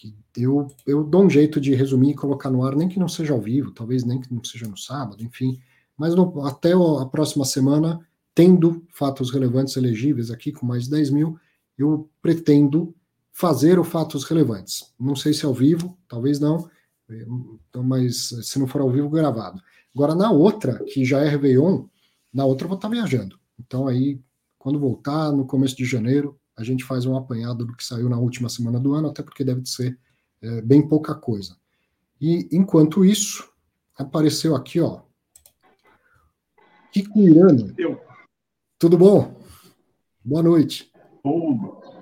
[0.00, 3.08] que eu, eu dou um jeito de resumir e colocar no ar, nem que não
[3.08, 5.58] seja ao vivo, talvez nem que não seja no sábado, enfim,
[5.96, 8.00] mas no, até a próxima semana,
[8.34, 11.38] tendo fatos relevantes elegíveis aqui com mais de 10 mil,
[11.78, 12.94] eu pretendo
[13.32, 14.92] fazer o fatos relevantes.
[14.98, 16.68] Não sei se é ao vivo, talvez não,
[17.08, 19.60] então, mas se não for ao vivo, gravado.
[19.94, 21.86] Agora, na outra, que já é Réveillon,
[22.32, 23.38] na outra eu vou estar viajando.
[23.58, 24.20] Então, aí,
[24.58, 28.18] quando voltar, no começo de janeiro, a gente faz um apanhado do que saiu na
[28.18, 29.98] última semana do ano, até porque deve ser
[30.42, 31.56] é, bem pouca coisa.
[32.20, 33.48] E, enquanto isso,
[33.96, 35.02] apareceu aqui, ó,
[36.96, 37.74] Kiko Irano.
[38.78, 39.38] Tudo bom?
[40.24, 40.90] Boa noite.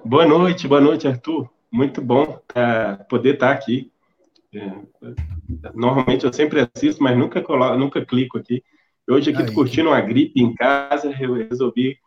[0.05, 1.51] Boa noite, boa noite, Arthur.
[1.71, 3.91] Muito bom uh, poder estar aqui.
[4.55, 4.73] É,
[5.75, 8.63] normalmente eu sempre assisto, mas nunca coloco, nunca clico aqui.
[9.09, 11.99] Hoje aqui Aí, curtindo uma gripe em casa, eu resolvi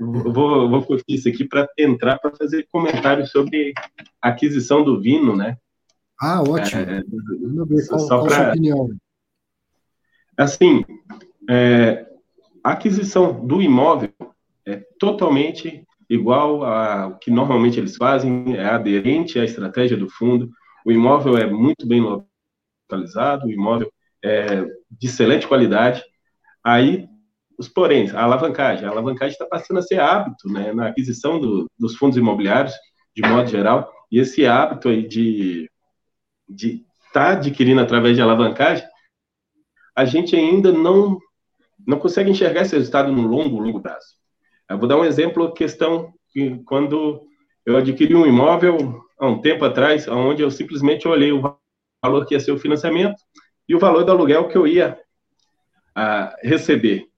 [0.00, 3.72] vou, vou curtir isso aqui para entrar para fazer comentários sobre
[4.20, 5.56] a aquisição do Vino, né?
[6.20, 6.80] Ah, ótimo.
[6.80, 8.90] É, ver, qual, só qual pra, sua opinião?
[10.36, 10.84] Assim,
[11.48, 12.06] é,
[12.62, 14.12] a aquisição do imóvel
[14.66, 20.50] é totalmente igual ao que normalmente eles fazem, é aderente à estratégia do fundo.
[20.84, 23.92] O imóvel é muito bem localizado, o imóvel
[24.22, 26.02] é de excelente qualidade.
[26.62, 27.06] Aí,
[27.58, 28.86] os poréns, a alavancagem.
[28.86, 32.74] A alavancagem está passando a ser hábito né, na aquisição do, dos fundos imobiliários,
[33.14, 35.70] de modo geral, e esse hábito aí de
[36.48, 38.86] estar de tá adquirindo através de alavancagem,
[39.94, 41.18] a gente ainda não,
[41.86, 44.06] não consegue enxergar esse resultado no longo, longo prazo.
[44.68, 47.22] Eu vou dar um exemplo, questão que quando
[47.64, 51.56] eu adquiri um imóvel há um tempo atrás, onde eu simplesmente olhei o
[52.02, 53.22] valor que ia ser o financiamento
[53.68, 54.98] e o valor do aluguel que eu ia
[55.94, 57.08] a, receber.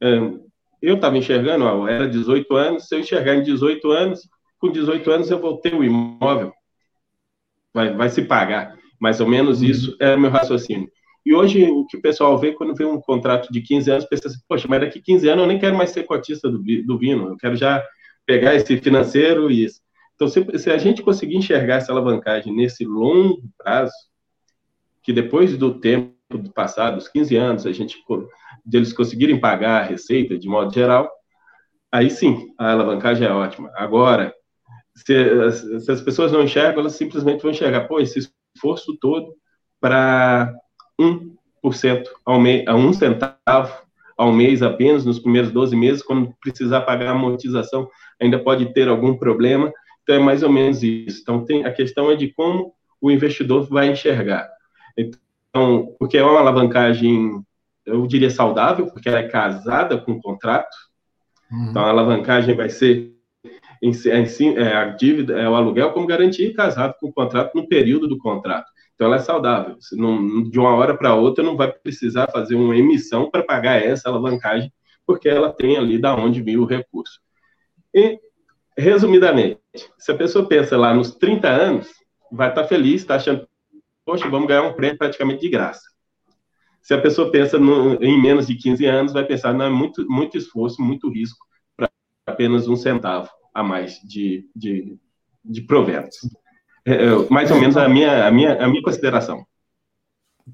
[0.00, 5.10] Eu estava enxergando, ó, era 18 anos, se eu enxergar em 18 anos, com 18
[5.10, 6.52] anos eu vou ter o imóvel,
[7.72, 8.78] vai, vai se pagar.
[8.98, 9.66] Mais ou menos uhum.
[9.66, 10.90] isso era o meu raciocínio.
[11.24, 14.28] E hoje o que o pessoal vê quando vê um contrato de 15 anos, pensa
[14.28, 17.28] assim, poxa, mas daqui 15 anos eu nem quero mais ser cotista do, do Vino,
[17.28, 17.84] eu quero já
[18.26, 19.80] pegar esse financeiro e isso.
[20.14, 23.92] Então, se, se a gente conseguir enxergar essa alavancagem nesse longo prazo,
[25.02, 27.96] que depois do tempo do passado, os 15 anos, a gente
[28.64, 31.10] deles conseguirem pagar a receita de modo geral,
[31.90, 33.70] aí sim, a alavancagem é ótima.
[33.74, 34.34] Agora,
[34.94, 39.34] se, se as pessoas não enxergam, elas simplesmente vão enxergar, pô, esse esforço todo
[39.80, 40.52] para
[41.00, 46.82] 1% ao mês, a um centavo ao mês apenas nos primeiros 12 meses, quando precisar
[46.82, 47.88] pagar a amortização,
[48.20, 49.72] ainda pode ter algum problema.
[50.02, 51.20] Então, é mais ou menos isso.
[51.22, 54.46] Então, tem, a questão é de como o investidor vai enxergar.
[54.96, 57.42] Então, porque é uma alavancagem,
[57.90, 60.76] eu diria saudável, porque ela é casada com o contrato.
[61.50, 61.70] Uhum.
[61.70, 63.12] Então, a alavancagem vai ser
[63.82, 67.66] em, em, é, a dívida, é o aluguel como garantia casado com o contrato no
[67.66, 68.70] período do contrato.
[68.94, 69.76] Então, ela é saudável.
[69.92, 74.08] Não, de uma hora para outra, não vai precisar fazer uma emissão para pagar essa
[74.08, 74.72] alavancagem,
[75.06, 77.18] porque ela tem ali da onde veio o recurso.
[77.94, 78.18] E,
[78.76, 79.58] resumidamente,
[79.98, 81.88] se a pessoa pensa lá nos 30 anos,
[82.30, 83.48] vai estar tá feliz, está achando,
[84.04, 85.89] poxa, vamos ganhar um prêmio praticamente de graça.
[86.82, 90.08] Se a pessoa pensa no, em menos de 15 anos, vai pensar, não, é muito,
[90.10, 91.38] muito esforço, muito risco
[91.76, 91.90] para
[92.26, 94.98] apenas um centavo a mais de, de,
[95.44, 96.18] de proventos.
[96.84, 99.44] É, é, mais ou menos a minha, a minha, a minha consideração.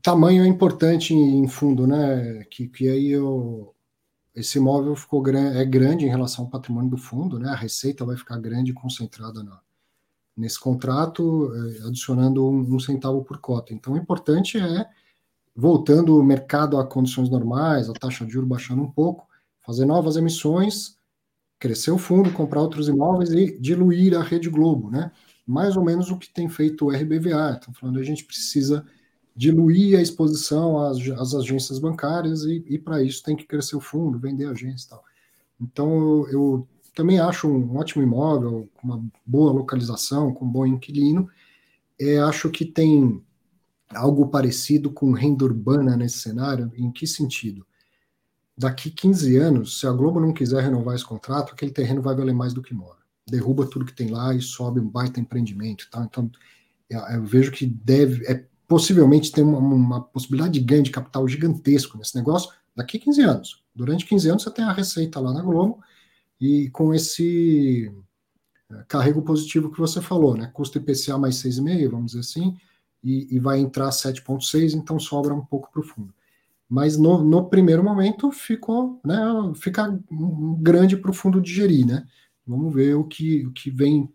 [0.02, 2.44] Tamanho é importante em fundo, né?
[2.50, 3.74] Que, que aí eu,
[4.34, 7.48] esse imóvel ficou é grande em relação ao patrimônio do fundo, né?
[7.48, 9.60] A receita vai ficar grande concentrada na,
[10.36, 13.72] nesse contrato, é, adicionando um, um, centavo por cota.
[13.72, 14.86] Então, o importante é,
[15.56, 19.26] voltando o mercado a condições normais, a taxa de juros baixando um pouco,
[19.64, 20.98] fazer novas emissões,
[21.58, 25.10] crescer o fundo, comprar outros imóveis e diluir a Rede Globo, né?
[25.46, 27.52] mais ou menos o que tem feito o RBVA.
[27.52, 28.84] Estão falando a gente precisa
[29.34, 33.80] diluir a exposição às, às agências bancárias e, e para isso tem que crescer o
[33.80, 35.04] fundo, vender agência e tal.
[35.60, 40.66] Então, eu, eu também acho um ótimo imóvel, com uma boa localização, com um bom
[40.66, 41.28] inquilino.
[41.98, 43.22] É, acho que tem
[43.90, 46.70] algo parecido com renda urbana nesse cenário.
[46.76, 47.66] Em que sentido?
[48.56, 52.34] Daqui 15 anos, se a Globo não quiser renovar esse contrato, aquele terreno vai valer
[52.34, 56.06] mais do que mora derruba tudo que tem lá e sobe um baita empreendimento, tá?
[56.08, 56.30] Então,
[56.88, 61.98] eu vejo que deve, é, possivelmente tem uma, uma, possibilidade de ganho de capital gigantesco
[61.98, 63.64] nesse negócio daqui 15 anos.
[63.74, 65.80] Durante 15 anos você tem a receita lá na Globo
[66.40, 67.92] e com esse
[68.70, 70.48] é, carrego positivo que você falou, né?
[70.52, 72.56] Custo IPCA mais 6,5, vamos dizer assim,
[73.06, 76.12] e, e vai entrar 7,6, então sobra um pouco para o fundo.
[76.68, 79.16] Mas no, no, primeiro momento ficou, né?
[79.54, 79.96] Fica
[80.58, 82.04] grande para o fundo digerir, né?
[82.44, 84.12] Vamos ver o que, o que vem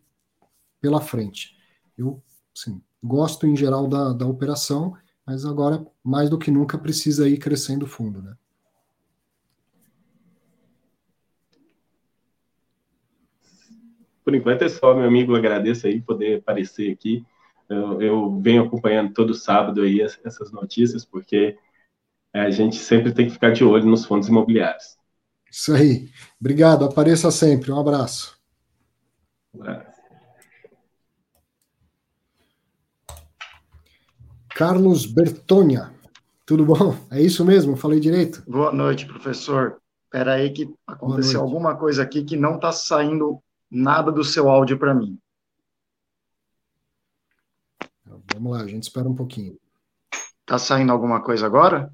[0.81, 1.55] pela frente.
[1.97, 2.21] Eu
[2.53, 4.93] assim, gosto em geral da, da operação,
[5.25, 8.21] mas agora, mais do que nunca, precisa ir crescendo o fundo.
[8.21, 8.35] Né?
[14.25, 17.25] Por enquanto é só, meu amigo, agradeço aí poder aparecer aqui.
[17.71, 21.57] Eu, eu venho acompanhando todo sábado aí essas notícias, porque
[22.33, 24.97] a gente sempre tem que ficar de olho nos fundos imobiliários.
[25.49, 26.09] Isso aí.
[26.39, 26.83] Obrigado.
[26.83, 27.71] Apareça sempre.
[27.71, 28.37] Um abraço.
[34.53, 35.93] Carlos Bertonha.
[36.45, 36.97] Tudo bom?
[37.09, 37.77] É isso mesmo?
[37.77, 38.43] Falei direito?
[38.45, 39.77] Boa noite, professor.
[40.03, 44.77] Espera aí que aconteceu alguma coisa aqui que não está saindo nada do seu áudio
[44.77, 45.17] para mim.
[48.33, 49.57] Vamos lá, a gente espera um pouquinho.
[50.41, 51.91] Está saindo alguma coisa agora?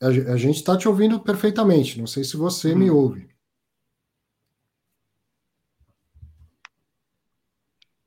[0.00, 1.98] A, gente está te ouvindo perfeitamente.
[1.98, 2.78] Não sei se você hum.
[2.78, 3.28] me ouve.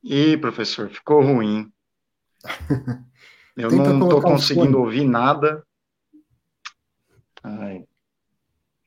[0.04, 1.72] Ih, professor, ficou ruim.
[3.58, 5.66] Eu não estou conseguindo ouvir nada.
[7.44, 7.86] Ai.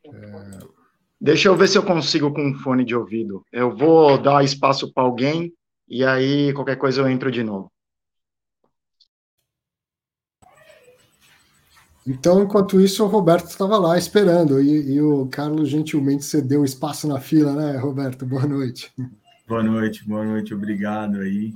[0.04, 0.74] É...
[1.20, 3.44] Deixa eu ver se eu consigo com um fone de ouvido.
[3.52, 5.52] Eu vou dar espaço para alguém
[5.88, 7.70] e aí qualquer coisa eu entro de novo.
[12.07, 17.08] Então, enquanto isso, o Roberto estava lá esperando e, e, o Carlos gentilmente cedeu espaço
[17.08, 18.26] na fila, né, Roberto?
[18.26, 18.92] Boa noite.
[19.49, 21.52] Boa noite, boa noite, obrigado aí.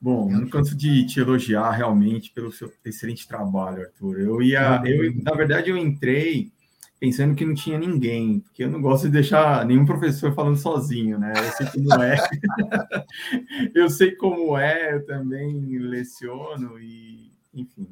[0.00, 4.20] Bom, não canso de te elogiar realmente pelo seu excelente trabalho, Arthur.
[4.20, 6.50] Eu ia, eu, na verdade, eu entrei
[6.98, 11.18] pensando que não tinha ninguém, porque eu não gosto de deixar nenhum professor falando sozinho,
[11.18, 11.32] né?
[11.36, 12.16] Eu sei como é.
[13.74, 17.88] eu sei como é, eu também leciono e, enfim.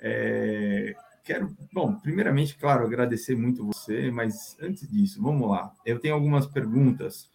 [0.00, 5.72] É, quero, bom, primeiramente, claro, agradecer muito você, mas antes disso, vamos lá.
[5.84, 7.28] Eu tenho algumas perguntas.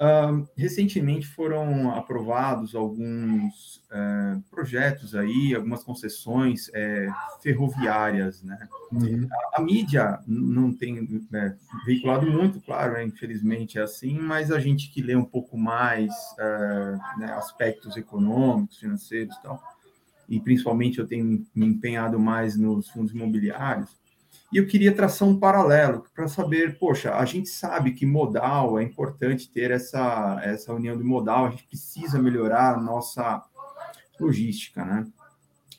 [0.00, 8.66] Uh, recentemente foram aprovados alguns uh, projetos aí, algumas concessões uh, ferroviárias, né?
[8.90, 9.28] Uhum.
[9.30, 11.54] A, a, mídia não tem né,
[11.84, 16.10] veiculado muito, claro, né, infelizmente é assim, mas a gente que lê um pouco mais
[16.38, 19.62] eh, né, aspectos econômicos, financeiros e tal,
[20.30, 24.00] e principalmente eu tenho me empenhado mais nos fundos imobiliários,
[24.52, 28.82] e eu queria traçar um paralelo para saber, poxa, a gente sabe que modal é
[28.82, 33.44] importante ter essa, essa união de modal, a gente precisa melhorar a nossa
[34.18, 35.06] logística, né?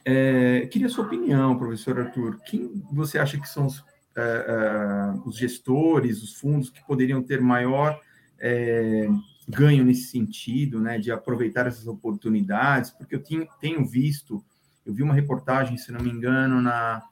[0.04, 2.40] É, queria sua opinião, professor Arthur.
[2.46, 3.84] Quem você acha que são os,
[4.16, 8.00] é, é, os gestores, os fundos que poderiam ter maior
[8.40, 9.08] é,
[9.48, 12.92] ganho nesse sentido, né, de aproveitar essas oportunidades?
[12.92, 14.44] Porque eu tinha, tenho visto,
[14.86, 17.04] eu vi uma reportagem, se não me engano, na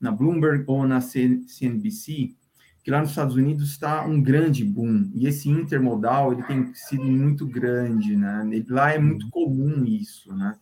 [0.00, 2.34] na Bloomberg ou na CNBC,
[2.82, 7.04] que lá nos Estados Unidos está um grande boom, e esse intermodal ele tem sido
[7.04, 8.64] muito grande, né?
[8.68, 10.56] Lá é muito comum isso, né?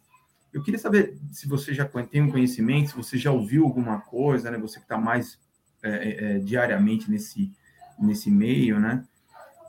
[0.53, 4.51] Eu queria saber se você já tem um conhecimento, se você já ouviu alguma coisa,
[4.51, 4.59] né?
[4.59, 5.39] Você que está mais
[5.83, 7.53] é, é, é, diariamente nesse,
[7.99, 9.05] nesse meio, né?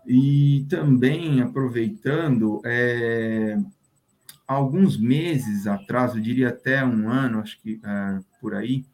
[0.07, 3.57] E também aproveitando, é,
[4.47, 8.85] alguns meses atrás, eu diria até um ano, acho que é, por aí,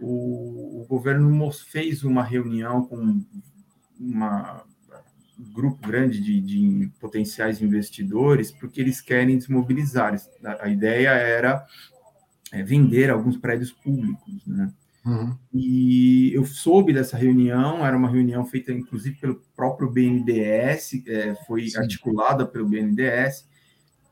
[0.00, 3.20] o, o governo fez uma reunião com
[3.98, 4.62] uma,
[5.38, 10.14] um grupo grande de, de potenciais investidores, porque eles querem desmobilizar.
[10.44, 11.66] A, a ideia era
[12.52, 14.72] é, vender alguns prédios públicos, né?
[15.04, 15.34] Uhum.
[15.52, 21.68] E eu soube dessa reunião, era uma reunião feita inclusive pelo próprio BNDES, é, foi
[21.68, 21.78] Sim.
[21.78, 23.48] articulada pelo BNDES,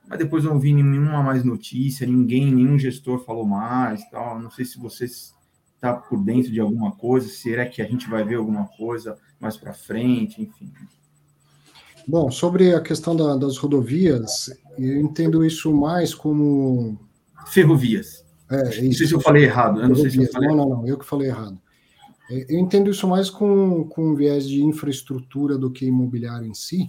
[0.08, 4.40] mas depois eu não vi nenhuma mais notícia, ninguém, nenhum gestor falou mais, tal.
[4.40, 5.34] Não sei se vocês
[5.74, 7.28] está por dentro de alguma coisa?
[7.28, 10.40] Será que a gente vai ver alguma coisa mais para frente?
[10.40, 10.72] Enfim.
[12.06, 16.98] Bom, sobre a questão da, das rodovias, eu entendo isso mais como.
[17.46, 18.24] Ferrovias.
[18.50, 18.84] É, isso.
[18.84, 19.80] Não sei se eu falei errado.
[19.80, 20.48] Eu não, sei se eu falei...
[20.48, 21.58] não, não, não, eu que falei errado.
[22.30, 26.54] É, eu entendo isso mais com, com um viés de infraestrutura do que imobiliário em
[26.54, 26.88] si.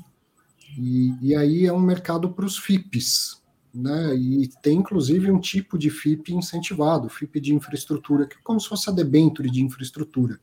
[0.77, 3.41] E, e aí é um mercado para os FIPs,
[3.73, 4.15] né?
[4.15, 8.69] E tem inclusive um tipo de FIP incentivado, FIP de infraestrutura, que é como se
[8.69, 10.39] fosse a debenture de infraestrutura.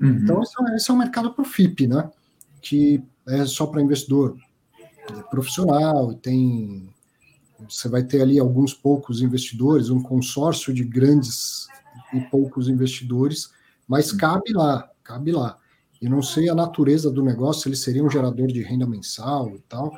[0.00, 0.20] Uhum.
[0.22, 2.10] Então, esse é, esse é um mercado para o FIP, né?
[2.60, 4.36] Que é só para investidor
[5.30, 6.88] profissional, tem.
[7.68, 11.66] Você vai ter ali alguns poucos investidores, um consórcio de grandes
[12.12, 13.50] e poucos investidores,
[13.86, 15.56] mas cabe lá, cabe lá.
[16.00, 19.50] E não sei a natureza do negócio, se ele seria um gerador de renda mensal
[19.50, 19.92] e tal,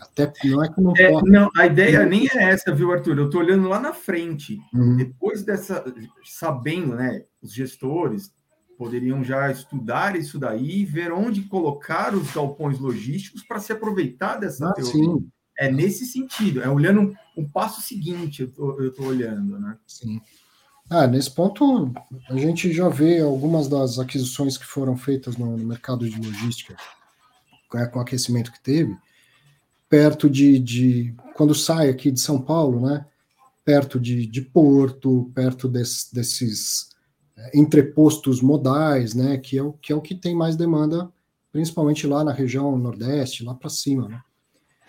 [0.00, 1.30] até não é que não é, pode.
[1.30, 3.18] Não, a ideia nem é essa, viu, Arthur?
[3.18, 4.60] Eu estou olhando lá na frente.
[4.72, 4.96] Uhum.
[4.96, 5.84] Depois dessa,
[6.24, 8.32] sabendo, né, os gestores
[8.76, 14.36] poderiam já estudar isso daí e ver onde colocar os galpões logísticos para se aproveitar
[14.36, 14.92] dessa ah, teoria.
[14.92, 15.28] Sim.
[15.58, 19.76] É nesse sentido, é olhando um, passo seguinte, eu estou olhando, né?
[19.88, 20.20] Sim.
[20.88, 21.92] Ah, nesse ponto,
[22.30, 26.76] a gente já vê algumas das aquisições que foram feitas no, no mercado de logística,
[27.68, 28.96] com o aquecimento que teve,
[29.88, 33.04] perto de, de, quando sai aqui de São Paulo, né?
[33.64, 36.88] Perto de, de Porto, perto des, desses
[37.36, 39.38] é, entrepostos modais, né?
[39.38, 41.10] Que é, o, que é o que tem mais demanda,
[41.50, 44.22] principalmente lá na região Nordeste, lá para cima, né?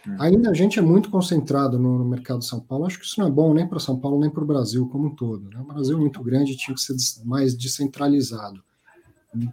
[0.07, 0.15] Hum.
[0.19, 2.85] Ainda a gente é muito concentrado no, no, mercado de São Paulo.
[2.85, 5.07] Acho que isso não é bom nem para São Paulo nem para o Brasil como
[5.07, 5.49] um todo.
[5.49, 5.59] Né?
[5.59, 6.95] O Brasil é muito grande, tinha que ser
[7.25, 8.63] mais descentralizado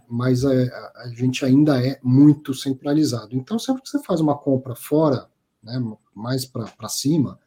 [0.07, 3.35] mas a, é, a, gente ainda é muito centralizado.
[3.35, 5.27] Então, sempre que você faz uma compra fora
[5.63, 5.79] né,
[6.15, 7.39] mais para cima,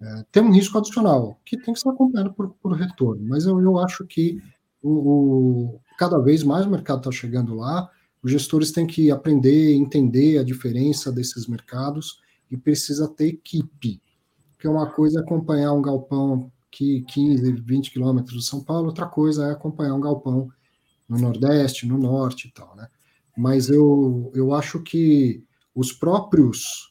[0.00, 3.22] é, tem um risco adicional, que tem que ser acompanhado por, por retorno.
[3.26, 4.42] Mas eu, eu acho que
[4.82, 7.88] o, o cada vez mais o mercado está chegando lá,
[8.22, 12.18] os gestores têm que aprender, entender a diferença desses mercados
[12.50, 14.00] e precisa ter equipe.
[14.58, 18.88] Que é uma coisa é acompanhar um galpão que 15, 20 quilômetros de São Paulo,
[18.88, 20.50] outra coisa é acompanhar um galpão
[21.08, 22.86] no Nordeste, no Norte e tal, né?
[23.36, 25.42] Mas eu, eu acho que
[25.74, 26.88] os próprios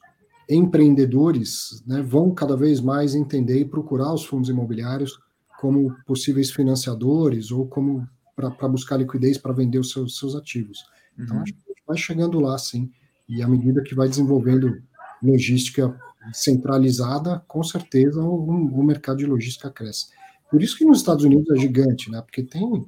[0.48, 5.18] empreendedores né, vão cada vez mais entender e procurar os fundos imobiliários
[5.60, 10.84] como possíveis financiadores ou como para buscar liquidez para vender os seus, seus ativos.
[11.18, 11.42] Então, uhum.
[11.42, 12.90] acho que vai chegando lá, sim,
[13.28, 14.82] e à medida que vai desenvolvendo
[15.22, 15.98] logística
[16.32, 20.08] centralizada, com certeza o, o mercado de logística cresce.
[20.50, 22.20] Por isso que nos Estados Unidos é gigante, né?
[22.20, 22.86] Porque tem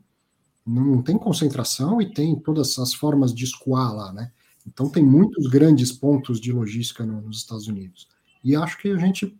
[0.65, 4.31] não tem concentração e tem todas as formas de escoar lá, né?
[4.67, 8.09] Então, tem muitos grandes pontos de logística no, nos Estados Unidos.
[8.45, 9.37] E acho que a gente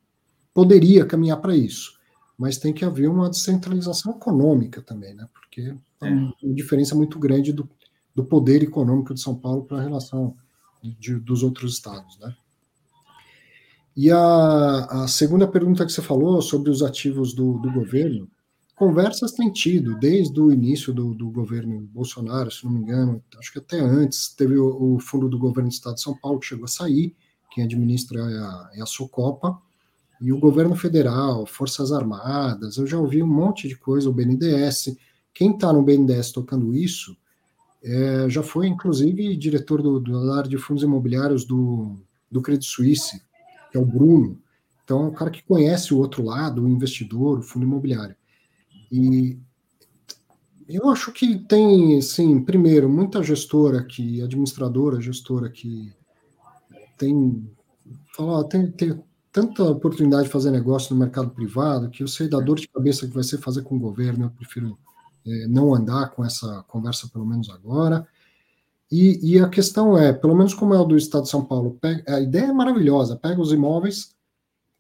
[0.53, 1.99] poderia caminhar para isso.
[2.37, 5.29] Mas tem que haver uma descentralização econômica também, né?
[5.33, 7.69] Porque é uma diferença muito grande do,
[8.15, 10.37] do poder econômico de São Paulo para a relação
[10.83, 12.35] de, dos outros estados, né?
[13.97, 18.27] E a, a, segunda pergunta que você falou sobre os ativos do, do governo,
[18.75, 23.53] conversas tem tido desde o início do, do, governo Bolsonaro, se não me engano, acho
[23.53, 26.47] que até antes, teve o, o, fundo do governo do estado de São Paulo que
[26.47, 27.15] chegou a sair,
[27.51, 29.61] quem administra é a, é a Socopa,
[30.23, 34.97] e o governo federal, Forças Armadas, eu já ouvi um monte de coisa, o BNDES,
[35.35, 37.15] quem está no BNDES tocando isso,
[37.85, 41.99] é, já foi inclusive diretor do, do área de fundos imobiliários do,
[42.31, 43.21] do Credit Suisse,
[43.73, 44.39] que é o Bruno.
[44.85, 48.15] Então, é um cara que conhece o outro lado, o investidor, o fundo imobiliário.
[48.91, 49.39] E
[50.69, 55.93] eu acho que tem, assim, primeiro, muita gestora que, administradora, gestora que
[56.99, 57.51] tem,
[58.15, 59.03] fala, tem, tem
[59.33, 63.07] tanta oportunidade de fazer negócio no mercado privado que eu sei da dor de cabeça
[63.07, 64.79] que vai ser fazer com o governo, eu prefiro
[65.27, 68.07] é, não andar com essa conversa, pelo menos agora.
[68.93, 71.79] E, e, a questão é, pelo menos como é o do Estado de São Paulo,
[71.81, 74.15] pega, a ideia é maravilhosa, pega os imóveis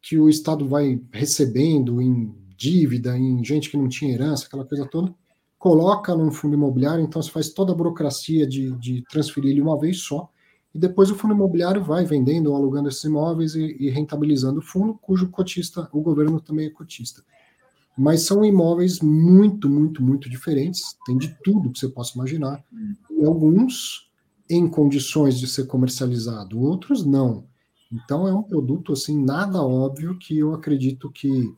[0.02, 4.84] que o Estado vai recebendo em dívida, em gente que não tinha herança, aquela coisa
[4.84, 5.14] toda,
[5.58, 9.80] coloca num fundo imobiliário, então você faz toda a burocracia de, de transferir ele uma
[9.80, 10.28] vez só,
[10.74, 14.62] e depois o fundo imobiliário vai vendendo ou alugando esses imóveis e, e rentabilizando o
[14.62, 17.24] fundo, cujo cotista, o governo também é cotista.
[17.96, 22.64] Mas são imóveis muito, muito, muito diferentes, tem de tudo que você possa imaginar
[23.24, 24.10] alguns
[24.48, 27.46] em condições de ser comercializado, outros não.
[27.92, 31.54] Então é um produto assim nada óbvio que eu acredito que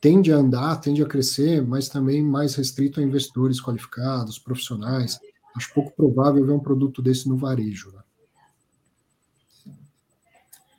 [0.00, 5.18] tende a andar, tende a crescer, mas também mais restrito a investidores qualificados, profissionais.
[5.54, 7.92] Acho pouco provável ver um produto desse no varejo.
[7.92, 8.02] Né?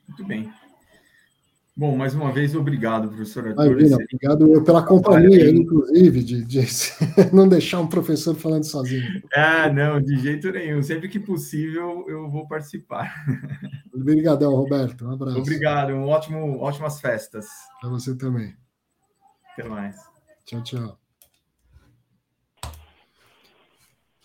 [0.08, 0.52] Muito bem.
[1.78, 3.66] Bom, mais uma vez, obrigado, professor Arthur.
[3.68, 6.62] Imagina, obrigado pela companhia, inclusive, de, de,
[7.32, 9.22] não deixar um professor falando sozinho.
[9.32, 10.82] Ah, não, de jeito nenhum.
[10.82, 13.24] Sempre que possível, eu vou participar.
[13.94, 15.06] Obrigadão, Roberto.
[15.06, 15.38] Um abraço.
[15.38, 17.46] Obrigado, um ótimo, ótimas festas.
[17.80, 18.56] Para você também.
[19.54, 19.98] Até mais.
[20.46, 20.98] Tchau, tchau.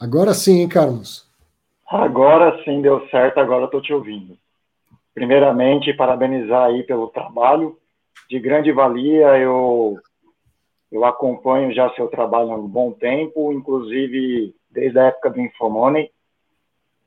[0.01, 1.31] Agora sim, hein, Carlos?
[1.87, 4.39] Agora sim deu certo, agora estou te ouvindo.
[5.15, 7.77] Primeiramente, parabenizar aí pelo trabalho
[8.29, 9.39] de grande valia.
[9.39, 9.99] Eu
[10.91, 16.11] eu acompanho já seu trabalho há um bom tempo, inclusive desde a época do Infomoney.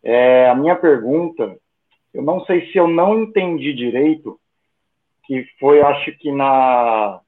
[0.03, 1.55] É, a minha pergunta,
[2.11, 4.39] eu não sei se eu não entendi direito,
[5.25, 7.21] que foi, acho que na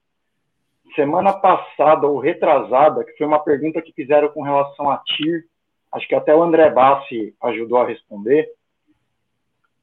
[0.96, 5.46] semana passada ou retrasada, que foi uma pergunta que fizeram com relação a TIR,
[5.92, 8.50] acho que até o André Bassi ajudou a responder,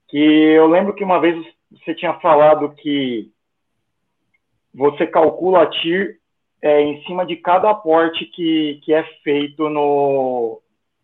[0.08, 3.31] que eu lembro que uma vez você tinha falado que
[4.73, 6.18] você calcula a TIR
[6.62, 10.60] é, em cima de cada aporte que, que é feito no,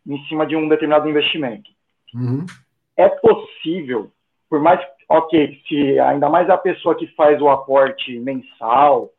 [0.06, 1.70] em cima de um determinado investimento.
[2.14, 2.46] Uhum.
[2.96, 4.10] É possível,
[4.48, 9.10] por mais, ok, se ainda mais a pessoa que faz o aporte mensal,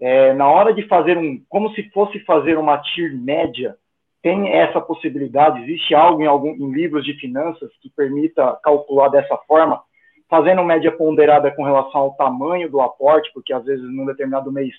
[0.00, 3.76] é, na hora de fazer um, como se fosse fazer uma TIR média,
[4.24, 5.62] tem essa possibilidade?
[5.64, 9.82] Existe algo em, algum, em livros de finanças que permita calcular dessa forma,
[10.30, 14.74] fazendo média ponderada com relação ao tamanho do aporte, porque às vezes num determinado mês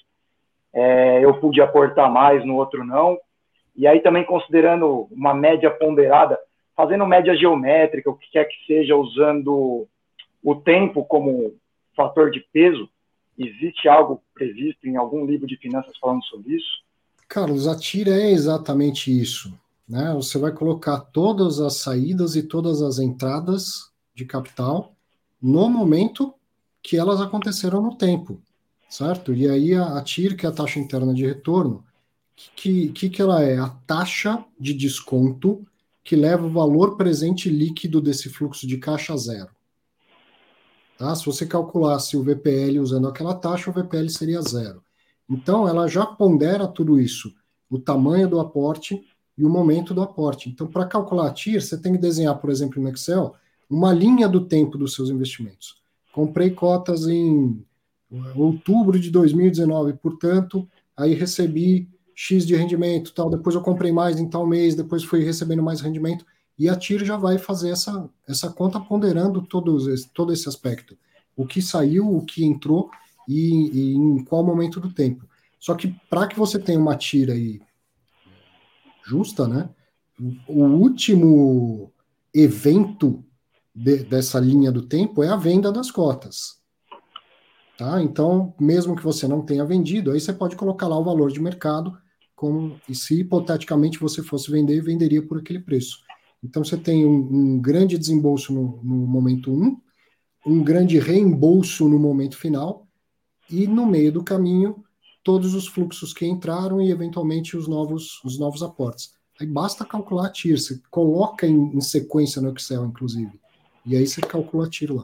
[0.73, 3.19] é, eu pude aportar mais, no outro não.
[3.75, 6.39] E aí também considerando uma média ponderada,
[6.75, 9.87] fazendo média geométrica, o que quer que seja, usando
[10.43, 11.53] o tempo como
[11.95, 12.89] fator de peso,
[13.37, 16.83] existe algo previsto em algum livro de finanças falando sobre isso?
[17.27, 19.53] Carlos, a tira é exatamente isso.
[19.87, 20.13] Né?
[20.15, 24.95] Você vai colocar todas as saídas e todas as entradas de capital
[25.41, 26.33] no momento
[26.81, 28.41] que elas aconteceram no tempo,
[28.89, 29.33] certo?
[29.33, 31.83] E aí a, a TIR, que é a taxa interna de retorno,
[32.55, 33.57] que, que, que ela é?
[33.57, 35.65] A taxa de desconto
[36.03, 39.49] que leva o valor presente líquido desse fluxo de caixa a zero.
[40.97, 41.15] Tá?
[41.15, 44.84] Se você calculasse o VPL usando aquela taxa, o VPL seria zero.
[45.29, 47.33] Então, ela já pondera tudo isso,
[47.69, 49.03] o tamanho do aporte
[49.37, 50.49] e o momento do aporte.
[50.49, 53.35] Então, para calcular a TIR, você tem que desenhar, por exemplo, no Excel,
[53.69, 55.81] uma linha do tempo dos seus investimentos.
[56.13, 57.63] Comprei cotas em
[58.35, 64.29] outubro de 2019, portanto, aí recebi X de rendimento, tal, depois eu comprei mais em
[64.29, 66.25] tal mês, depois fui recebendo mais rendimento,
[66.57, 70.97] e a TIR já vai fazer essa, essa conta ponderando todos, todo esse aspecto.
[71.35, 72.89] O que saiu, o que entrou,
[73.27, 75.27] e, e em qual momento do tempo.
[75.59, 77.61] Só que para que você tenha uma tira aí
[79.05, 79.69] justa, né?
[80.47, 81.91] O último
[82.33, 83.23] evento
[83.73, 86.59] de, dessa linha do tempo é a venda das cotas.
[87.77, 88.01] Tá?
[88.01, 91.41] Então, mesmo que você não tenha vendido, aí você pode colocar lá o valor de
[91.41, 91.97] mercado,
[92.35, 95.99] como e se hipoteticamente você fosse vender, venderia por aquele preço.
[96.43, 99.81] Então você tem um, um grande desembolso no, no momento 1, um,
[100.45, 102.84] um grande reembolso no momento final,
[103.49, 104.83] e no meio do caminho
[105.23, 109.15] todos os fluxos que entraram e eventualmente os novos, os novos aportes.
[109.41, 113.39] Aí basta calcular a TIR, você coloca em, em sequência no Excel, inclusive,
[113.85, 115.03] e aí você calcula a TIR lá.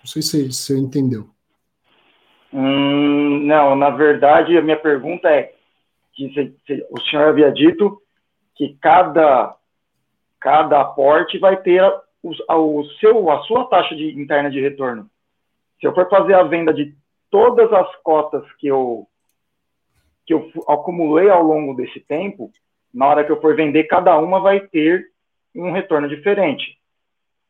[0.00, 1.28] Não sei se você entendeu.
[2.52, 5.54] Hum, não, na verdade, a minha pergunta é
[6.12, 8.02] que se, se, o senhor havia dito
[8.54, 9.56] que cada,
[10.38, 11.82] cada aporte vai ter
[12.22, 15.08] o, a, o seu, a sua taxa de, interna de retorno.
[15.80, 16.94] Se eu for fazer a venda de
[17.32, 19.08] todas as cotas que eu,
[20.26, 22.52] que eu acumulei ao longo desse tempo,
[22.92, 25.06] na hora que eu for vender, cada uma vai ter
[25.56, 26.78] um retorno diferente,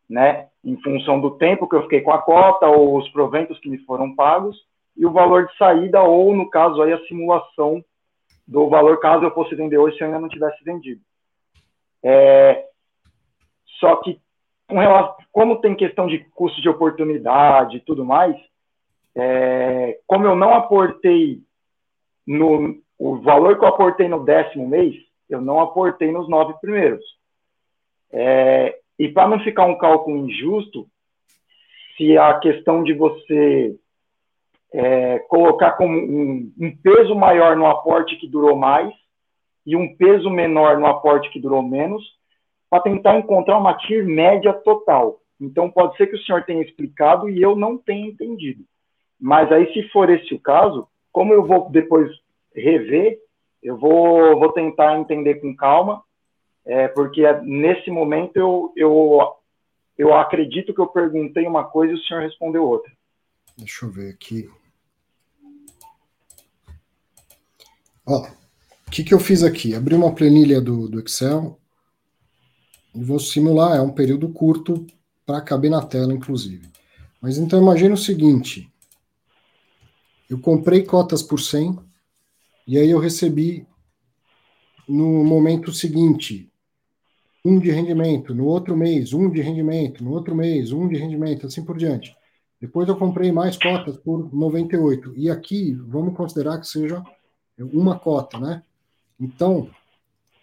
[0.09, 0.49] né?
[0.65, 3.79] Em função do tempo que eu fiquei com a cota, ou os proventos que me
[3.79, 4.57] foram pagos,
[4.97, 7.85] e o valor de saída, ou no caso aí a simulação
[8.47, 11.01] do valor caso eu fosse vender hoje se eu ainda não tivesse vendido.
[12.05, 12.67] É,
[13.81, 14.21] só que,
[15.33, 18.37] como tem questão de custo de oportunidade e tudo mais,
[19.15, 21.41] é, como eu não aportei
[22.27, 24.95] no o valor que eu aportei no décimo mês,
[25.29, 27.05] eu não aportei nos nove primeiros.
[28.13, 30.87] É, e para não ficar um cálculo injusto,
[31.97, 33.77] se a questão de você
[34.73, 38.93] é, colocar como um, um, peso maior no aporte que durou mais
[39.67, 42.03] e um peso menor no aporte que durou menos,
[42.71, 45.21] para tentar encontrar uma TIR média total.
[45.41, 48.65] Então, pode ser que o senhor tenha explicado e eu não tenha entendido.
[49.23, 52.11] Mas aí, se for esse o caso, como eu vou depois
[52.53, 53.21] rever,
[53.63, 56.03] eu vou, vou tentar entender com calma,
[56.67, 59.33] é, porque nesse momento eu, eu,
[59.97, 62.91] eu acredito que eu perguntei uma coisa e o senhor respondeu outra.
[63.57, 64.51] Deixa eu ver aqui.
[68.05, 68.27] Ó,
[68.89, 69.73] o que, que eu fiz aqui?
[69.77, 71.57] Abri uma planilha do, do Excel
[72.93, 73.77] e vou simular.
[73.77, 74.85] É um período curto
[75.25, 76.69] para caber na tela, inclusive.
[77.21, 78.72] Mas então imagine o seguinte:
[80.33, 81.79] eu comprei cotas por 100
[82.67, 83.67] e aí eu recebi
[84.89, 86.51] no momento seguinte
[87.45, 91.47] um de rendimento, no outro mês um de rendimento, no outro mês um de rendimento,
[91.47, 92.17] assim por diante.
[92.59, 95.13] Depois eu comprei mais cotas por 98.
[95.17, 97.05] E aqui vamos considerar que seja
[97.59, 98.63] uma cota, né?
[99.21, 99.69] Então,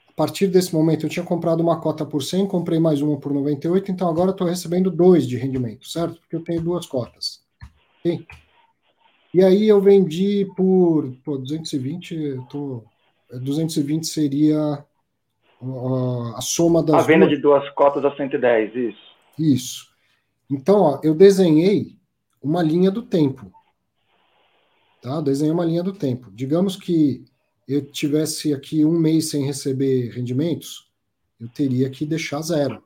[0.08, 3.34] a partir desse momento eu tinha comprado uma cota por 100, comprei mais uma por
[3.34, 6.20] 98, então agora estou recebendo dois de rendimento, certo?
[6.20, 7.42] Porque eu tenho duas cotas.
[8.02, 8.28] Okay?
[9.34, 12.84] E aí eu vendi por pô, 220, eu tô,
[13.32, 14.84] 220 seria
[15.62, 17.04] uh, a soma das.
[17.04, 17.38] A venda duas...
[17.38, 19.10] de duas cotas a 110, isso.
[19.38, 19.90] Isso.
[20.50, 21.96] Então, ó, eu desenhei
[22.42, 23.52] uma linha do tempo.
[25.02, 25.16] Tá?
[25.16, 26.32] Eu desenhei uma linha do tempo.
[26.32, 27.24] Digamos que
[27.68, 30.90] eu tivesse aqui um mês sem receber rendimentos,
[31.40, 32.84] eu teria que deixar zero.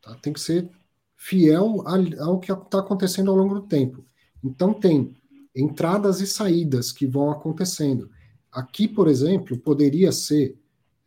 [0.00, 0.14] Tá?
[0.14, 0.70] Tem que ser
[1.16, 1.84] fiel
[2.18, 4.04] ao que está acontecendo ao longo do tempo.
[4.42, 5.14] Então, tem
[5.54, 8.10] entradas e saídas que vão acontecendo.
[8.50, 10.58] Aqui, por exemplo, poderia ser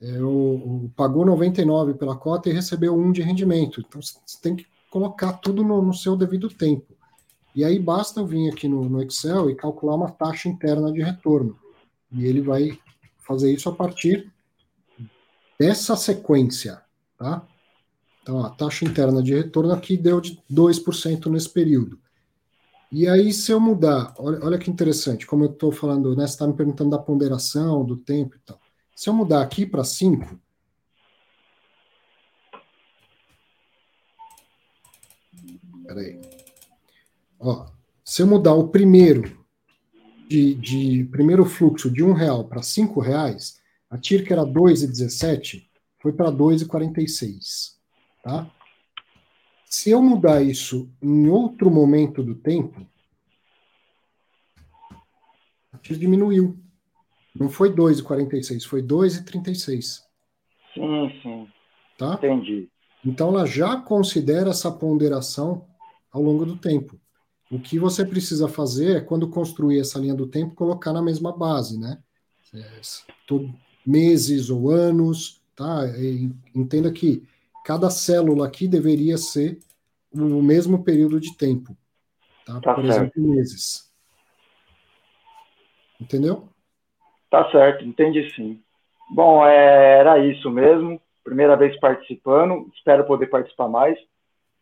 [0.01, 3.81] é, o, o, pagou 99 pela cota e recebeu um de rendimento.
[3.81, 6.95] Então você tem que colocar tudo no, no seu devido tempo.
[7.55, 11.01] E aí basta eu vir aqui no, no, Excel e calcular uma taxa interna de
[11.01, 11.57] retorno.
[12.11, 12.77] E ele vai
[13.19, 14.31] fazer isso a partir
[15.57, 16.81] dessa sequência,
[17.17, 17.47] tá?
[18.21, 21.99] Então, a taxa interna de retorno aqui deu de 2% nesse período.
[22.97, 26.31] E aí, se eu mudar, olha, olha que interessante, como eu estou falando, né, você
[26.31, 28.57] está me perguntando da ponderação, do tempo e tal.
[28.95, 30.39] Se eu mudar aqui para 5,
[35.85, 36.21] peraí.
[37.37, 37.65] Ó,
[38.01, 39.45] se eu mudar o primeiro
[40.29, 43.59] de, de primeiro fluxo de um real para cinco reais,
[43.89, 45.67] a TIR que era 2,17
[45.99, 47.73] foi para 2,46,
[48.23, 48.49] tá?
[49.75, 52.87] Se eu mudar isso em outro momento do tempo,
[55.73, 56.57] a TIR diminuiu.
[57.35, 60.01] Não foi 2,46, foi 2,36.
[60.73, 61.47] Sim, sim.
[61.97, 62.13] Tá?
[62.13, 62.69] Entendi.
[63.05, 65.67] Então ela já considera essa ponderação
[66.09, 66.97] ao longo do tempo.
[67.51, 71.35] O que você precisa fazer é, quando construir essa linha do tempo, colocar na mesma
[71.35, 72.01] base, né?
[72.53, 72.79] É,
[73.85, 75.85] meses ou anos, tá?
[75.97, 77.27] E entenda que
[77.65, 79.57] cada célula aqui deveria ser
[80.13, 81.75] o mesmo período de tempo.
[82.45, 82.61] Tá?
[82.61, 83.01] tá Por certo.
[83.01, 83.91] exemplo, meses.
[85.99, 86.47] Entendeu?
[87.29, 88.61] Tá certo, entendi sim.
[89.09, 91.01] Bom, é, era isso mesmo.
[91.23, 93.97] Primeira vez participando, espero poder participar mais.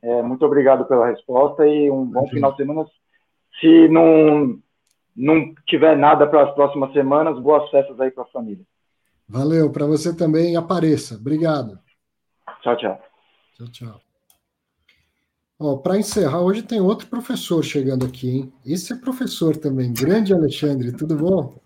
[0.02, 2.86] É, muito obrigado pela resposta e um bom final de semana.
[3.60, 4.58] Se não,
[5.16, 8.64] não tiver nada para as próximas semanas, boas festas aí para a família.
[9.28, 10.56] Valeu, para você também.
[10.56, 11.16] Apareça.
[11.16, 11.78] Obrigado.
[12.64, 13.02] Tchau, tchau.
[13.58, 14.02] Tchau, tchau.
[15.80, 18.54] Para encerrar, hoje tem outro professor chegando aqui, hein?
[18.66, 21.60] Esse é professor também, grande Alexandre, tudo bom?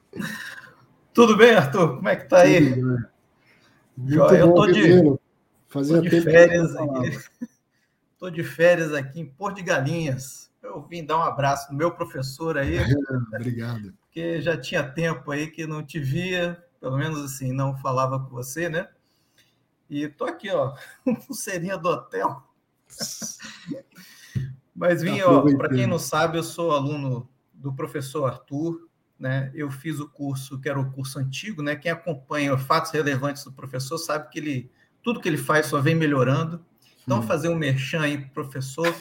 [1.13, 1.97] Tudo bem, Arthur?
[1.97, 2.75] Como é que tá aí?
[3.95, 5.19] Muito eu bom, tô de,
[5.67, 7.19] Fazia tô de tempo férias aqui.
[8.13, 10.51] Estou de férias aqui em Porto de Galinhas.
[10.63, 12.79] Eu vim dar um abraço no meu professor aí.
[13.35, 13.93] Obrigado.
[14.01, 18.31] Porque já tinha tempo aí que não te via, pelo menos assim, não falava com
[18.31, 18.87] você, né?
[19.89, 20.75] E tô aqui, ó,
[21.25, 22.43] pulseirinha do hotel.
[24.75, 29.51] Mas vim, ó, para quem não sabe, eu sou aluno do professor Arthur, né?
[29.55, 31.75] Eu fiz o curso, que era o curso antigo, né?
[31.75, 35.95] Quem acompanha fatos relevantes do professor sabe que ele tudo que ele faz só vem
[35.95, 36.63] melhorando.
[37.01, 38.93] Então, fazer um merchan aí para o professor.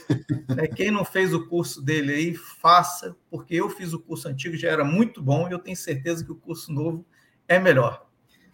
[0.48, 0.68] Né?
[0.68, 4.70] Quem não fez o curso dele aí, faça, porque eu fiz o curso antigo, já
[4.70, 7.04] era muito bom, e eu tenho certeza que o curso novo
[7.48, 8.06] é melhor.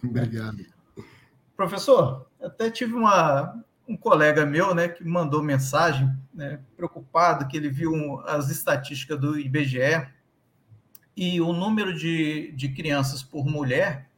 [0.03, 0.65] Obrigado.
[1.57, 7.69] Professor, até tive uma, um colega meu né, que mandou mensagem, né, preocupado, que ele
[7.69, 10.09] viu as estatísticas do IBGE
[11.17, 14.09] e o número de, de crianças por mulher,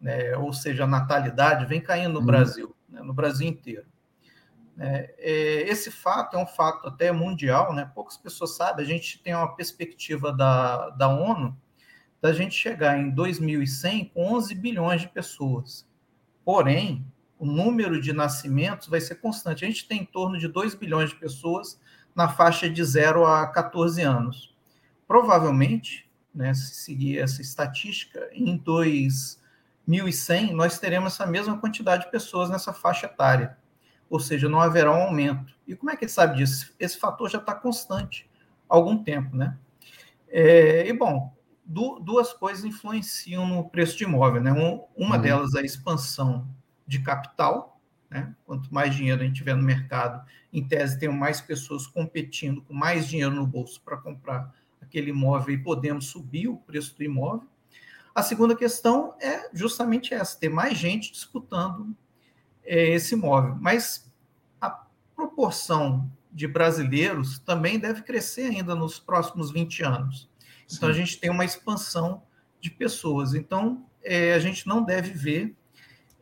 [0.00, 2.26] né, ou seja, a natalidade, vem caindo no hum.
[2.26, 3.86] Brasil, né, no Brasil inteiro.
[4.82, 7.90] É, é, esse fato é um fato até mundial, né?
[7.94, 11.54] poucas pessoas sabem, a gente tem uma perspectiva da, da ONU
[12.18, 15.86] da gente chegar em 2100 com 11 bilhões de pessoas.
[16.50, 17.06] Porém,
[17.38, 19.64] o número de nascimentos vai ser constante.
[19.64, 21.80] A gente tem em torno de 2 bilhões de pessoas
[22.12, 24.52] na faixa de 0 a 14 anos.
[25.06, 32.50] Provavelmente, né, se seguir essa estatística, em 2100 nós teremos essa mesma quantidade de pessoas
[32.50, 33.56] nessa faixa etária
[34.08, 35.54] ou seja, não haverá um aumento.
[35.68, 36.74] E como é que ele sabe disso?
[36.80, 38.28] Esse fator já está constante
[38.68, 39.56] há algum tempo, né?
[40.26, 41.32] É, e bom,
[41.70, 44.52] du duas coisas influenciam no preço de imóvel, né?
[44.52, 45.22] Um, uma uhum.
[45.22, 46.48] delas é a expansão
[46.84, 48.34] de capital, né?
[48.44, 52.74] Quanto mais dinheiro a gente tiver no mercado, em tese, tem mais pessoas competindo com
[52.74, 57.46] mais dinheiro no bolso para comprar aquele imóvel e podemos subir o preço do imóvel.
[58.12, 61.94] A segunda questão é justamente essa: ter mais gente disputando
[62.64, 63.56] é, esse imóvel.
[63.60, 64.12] Mas
[64.60, 64.70] a
[65.14, 70.29] proporção de brasileiros também deve crescer ainda nos próximos 20 anos.
[70.76, 72.22] Então, a gente tem uma expansão
[72.60, 73.34] de pessoas.
[73.34, 75.54] Então, é, a gente não deve ver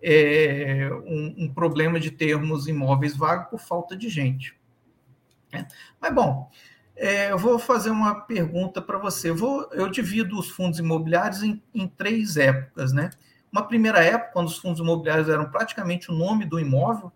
[0.02, 4.56] é, um, um, problema de termos imóveis vagos por falta de gente.
[5.52, 5.66] É.
[6.00, 6.50] Mas, bom,
[6.96, 9.30] é, eu vou fazer uma pergunta para você.
[9.30, 13.10] Eu, vou, eu divido os fundos imobiliários em, em três épocas, né?
[13.50, 17.10] Uma primeira época, quando os fundos imobiliários eram praticamente o nome do imóvel,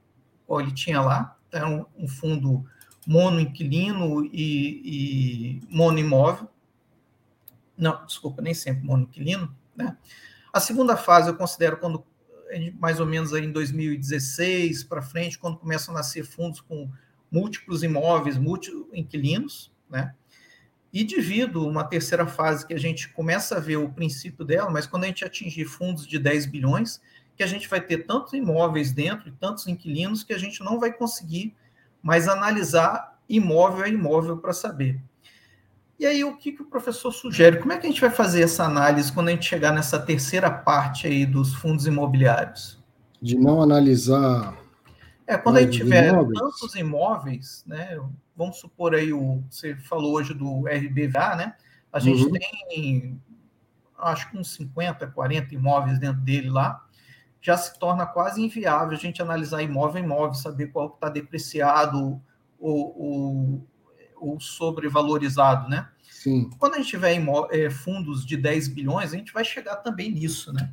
[0.46, 2.64] qual ele tinha lá, era um, um fundo
[3.06, 6.48] monoinquilino e, e monoimóvel.
[7.82, 9.52] Não, desculpa, nem sempre monoinquilino.
[9.74, 9.96] Né?
[10.52, 12.04] A segunda fase eu considero quando,
[12.78, 16.88] mais ou menos aí em 2016 para frente, quando começam a nascer fundos com
[17.28, 20.14] múltiplos imóveis, múltiplos inquilinos, né?
[20.92, 24.86] E divido uma terceira fase que a gente começa a ver o princípio dela, mas
[24.86, 27.00] quando a gente atingir fundos de 10 bilhões,
[27.34, 30.78] que a gente vai ter tantos imóveis dentro e tantos inquilinos que a gente não
[30.78, 31.56] vai conseguir
[32.02, 35.00] mais analisar imóvel a imóvel para saber.
[36.02, 37.60] E aí, o que, que o professor sugere?
[37.60, 40.50] Como é que a gente vai fazer essa análise quando a gente chegar nessa terceira
[40.50, 42.82] parte aí dos fundos imobiliários?
[43.20, 44.52] De não analisar.
[45.24, 46.40] É, quando a gente tiver imóveis.
[46.40, 48.00] tantos imóveis, né?
[48.36, 51.54] vamos supor aí, o, você falou hoje do RBVA, né?
[51.92, 52.32] A gente uhum.
[52.32, 53.22] tem,
[53.96, 56.84] acho que uns 50, 40 imóveis dentro dele lá.
[57.40, 62.20] Já se torna quase inviável a gente analisar imóvel a imóvel, saber qual está depreciado
[62.58, 63.64] ou,
[64.22, 65.88] ou, sobrevalorizado, né?
[66.10, 66.48] Sim.
[66.58, 67.20] Quando a gente tiver
[67.50, 70.72] é, fundos de 10 bilhões, a gente vai chegar também nisso, né?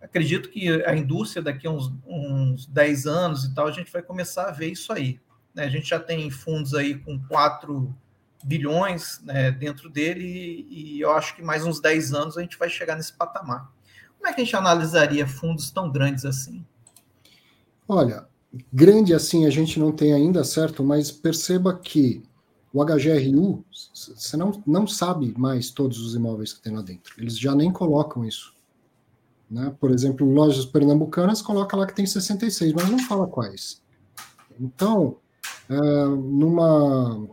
[0.00, 4.02] Acredito que a indústria daqui a uns, uns 10 anos e tal, a gente vai
[4.02, 5.20] começar a ver isso aí.
[5.54, 5.64] Né?
[5.64, 7.92] A gente já tem fundos aí com 4
[8.44, 12.56] bilhões né, dentro dele e, e eu acho que mais uns 10 anos a gente
[12.56, 13.72] vai chegar nesse patamar.
[14.16, 16.64] Como é que a gente analisaria fundos tão grandes assim?
[17.88, 18.26] Olha,
[18.72, 20.84] grande assim a gente não tem ainda, certo?
[20.84, 22.22] Mas perceba que
[22.78, 27.14] o HGRU, você não, não sabe mais todos os imóveis que tem lá dentro.
[27.18, 28.54] Eles já nem colocam isso.
[29.50, 29.74] Né?
[29.80, 33.82] Por exemplo, lojas pernambucanas coloca lá que tem 66, mas não fala quais.
[34.60, 35.16] Então,
[35.68, 37.28] uh, numa,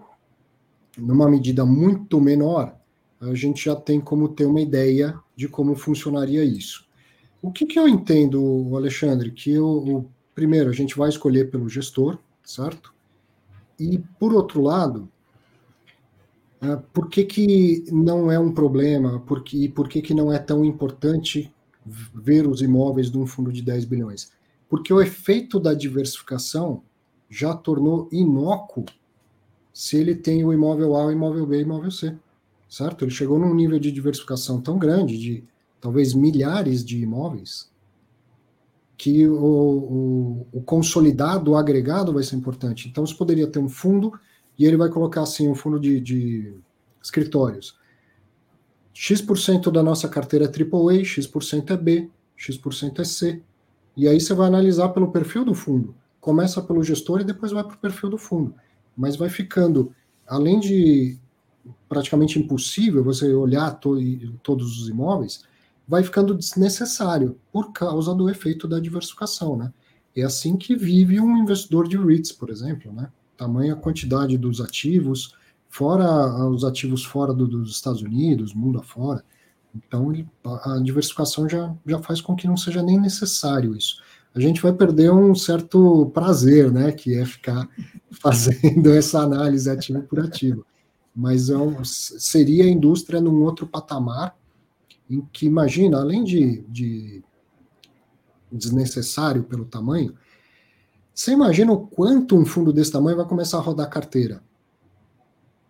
[0.97, 2.75] numa medida muito menor,
[3.19, 6.85] a gente já tem como ter uma ideia de como funcionaria isso.
[7.41, 9.31] O que, que eu entendo, Alexandre?
[9.31, 12.93] Que eu, primeiro a gente vai escolher pelo gestor, certo?
[13.79, 15.09] E por outro lado,
[16.73, 19.19] uh, por que, que não é um problema?
[19.19, 21.53] Por que, e por que, que não é tão importante
[21.85, 24.31] ver os imóveis de um fundo de 10 bilhões?
[24.69, 26.81] Porque o efeito da diversificação
[27.29, 28.85] já tornou inócuo
[29.73, 32.15] se ele tem o imóvel A, o imóvel B e o imóvel C,
[32.69, 33.03] certo?
[33.03, 35.43] Ele chegou num nível de diversificação tão grande, de
[35.81, 37.69] talvez milhares de imóveis,
[38.97, 42.87] que o, o, o consolidado, o agregado vai ser importante.
[42.87, 44.13] Então, você poderia ter um fundo,
[44.57, 46.53] e ele vai colocar assim, um fundo de, de
[47.01, 47.77] escritórios.
[48.93, 53.41] X% da nossa carteira é AAA, X% é B, X% é C.
[53.95, 55.93] E aí você vai analisar pelo perfil do fundo.
[56.21, 58.55] Começa pelo gestor e depois vai para o perfil do fundo.
[58.95, 59.93] Mas vai ficando,
[60.25, 61.19] além de
[61.89, 63.97] praticamente impossível você olhar to
[64.41, 65.43] todos os imóveis,
[65.87, 69.73] vai ficando desnecessário por causa do efeito da diversificação, né?
[70.15, 73.11] É assim que vive um investidor de REITs, por exemplo, né?
[73.37, 75.35] Tamanha quantidade dos ativos,
[75.69, 76.05] fora
[76.47, 79.23] os ativos fora do, dos Estados Unidos, mundo afora.
[79.75, 84.01] Então, ele, a diversificação já, já faz com que não seja nem necessário isso.
[84.33, 87.67] A gente vai perder um certo prazer, né, que é ficar
[88.21, 90.65] fazendo essa análise ativo por ativo.
[91.15, 94.35] Mas é um, seria a indústria num outro patamar,
[95.09, 97.23] em que, imagina, além de, de
[98.51, 100.13] desnecessário pelo tamanho,
[101.15, 104.43] você imagina o quanto um fundo desse tamanho vai começar a rodar carteira?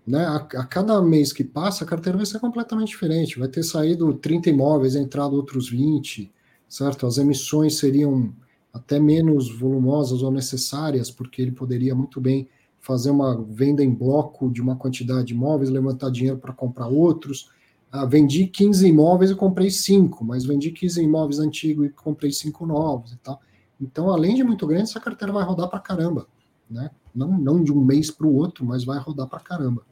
[0.05, 0.25] Né?
[0.25, 3.37] A, a, cada mês que passa, a carteira vai ser completamente diferente.
[3.37, 6.31] Vai ter saído 30 imóveis, entrado outros 20,
[6.67, 7.05] certo?
[7.05, 8.33] As emissões seriam
[8.73, 12.49] até menos volumosas ou necessárias, porque ele poderia muito bem
[12.81, 17.51] fazer uma venda em bloco de uma quantidade de imóveis, levantar dinheiro para comprar outros.
[17.91, 22.65] Ah, vendi 15 imóveis e comprei 5, mas vendi 15 imóveis antigos e comprei 5
[22.65, 23.39] novos e tal.
[23.79, 26.27] Então, além de muito grande, essa carteira vai rodar para caramba.
[26.69, 26.89] Né?
[27.13, 29.83] Não, não de um mês para o outro, mas vai rodar para caramba.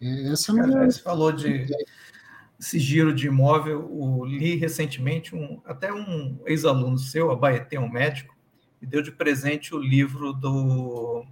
[0.00, 0.84] É, essa é a minha...
[0.90, 1.66] Você falou de
[2.58, 7.88] esse giro de imóvel, o, li recentemente, um, até um ex-aluno seu, a Baetê, um
[7.88, 8.34] médico,
[8.80, 11.24] me deu de presente o livro do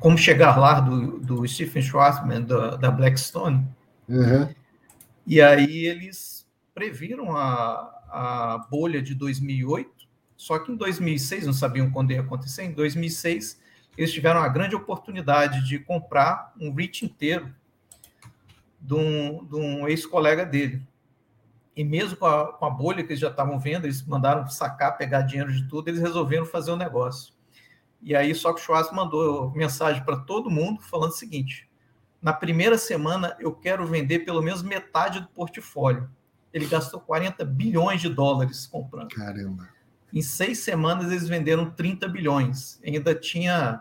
[0.00, 3.66] Como Chegar Lá, do, do Stephen Schwarzman, da, da Blackstone.
[4.08, 4.48] Uhum.
[5.26, 9.90] E aí eles previram a, a bolha de 2008,
[10.36, 13.62] só que em 2006, não sabiam quando ia acontecer, em 2006
[13.96, 17.54] eles tiveram a grande oportunidade de comprar um REIT inteiro
[18.80, 20.82] de um, de um ex-colega dele.
[21.76, 24.96] E mesmo com a, com a, bolha que eles já estavam vendo, eles mandaram sacar,
[24.96, 27.32] pegar dinheiro de tudo, eles resolveram fazer o um negócio.
[28.02, 31.68] E aí, só que o Schwarz mandou mensagem para todo mundo falando o seguinte:
[32.20, 36.08] na primeira semana eu quero vender pelo menos metade do portfólio.
[36.52, 39.08] Ele gastou 40 bilhões de dólares comprando.
[39.08, 39.68] Caramba.
[40.14, 42.78] Em seis semanas eles venderam 30 bilhões.
[42.86, 43.80] Ainda tinha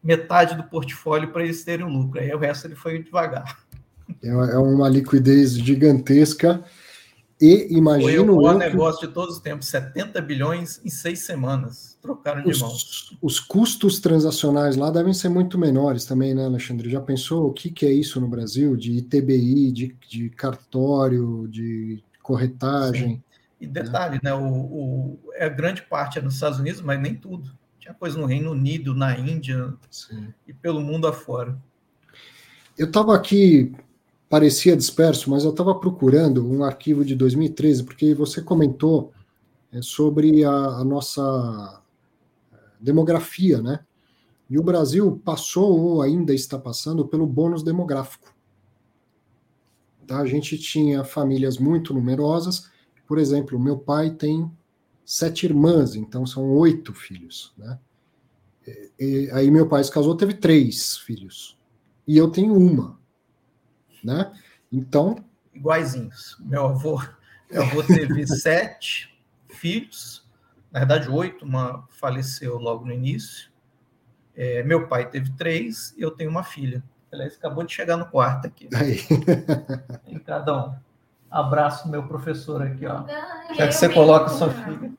[0.00, 2.20] metade do portfólio para eles terem o lucro.
[2.20, 3.58] Aí o resto ele foi devagar.
[4.22, 6.62] É, é uma liquidez gigantesca.
[7.40, 8.26] E imagino.
[8.26, 11.98] Foi o maior negócio de todos os tempos, 70 bilhões em seis semanas.
[12.00, 13.16] Trocaram de os, mãos.
[13.20, 16.88] Os custos transacionais lá devem ser muito menores também, né, Alexandre?
[16.88, 18.76] Já pensou o que, que é isso no Brasil?
[18.76, 23.16] De ITBI, de, de cartório, de corretagem.
[23.16, 23.22] Sim.
[23.64, 24.30] E detalhe, né?
[24.30, 27.50] né o, o, é grande parte é nos Estados Unidos, mas nem tudo.
[27.78, 30.32] Tinha coisa no Reino Unido, na Índia Sim.
[30.46, 31.58] e pelo mundo afora.
[32.78, 33.74] Eu estava aqui
[34.28, 39.12] parecia disperso, mas eu estava procurando um arquivo de 2013, porque você comentou
[39.72, 41.80] é, sobre a, a, nossa
[42.52, 43.80] é, demografia, né?
[44.50, 48.34] E o Brasil passou ou ainda está passando pelo bônus demográfico.
[50.04, 50.18] Tá?
[50.18, 52.68] A gente tinha famílias muito numerosas.
[53.06, 54.50] Por exemplo, meu pai tem
[55.04, 57.78] sete irmãs, então são oito filhos, né?
[58.98, 61.58] E, aí meu pai se casou, teve três filhos.
[62.06, 62.98] E eu tenho uma
[64.04, 64.30] né?
[64.70, 65.24] Então.
[65.54, 66.36] Iguaizinhos.
[66.40, 67.02] Meu avô,
[67.50, 69.18] meu avô teve sete
[69.48, 70.22] filhos,
[70.70, 73.50] na verdade, oito, uma faleceu logo no início.
[74.36, 76.82] É, meu pai teve três e eu tenho uma filha.
[77.10, 78.68] Aliás, acabou de chegar no quarto aqui.
[78.74, 78.98] Aí.
[80.06, 80.74] Em cada um.
[81.34, 83.04] Abraço meu professor aqui, ó.
[83.56, 84.92] Já que você coloca sua filha.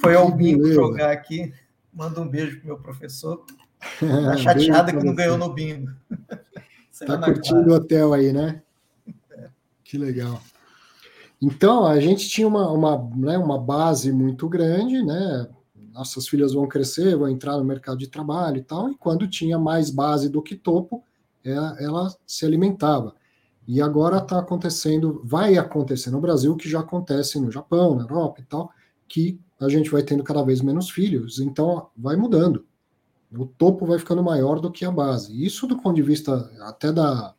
[0.00, 1.54] Foi ao bingo jogar aqui.
[1.92, 3.46] Manda um beijo pro meu professor.
[4.00, 5.92] Tá chateada que não ganhou no bingo.
[7.06, 8.62] Tá curtindo o hotel aí, né?
[9.82, 10.40] Que legal.
[11.42, 15.48] Então, a gente tinha uma, uma, né, uma base muito grande, né?
[15.92, 19.58] Nossas filhas vão crescer, vão entrar no mercado de trabalho e tal, e quando tinha
[19.58, 21.02] mais base do que topo,
[21.44, 23.12] ela, é, ela se alimentava.
[23.66, 28.40] E agora está acontecendo, vai acontecer no Brasil, que já acontece no Japão, na Europa
[28.40, 28.70] e tal,
[29.08, 32.66] que a gente vai tendo cada vez menos filhos, então vai mudando
[33.38, 35.44] o topo vai ficando maior do que a base.
[35.44, 37.34] Isso, do ponto de vista até da,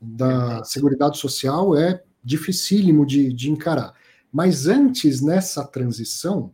[0.00, 3.94] da Seguridade Social, é dificílimo de, de encarar.
[4.32, 6.52] Mas antes, nessa transição,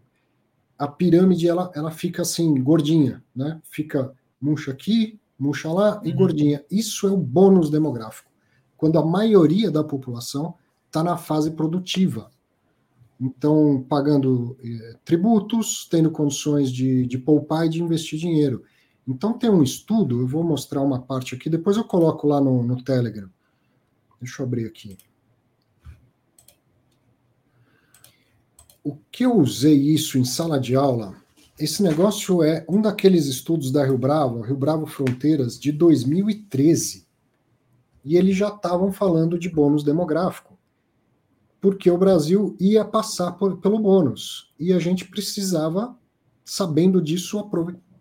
[0.78, 3.60] a pirâmide ela, ela fica assim, gordinha, né?
[3.65, 6.17] Fica murcha aqui, murcha lá e uhum.
[6.17, 6.65] gordinha.
[6.70, 8.27] Isso é o bônus demográfico.
[8.78, 10.55] Quando a maioria da população
[10.86, 12.31] está na fase produtiva.
[13.20, 18.62] Então, pagando eh, tributos, tendo condições de, de poupar e de investir dinheiro.
[19.07, 22.62] Então, tem um estudo, eu vou mostrar uma parte aqui, depois eu coloco lá no,
[22.62, 23.28] no Telegram.
[24.20, 24.97] Deixa eu abrir aqui.
[28.84, 31.16] O que eu usei isso em sala de aula,
[31.58, 37.07] esse negócio é um daqueles estudos da Rio Bravo, Rio Bravo Fronteiras, de 2013.
[38.08, 40.58] E eles já estavam falando de bônus demográfico
[41.60, 45.96] porque o Brasil ia passar por, pelo bônus e a gente precisava,
[46.44, 47.38] sabendo disso,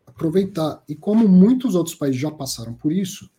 [0.05, 0.83] aproveitar.
[0.87, 3.29] E como muitos outros países já passaram por isso,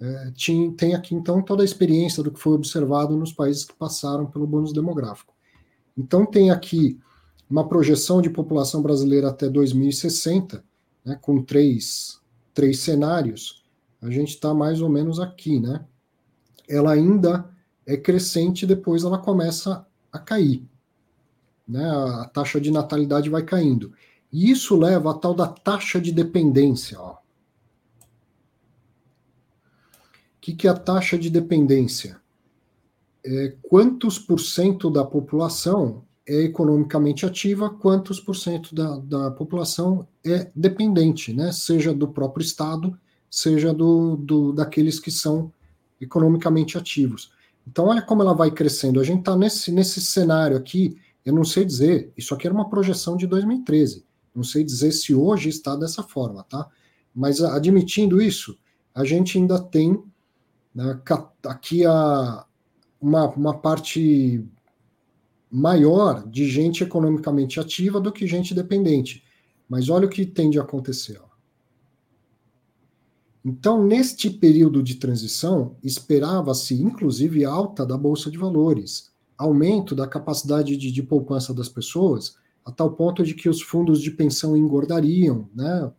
[0.00, 3.74] é, tinha, tem aqui então toda a experiência do que foi observado nos países que
[3.74, 5.32] passaram pelo bônus demográfico.
[5.96, 6.98] Então tem aqui
[7.48, 10.64] uma projeção de população brasileira até 2060,
[11.04, 12.20] né, com três,
[12.52, 13.64] três cenários.
[14.02, 15.86] A gente está mais ou menos aqui, né?
[16.68, 17.48] Ela ainda
[17.86, 20.66] é crescente, depois ela começa a cair.
[21.66, 21.84] Né?
[21.84, 23.92] A taxa de natalidade vai caindo.
[24.32, 27.00] E isso leva a tal da taxa de dependência.
[27.00, 27.16] O
[30.40, 32.20] que, que é a taxa de dependência?
[33.24, 40.06] É quantos por cento da população é economicamente ativa, quantos por cento da, da população
[40.24, 41.52] é dependente, né?
[41.52, 42.98] seja do próprio Estado,
[43.30, 45.52] seja do, do daqueles que são
[46.00, 47.32] economicamente ativos.
[47.66, 49.00] Então, olha como ela vai crescendo.
[49.00, 52.68] A gente está nesse, nesse cenário aqui, eu não sei dizer, isso aqui era uma
[52.68, 54.04] projeção de 2013.
[54.34, 56.68] Não sei dizer se hoje está dessa forma, tá?
[57.14, 58.58] Mas admitindo isso,
[58.94, 60.02] a gente ainda tem
[60.74, 61.00] né,
[61.46, 62.44] aqui a,
[63.00, 64.44] uma, uma parte
[65.50, 69.22] maior de gente economicamente ativa do que gente dependente.
[69.68, 71.20] Mas olha o que tem de acontecer.
[73.44, 80.76] Então, neste período de transição, esperava-se, inclusive, alta da Bolsa de Valores, aumento da capacidade
[80.76, 85.48] de, de, poupança das pessoas, a tal ponto de que os fundos de pensão engordariam,
[85.54, 85.92] né?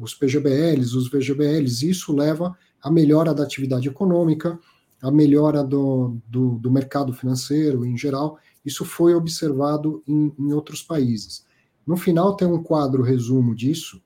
[0.00, 4.58] os PGBLs, os VGBLs, isso leva à melhora da atividade econômica,
[5.02, 8.38] à melhora do, do, do mercado financeiro em geral.
[8.64, 11.44] Isso foi observado em, em outros países.
[11.86, 14.00] No final, tem um quadro resumo disso,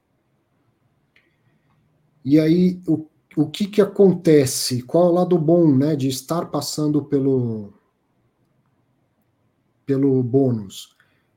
[2.24, 4.82] e aí, o, o que, que acontece?
[4.82, 7.72] Qual é o lado bom né, de estar passando pelo,
[9.84, 10.94] pelo bônus?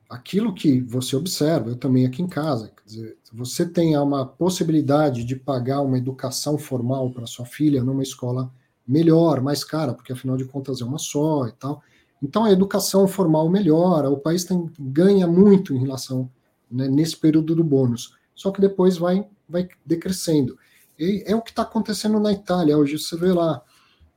[0.10, 5.24] Aquilo que você observa, eu também aqui em casa, quer dizer, você tem uma possibilidade
[5.26, 8.52] de pagar uma educação formal para sua filha numa escola
[8.88, 11.82] melhor, mais cara, porque afinal de contas é uma só e tal.
[12.22, 16.30] Então a educação formal melhora, o país tem, ganha muito em relação
[16.70, 20.58] né, nesse período do bônus, só que depois vai, vai decrescendo.
[20.98, 22.98] É o que está acontecendo na Itália hoje.
[22.98, 23.62] Você vê lá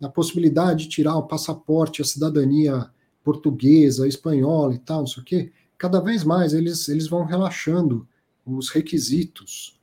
[0.02, 2.88] a possibilidade de tirar o passaporte, a cidadania
[3.24, 5.52] portuguesa, espanhola e tal, não sei o quê.
[5.76, 8.06] Cada vez mais eles, eles vão relaxando
[8.46, 9.78] os requisitos.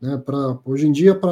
[0.00, 1.30] Né, pra, hoje em dia, para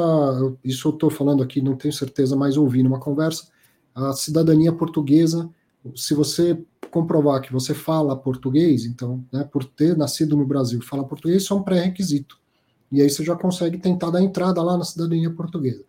[0.63, 3.47] isso eu estou falando aqui, não tenho certeza, mas ouvi numa conversa,
[3.95, 5.49] a cidadania portuguesa,
[5.95, 11.03] se você comprovar que você fala português, então, né, por ter nascido no Brasil fala
[11.03, 12.38] português, isso é um pré-requisito.
[12.91, 15.83] E aí você já consegue tentar dar entrada lá na cidadania portuguesa.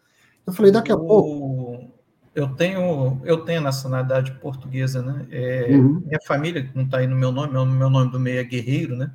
[0.46, 1.88] Eu falei, daqui a pouco.
[2.34, 5.26] Eu tenho, eu tenho nacionalidade portuguesa, né?
[5.30, 6.00] É, uhum.
[6.06, 8.96] Minha família, não está aí no meu nome, meu, meu nome do meio é Guerreiro,
[8.96, 9.10] né?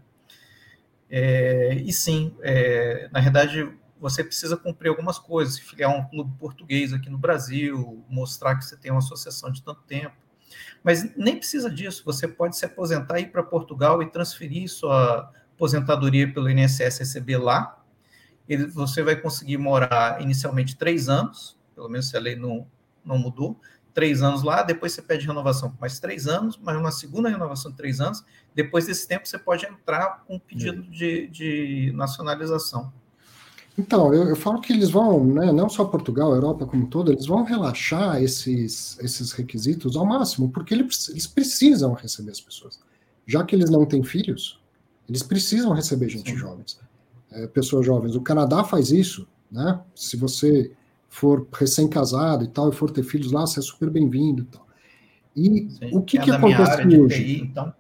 [1.10, 6.92] É, e sim, é, na verdade, você precisa cumprir algumas coisas, filiar um clube português
[6.92, 10.16] aqui no Brasil, mostrar que você tem uma associação de tanto tempo.
[10.84, 16.32] Mas nem precisa disso, você pode se aposentar, ir para Portugal e transferir sua aposentadoria
[16.32, 17.82] pelo INSS receber lá.
[18.48, 22.68] Ele, você vai conseguir morar inicialmente três anos, pelo menos se a lei não,
[23.04, 23.60] não mudou,
[23.94, 27.72] três anos lá, depois você pede renovação por mais três anos, mais uma segunda renovação
[27.72, 32.92] de três anos, depois desse tempo você pode entrar com um pedido de, de nacionalização.
[33.78, 37.26] Então, eu, eu, falo que eles vão, né, não só Portugal, Europa como todo, eles
[37.26, 42.80] vão relaxar esses, esses requisitos ao máximo, porque eles, eles precisam receber as pessoas.
[43.26, 44.62] Já que eles não têm filhos,
[45.08, 46.38] eles precisam receber gente Sim.
[46.38, 46.80] jovens,
[47.32, 48.16] é, pessoas jovens.
[48.16, 49.80] O Canadá faz isso, né?
[49.96, 50.72] Se você
[51.10, 54.68] for recém-casado e tal, e for ter filhos lá, você é super bem-vindo e tal.
[55.36, 55.90] E Sim.
[55.94, 57.24] o que, é que acontece hoje?
[57.24, 57.74] TI, então.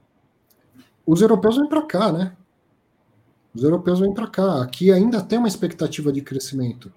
[1.05, 2.35] Os europeus vêm para cá, né?
[3.53, 4.61] Os europeus vêm para cá.
[4.61, 6.91] Aqui ainda tem uma expectativa de crescimento.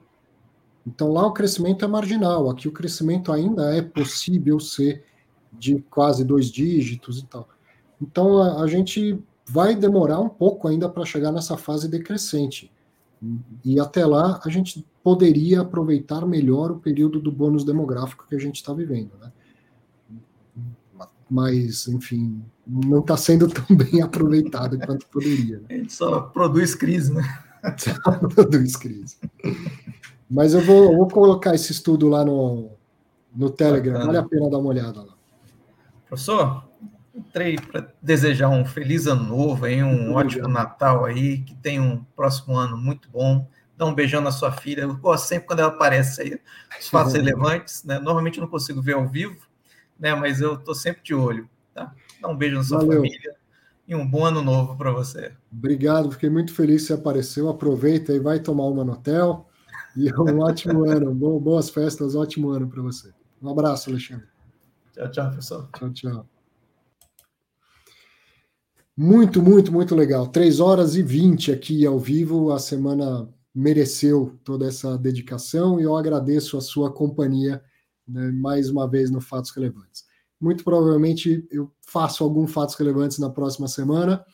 [0.86, 2.50] Então lá o crescimento é marginal.
[2.50, 5.04] Aqui o crescimento ainda é possível ser
[5.52, 7.48] de quase dois dígitos e tal.
[8.00, 12.70] Então a, a gente vai demorar um pouco ainda para chegar nessa fase decrescente.
[13.64, 18.38] E até lá a gente poderia aproveitar melhor o período do bônus demográfico que a
[18.38, 19.32] gente está vivendo, né?
[21.30, 25.58] Mas, enfim, não está sendo tão bem aproveitado quanto poderia.
[25.58, 25.66] Né?
[25.68, 27.22] A gente só produz crise, né?
[27.76, 29.16] Só produz crise.
[30.30, 32.70] Mas eu vou, eu vou colocar esse estudo lá no,
[33.34, 35.14] no Telegram, vale a pena dar uma olhada lá.
[36.06, 36.67] Professor,
[37.18, 42.04] entrei para desejar um feliz ano novo, aí, um ótimo Natal aí, que tenha um
[42.16, 43.48] próximo ano muito bom.
[43.76, 44.82] Dá um beijão na sua filha.
[44.82, 46.40] Eu gosto sempre quando ela aparece aí,
[46.80, 47.98] os fatos relevantes, né?
[47.98, 49.38] Normalmente eu não consigo ver ao vivo,
[49.98, 50.14] né?
[50.14, 51.94] Mas eu estou sempre de olho, tá?
[52.20, 52.96] Dá um beijo na sua Valeu.
[52.96, 53.38] família
[53.88, 55.32] e um bom ano novo para você.
[55.50, 57.48] Obrigado, fiquei muito feliz que você apareceu.
[57.48, 59.48] Aproveita e vai tomar uma no hotel.
[59.96, 63.10] E um ótimo ano, boas festas, ótimo ano para você.
[63.40, 64.26] Um abraço, Alexandre.
[64.92, 65.68] Tchau, tchau, pessoal.
[65.72, 66.37] Tchau, tchau.
[69.00, 70.26] Muito, muito, muito legal.
[70.26, 72.50] 3 horas e 20 aqui ao vivo.
[72.50, 77.62] A semana mereceu toda essa dedicação e eu agradeço a sua companhia
[78.08, 80.04] né, mais uma vez no Fatos Relevantes.
[80.40, 84.24] Muito provavelmente eu faço alguns Fatos Relevantes na próxima semana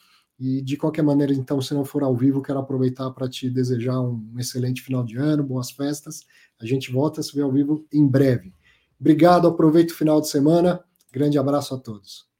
[0.40, 4.00] e de qualquer maneira, então, se não for ao vivo, quero aproveitar para te desejar
[4.00, 6.20] um excelente final de ano, boas festas.
[6.58, 8.54] A gente volta a se ver ao vivo em breve.
[8.98, 10.82] Obrigado, aproveite o final de semana.
[11.12, 12.33] Grande abraço a todos.